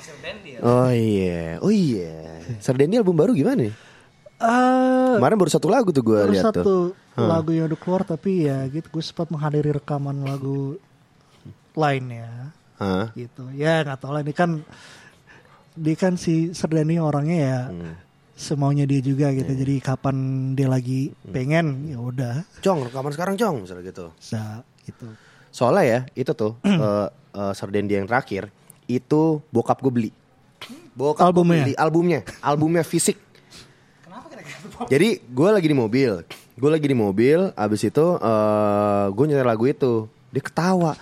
Sir 0.00 0.16
Dendi 0.18 0.56
ya. 0.56 0.60
oh 0.64 0.88
iya, 0.88 1.42
oh 1.60 1.68
iya. 1.68 2.40
Sardendi 2.58 2.96
album 2.96 3.14
baru 3.14 3.34
gimana 3.34 3.68
nih? 3.68 3.74
Eh, 4.38 5.12
Kemarin 5.18 5.36
baru 5.36 5.50
satu 5.50 5.66
lagu 5.66 5.90
tuh 5.90 6.00
gue 6.00 6.16
baru 6.16 6.32
lihat 6.32 6.44
satu 6.48 6.62
tuh. 6.62 6.84
lagu 7.18 7.50
yang 7.50 7.66
udah 7.66 7.76
keluar 7.76 8.02
tapi 8.02 8.46
ya 8.46 8.64
gitu 8.70 8.86
gue 8.88 9.02
sempat 9.02 9.28
menghadiri 9.28 9.74
rekaman 9.74 10.22
lagu 10.22 10.78
lainnya 11.74 12.54
Hah? 12.78 13.10
gitu 13.12 13.50
ya 13.52 13.82
nggak 13.82 13.98
tahu 13.98 14.14
lah 14.14 14.22
ini 14.22 14.30
kan 14.30 14.62
dia 15.78 15.94
kan 15.94 16.14
si 16.14 16.50
Serdani 16.50 16.98
orangnya 16.98 17.38
ya 17.38 17.60
Hmm. 17.68 17.94
semaunya 18.34 18.84
dia 18.84 18.98
juga 18.98 19.30
gitu 19.30 19.48
Iya. 19.48 19.58
jadi 19.58 19.74
kapan 19.80 20.16
dia 20.52 20.66
lagi 20.66 21.10
Hmm. 21.16 21.32
pengen 21.32 21.66
ya 21.86 21.98
udah 21.98 22.34
Cong, 22.60 22.84
rekaman 22.84 23.10
sekarang 23.10 23.34
Cong, 23.34 23.62
misalnya 23.62 23.84
gitu. 23.84 24.06
bisa 24.12 24.62
gitu 24.84 25.06
Soalnya 25.48 25.84
ya, 25.84 26.00
itu 26.14 26.32
tuh 26.32 26.54
eh 26.66 27.06
eh, 27.08 27.52
Sardendi 27.52 27.94
yang 27.94 28.04
terakhir 28.04 28.52
itu 28.86 29.40
bokap 29.48 29.80
gue 29.80 29.90
beli. 29.90 30.10
Bokap 30.92 31.24
gua 31.24 31.30
Albumnya? 31.30 31.62
beli 31.62 31.74
albumnya, 31.74 32.20
albumnya 32.40 32.82
fisik. 32.82 33.16
Jadi 34.86 35.20
gue 35.20 35.48
lagi 35.48 35.66
di 35.66 35.74
mobil, 35.74 36.22
gue 36.54 36.70
lagi 36.70 36.84
di 36.84 36.94
mobil, 36.94 37.50
abis 37.54 37.80
itu 37.84 38.06
eh 38.16 39.06
gue 39.08 39.24
nyetel 39.24 39.44
lagu 39.44 39.64
itu, 39.64 40.06
dia 40.30 40.40
ketawa. 40.40 40.94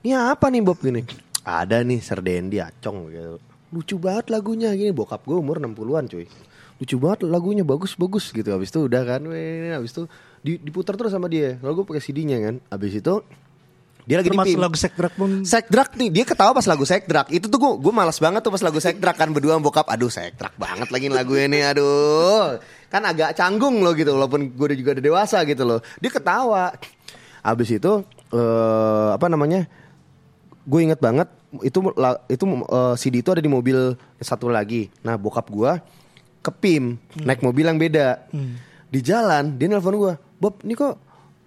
Ini 0.00 0.12
apa 0.28 0.48
nih 0.48 0.60
Bob 0.60 0.76
gini? 0.76 1.04
Ada 1.40 1.80
nih 1.80 2.00
Sardendi 2.00 2.58
acong 2.58 2.98
gitu. 3.08 3.36
Lucu 3.72 3.96
banget 3.96 4.28
lagunya 4.28 4.72
gini, 4.74 4.90
bokap 4.90 5.24
gue 5.24 5.36
umur 5.38 5.62
60-an 5.62 6.04
cuy. 6.10 6.26
Lucu 6.82 6.96
banget 6.98 7.24
lagunya 7.24 7.62
bagus-bagus 7.62 8.34
gitu. 8.34 8.50
Abis 8.50 8.74
itu 8.74 8.84
udah 8.86 9.02
kan, 9.06 9.22
weh, 9.30 9.72
abis 9.72 9.94
itu 9.94 10.02
di- 10.42 10.60
diputar 10.60 10.98
terus 10.98 11.14
sama 11.14 11.30
dia. 11.30 11.56
Lalu 11.62 11.82
gue 11.82 11.84
pakai 11.94 12.02
CD-nya 12.02 12.38
kan. 12.42 12.54
Abis 12.70 12.98
itu 12.98 13.14
dia 14.04 14.20
lagi 14.20 14.28
di 14.28 14.36
termasuk 14.36 14.52
PIM. 14.52 14.60
lagu 14.60 14.76
Sekdrak 14.76 15.12
pun 15.16 15.30
Sekdrak 15.48 15.96
nih, 15.96 16.08
dia 16.12 16.24
ketawa 16.28 16.52
pas 16.52 16.66
lagu 16.68 16.84
Sekdrak. 16.84 17.32
Itu 17.32 17.48
tuh 17.48 17.56
gue 17.56 17.72
gue 17.80 17.92
malas 17.94 18.20
banget 18.20 18.44
tuh 18.44 18.52
pas 18.52 18.60
lagu 18.60 18.76
Sekdrak 18.76 19.16
kan 19.16 19.32
berdua 19.32 19.56
bokap. 19.58 19.88
Aduh 19.88 20.12
Sekdrak 20.12 20.54
banget 20.60 20.92
lagi 20.92 21.08
lagu 21.08 21.32
ini, 21.40 21.64
aduh. 21.64 22.60
Kan 22.92 23.02
agak 23.08 23.32
canggung 23.32 23.80
loh 23.80 23.96
gitu, 23.96 24.12
walaupun 24.12 24.52
gue 24.52 24.66
udah 24.70 24.78
juga 24.78 24.90
udah 25.00 25.04
dewasa 25.04 25.40
gitu 25.48 25.64
loh. 25.64 25.80
Dia 26.04 26.12
ketawa. 26.12 26.76
Abis 27.40 27.80
itu 27.80 28.04
eh 28.30 29.08
apa 29.16 29.26
namanya? 29.26 29.64
Gue 30.68 30.84
inget 30.84 31.00
banget 31.00 31.28
itu 31.60 31.78
itu 32.26 32.44
eh, 32.64 32.94
CD 32.96 33.14
itu 33.16 33.30
ada 33.30 33.38
di 33.38 33.46
mobil 33.46 33.76
satu 34.16 34.48
lagi. 34.48 34.90
Nah 35.00 35.14
bokap 35.14 35.46
gue 35.46 35.72
ke 36.40 36.50
PIM 36.50 36.96
naik 37.18 37.40
mobil 37.40 37.64
yang 37.64 37.76
beda. 37.76 38.26
Di 38.86 39.00
jalan 39.00 39.54
dia 39.54 39.66
nelpon 39.66 39.94
gue, 39.94 40.12
Bob, 40.36 40.58
ini 40.60 40.72
kok 40.72 40.94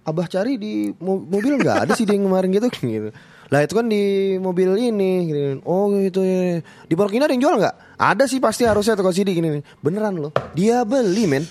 abah 0.02 0.24
cari 0.24 0.54
di 0.54 0.72
mo- 0.94 1.20
mobil 1.20 1.56
nggak 1.56 1.84
ada 1.84 1.92
sih 1.92 2.02
dia 2.02 2.12
yang 2.12 2.26
kemarin 2.26 2.48
gitu 2.50 2.68
gitu. 2.96 3.10
Lah 3.48 3.60
itu 3.60 3.72
kan 3.72 3.84
di 3.84 4.02
mobil 4.36 4.68
ini 4.74 5.12
gini. 5.24 5.40
Oh 5.62 5.88
gitu 5.90 6.20
ya 6.20 6.60
Di 6.84 6.92
Pondok 6.92 7.12
Indah 7.12 7.24
ada 7.24 7.32
yang 7.32 7.42
jual 7.42 7.56
nggak? 7.56 7.74
Ada 7.96 8.24
sih 8.24 8.36
pasti 8.38 8.62
harusnya 8.62 8.92
toko 8.92 9.08
CD 9.08 9.32
gini 9.32 9.48
nih. 9.50 9.62
Beneran 9.78 10.16
loh 10.18 10.32
Dia 10.52 10.84
beli 10.84 11.24
men 11.24 11.48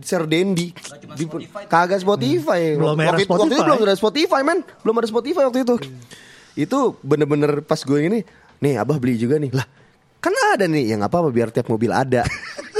Serdendi 0.00 0.72
di, 1.12 1.24
Kagak 1.66 2.00
Spotify 2.00 2.72
Belum 2.72 2.96
era 2.96 3.12
waktu, 3.12 3.22
itu- 3.22 3.30
waktu 3.30 3.44
itu 3.44 3.52
Spotify. 3.52 3.66
belum 3.68 3.80
ada 3.82 3.94
Spotify 3.94 4.40
men 4.40 4.58
Belum 4.80 4.96
ada 4.96 5.08
Spotify 5.08 5.42
waktu 5.44 5.60
itu 5.60 5.76
Itu 6.60 7.00
bener-bener 7.00 7.64
pas 7.64 7.80
gue 7.80 8.00
ini 8.04 8.20
Nih 8.60 8.76
abah 8.76 9.00
beli 9.00 9.16
juga 9.16 9.40
nih. 9.40 9.48
Lah 9.56 9.64
kan 10.20 10.36
ada 10.52 10.68
nih. 10.68 10.92
Yang 10.92 11.00
apa-apa 11.08 11.28
biar 11.32 11.48
tiap 11.48 11.72
mobil 11.72 11.88
ada. 11.88 12.28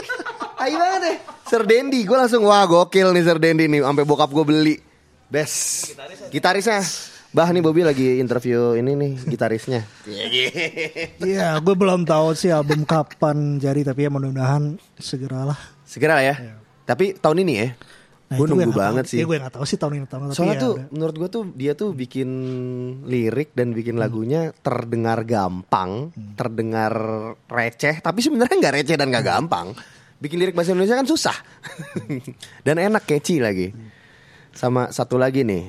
Tai 0.61 0.75
banget 0.77 1.01
deh. 1.01 1.17
Serdendi 1.49 2.05
Gue 2.05 2.21
langsung 2.21 2.45
wah 2.45 2.69
gokil 2.69 3.17
nih 3.17 3.25
Serdendi 3.25 3.65
nih 3.67 3.81
Sampai 3.81 4.05
bokap 4.05 4.29
gue 4.29 4.45
beli. 4.45 4.77
Best 5.33 5.97
Gitarisnya. 6.29 6.85
Bah 7.31 7.47
nih 7.47 7.63
Bobby 7.63 7.87
lagi 7.87 8.19
interview 8.19 8.75
ini 8.75 8.99
nih 8.99 9.13
gitarisnya. 9.23 9.87
Iya, 11.23 11.63
gue 11.63 11.75
belum 11.79 12.03
tahu 12.03 12.35
sih 12.35 12.51
album 12.51 12.83
kapan 12.83 13.63
jadi 13.63 13.87
tapi 13.87 14.03
ya 14.03 14.11
mudah-mudahan 14.11 14.75
segeralah. 14.99 15.55
Segera 15.87 16.19
ya. 16.27 16.59
Tapi 16.83 17.15
tahun 17.15 17.47
ini 17.47 17.55
ya 17.55 17.69
Nah, 18.31 18.39
Gue 18.39 18.47
nunggu 18.47 18.63
nggak 18.63 18.71
tahu. 18.73 18.85
banget 18.87 19.05
sih 19.05 19.17
Iya, 19.17 19.27
gue 19.27 19.37
nggak 19.37 19.55
tahu 19.55 19.65
sih 19.65 19.75
tahun 19.75 19.93
ini 19.93 20.07
tahun 20.07 20.23
tapi 20.25 20.37
Soalnya 20.39 20.55
ya 20.55 20.63
tuh 20.63 20.73
udah. 20.73 20.87
menurut 20.89 21.17
gue 21.17 21.29
tuh 21.29 21.43
dia 21.51 21.73
tuh 21.75 21.91
bikin 21.91 22.31
lirik 23.03 23.51
dan 23.53 23.69
bikin 23.71 23.95
Hmm. 23.95 24.03
lagunya 24.03 24.41
terdengar 24.57 25.19
gampang, 25.25 25.91
terdengar 26.35 26.95
receh, 27.45 27.99
tapi 27.99 28.19
sebenarnya 28.21 28.55
nggak 28.57 28.75
receh 28.77 28.95
dan 28.95 29.11
nggak 29.11 29.27
gampang. 29.27 29.75
Bikin 30.17 30.39
lirik 30.39 30.53
bahasa 30.53 30.71
Indonesia 30.71 30.95
kan 30.95 31.05
susah 31.05 31.35
dan 32.67 32.77
enak 32.77 33.03
catchy 33.03 33.39
lagi. 33.39 33.75
Sama 34.53 34.91
satu 34.91 35.17
lagi 35.17 35.43
nih, 35.43 35.67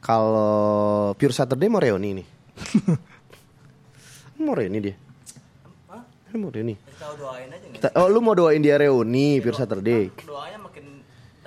kalau 0.00 0.56
Pure 1.12 1.34
Saturday 1.34 1.66
mau 1.66 1.78
reuni 1.78 2.10
nih. 2.14 2.26
mau 4.40 4.54
reuni 4.54 4.78
dia. 4.80 4.96
Ini 6.30 6.38
Mau 6.38 6.48
reuni. 6.48 6.78
Kita 6.78 7.10
doain 7.12 7.50
aja? 7.50 7.66
Kita- 7.66 7.92
oh 7.92 8.06
lu 8.06 8.22
mau 8.22 8.32
doain 8.32 8.56
dia 8.58 8.78
reuni 8.78 9.36
Pure 9.36 9.58
Saturday. 9.58 10.14
Doanya 10.16 10.59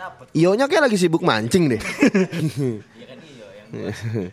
dapet. 0.03 0.25
Ionya 0.35 0.65
kayak 0.67 0.83
lagi 0.89 0.97
sibuk 0.99 1.23
mancing 1.23 1.71
deh. 1.71 1.81
Iya 1.81 3.05
kan 3.07 3.19
iyo 3.23 3.47
yang 3.55 3.69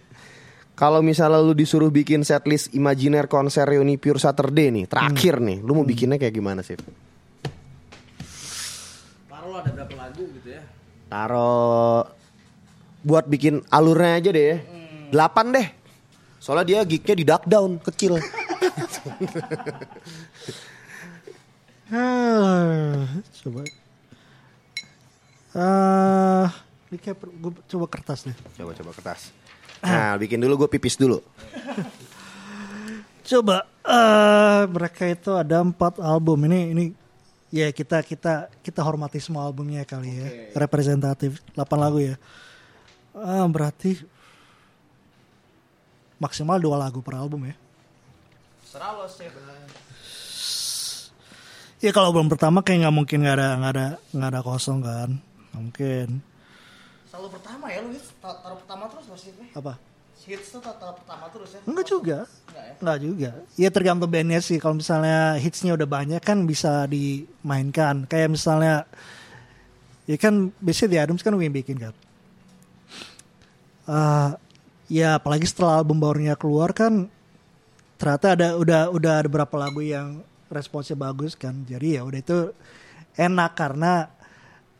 Kalau 0.80 1.04
misalnya 1.04 1.44
lu 1.44 1.52
disuruh 1.52 1.92
bikin 1.92 2.24
setlist 2.24 2.72
imajiner 2.72 3.28
konser 3.28 3.68
reuni 3.68 4.00
Pure 4.00 4.16
Saturday 4.16 4.72
nih, 4.72 4.88
terakhir 4.88 5.36
nih, 5.36 5.60
lu 5.60 5.76
mau 5.76 5.84
bikinnya 5.84 6.16
kayak 6.16 6.32
gimana 6.32 6.64
sih? 6.64 6.80
Taruh 9.28 9.60
ada 9.60 9.68
berapa 9.76 9.92
lagu 9.92 10.24
gitu 10.40 10.48
ya? 10.56 10.64
Taruh 11.12 12.08
buat 13.04 13.28
bikin 13.28 13.60
alurnya 13.68 14.12
aja 14.24 14.30
deh 14.32 14.46
ya. 14.56 14.56
Delapan 15.12 15.46
deh. 15.52 15.66
Soalnya 16.40 16.64
dia 16.64 16.88
gignya 16.88 17.14
di 17.14 17.24
duck 17.28 17.44
down, 17.44 17.76
kecil. 17.84 18.16
Ah, 21.90 23.02
coba. 23.42 23.66
Ah, 25.50 26.48
ini 26.90 26.98
kayak 26.98 27.16
per- 27.18 27.34
gue 27.34 27.52
coba 27.66 27.86
kertas 27.90 28.26
deh. 28.26 28.36
Coba 28.54 28.70
coba 28.74 28.90
kertas. 28.94 29.34
Nah, 29.80 30.14
bikin 30.20 30.38
dulu 30.38 30.66
gue 30.66 30.68
pipis 30.76 31.00
dulu. 31.00 31.18
Coba 33.30 33.62
eh 33.86 34.62
mereka 34.66 35.06
itu 35.06 35.30
ada 35.38 35.62
empat 35.62 36.02
album 36.02 36.50
ini 36.50 36.60
ini 36.74 36.84
ya 37.54 37.70
kita 37.70 38.02
kita 38.02 38.50
kita 38.58 38.80
hormati 38.82 39.22
semua 39.22 39.46
albumnya 39.46 39.86
kali 39.86 40.10
ya 40.10 40.28
representatif 40.58 41.38
8 41.54 41.78
lagu 41.78 41.98
ya 42.02 42.18
Ah, 43.14 43.46
berarti 43.46 44.02
maksimal 46.18 46.58
dua 46.58 46.78
lagu 46.78 47.02
per 47.02 47.18
album 47.18 47.50
ya 47.50 47.54
sih 49.10 49.26
bener. 49.26 49.66
ya 51.82 51.90
kalau 51.90 52.14
album 52.14 52.30
pertama 52.30 52.62
kayak 52.62 52.86
nggak 52.86 52.96
mungkin 52.98 53.18
nggak 53.26 53.36
ada 53.38 53.48
nggak 53.58 53.72
ada 53.74 53.86
nggak 54.14 54.30
ada 54.30 54.40
kosong 54.46 54.78
kan 54.82 55.10
Nggak 55.50 55.62
mungkin 55.62 56.08
Selalu 57.10 57.28
pertama 57.34 57.64
ya 57.68 57.78
lu 57.82 57.90
hits 57.90 58.14
tar- 58.22 58.38
taruh 58.38 58.58
pertama 58.62 58.84
terus 58.86 59.06
maksudnya. 59.10 59.46
apa 59.50 59.74
Hits 60.20 60.52
tuh 60.52 60.60
tar- 60.60 60.76
taruh 60.76 60.94
pertama 60.94 61.24
terus 61.32 61.50
ya. 61.56 61.60
Enggak 61.64 61.86
juga. 61.88 62.18
Enggak 62.28 62.62
ya? 62.62 62.72
Enggak 62.76 62.98
juga. 63.00 63.30
Ya 63.56 63.68
tergantung 63.72 64.10
bandnya 64.12 64.40
sih. 64.44 64.60
Kalau 64.60 64.76
misalnya 64.76 65.34
hitsnya 65.40 65.72
udah 65.74 65.88
banyak 65.88 66.20
kan 66.20 66.44
bisa 66.44 66.84
dimainkan. 66.86 68.04
Kayak 68.04 68.36
misalnya 68.36 68.84
ya 70.04 70.16
kan 70.20 70.52
biasanya 70.60 70.90
di 70.92 70.98
Adams 71.00 71.24
kan 71.24 71.32
yang 71.34 71.56
bikin 71.56 71.80
kan. 71.80 71.94
Eh, 73.90 74.30
ya 74.92 75.16
apalagi 75.18 75.48
setelah 75.48 75.80
album 75.82 75.98
barunya 75.98 76.36
keluar 76.36 76.70
kan 76.76 77.08
ternyata 77.98 78.36
ada 78.38 78.48
udah 78.60 78.80
udah 78.92 79.12
ada 79.24 79.28
beberapa 79.28 79.56
lagu 79.56 79.80
yang 79.82 80.20
responsnya 80.52 81.00
bagus 81.00 81.32
kan. 81.34 81.64
Jadi 81.64 81.96
ya 81.96 82.04
udah 82.04 82.20
itu 82.20 82.38
enak 83.16 83.56
karena 83.56 84.12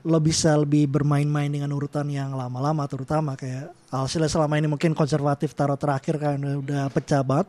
lo 0.04 0.18
bisa 0.20 0.56
lebih 0.56 0.88
bermain-main 0.88 1.52
dengan 1.52 1.68
urutan 1.76 2.08
yang 2.08 2.32
lama-lama 2.32 2.88
terutama 2.88 3.36
kayak 3.36 3.72
hasilnya 3.92 4.32
selama 4.32 4.56
ini 4.56 4.68
mungkin 4.70 4.96
konservatif 4.96 5.52
taruh 5.52 5.76
terakhir 5.76 6.16
kan 6.16 6.40
udah, 6.40 6.88
pecah 6.88 7.20
banget. 7.20 7.48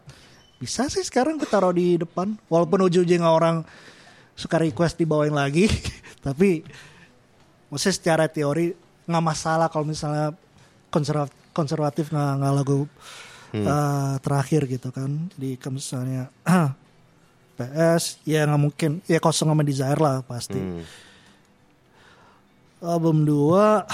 Bisa 0.60 0.86
sih 0.92 1.02
sekarang 1.02 1.40
gue 1.40 1.50
taruh 1.50 1.74
di 1.74 1.98
depan 1.98 2.38
walaupun 2.52 2.86
ujung-ujungnya 2.86 3.26
orang 3.26 3.66
suka 4.36 4.60
request 4.60 5.00
dibawain 5.00 5.34
lagi. 5.34 5.72
Tapi 6.26 6.62
maksudnya 7.72 7.96
secara 7.96 8.26
teori 8.28 8.76
nggak 9.08 9.26
masalah 9.26 9.68
kalau 9.72 9.88
misalnya 9.88 10.36
konservatif 10.92 11.40
konservatif 11.52 12.08
nggak 12.16 12.32
nggak 12.40 12.54
lagu 12.54 12.88
eh, 13.56 14.14
terakhir 14.22 14.62
gitu 14.68 14.90
kan. 14.92 15.32
Jadi 15.36 15.50
kalau 15.56 15.80
misalnya 15.80 16.30
PS 17.58 18.24
ya 18.28 18.46
nggak 18.46 18.62
mungkin 18.62 18.92
ya 19.10 19.18
kosong 19.18 19.50
sama 19.52 19.64
desire 19.66 20.00
lah 20.00 20.22
pasti 20.24 20.60
album 22.82 23.24
2 23.24 23.86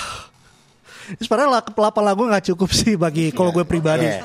sebenarnya 1.20 1.50
la- 1.54 1.64
8 1.64 1.76
lagu 2.02 2.22
nggak 2.24 2.46
cukup 2.48 2.70
sih 2.70 2.96
bagi 2.96 3.30
kalau 3.30 3.52
gue 3.52 3.64
pribadi 3.64 4.08
Iya. 4.08 4.24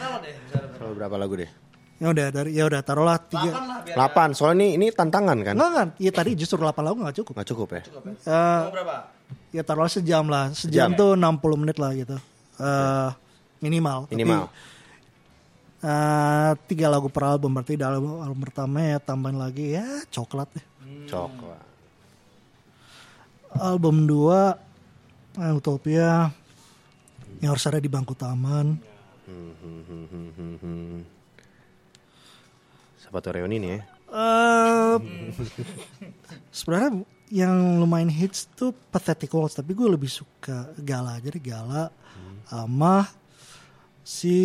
Kalau 0.74 0.93
berapa 0.94 1.16
lagu 1.16 1.34
deh? 1.36 1.51
ya 1.97 2.10
udah 2.10 2.26
dari 2.28 2.51
ya 2.52 2.66
udah 2.66 2.80
taruhlah 2.80 3.14
tiga 3.20 3.51
Delapan. 3.84 4.32
Soalnya 4.32 4.64
ini 4.64 4.74
ini 4.76 4.86
tantangan 4.89 5.39
kan? 5.39 5.55
Enggak 5.55 5.72
kan? 5.72 5.89
Ya 5.97 6.10
tadi 6.10 6.34
justru 6.34 6.59
8 6.59 6.74
lagu 6.80 6.98
gak 6.98 7.14
cukup. 7.16 7.32
Nggak 7.36 7.48
cukup 7.48 7.68
ya? 7.70 7.82
Eh, 8.24 8.60
berapa? 8.68 8.97
ya 9.51 9.62
taruhlah 9.62 9.86
sejam 9.89 10.24
lah. 10.26 10.51
Sejam 10.51 10.90
Sejam. 10.90 10.98
tuh 10.98 11.10
60 11.14 11.55
menit 11.56 11.76
lah 11.76 11.90
gitu. 11.93 12.16
Eh 12.59 13.09
minimal. 13.60 14.06
Tapi, 14.06 14.18
Minimal. 14.18 14.51
eh, 15.80 16.51
tiga 16.66 16.86
lagu 16.89 17.06
per 17.06 17.22
album 17.28 17.51
berarti 17.52 17.74
dalam 17.74 18.02
album, 18.02 18.18
album 18.20 18.39
pertama 18.40 18.78
ya 18.80 18.98
tambahin 18.98 19.39
lagi 19.39 19.66
ya 19.72 19.86
coklat 20.09 20.48
deh. 20.51 20.66
Coklat. 21.06 21.62
Album 23.59 24.09
2 24.09 25.43
eh, 25.43 25.53
Utopia 25.53 26.33
yang 27.43 27.51
harus 27.53 27.66
ada 27.66 27.83
di 27.83 27.91
bangku 27.91 28.15
taman. 28.15 28.79
Siapa 33.01 33.19
tuh 33.19 33.33
reuni 33.35 33.59
nih 33.59 33.70
ya? 33.77 33.81
Eh 34.12 34.95
sebenarnya 36.53 37.03
yang 37.33 37.81
lumayan 37.81 38.12
hits 38.12 38.45
tuh 38.53 38.77
Pathetic 38.93 39.33
Waltz 39.33 39.57
tapi 39.57 39.73
gue 39.73 39.89
lebih 39.89 40.09
suka 40.12 40.69
Gala 40.77 41.16
jadi 41.16 41.41
Gala 41.41 41.89
sama 42.45 43.09
si 44.05 44.39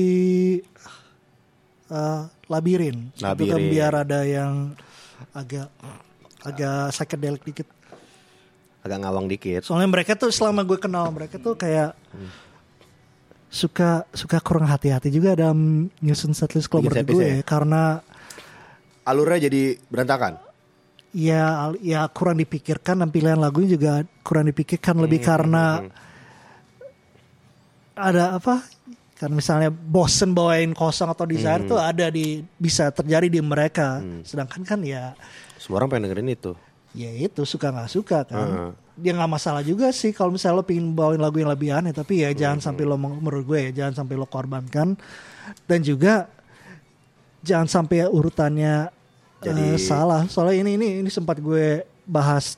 eh, 1.91 2.23
Labirin. 2.47 3.11
Itu 3.11 3.23
kan 3.23 3.35
Labirin. 3.35 3.67
biar 3.67 3.93
ada 4.07 4.23
yang 4.23 4.71
agak 5.35 5.67
agak 6.47 6.95
psychedelic 6.95 7.43
dikit. 7.43 7.67
Agak 8.87 9.03
ngawang 9.03 9.27
dikit. 9.27 9.61
Soalnya 9.61 9.91
mereka 9.91 10.15
tuh 10.15 10.31
selama 10.31 10.63
gue 10.63 10.79
kenal 10.79 11.11
mereka 11.11 11.35
tuh 11.35 11.53
kayak 11.53 11.91
suka 13.47 14.03
suka 14.11 14.39
kurang 14.39 14.67
hati-hati 14.67 15.07
juga 15.07 15.31
dalam 15.31 15.87
nyusun 15.99 16.31
setlist 16.31 16.67
kalau 16.67 16.83
menurut 16.83 17.03
gue 17.03 17.39
ya? 17.39 17.43
karena 17.43 18.03
Alurnya 19.03 19.47
jadi 19.47 19.79
berantakan. 19.87 20.35
ya 21.15 21.71
ya 21.79 22.03
kurang 22.11 22.37
dipikirkan 22.37 22.99
dan 22.99 23.09
pilihan 23.09 23.39
lagunya 23.39 23.79
juga 23.79 23.93
kurang 24.19 24.51
dipikirkan 24.51 24.99
lebih 24.99 25.23
karena 25.23 25.79
ada 27.95 28.35
apa 28.35 28.61
kan 29.17 29.31
misalnya 29.33 29.73
bosen 29.73 30.35
bawain 30.35 30.75
kosong 30.77 31.09
atau 31.09 31.25
desire 31.25 31.65
tuh 31.65 31.79
ada 31.81 32.11
di 32.11 32.43
bisa 32.59 32.93
terjadi 32.93 33.31
di 33.31 33.39
mereka 33.41 34.03
sedangkan 34.21 34.61
kan 34.61 34.79
ya 34.83 35.15
Semua 35.57 35.81
orang 35.81 35.89
pengen 35.89 36.03
dengerin 36.11 36.29
itu. 36.37 36.51
Ya 36.91 37.11
itu 37.11 37.43
suka 37.43 37.67
nggak 37.67 37.89
suka 37.89 38.23
kan 38.23 38.47
Heeh. 38.47 38.71
dia 38.95 39.11
nggak 39.13 39.31
masalah 39.31 39.61
juga 39.61 39.91
sih 39.91 40.11
kalau 40.11 40.31
misalnya 40.31 40.59
lo 40.59 40.65
pengen 40.65 40.91
bawain 40.91 41.17
lagu 41.17 41.37
yang 41.37 41.49
lebih 41.49 41.71
aneh 41.71 41.91
tapi 41.91 42.23
ya 42.23 42.31
jangan 42.31 42.59
sampai 42.61 42.83
lo 42.83 42.95
menurut 42.95 43.43
gue 43.43 43.59
ya 43.59 43.83
jangan 43.83 44.03
sampai 44.03 44.15
lo 44.15 44.25
korbankan 44.25 44.95
dan 45.63 45.79
juga 45.79 46.27
jangan 47.39 47.67
sampai 47.67 48.05
urutannya 48.05 48.89
Jadi- 49.37 49.75
eh, 49.75 49.79
salah 49.79 50.25
soalnya 50.25 50.65
ini 50.65 50.71
ini 50.75 50.87
ini 50.99 51.09
sempat 51.09 51.37
gue 51.37 51.85
bahas 52.03 52.57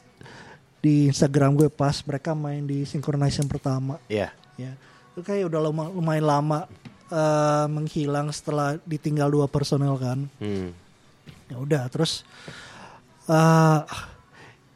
di 0.80 1.06
Instagram 1.06 1.54
gue 1.54 1.68
pas 1.68 2.00
mereka 2.02 2.32
main 2.32 2.64
di 2.64 2.88
synchronization 2.88 3.46
pertama 3.46 4.00
Iya. 4.08 4.32
ya 4.56 4.72
itu 5.12 5.20
kayak 5.20 5.52
udah 5.52 5.62
luma- 5.62 5.92
lumayan 5.92 6.24
lama 6.24 6.60
eh, 7.10 7.66
menghilang 7.68 8.30
setelah 8.30 8.78
ditinggal 8.86 9.28
dua 9.28 9.50
personel 9.50 9.98
kan. 9.98 10.30
Hmm. 10.38 10.70
Ya 11.50 11.58
udah 11.58 11.84
terus 11.90 12.22
eh 13.26 13.80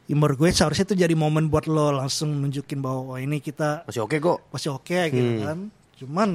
ya 0.03 0.13
menurut 0.13 0.35
gue 0.35 0.49
seharusnya 0.49 0.85
itu 0.85 0.95
jadi 0.97 1.13
momen 1.13 1.47
buat 1.47 1.63
lo 1.65 1.93
langsung 1.93 2.31
nunjukin 2.33 2.77
bahwa 2.77 3.13
oh 3.13 3.17
ini 3.17 3.37
kita 3.37 3.83
Masih 3.83 4.01
oke 4.01 4.17
kok. 4.17 4.37
masih 4.49 4.69
oke 4.71 4.99
gitu 5.09 5.31
kan. 5.41 5.57
Cuman 5.95 6.29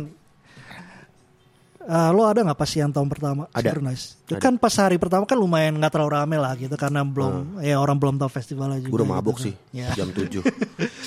eh, 1.80 2.10
lo 2.10 2.22
ada 2.24 2.40
nggak 2.42 2.56
pas 2.56 2.70
yang 2.70 2.88
tahun 2.88 3.08
pertama? 3.08 3.42
Ada. 3.50 3.76
Itu 3.76 4.34
kan 4.36 4.56
pas 4.56 4.72
hari 4.74 4.96
pertama 4.96 5.24
kan 5.24 5.36
lumayan 5.36 5.76
nggak 5.76 5.90
terlalu 5.90 6.10
rame 6.14 6.36
lah 6.36 6.52
gitu 6.54 6.74
karena 6.74 7.00
belum 7.02 7.60
ya 7.60 7.76
orang 7.76 7.96
belum 7.96 8.16
tahu 8.16 8.30
festivalnya 8.30 8.78
juga. 8.78 8.88
Gue 8.88 8.98
udah 8.98 9.08
gitu 9.08 9.16
mabuk 9.16 9.36
kan. 9.36 9.44
sih 9.44 9.54
Ya. 9.70 9.88
jam 9.92 10.08
7 10.10 10.40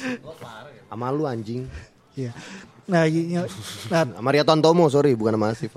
Sama 0.89 1.07
lu 1.09 1.23
anjing. 1.23 1.65
Iya. 2.13 2.35
Nah, 2.83 3.07
y- 3.07 3.31
y- 3.31 3.51
nah, 3.87 4.03
Sama 4.03 4.29
Riaton 4.29 4.59
Tomo, 4.59 4.83
sorry, 4.85 5.15
bukan 5.15 5.31
sama 5.33 5.55
Asif. 5.55 5.71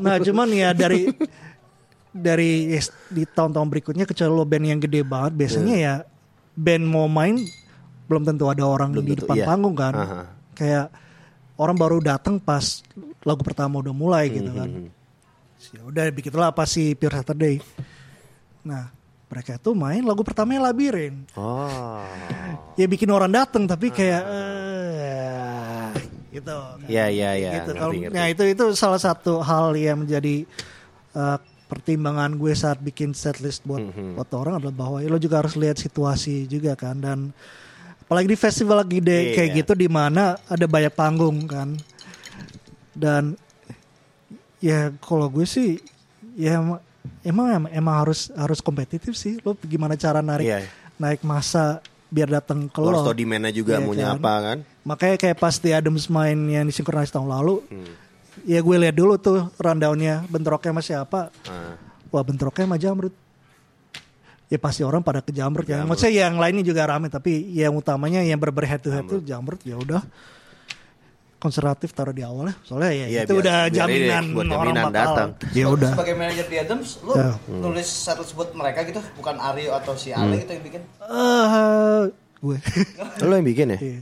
Nah 0.00 0.16
cuman 0.16 0.48
ya 0.48 0.72
dari 0.72 1.12
dari 2.08 2.72
yes, 2.72 2.88
di 3.06 3.28
tahun-tahun 3.28 3.68
berikutnya 3.68 4.02
kecuali 4.02 4.32
lo 4.32 4.42
band 4.42 4.64
yang 4.66 4.80
gede 4.80 5.04
banget, 5.04 5.36
biasanya 5.36 5.74
ya 5.76 5.94
band 6.56 6.84
mau 6.88 7.06
main 7.06 7.44
belum 8.06 8.22
tentu 8.24 8.48
ada 8.48 8.64
orang 8.64 8.96
Belum 8.96 9.04
di 9.04 9.12
tentu, 9.14 9.22
depan 9.28 9.36
iya. 9.36 9.46
panggung 9.46 9.76
kan. 9.76 9.94
Aha. 9.94 10.22
Kayak 10.56 10.86
orang 11.60 11.76
baru 11.76 11.98
datang 12.00 12.40
pas 12.40 12.80
lagu 13.22 13.42
pertama 13.44 13.82
udah 13.82 13.92
mulai 13.92 14.32
gitu 14.32 14.50
kan. 14.50 14.68
Hmm. 14.70 14.88
Ya 15.74 15.80
udah 15.84 16.04
begitulah 16.14 16.48
apa 16.54 16.64
sih 16.64 16.94
Pure 16.94 17.12
Saturday. 17.12 17.58
Nah, 18.62 18.88
mereka 19.26 19.58
tuh 19.58 19.74
main 19.74 20.06
lagu 20.06 20.22
pertamanya 20.22 20.70
Labirin. 20.70 21.26
Oh. 21.34 22.06
Ya 22.78 22.86
bikin 22.86 23.10
orang 23.10 23.34
datang 23.34 23.66
tapi 23.66 23.90
kayak 23.90 24.22
eh, 24.22 25.86
gitu. 26.30 26.56
Iya, 26.86 27.04
iya, 27.10 27.30
iya. 27.34 27.50
gitu. 27.60 27.74
ngerti, 27.74 27.80
Kalau- 27.82 27.94
ngerti. 27.98 28.14
Nah 28.14 28.26
itu 28.30 28.42
itu 28.46 28.64
salah 28.78 29.00
satu 29.02 29.42
hal 29.42 29.74
yang 29.74 30.06
menjadi 30.06 30.46
uh, 31.18 31.38
pertimbangan 31.66 32.32
gue 32.32 32.52
saat 32.52 32.78
bikin 32.78 33.10
setlist 33.10 33.62
buat 33.62 33.82
Mhm. 33.84 34.14
buat 34.14 34.30
orang 34.32 34.54
adalah 34.58 34.74
bahwa 34.76 34.96
ya 34.98 35.08
lo 35.08 35.18
juga 35.18 35.40
harus 35.40 35.54
lihat 35.54 35.76
situasi 35.76 36.46
juga 36.46 36.72
kan 36.72 36.94
dan 36.94 37.18
apalagi 37.98 38.26
di 38.26 38.38
festival 38.38 38.82
gede 38.82 39.18
Iya. 39.24 39.34
kayak 39.34 39.50
gitu 39.56 39.72
di 39.74 39.88
mana 39.88 40.38
ada 40.44 40.64
banyak 40.64 40.92
panggung 40.92 41.42
kan 41.44 41.74
dan 42.92 43.34
ya 44.58 44.94
kalau 44.98 45.26
gue 45.28 45.44
sih 45.44 45.78
ya 46.34 46.56
em- 46.56 46.80
emang 47.22 47.46
emang, 47.52 47.72
emang 47.72 47.94
harus 48.00 48.30
harus 48.32 48.60
kompetitif 48.60 49.12
sih 49.12 49.38
lo 49.40 49.58
gimana 49.58 49.94
cara 49.94 50.20
narik 50.20 50.46
Iya. 50.46 50.60
naik 50.96 51.20
masa 51.22 51.82
biar 52.06 52.30
datang 52.30 52.70
ke 52.70 52.78
Lo 52.78 52.88
harus 52.88 53.02
lo 53.02 53.10
tau 53.10 53.16
demand-nya 53.16 53.50
juga 53.50 53.76
Iya 53.76 53.82
maunya 53.82 54.06
kan? 54.06 54.16
apa 54.16 54.34
kan. 54.40 54.58
Makanya 54.86 55.16
kayak 55.18 55.36
pas 55.36 55.58
di 55.58 55.70
Adams 55.70 56.06
main 56.06 56.38
yang 56.46 56.62
disinkronis 56.62 57.10
tahun 57.10 57.26
lalu, 57.28 57.66
Hmm. 57.66 57.90
Ya 58.44 58.58
gue 58.58 58.76
lihat 58.78 58.92
dulu 58.92 59.16
tuh 59.16 59.48
rundownnya 59.56 60.26
bentroknya 60.26 60.70
sama 60.70 60.82
siapa. 60.82 61.20
Ah. 61.44 61.78
Wah 62.08 62.22
bentroknya 62.22 62.64
sama 62.64 62.76
Jamrut. 62.76 63.14
Ya 64.46 64.58
pasti 64.58 64.82
orang 64.82 65.00
pada 65.00 65.18
ke 65.18 65.30
Jamrut 65.30 65.64
ya. 65.64 65.80
Jamrut. 65.80 65.90
Maksudnya 65.90 66.14
yang 66.22 66.36
lainnya 66.36 66.62
juga 66.62 66.84
rame 66.84 67.06
tapi 67.06 67.32
yang 67.50 67.72
utamanya 67.72 68.20
yang 68.20 68.36
berber 68.36 68.62
head 68.64 68.78
to 68.78 68.90
head 68.90 69.02
tuh 69.04 69.18
Jamrut 69.18 69.58
ya 69.62 69.74
udah 69.74 70.04
konservatif 71.36 71.92
taruh 71.92 72.10
di 72.10 72.22
awal 72.22 72.48
ya. 72.48 72.54
Soalnya 72.62 72.90
ya 72.92 73.06
Iya, 73.06 73.20
itu 73.22 73.32
biar- 73.32 73.42
udah 73.42 73.56
biar 73.62 73.68
ini 73.68 73.76
jaminan 74.08 74.24
buat 74.28 74.46
orang 74.46 74.56
jaminan 74.66 74.84
bakal. 74.84 74.96
datang. 74.96 75.28
Ya 75.52 75.64
udah. 75.68 75.90
Sebagai 75.92 76.14
manajer 76.16 76.46
di 76.46 76.56
Adams, 76.58 76.88
lu 77.00 77.12
Ya. 77.12 77.30
nulis 77.46 77.86
setlist 77.86 78.32
buat 78.32 78.50
mereka 78.52 78.82
gitu, 78.82 79.00
bukan 79.14 79.36
Aryo 79.36 79.70
atau 79.72 79.94
si 79.94 80.10
Ale 80.10 80.40
gitu 80.40 80.52
yang 80.52 80.64
bikin. 80.64 80.82
Eh 80.82 82.02
gue. 82.36 82.58
Lo 83.20 83.32
yang 83.32 83.46
bikin 83.46 83.66
ya? 83.68 83.78
Iya. 83.78 84.00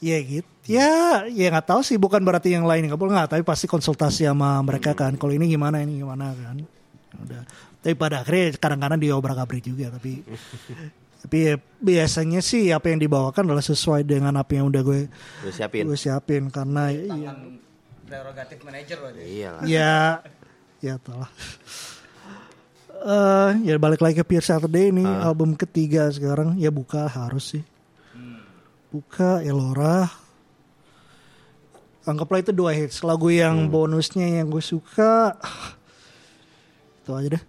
Ya 0.00 0.18
gitu. 0.20 0.50
Ya, 0.64 1.24
ya 1.28 1.46
nggak 1.52 1.68
tahu 1.68 1.80
sih. 1.84 2.00
Bukan 2.00 2.24
berarti 2.24 2.56
yang 2.56 2.64
lain 2.64 2.88
nggak 2.88 2.96
boleh 2.96 3.12
nggak. 3.12 3.36
Tapi 3.36 3.42
pasti 3.44 3.68
konsultasi 3.68 4.24
sama 4.24 4.60
mereka 4.64 4.96
kan. 4.96 5.12
Kalau 5.20 5.32
ini 5.36 5.44
gimana, 5.48 5.84
ini 5.84 6.00
gimana 6.00 6.32
kan. 6.32 6.56
Udah. 7.20 7.42
Tapi 7.84 7.94
pada 8.00 8.24
akhirnya 8.24 8.56
kadang-kadang 8.56 8.96
diobrak 8.96 9.36
abrik 9.36 9.60
juga. 9.60 9.92
Tapi 9.92 10.24
tapi 11.24 11.36
ya, 11.40 11.54
biasanya 11.80 12.40
sih 12.44 12.72
apa 12.72 12.92
yang 12.92 13.00
dibawakan 13.00 13.48
adalah 13.48 13.64
sesuai 13.64 14.04
dengan 14.04 14.36
apa 14.36 14.60
yang 14.60 14.68
udah 14.68 14.82
gue 14.84 15.08
Lo 15.44 15.50
siapin. 15.52 15.88
gue 15.88 15.96
siapin 15.96 16.52
karena 16.52 16.92
ya, 16.92 17.16
Tangan 17.16 17.38
prerogatif 18.04 18.58
manajer 18.60 18.96
berarti. 19.00 19.20
Iya 19.24 19.52
ya 19.64 19.96
ya 20.84 20.94
telah. 21.00 21.32
Eh 23.04 23.52
ya 23.68 23.76
balik 23.76 24.00
lagi 24.04 24.20
ke 24.20 24.24
Pure 24.24 24.44
Saturday 24.44 24.88
ini 24.92 25.04
album 25.04 25.56
ketiga 25.56 26.08
sekarang 26.12 26.56
ya 26.56 26.68
buka 26.72 27.04
harus 27.08 27.56
sih 27.56 27.64
buka 28.88 29.42
Elora 29.42 30.23
anggaplah 32.04 32.40
itu 32.40 32.52
dua 32.52 32.72
hits 32.72 33.00
lagu 33.00 33.28
yang 33.28 33.66
bonusnya 33.66 34.40
yang 34.40 34.46
gue 34.46 34.60
suka 34.60 35.34
itu 37.00 37.10
aja 37.10 37.28
deh 37.34 37.44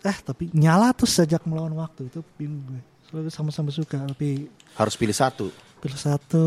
eh 0.00 0.16
tapi 0.24 0.48
nyala 0.52 0.92
tuh 0.92 1.04
sejak 1.04 1.44
melawan 1.44 1.76
waktu 1.76 2.08
itu 2.08 2.20
bingung 2.36 2.64
gue 2.64 2.80
soalnya 3.08 3.32
sama-sama 3.32 3.68
suka 3.68 4.00
tapi 4.00 4.48
Harus 4.78 4.94
pilih 4.94 5.12
satu. 5.12 5.50
pilih 5.80 5.98
satu 5.98 6.44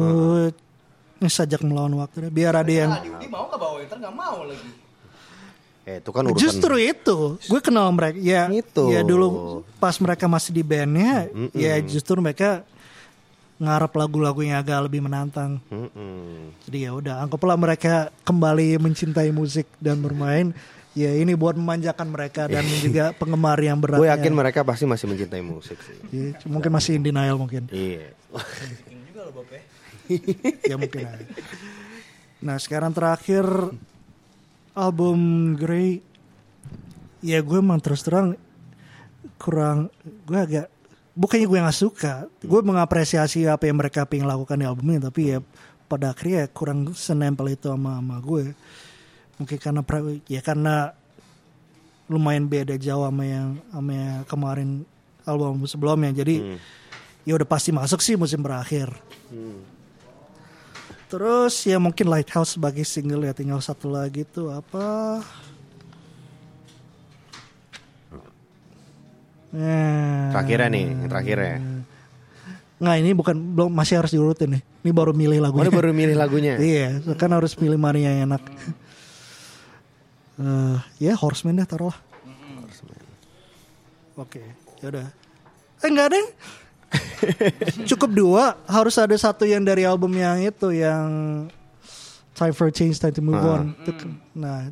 ini 1.19 1.29
sejak 1.29 1.61
melawan 1.61 1.93
waktu 1.97 2.29
deh 2.29 2.31
biar 2.33 2.53
ada 2.55 2.73
yang 2.73 2.91
Diudi 3.01 3.27
mau 3.27 3.45
nggak 3.45 3.59
bawa 3.59 3.77
Inter 3.81 3.97
nggak 3.99 4.15
mau 4.15 4.37
lagi. 4.43 4.71
Eh, 5.83 5.99
itu 5.99 6.15
kan 6.15 6.23
urusan. 6.23 6.39
Justru 6.39 6.79
itu, 6.79 7.35
gue 7.43 7.59
kenal 7.59 7.91
mereka. 7.91 8.15
Ya, 8.15 8.47
Itu. 8.47 8.87
ya 8.87 9.03
dulu 9.03 9.59
pas 9.83 9.91
mereka 9.99 10.31
masih 10.31 10.55
di 10.55 10.63
bandnya, 10.63 11.27
ya 11.51 11.75
justru 11.83 12.23
mereka 12.23 12.63
ngarap 13.63 13.91
lagu-lagu 13.95 14.43
yang 14.43 14.59
agak 14.59 14.83
lebih 14.85 15.01
menantang. 15.01 15.63
Mm-mm. 15.71 16.51
Jadi 16.67 16.77
ya 16.83 16.91
udah, 16.91 17.23
anggaplah 17.23 17.55
mereka 17.55 18.11
kembali 18.27 18.77
mencintai 18.77 19.31
musik 19.31 19.65
dan 19.79 20.03
bermain. 20.03 20.51
Ya 20.93 21.09
ini 21.09 21.33
buat 21.33 21.57
memanjakan 21.57 22.13
mereka 22.13 22.45
dan 22.45 22.61
juga 22.85 23.15
penggemar 23.17 23.57
yang 23.57 23.81
berat. 23.81 23.97
Gue 23.97 24.11
yakin 24.11 24.33
mereka 24.35 24.61
pasti 24.61 24.85
masih 24.85 25.09
mencintai 25.09 25.41
musik 25.41 25.79
sih. 25.81 25.97
mungkin 26.45 26.69
masih 26.69 26.99
in 26.99 27.03
denial 27.07 27.39
mungkin. 27.39 27.65
Iya. 27.73 28.13
Juga 29.09 29.23
ya. 29.57 29.61
ya 30.69 30.75
mungkin 30.77 31.07
aja. 31.07 31.25
Nah 32.43 32.59
sekarang 32.59 32.91
terakhir 32.91 33.47
album 34.77 35.53
Grey, 35.57 36.03
ya 37.23 37.39
gue 37.39 37.57
emang 37.57 37.79
terus 37.79 38.03
terang 38.03 38.35
kurang, 39.39 39.91
gue 40.23 40.39
agak 40.39 40.67
bukannya 41.13 41.45
gue 41.45 41.59
nggak 41.61 41.77
suka, 41.77 42.25
gue 42.41 42.61
mengapresiasi 42.65 43.45
apa 43.45 43.69
yang 43.69 43.77
mereka 43.77 44.05
pengen 44.05 44.25
lakukan 44.25 44.57
di 44.57 44.65
album 44.65 44.93
ini, 44.93 44.99
tapi 45.01 45.21
ya 45.33 45.39
pada 45.85 46.09
akhirnya 46.13 46.49
kurang 46.49 46.89
senempel 46.97 47.53
itu 47.53 47.69
sama, 47.69 48.01
sama 48.01 48.17
gue. 48.17 48.53
Mungkin 49.37 49.57
karena 49.61 49.81
ya 50.25 50.41
karena 50.41 50.75
lumayan 52.09 52.45
beda 52.49 52.75
jauh 52.77 53.05
sama 53.05 53.23
yang 53.25 53.57
sama 53.69 53.91
yang 53.93 54.21
kemarin 54.25 54.69
album 55.23 55.63
sebelumnya, 55.69 56.11
jadi 56.11 56.57
ya 57.23 57.33
udah 57.37 57.47
pasti 57.47 57.69
masuk 57.71 58.01
sih 58.01 58.17
musim 58.17 58.41
berakhir. 58.41 58.91
Terus 61.13 61.53
ya 61.69 61.77
mungkin 61.77 62.09
Lighthouse 62.09 62.57
sebagai 62.57 62.81
single 62.89 63.29
ya 63.29 63.37
tinggal 63.37 63.61
satu 63.61 63.93
lagi 63.93 64.25
tuh 64.25 64.49
apa? 64.49 65.21
Nah, 69.53 70.33
Terakhirnya 70.33 70.67
nih, 70.67 70.85
yang 70.89 71.09
terakhirnya. 71.09 71.55
Nggak 72.81 72.95
ini 72.99 73.09
bukan 73.13 73.35
belum 73.53 73.69
masih 73.69 74.01
harus 74.01 74.11
diurutin 74.11 74.57
nih. 74.57 74.61
Ini 74.81 74.91
baru 74.91 75.13
milih 75.13 75.39
Oh, 75.39 75.43
lagunya. 75.45 75.69
dia 75.69 75.77
baru 75.77 75.89
milih 75.93 76.15
lagunya. 76.17 76.53
iya, 76.73 76.87
kan 77.15 77.29
harus 77.31 77.53
pilih 77.53 77.77
mana 77.77 78.01
yang 78.01 78.25
enak. 78.25 78.41
Eh, 80.33 80.77
ya 80.99 81.13
Horseman 81.13 81.55
deh 81.55 81.67
taruh 81.69 81.93
lah. 81.93 81.99
Oke, 84.13 84.41
ya 84.81 84.87
udah. 84.89 85.07
Eh 85.81 85.89
enggak 85.89 86.07
deh. 86.11 86.25
Cukup 87.89 88.09
dua, 88.09 88.57
harus 88.65 88.97
ada 88.97 89.13
satu 89.13 89.45
yang 89.45 89.65
dari 89.65 89.85
album 89.85 90.13
yang 90.13 90.37
itu 90.37 90.69
yang 90.69 91.05
Time 92.33 92.53
for 92.53 92.69
Change, 92.69 92.97
Time 92.97 93.13
to 93.13 93.21
Move 93.21 93.37
Ah. 93.37 93.61
On. 93.61 93.65
Kan- 93.85 94.17
Nah, 94.33 94.69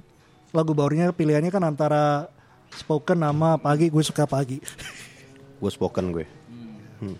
lagu 0.49 0.73
barunya 0.73 1.09
pilihannya 1.09 1.49
kan 1.49 1.61
antara 1.63 2.29
Spoken 2.73 3.19
sama 3.19 3.55
Pagi, 3.55 3.87
gue 3.87 4.03
suka 4.03 4.23
Pagi. 4.25 4.57
Gue 5.57 5.69
spoken 5.69 6.11
gue. 6.11 6.25
12 7.01 7.13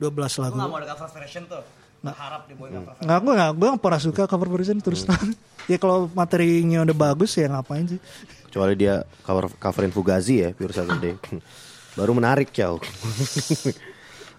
Lu 0.00 0.08
lagu. 0.40 0.56
nggak 0.56 0.68
mau 0.68 0.78
ada 0.78 0.86
cover 0.92 1.10
version 1.14 1.44
tuh. 1.46 1.62
Harap 2.02 2.50
dibawain 2.50 2.72
cover 2.74 2.92
version. 2.92 3.04
Nggak, 3.04 3.18
gue 3.20 3.32
nggak, 3.32 3.50
gue 3.52 3.68
nggak 3.68 3.82
pernah 3.82 4.00
suka 4.00 4.22
cover 4.26 4.48
version 4.50 4.78
terus 4.78 5.02
terang. 5.04 5.30
ya 5.70 5.76
kalau 5.78 6.10
materinya 6.10 6.82
udah 6.82 6.96
bagus 6.96 7.36
ya 7.36 7.46
ngapain 7.46 7.86
sih? 7.86 8.00
Kecuali 8.48 8.74
dia 8.74 8.94
cover 9.22 9.46
coverin 9.52 9.92
Fugazi 9.92 10.42
ya, 10.42 10.50
Pure 10.50 10.74
Saturday. 10.74 11.14
Baru 11.98 12.16
menarik, 12.16 12.48
Cow. 12.50 12.80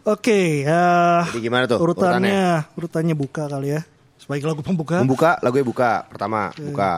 Oke, 0.03 0.68
eh, 0.68 1.22
Jadi 1.31 1.39
gimana 1.39 1.64
tuh 1.64 1.80
urutannya, 1.80 2.68
urutannya 2.76 3.15
buka 3.15 3.47
kali 3.47 3.72
ya. 3.72 3.81
Sebagai 4.19 4.51
lagu 4.51 4.60
pembuka. 4.60 4.99
Membuka, 4.99 5.39
lagunya 5.39 5.64
buka. 5.64 5.91
Pertama, 6.11 6.51
Iya. 6.51 6.65
buka. 6.68 6.91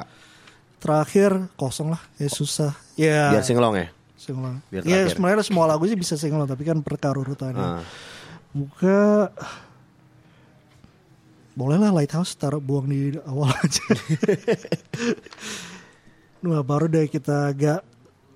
Terakhir 0.85 1.49
kosong 1.57 1.97
lah, 1.97 2.01
ya 2.21 2.29
susah. 2.29 2.77
Ya. 2.93 3.33
Biar 3.33 3.41
singelong 3.41 3.73
ya. 3.73 3.87
singlong. 4.15 4.57
biar 4.69 4.81
Ya 4.85 5.01
terakhir. 5.05 5.17
sebenarnya 5.17 5.45
semua 5.45 5.65
lagu 5.65 5.83
sih 5.89 5.97
bisa 5.97 6.13
singlong 6.13 6.45
tapi 6.45 6.61
kan 6.61 6.77
perkara 6.85 7.17
urutannya. 7.17 7.81
Ah. 7.81 7.83
Buka 8.53 9.33
boleh 11.55 11.77
lah 11.81 11.89
Lighthouse 11.89 12.37
taruh 12.37 12.61
buang 12.61 12.85
di 12.85 13.17
awal 13.25 13.49
aja. 13.65 13.85
Nah 16.45 16.61
baru 16.61 16.85
deh 16.85 17.09
kita 17.09 17.49
agak 17.49 17.81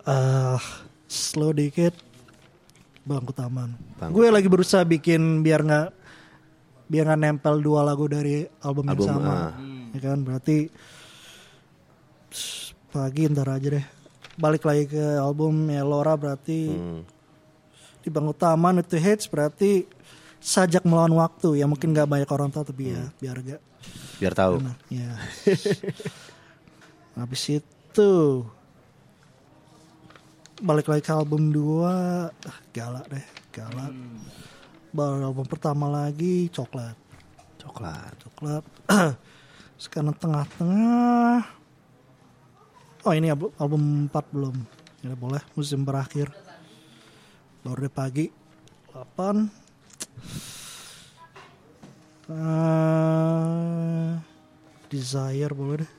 eh 0.05 0.61
slow 1.05 1.53
dikit 1.53 1.93
bangku 3.05 3.33
taman. 3.33 3.73
Bangku 3.97 4.13
Gue 4.13 4.29
lagi 4.29 4.45
berusaha 4.45 4.85
bikin 4.85 5.41
biar 5.41 5.65
nggak 5.65 5.87
biar 6.89 7.03
nggak 7.09 7.21
nempel 7.21 7.61
dua 7.61 7.85
lagu 7.85 8.09
dari 8.09 8.45
album, 8.65 8.89
yang 8.89 8.97
Album, 8.97 9.09
sama, 9.09 9.33
ah. 9.33 9.51
ya 9.93 9.99
kan? 10.01 10.17
Berarti 10.25 10.57
pagi 12.89 13.29
ntar 13.29 13.47
aja 13.49 13.67
deh. 13.77 13.85
Balik 14.39 14.63
lagi 14.63 14.87
ke 14.87 15.03
album 15.19 15.67
Elora 15.67 16.15
berarti 16.15 16.71
Hmm. 16.71 17.01
di 17.99 18.07
bangku 18.07 18.31
taman 18.31 18.79
itu 18.79 18.95
hits 18.95 19.27
berarti 19.27 19.83
sajak 20.39 20.87
melawan 20.87 21.11
waktu 21.19 21.59
ya 21.59 21.67
mungkin 21.67 21.91
nggak 21.91 22.07
banyak 22.07 22.29
orang 22.31 22.47
tahu 22.47 22.63
tapi 22.63 22.95
ya 22.95 23.11
biar 23.19 23.37
agak 23.37 23.61
Biar 24.19 24.35
tahu. 24.35 24.59
Nah, 24.59 24.75
ya. 24.91 25.15
Habis 27.19 27.59
itu 27.59 28.11
balik 30.59 30.91
lagi 30.91 31.03
ke 31.03 31.11
album 31.15 31.51
2 31.55 31.87
ah, 31.87 32.27
galak 32.75 33.07
deh, 33.07 33.25
galak. 33.55 33.95
Baru 34.91 35.23
album 35.23 35.47
pertama 35.47 35.87
lagi 35.87 36.51
coklat, 36.51 36.95
Coklat. 37.63 38.11
coklat. 38.27 38.63
Sekarang 39.79 40.11
tengah-tengah. 40.15 41.58
Oh 43.07 43.15
ini 43.15 43.31
album, 43.31 43.55
album 43.55 44.11
4 44.11 44.35
belum. 44.35 44.55
Ya 45.07 45.15
boleh 45.15 45.39
musim 45.55 45.87
berakhir. 45.87 46.27
Baru 47.63 47.87
deh 47.87 47.91
pagi 47.91 48.27
8 48.91 49.47
Eh, 52.29 54.09
Desire 54.91 55.53
boleh 55.55 55.81
deh. 55.81 55.91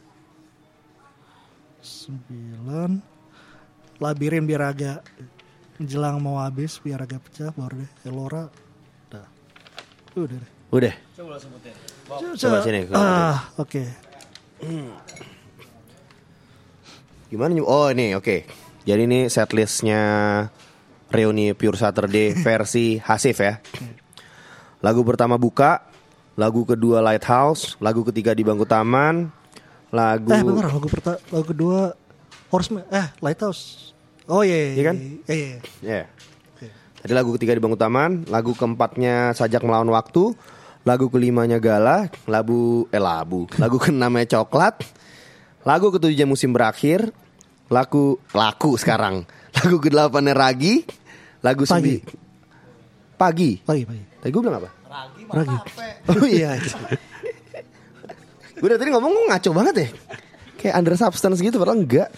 Sembilan. 1.80 3.00
Labirin 3.96 4.44
biar 4.44 4.62
agak 4.68 5.00
menjelang 5.80 6.20
mau 6.20 6.36
habis 6.44 6.76
biar 6.84 7.00
agak 7.00 7.24
pecah 7.24 7.50
baru 7.56 7.80
deh. 7.80 7.90
Elora. 8.04 8.44
Dah. 9.08 9.26
Udah 10.20 10.36
deh. 10.36 10.52
Udah. 10.68 10.94
Coba 11.16 11.34
sebutin. 11.40 11.74
Coba 12.36 12.56
sini. 12.60 12.84
gua 12.84 12.94
Ah, 13.00 13.36
oke. 13.56 13.82
Gimana? 17.30 17.54
Nyu? 17.54 17.62
Oh 17.62 17.86
ini 17.94 18.18
oke. 18.18 18.42
Jadi 18.82 19.06
ini 19.06 19.20
setlistnya 19.30 20.02
Reuni 21.14 21.54
Pure 21.54 21.78
Saturday 21.78 22.34
versi 22.44 22.98
Hasif 22.98 23.38
ya. 23.38 23.62
Lagu 24.82 25.06
pertama 25.06 25.38
buka, 25.38 25.86
lagu 26.34 26.66
kedua 26.66 26.98
Lighthouse, 26.98 27.78
lagu 27.78 28.02
ketiga 28.02 28.34
di 28.34 28.42
bangku 28.42 28.66
taman, 28.66 29.30
lagu 29.94 30.34
Eh 30.34 30.42
bener 30.42 30.66
lagu 30.74 30.88
pertama 30.90 31.18
lagu 31.30 31.46
kedua 31.46 31.94
Horseman 32.50 32.82
eh 32.90 33.06
Lighthouse. 33.22 33.94
Oh 34.26 34.42
iya 34.42 34.58
iya 34.58 34.70
Iya 34.74 34.82
kan? 34.82 34.96
Iya 35.30 35.34
iya. 35.38 35.58
Ya. 35.86 36.02
Tadi 37.00 37.12
lagu 37.14 37.30
ketiga 37.38 37.54
di 37.54 37.62
bangku 37.62 37.78
taman, 37.78 38.26
lagu 38.26 38.52
keempatnya 38.58 39.32
Sajak 39.38 39.62
Melawan 39.62 39.88
Waktu, 39.88 40.34
lagu 40.82 41.06
kelimanya 41.08 41.62
Gala, 41.62 42.10
lagu 42.26 42.90
eh 42.90 43.00
labu, 43.00 43.48
lagu 43.56 43.80
keenamnya 43.80 44.28
Coklat, 44.28 44.84
lagu 45.62 45.90
ketujuhnya 45.90 46.24
Musim 46.24 46.50
Berakhir, 46.50 47.12
lagu 47.68 48.16
laku 48.30 48.74
sekarang, 48.74 49.24
lagu 49.60 49.76
kedelapannya 49.78 50.32
Ragi, 50.32 50.84
lagu 51.40 51.64
Pagi. 51.64 52.00
sembi- 52.00 52.02
pagi. 53.14 53.50
Pagi 53.60 53.84
pagi. 53.84 54.02
Tadi 54.16 54.30
gue 54.30 54.40
bilang 54.40 54.58
apa? 54.58 54.70
Ragi 54.86 55.22
Ragi. 55.26 55.56
Oh 56.10 56.24
iya. 56.24 56.56
gue 58.52 58.66
dari 58.66 58.78
tadi 58.78 58.90
ngomong 58.90 59.10
gue 59.10 59.26
ngaco 59.28 59.50
banget 59.52 59.74
ya. 59.76 59.88
Kayak 60.56 60.74
under 60.76 60.94
substance 60.94 61.40
gitu 61.40 61.56
padahal 61.56 61.80
enggak. 61.80 62.08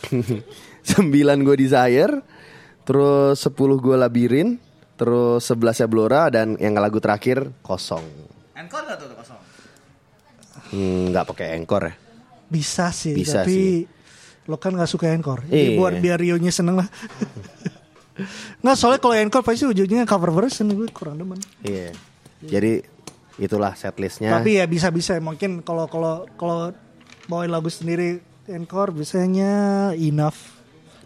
Sembilan 0.82 1.38
gue 1.42 1.56
desire, 1.56 2.10
terus 2.82 3.38
sepuluh 3.38 3.78
gue 3.78 3.94
labirin, 3.94 4.58
terus 4.94 5.42
sebelasnya 5.42 5.86
Blora 5.86 6.26
dan 6.26 6.58
yang 6.58 6.74
lagu 6.74 6.98
terakhir 6.98 7.54
kosong. 7.62 8.02
Encore 8.54 8.82
gak 8.84 8.98
tuh 8.98 9.06
kosong? 9.14 9.38
Hmm, 10.72 11.10
Nggak 11.10 11.24
pakai 11.28 11.46
encore 11.54 11.84
ya. 11.86 11.94
Bisa 12.52 12.92
sih, 12.92 13.16
Bisa 13.16 13.40
tapi 13.42 13.88
lo 14.44 14.60
kan 14.60 14.76
gak 14.76 14.90
suka 14.90 15.08
encore. 15.08 15.48
Jadi 15.48 15.72
Iya. 15.72 15.78
buat 15.80 15.94
biar 15.96 16.18
Rio-nya 16.20 16.52
seneng 16.52 16.76
lah. 16.84 16.88
Nggak 18.60 18.76
soalnya 18.76 19.00
kalau 19.00 19.16
encore 19.16 19.40
pasti 19.40 19.64
ujungnya 19.64 20.04
cover 20.04 20.30
version 20.30 20.68
gue 20.68 20.86
kurang 20.92 21.16
demen. 21.16 21.40
Iya. 21.64 21.96
Jadi 22.44 22.84
itulah 23.40 23.72
setlistnya. 23.72 24.36
Tapi 24.36 24.60
ya 24.60 24.68
bisa-bisa 24.68 25.16
mungkin 25.22 25.64
kalau 25.64 25.88
kalau 25.88 26.28
kalau 26.36 26.76
bawain 27.30 27.48
lagu 27.48 27.72
sendiri 27.72 28.20
encore 28.50 28.92
biasanya 28.92 29.94
enough 29.96 30.36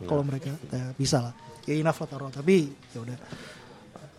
kalau 0.08 0.26
mereka 0.26 0.50
ya, 0.72 0.90
bisa 0.98 1.30
lah. 1.30 1.34
Ya 1.68 1.78
enough 1.78 2.02
lah 2.02 2.08
taruh 2.10 2.32
tapi 2.34 2.74
ya 2.90 2.98
udah. 3.06 3.16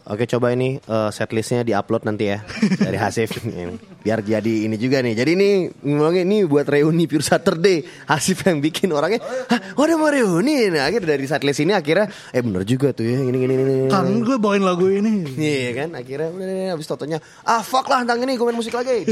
Oke 0.07 0.23
coba 0.23 0.55
ini 0.55 0.79
eh, 0.79 1.09
setlistnya 1.11 1.67
diupload 1.67 2.07
nanti 2.07 2.31
ya 2.31 2.39
dari 2.87 2.95
Hasif 2.95 3.43
biar 3.99 4.23
jadi 4.23 4.53
ini 4.63 4.79
juga 4.79 5.03
nih. 5.03 5.19
Jadi 5.19 5.31
ini 5.35 5.49
ngomongin 5.83 6.23
ini 6.23 6.47
buat 6.47 6.63
reuni 6.63 7.11
Pure 7.11 7.27
Saturday 7.27 7.83
Hasif 8.07 8.39
yang 8.47 8.63
bikin 8.63 8.95
orangnya. 8.95 9.19
Hah, 9.51 9.59
ada 9.59 9.93
mau 9.99 10.07
reuni. 10.07 10.71
Nah 10.71 10.87
akhirnya 10.87 11.11
dari 11.11 11.27
setlist 11.27 11.59
ini 11.59 11.75
akhirnya 11.75 12.07
eh 12.31 12.39
bener 12.39 12.63
juga 12.63 12.95
tuh 12.95 13.03
ya 13.03 13.19
ini 13.19 13.35
ini 13.35 13.53
ini. 13.59 13.75
Kan 13.91 14.23
gue 14.23 14.39
bawain 14.39 14.63
lagu 14.63 14.87
ini. 14.87 15.27
Iya 15.35 15.69
kan 15.75 15.89
akhirnya 15.99 16.31
udah 16.31 16.79
habis 16.79 16.87
totonya 16.87 17.19
ah 17.43 17.59
fuck 17.59 17.91
lah 17.91 18.07
tentang 18.07 18.23
ini 18.23 18.39
gue 18.39 18.45
main 18.47 18.55
musik 18.55 18.79
lagi. 18.79 19.03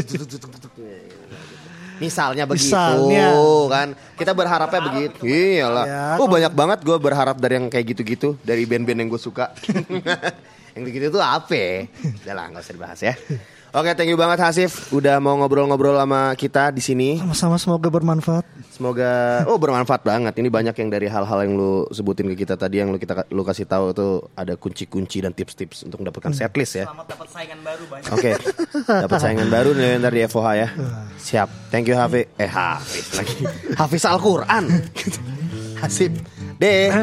Misalnya 1.95 2.43
begitu 2.43 2.75
Misalnya. 2.75 3.31
kan 3.67 3.87
kita 4.15 4.31
berharapnya 4.31 4.79
begitu. 4.83 5.27
Iyalah. 5.27 5.85
Ya, 5.87 6.03
oh 6.19 6.27
banyak 6.27 6.51
banget 6.55 6.79
gue 6.87 6.97
berharap 6.99 7.35
dari 7.39 7.59
yang 7.59 7.67
kayak 7.67 7.95
gitu-gitu 7.95 8.39
dari 8.47 8.63
band-band 8.63 8.99
yang 9.03 9.09
gue 9.11 9.19
suka. 9.19 9.51
yang 10.75 10.83
begitu 10.83 11.07
tuh 11.07 11.23
apa? 11.23 11.87
Udah 12.23 12.33
lah 12.35 12.45
nggak 12.51 12.63
usah 12.63 12.75
dibahas 12.75 12.99
ya. 12.99 13.15
Oke, 13.75 13.91
thank 13.91 14.07
you 14.07 14.15
banget 14.15 14.39
Hasif 14.39 14.87
udah 14.95 15.19
mau 15.19 15.35
ngobrol-ngobrol 15.35 15.99
sama 15.99 16.31
kita 16.39 16.71
di 16.71 16.79
sini. 16.79 17.19
Sama-sama 17.19 17.59
semoga 17.59 17.91
bermanfaat. 17.91 18.47
Semoga 18.71 19.43
oh 19.51 19.59
bermanfaat 19.59 19.99
banget. 19.99 20.31
Ini 20.39 20.47
banyak 20.47 20.75
yang 20.79 20.87
dari 20.87 21.11
hal-hal 21.11 21.43
yang 21.43 21.59
lu 21.59 21.83
sebutin 21.91 22.31
ke 22.31 22.47
kita 22.47 22.55
tadi 22.55 22.79
yang 22.79 22.91
lu 22.91 22.95
kita 22.95 23.27
lu 23.35 23.43
kasih 23.43 23.67
tahu 23.67 23.91
tuh 23.91 24.31
ada 24.31 24.55
kunci-kunci 24.55 25.19
dan 25.19 25.35
tips-tips 25.35 25.83
untuk 25.83 26.03
mendapatkan 26.07 26.31
setlist 26.31 26.79
ya. 26.79 26.87
Selamat 26.87 27.07
dapat 27.07 27.27
saingan 27.31 27.59
baru 27.67 27.83
banyak. 27.91 28.11
Oke, 28.15 28.31
dapat 28.87 29.19
saingan 29.19 29.47
baru 29.51 29.69
nih 29.75 29.91
ntar 29.99 30.11
di 30.15 30.21
FOH 30.23 30.47
ya. 30.55 30.67
Siap, 31.19 31.49
thank 31.67 31.91
you 31.91 31.99
Hafiz. 31.99 32.31
Eh 32.39 32.47
Hafiz 32.47 33.11
lagi. 33.11 33.43
Hafiz 33.75 34.03
Al 34.07 34.19
Quran. 34.23 34.63
Hasib. 35.83 36.15
Deh. 36.55 36.95